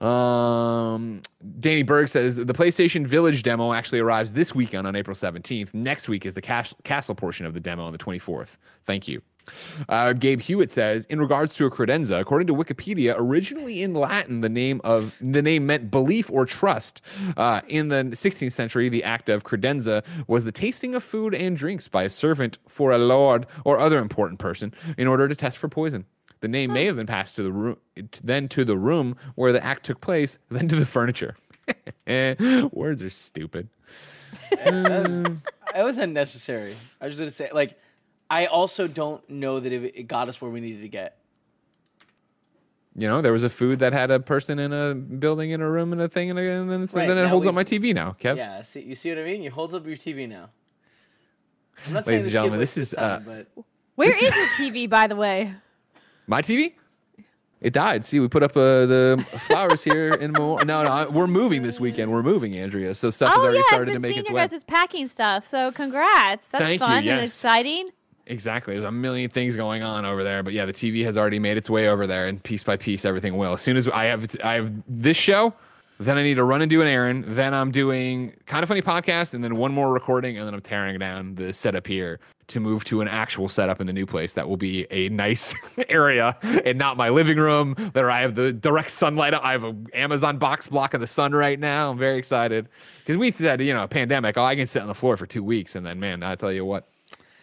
um, 0.00 1.20
Danny 1.60 1.82
Berg 1.82 2.08
says 2.08 2.36
the 2.36 2.46
PlayStation 2.46 3.06
Village 3.06 3.42
demo 3.42 3.74
actually 3.74 3.98
arrives 3.98 4.32
this 4.32 4.54
weekend 4.54 4.86
on 4.86 4.96
April 4.96 5.14
17th. 5.14 5.74
Next 5.74 6.08
week 6.08 6.24
is 6.24 6.32
the 6.32 6.40
cash, 6.40 6.72
castle 6.84 7.14
portion 7.14 7.44
of 7.44 7.52
the 7.52 7.60
demo 7.60 7.84
on 7.84 7.92
the 7.92 7.98
24th. 7.98 8.56
Thank 8.86 9.08
you. 9.08 9.20
Uh, 9.88 10.12
Gabe 10.12 10.40
Hewitt 10.40 10.70
says, 10.70 11.04
in 11.06 11.20
regards 11.20 11.54
to 11.54 11.66
a 11.66 11.70
credenza, 11.70 12.20
according 12.20 12.46
to 12.48 12.54
Wikipedia, 12.54 13.14
originally 13.18 13.82
in 13.82 13.94
Latin, 13.94 14.40
the 14.40 14.48
name 14.48 14.80
of 14.84 15.16
the 15.20 15.42
name 15.42 15.66
meant 15.66 15.90
belief 15.90 16.30
or 16.30 16.46
trust. 16.46 17.04
Uh, 17.36 17.60
in 17.68 17.88
the 17.88 18.04
16th 18.04 18.52
century, 18.52 18.88
the 18.88 19.04
act 19.04 19.28
of 19.28 19.44
credenza 19.44 20.04
was 20.26 20.44
the 20.44 20.52
tasting 20.52 20.94
of 20.94 21.02
food 21.02 21.34
and 21.34 21.56
drinks 21.56 21.88
by 21.88 22.04
a 22.04 22.10
servant 22.10 22.58
for 22.68 22.92
a 22.92 22.98
lord 22.98 23.46
or 23.64 23.78
other 23.78 23.98
important 23.98 24.38
person 24.38 24.72
in 24.98 25.06
order 25.06 25.28
to 25.28 25.34
test 25.34 25.58
for 25.58 25.68
poison. 25.68 26.04
The 26.40 26.48
name 26.48 26.72
may 26.72 26.86
have 26.86 26.96
been 26.96 27.06
passed 27.06 27.36
to 27.36 27.42
the 27.42 27.52
room, 27.52 27.76
then 28.24 28.48
to 28.48 28.64
the 28.64 28.76
room 28.76 29.16
where 29.34 29.52
the 29.52 29.62
act 29.62 29.84
took 29.84 30.00
place, 30.00 30.38
then 30.50 30.68
to 30.68 30.76
the 30.76 30.86
furniture. 30.86 31.36
Words 32.72 33.02
are 33.02 33.10
stupid. 33.10 33.68
that, 34.50 35.06
was, 35.06 35.22
that 35.74 35.84
was 35.84 35.98
unnecessary. 35.98 36.76
I 37.00 37.06
was 37.06 37.16
going 37.16 37.28
to 37.28 37.34
say, 37.34 37.50
like, 37.52 37.78
I 38.30 38.46
also 38.46 38.86
don't 38.86 39.28
know 39.28 39.58
that 39.60 39.72
it, 39.72 39.92
it 39.96 40.02
got 40.04 40.28
us 40.28 40.40
where 40.40 40.50
we 40.50 40.60
needed 40.60 40.82
to 40.82 40.88
get. 40.88 41.18
you 42.96 43.06
know, 43.08 43.20
there 43.20 43.32
was 43.32 43.44
a 43.44 43.48
food 43.48 43.80
that 43.80 43.92
had 43.92 44.10
a 44.10 44.20
person 44.20 44.58
in 44.58 44.72
a 44.72 44.94
building 44.94 45.50
in 45.50 45.60
a 45.60 45.68
room 45.68 45.92
and 45.92 46.00
a 46.00 46.08
thing 46.08 46.30
and, 46.30 46.38
a, 46.38 46.42
and 46.42 46.70
then, 46.70 46.82
it's, 46.82 46.94
Right, 46.94 47.08
then 47.08 47.18
it 47.18 47.22
now 47.22 47.28
holds 47.28 47.44
we- 47.46 47.48
up 47.48 47.54
my 47.54 47.64
TV 47.64 47.94
now. 47.94 48.14
Kev, 48.20 48.36
Yeah, 48.36 48.62
see, 48.62 48.82
you 48.82 48.94
see 48.94 49.08
what 49.10 49.18
I 49.18 49.24
mean? 49.24 49.42
You 49.42 49.50
holds 49.50 49.74
up 49.74 49.86
your 49.86 49.96
TV 49.96 50.28
now. 50.28 50.50
I'm 51.86 51.94
not 51.94 52.06
Ladies 52.06 52.24
and 52.24 52.32
gentlemen, 52.32 52.60
this 52.60 52.76
is, 52.76 52.90
time, 52.92 53.22
uh, 53.26 53.44
but 53.54 53.64
Where 53.94 54.10
is 54.10 54.20
your 54.20 54.46
TV, 54.48 54.88
by 54.88 55.06
the 55.06 55.16
way? 55.16 55.54
my 56.26 56.42
TV. 56.42 56.74
It 57.60 57.72
died. 57.74 58.06
See, 58.06 58.20
we 58.20 58.28
put 58.28 58.42
up 58.42 58.56
uh, 58.56 58.86
the 58.86 59.26
flowers 59.40 59.82
here 59.84 60.10
in 60.14 60.32
Mo- 60.32 60.56
no, 60.58 60.82
no, 60.82 61.10
we're 61.10 61.26
moving 61.26 61.62
this 61.62 61.78
weekend. 61.78 62.10
We're 62.10 62.22
moving, 62.22 62.56
Andrea. 62.56 62.94
So 62.94 63.10
stuff 63.10 63.30
has 63.34 63.38
oh 63.38 63.42
already 63.42 63.58
yeah, 63.58 63.62
I've 63.62 63.66
started 63.66 63.86
been 63.86 63.94
to 63.96 64.00
make 64.00 64.08
seeing 64.12 64.20
its 64.20 64.28
your 64.30 64.36
way. 64.36 64.48
guys' 64.48 64.64
packing 64.64 65.06
stuff. 65.08 65.46
So 65.46 65.70
congrats. 65.72 66.48
That's 66.48 66.64
Thank 66.64 66.80
you, 66.80 66.86
fun 66.86 67.06
and 67.06 67.20
exciting. 67.20 67.90
Exactly. 68.30 68.74
There's 68.74 68.84
a 68.84 68.92
million 68.92 69.28
things 69.28 69.56
going 69.56 69.82
on 69.82 70.04
over 70.04 70.22
there, 70.22 70.44
but 70.44 70.52
yeah, 70.52 70.64
the 70.64 70.72
TV 70.72 71.04
has 71.04 71.18
already 71.18 71.40
made 71.40 71.56
its 71.56 71.68
way 71.68 71.88
over 71.88 72.06
there, 72.06 72.28
and 72.28 72.40
piece 72.42 72.62
by 72.62 72.76
piece, 72.76 73.04
everything 73.04 73.36
will. 73.36 73.54
As 73.54 73.60
soon 73.60 73.76
as 73.76 73.88
I 73.88 74.04
have 74.04 74.24
I 74.44 74.54
have 74.54 74.72
this 74.86 75.16
show, 75.16 75.52
then 75.98 76.16
I 76.16 76.22
need 76.22 76.36
to 76.36 76.44
run 76.44 76.62
and 76.62 76.70
do 76.70 76.80
an 76.80 76.86
errand. 76.86 77.24
Then 77.26 77.52
I'm 77.52 77.72
doing 77.72 78.32
kind 78.46 78.62
of 78.62 78.68
funny 78.68 78.82
podcast, 78.82 79.34
and 79.34 79.42
then 79.42 79.56
one 79.56 79.74
more 79.74 79.92
recording, 79.92 80.38
and 80.38 80.46
then 80.46 80.54
I'm 80.54 80.60
tearing 80.60 80.96
down 81.00 81.34
the 81.34 81.52
setup 81.52 81.88
here 81.88 82.20
to 82.46 82.60
move 82.60 82.84
to 82.84 83.00
an 83.00 83.08
actual 83.08 83.48
setup 83.48 83.80
in 83.80 83.88
the 83.88 83.92
new 83.92 84.06
place 84.06 84.34
that 84.34 84.48
will 84.48 84.56
be 84.56 84.86
a 84.92 85.08
nice 85.08 85.52
area 85.88 86.36
and 86.64 86.78
not 86.78 86.96
my 86.96 87.08
living 87.08 87.36
room. 87.36 87.74
There 87.94 88.12
I 88.12 88.20
have 88.20 88.36
the 88.36 88.52
direct 88.52 88.92
sunlight. 88.92 89.34
I 89.34 89.50
have 89.50 89.64
an 89.64 89.88
Amazon 89.92 90.38
box 90.38 90.68
blocking 90.68 91.00
the 91.00 91.06
sun 91.08 91.32
right 91.32 91.58
now. 91.58 91.90
I'm 91.90 91.98
very 91.98 92.16
excited 92.16 92.68
because 93.00 93.16
we 93.16 93.32
said 93.32 93.60
you 93.60 93.74
know 93.74 93.82
a 93.82 93.88
pandemic. 93.88 94.38
Oh, 94.38 94.44
I 94.44 94.54
can 94.54 94.66
sit 94.66 94.82
on 94.82 94.88
the 94.88 94.94
floor 94.94 95.16
for 95.16 95.26
two 95.26 95.42
weeks, 95.42 95.74
and 95.74 95.84
then 95.84 95.98
man, 95.98 96.22
I 96.22 96.36
tell 96.36 96.52
you 96.52 96.64
what. 96.64 96.86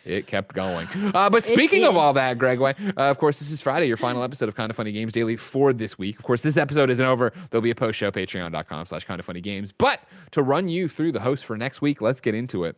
It 0.08 0.26
kept 0.26 0.56
going. 0.56 0.88
Uh, 1.14 1.30
but 1.30 1.44
speaking 1.44 1.84
of 1.84 1.98
all 1.98 2.14
that, 2.14 2.38
Gregway, 2.38 2.76
uh, 2.98 3.02
of 3.02 3.18
course, 3.18 3.40
this 3.40 3.52
is 3.52 3.62
Friday, 3.62 3.88
your 3.88 3.98
final 3.98 4.24
episode 4.24 4.48
of 4.48 4.56
Kind 4.56 4.70
of 4.70 4.76
Funny 4.76 4.92
Games 4.92 5.12
Daily 5.12 5.36
for 5.36 5.74
this 5.74 5.98
week. 5.98 6.18
Of 6.18 6.24
course, 6.24 6.42
this 6.42 6.56
episode 6.56 6.90
isn't 6.90 7.06
over. 7.06 7.34
There'll 7.50 7.62
be 7.62 7.72
a 7.72 7.76
post 7.76 8.00
show, 8.00 8.10
patreon.com 8.10 8.86
slash 8.86 9.04
kind 9.04 9.20
of 9.20 9.26
funny 9.26 9.42
games. 9.42 9.74
But 9.74 10.02
to 10.32 10.44
run 10.44 10.68
you 10.70 10.88
through 10.88 11.12
the 11.12 11.20
host 11.20 11.46
for 11.46 11.58
next 11.58 11.82
week, 11.82 12.02
let's 12.02 12.22
get 12.22 12.36
into 12.36 12.64
it. 12.64 12.78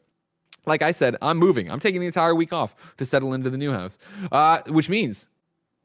Like 0.65 0.81
I 0.81 0.91
said, 0.91 1.15
I'm 1.21 1.37
moving. 1.37 1.69
I'm 1.71 1.79
taking 1.79 2.01
the 2.01 2.07
entire 2.07 2.33
week 2.33 2.51
off 2.51 2.95
to 2.97 3.05
settle 3.05 3.33
into 3.33 3.49
the 3.49 3.57
new 3.57 3.71
house, 3.71 3.97
uh, 4.31 4.61
which 4.67 4.89
means 4.89 5.29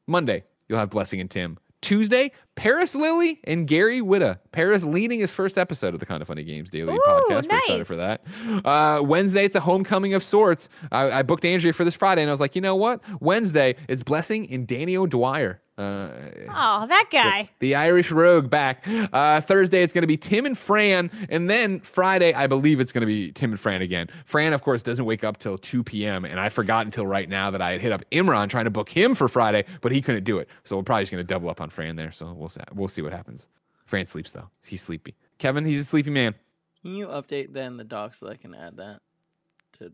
Monday, 0.07 0.43
you'll 0.67 0.79
have 0.79 0.89
Blessing 0.89 1.21
and 1.21 1.29
Tim. 1.29 1.57
Tuesday, 1.81 2.31
Parris 2.55 2.95
Lilly 2.95 3.39
and 3.43 3.67
Gary 3.67 3.99
Whitta. 4.01 4.39
Parris 4.51 4.83
leading 4.85 5.19
his 5.19 5.31
first 5.33 5.57
episode 5.57 5.93
of 5.93 5.99
the 5.99 6.05
Kind 6.05 6.21
of 6.21 6.27
Funny 6.27 6.43
Games 6.43 6.69
Daily 6.69 6.93
Ooh, 6.95 7.01
podcast. 7.05 7.49
We're 7.49 7.57
excited 7.57 7.87
for 7.87 7.95
that. 7.97 8.23
Uh, 8.63 9.01
Wednesday, 9.03 9.43
it's 9.43 9.55
a 9.55 9.59
homecoming 9.59 10.13
of 10.13 10.23
sorts. 10.23 10.69
I, 10.91 11.19
I 11.19 11.21
booked 11.23 11.43
Andrea 11.45 11.73
for 11.73 11.83
this 11.83 11.95
Friday, 11.95 12.21
and 12.21 12.29
I 12.29 12.33
was 12.33 12.39
like, 12.41 12.55
you 12.55 12.61
know 12.61 12.75
what? 12.75 13.01
Wednesday, 13.19 13.75
it's 13.89 14.03
Blessing 14.03 14.51
and 14.51 14.65
Danny 14.65 14.95
O'Dwyer. 14.95 15.61
Uh, 15.77 16.09
Oh, 16.57 16.85
that 16.87 17.07
guy. 17.11 17.49
the 17.59 17.75
Irish 17.75 18.09
Rogue 18.09 18.49
back. 18.49 18.87
Uh, 18.87 19.41
Thursday, 19.41 19.83
it's 19.83 19.91
going 19.91 20.03
to 20.03 20.07
be 20.07 20.15
Tim 20.15 20.45
and 20.45 20.57
Fran. 20.57 21.11
And 21.27 21.49
then 21.49 21.81
Friday, 21.81 22.33
I 22.33 22.47
believe 22.47 22.79
it's 22.79 22.93
going 22.93 23.01
to 23.01 23.05
be 23.07 23.33
Tim 23.33 23.51
and 23.51 23.59
Fran 23.59 23.81
again. 23.81 24.07
Fran, 24.25 24.53
of 24.53 24.61
course, 24.61 24.81
doesn't 24.83 25.03
wake 25.03 25.25
up 25.25 25.37
till 25.37 25.57
2 25.57 25.83
p.m. 25.83 26.23
And 26.23 26.39
I 26.39 26.47
forgot 26.47 26.85
until 26.85 27.05
right 27.05 27.27
now 27.27 27.51
that 27.51 27.61
I 27.61 27.73
had 27.73 27.81
hit 27.81 27.91
up 27.91 28.03
Imran 28.13 28.47
trying 28.47 28.63
to 28.65 28.71
book 28.71 28.87
him 28.87 29.15
for 29.15 29.27
Friday, 29.27 29.65
but 29.81 29.91
he 29.91 30.01
couldn't 30.01 30.23
do 30.23 30.37
it. 30.37 30.47
So 30.63 30.77
we're 30.77 30.83
probably 30.83 31.03
just 31.03 31.11
going 31.11 31.25
to 31.25 31.27
double 31.27 31.49
up 31.49 31.59
on 31.59 31.69
Fran 31.69 31.97
there. 31.97 32.13
So 32.13 32.31
we'll 32.31 32.44
see, 32.49 32.61
we'll 32.73 32.87
see 32.87 33.01
what 33.01 33.13
happens. 33.13 33.47
Fran 33.85 34.05
sleeps, 34.05 34.31
though. 34.31 34.49
He's 34.65 34.81
sleepy. 34.81 35.15
Kevin, 35.37 35.65
he's 35.65 35.79
a 35.79 35.83
sleepy 35.83 36.09
man. 36.09 36.33
can 36.81 36.95
you 36.95 37.07
update 37.07 37.53
then 37.53 37.77
the 37.77 37.83
doc 37.83 38.15
so 38.15 38.27
I 38.29 38.35
can 38.35 38.53
add 38.55 38.77
that 38.77 39.01
to 39.79 39.91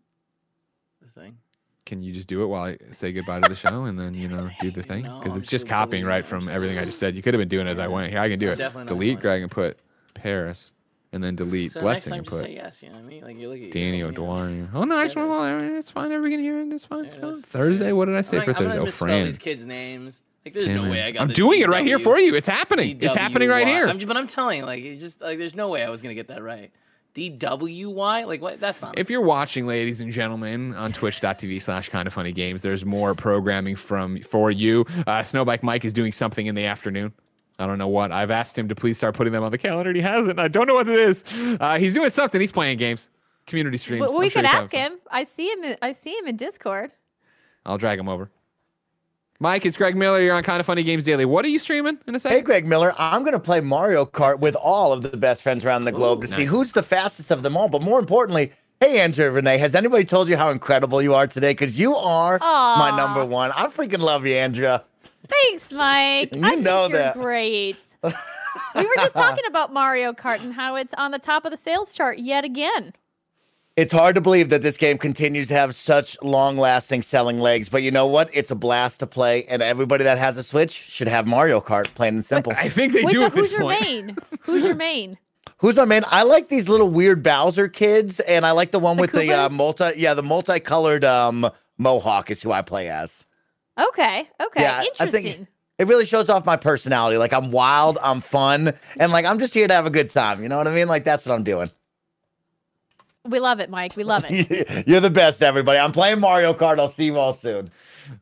the 1.01 1.09
thing? 1.09 1.37
Can 1.85 2.03
you 2.03 2.13
just 2.13 2.27
do 2.27 2.43
it 2.43 2.45
while 2.45 2.63
I 2.63 2.77
say 2.91 3.11
goodbye 3.11 3.41
to 3.41 3.49
the 3.49 3.55
show 3.55 3.85
and 3.85 3.99
then, 3.99 4.13
you 4.13 4.27
know, 4.29 4.49
do 4.61 4.71
the 4.71 4.83
thing? 4.83 5.01
Because 5.01 5.33
I'm 5.33 5.39
it's 5.39 5.47
just 5.47 5.67
copying 5.67 6.05
right 6.05 6.25
from 6.25 6.47
I'm 6.47 6.55
everything 6.55 6.77
I 6.77 6.85
just 6.85 6.99
said. 6.99 7.15
You 7.15 7.21
could 7.21 7.33
have 7.33 7.39
been 7.39 7.49
doing 7.49 7.67
it 7.67 7.71
as 7.71 7.79
I 7.79 7.87
went. 7.87 8.11
Here, 8.11 8.19
I 8.19 8.29
can 8.29 8.39
do 8.39 8.51
I'm 8.51 8.59
it. 8.59 8.87
Delete. 8.87 9.19
Greg, 9.19 9.41
and 9.41 9.51
put 9.51 9.79
Parris. 10.13 10.73
And 11.13 11.21
then 11.21 11.35
delete 11.35 11.73
So 11.73 11.81
Blessing 11.81 12.11
next 12.11 12.19
and 12.19 12.25
time, 12.27 12.31
just 12.31 12.41
put 12.41 12.45
say 12.47 12.55
yes. 12.55 12.83
You 12.83 12.89
know 12.89 12.95
what 12.95 13.03
I 13.03 13.07
mean? 13.07 13.23
Like 13.23 13.37
you're 13.37 13.49
looking. 13.49 13.69
Danny 13.69 13.97
you're 13.97 14.07
looking 14.07 14.23
at 14.23 14.29
it. 14.29 14.31
O'Dwyer. 14.31 14.69
Oh 14.73 14.83
no, 14.85 14.95
I 14.95 15.03
just 15.03 15.17
want 15.17 15.59
to. 15.59 15.75
It's 15.77 15.91
fine. 15.91 16.09
Everybody 16.09 16.35
can 16.35 16.39
hear 16.39 16.61
it. 16.61 16.71
It's 16.71 16.85
fine. 16.85 17.03
It's 17.03 17.15
it 17.15 17.19
fine. 17.19 17.33
Thursday. 17.41 17.91
What 17.91 18.05
did 18.05 18.15
I 18.15 18.21
say 18.21 18.37
I'm 18.37 18.43
for 18.43 18.51
like, 18.51 18.61
I'm 18.61 18.65
Thursday? 18.65 18.79
Oh, 18.79 18.85
misspell 18.85 19.07
Fran. 19.09 19.25
these 19.25 19.37
kids' 19.37 19.65
names. 19.65 20.23
Like 20.45 20.53
there's 20.53 20.65
Damn 20.65 20.75
no 20.77 20.85
it. 20.85 20.89
way 20.89 21.01
I 21.03 21.11
got. 21.11 21.21
I'm 21.21 21.27
the 21.27 21.33
doing 21.35 21.61
it 21.61 21.69
right 21.69 21.85
here 21.85 21.99
for 21.99 22.17
you. 22.17 22.33
It's 22.35 22.47
happening. 22.47 22.97
It's 23.01 23.15
happening 23.15 23.47
right 23.49 23.67
here. 23.67 23.87
I'm, 23.87 23.99
but 23.99 24.17
I'm 24.17 24.27
telling 24.27 24.59
you, 24.59 24.65
like, 24.65 24.83
it 24.83 24.97
just 24.97 25.21
like 25.21 25.37
there's 25.37 25.55
no 25.55 25.69
way 25.69 25.83
I 25.83 25.89
was 25.89 26.01
gonna 26.01 26.15
get 26.15 26.27
that 26.29 26.41
right. 26.41 26.71
D 27.13 27.29
W 27.29 27.89
Y, 27.89 28.23
like 28.23 28.41
what? 28.41 28.59
That's 28.59 28.81
not. 28.81 28.97
If 28.97 29.09
you're 29.09 29.21
watching, 29.21 29.67
ladies 29.67 30.01
and 30.01 30.11
gentlemen, 30.11 30.73
on 30.75 30.91
twitch.tv 30.93 31.61
slash 31.61 31.89
kind 31.89 32.07
of 32.07 32.13
funny 32.13 32.31
games, 32.31 32.61
there's 32.61 32.85
more 32.85 33.13
programming 33.13 33.75
from 33.75 34.21
for 34.21 34.49
you. 34.49 34.85
Uh, 35.05 35.19
Snowbike 35.19 35.61
Mike 35.61 35.85
is 35.85 35.93
doing 35.93 36.11
something 36.11 36.47
in 36.47 36.55
the 36.55 36.65
afternoon. 36.65 37.13
I 37.59 37.67
don't 37.67 37.77
know 37.77 37.89
what. 37.89 38.11
I've 38.11 38.31
asked 38.31 38.57
him 38.57 38.67
to 38.69 38.73
please 38.75 38.97
start 38.97 39.13
putting 39.13 39.33
them 39.33 39.43
on 39.43 39.51
the 39.51 39.57
calendar, 39.57 39.89
and 39.91 39.97
he 39.97 40.01
hasn't. 40.01 40.39
I 40.39 40.47
don't 40.47 40.65
know 40.67 40.73
what 40.75 40.87
it 40.87 40.97
is. 40.99 41.23
Uh, 41.59 41.77
he's 41.77 41.93
doing 41.93 42.09
something. 42.09 42.41
He's 42.41 42.51
playing 42.51 42.79
games, 42.79 43.09
community 43.45 43.77
streams. 43.77 44.01
Well, 44.01 44.13
I'm 44.13 44.19
we 44.19 44.29
sure 44.29 44.41
could 44.41 44.45
ask 44.47 44.55
having 44.55 44.69
fun. 44.69 44.91
him. 44.93 44.99
I 45.11 45.23
see 45.25 45.51
him. 45.51 45.75
I 45.83 45.91
see 45.91 46.17
him 46.17 46.25
in 46.25 46.37
Discord. 46.37 46.91
I'll 47.65 47.77
drag 47.77 47.99
him 47.99 48.09
over. 48.09 48.31
Mike, 49.41 49.65
it's 49.65 49.75
Greg 49.75 49.95
Miller. 49.95 50.21
You're 50.21 50.35
on 50.35 50.43
Kind 50.43 50.59
of 50.59 50.67
Funny 50.67 50.83
Games 50.83 51.03
Daily. 51.03 51.25
What 51.25 51.43
are 51.43 51.47
you 51.47 51.57
streaming 51.57 51.97
in 52.05 52.13
a 52.13 52.19
second? 52.19 52.37
Hey, 52.37 52.43
Greg 52.43 52.67
Miller, 52.67 52.93
I'm 52.99 53.23
going 53.23 53.33
to 53.33 53.39
play 53.39 53.59
Mario 53.59 54.05
Kart 54.05 54.37
with 54.37 54.55
all 54.55 54.93
of 54.93 55.01
the 55.01 55.17
best 55.17 55.41
friends 55.41 55.65
around 55.65 55.85
the 55.85 55.91
globe 55.91 56.19
Ooh, 56.19 56.27
to 56.27 56.27
see 56.27 56.45
who's 56.45 56.73
the 56.73 56.83
fastest 56.83 57.31
of 57.31 57.41
them 57.41 57.57
all. 57.57 57.67
But 57.67 57.81
more 57.81 57.97
importantly, 57.97 58.51
hey, 58.81 58.99
Andrea 58.99 59.31
Rene, 59.31 59.57
has 59.57 59.73
anybody 59.73 60.05
told 60.05 60.29
you 60.29 60.37
how 60.37 60.51
incredible 60.51 61.01
you 61.01 61.15
are 61.15 61.25
today? 61.25 61.53
Because 61.53 61.79
you 61.79 61.95
are 61.95 62.37
my 62.39 62.95
number 62.95 63.25
one. 63.25 63.51
I 63.53 63.65
freaking 63.65 64.01
love 64.01 64.27
you, 64.27 64.35
Andrea. 64.35 64.83
Thanks, 65.27 65.71
Mike. 65.71 66.29
You 66.35 66.45
I 66.45 66.49
think 66.49 66.61
know 66.61 66.81
you're 66.81 66.99
that. 66.99 67.15
great. 67.15 67.77
we 68.03 68.11
were 68.75 68.95
just 68.97 69.15
talking 69.15 69.45
about 69.47 69.73
Mario 69.73 70.13
Kart 70.13 70.41
and 70.41 70.53
how 70.53 70.75
it's 70.75 70.93
on 70.99 71.09
the 71.09 71.19
top 71.19 71.45
of 71.45 71.51
the 71.51 71.57
sales 71.57 71.95
chart 71.95 72.19
yet 72.19 72.45
again. 72.45 72.93
It's 73.77 73.93
hard 73.93 74.15
to 74.15 74.21
believe 74.21 74.49
that 74.49 74.61
this 74.61 74.75
game 74.75 74.97
continues 74.97 75.47
to 75.47 75.53
have 75.53 75.73
such 75.75 76.17
long 76.21 76.57
lasting 76.57 77.03
selling 77.03 77.39
legs. 77.39 77.69
But 77.69 77.83
you 77.83 77.91
know 77.91 78.05
what? 78.05 78.29
It's 78.33 78.51
a 78.51 78.55
blast 78.55 78.99
to 78.99 79.07
play, 79.07 79.45
and 79.45 79.61
everybody 79.61 80.03
that 80.03 80.17
has 80.17 80.37
a 80.37 80.43
Switch 80.43 80.71
should 80.71 81.07
have 81.07 81.25
Mario 81.25 81.61
Kart, 81.61 81.87
plain 81.95 82.15
and 82.15 82.25
simple. 82.25 82.51
I 82.57 82.67
think 82.67 82.91
they 82.91 83.03
Wait, 83.05 83.13
do 83.13 83.19
so 83.19 83.25
at 83.27 83.33
this 83.33 83.51
who's 83.51 83.51
your 83.53 83.61
point. 83.61 83.81
main? 83.81 84.17
Who's 84.41 84.65
your 84.65 84.75
main? 84.75 85.17
Who's 85.59 85.75
my 85.75 85.85
main? 85.85 86.03
I 86.07 86.23
like 86.23 86.49
these 86.49 86.67
little 86.67 86.89
weird 86.89 87.21
Bowser 87.21 87.67
kids, 87.67 88.19
and 88.21 88.47
I 88.47 88.51
like 88.51 88.71
the 88.71 88.79
one 88.79 88.97
The 88.97 89.01
with 89.01 89.11
the 89.11 89.31
uh, 89.31 89.47
Koopas? 89.47 89.51
multi, 89.51 89.91
yeah, 89.95 90.15
the 90.15 90.23
multicolored 90.23 91.05
um, 91.05 91.47
mohawk 91.77 92.31
is 92.31 92.41
who 92.41 92.51
I 92.51 92.63
play 92.63 92.89
as. 92.89 93.27
Okay, 93.79 94.27
okay, 94.41 94.61
Yeah, 94.63 94.79
I 94.79 94.85
interesting. 94.85 95.23
think 95.35 95.47
it 95.77 95.87
really 95.87 96.05
shows 96.05 96.29
off 96.29 96.47
my 96.47 96.57
personality. 96.57 97.17
Like 97.17 97.31
I'm 97.31 97.51
wild, 97.51 97.99
I'm 98.01 98.21
fun, 98.21 98.73
and 98.99 99.11
like 99.11 99.23
I'm 99.25 99.37
just 99.37 99.53
here 99.53 99.67
to 99.67 99.73
have 99.73 99.85
a 99.85 99.91
good 99.91 100.09
time. 100.09 100.41
You 100.41 100.49
know 100.49 100.57
what 100.57 100.67
I 100.67 100.73
mean? 100.73 100.87
Like 100.87 101.03
that's 101.03 101.27
what 101.27 101.35
I'm 101.35 101.43
doing. 101.43 101.69
We 103.29 103.39
love 103.39 103.59
it, 103.59 103.69
Mike. 103.69 103.95
We 103.95 104.03
love 104.03 104.25
it. 104.27 104.87
You're 104.87 104.99
the 104.99 105.09
best, 105.09 105.41
everybody. 105.43 105.79
I'm 105.79 105.91
playing 105.91 106.19
Mario 106.19 106.53
Kart. 106.53 106.79
I'll 106.79 106.89
see 106.89 107.05
you 107.05 107.17
all 107.17 107.33
soon. 107.33 107.71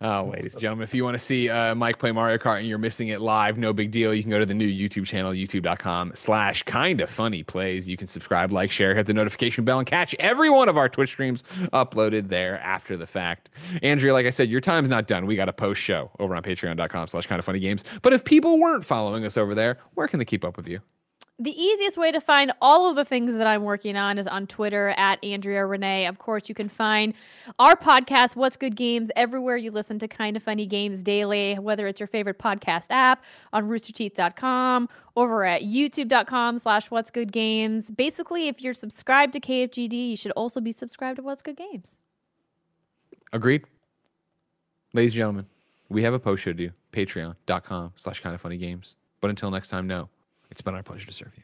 Oh, 0.02 0.30
ladies 0.34 0.54
and 0.54 0.62
gentlemen, 0.62 0.84
if 0.84 0.93
you 0.93 1.04
want 1.04 1.16
to 1.16 1.20
see 1.20 1.50
uh, 1.50 1.74
Mike 1.74 2.00
play 2.00 2.12
Mario 2.12 2.38
Kart 2.38 2.60
and 2.60 2.68
you're 2.68 2.78
missing 2.78 3.08
it 3.08 3.22
live, 3.22 3.58
no 3.58 3.72
big 3.72 3.91
deal. 3.91 4.14
You 4.14 4.22
can 4.22 4.30
go 4.30 4.38
to 4.38 4.45
the 4.45 4.54
new 4.54 4.68
YouTube 4.68 5.06
channel, 5.06 5.32
youtube.com 5.32 6.12
slash 6.16 6.64
kind 6.64 7.00
of 7.02 7.10
funny 7.10 7.43
plays. 7.43 7.88
You 7.88 7.95
can 7.97 8.08
subscribe, 8.08 8.52
like, 8.52 8.72
share, 8.72 8.93
hit 8.93 9.06
the 9.06 9.14
notification 9.14 9.64
bell, 9.64 9.80
and 9.80 9.88
catch 9.88 10.14
every 10.20 10.50
one 10.50 10.70
of 10.70 10.78
our 10.78 10.89
Twitch 10.89 11.10
streams 11.10 11.43
uploaded 11.74 12.28
there 12.28 12.60
after 12.60 12.97
the 12.97 13.08
fact. 13.08 13.50
Andrea, 13.82 14.14
like 14.14 14.26
I 14.26 14.32
said, 14.32 14.50
your 14.50 14.62
time's 14.62 14.89
not 14.89 15.08
done. 15.08 15.26
We 15.26 15.36
got 15.36 15.50
a 15.50 15.54
post 15.54 15.82
show 15.82 16.12
over 16.20 16.36
on 16.36 16.43
patreon.com 16.43 17.08
slash 17.08 17.26
kind 17.26 17.39
of 17.39 17.45
funny 17.45 17.60
games. 17.60 17.84
But 18.02 18.14
if 18.14 18.26
people 18.26 18.60
weren't 18.60 18.86
following 18.86 19.26
us 19.26 19.38
over 19.38 19.56
there, 19.56 19.78
where 19.93 20.08
can 20.08 20.20
they 20.20 20.26
keep 20.26 20.43
up 20.43 20.58
with 20.58 20.68
you? 20.68 20.82
The 21.41 21.57
easiest 21.57 21.97
way 21.97 22.11
to 22.11 22.19
find 22.19 22.51
all 22.61 22.89
of 22.89 22.97
the 22.97 23.05
things 23.05 23.37
that 23.37 23.47
I'm 23.47 23.63
working 23.63 23.95
on 23.95 24.17
is 24.17 24.27
on 24.27 24.45
Twitter 24.45 24.89
at 24.97 25.23
Andrea 25.23 25.65
Rene. 25.65 26.05
Of 26.05 26.19
course, 26.19 26.49
you 26.49 26.55
can 26.55 26.67
find 26.67 27.13
our 27.59 27.77
podcast, 27.77 28.35
What's 28.35 28.57
Good 28.57 28.75
Games, 28.75 29.09
everywhere 29.15 29.55
you 29.55 29.71
listen 29.71 29.99
to 29.99 30.07
Kind 30.09 30.35
of 30.35 30.43
Funny 30.43 30.65
Games 30.65 31.01
daily, 31.01 31.57
whether 31.57 31.87
it's 31.87 32.01
your 32.01 32.07
favorite 32.07 32.39
podcast 32.39 32.87
app, 32.89 33.23
on 33.53 33.69
roosterteeth.com, 33.69 34.89
over 35.15 35.45
at 35.45 35.61
youtube.com 35.61 36.59
slash 36.59 36.91
What's 36.91 37.09
Good 37.09 37.31
Games. 37.31 37.89
Basically, 37.89 38.49
if 38.49 38.61
you're 38.61 38.73
subscribed 38.73 39.31
to 39.31 39.39
KFGD, 39.39 40.09
you 40.09 40.17
should 40.17 40.33
also 40.33 40.59
be 40.59 40.73
subscribed 40.73 41.15
to 41.17 41.23
What's 41.23 41.41
Good 41.41 41.55
Games. 41.55 42.01
Agreed? 43.31 43.63
Ladies 44.93 45.13
and 45.13 45.19
gentlemen, 45.19 45.45
we 45.87 46.03
have 46.03 46.13
a 46.13 46.19
post 46.19 46.43
show 46.43 46.51
to 46.51 46.57
do. 46.57 46.71
Patreon.com 46.91 47.93
slash 47.95 48.19
kind 48.19 48.35
of 48.35 48.41
funny 48.41 48.57
games. 48.57 48.97
But 49.21 49.29
until 49.29 49.51
next 49.51 49.69
time, 49.69 49.87
no. 49.87 50.09
It's 50.52 50.62
been 50.62 50.76
our 50.76 50.84
pleasure 50.84 51.08
to 51.08 51.14
serve 51.14 51.34
you. 51.38 51.43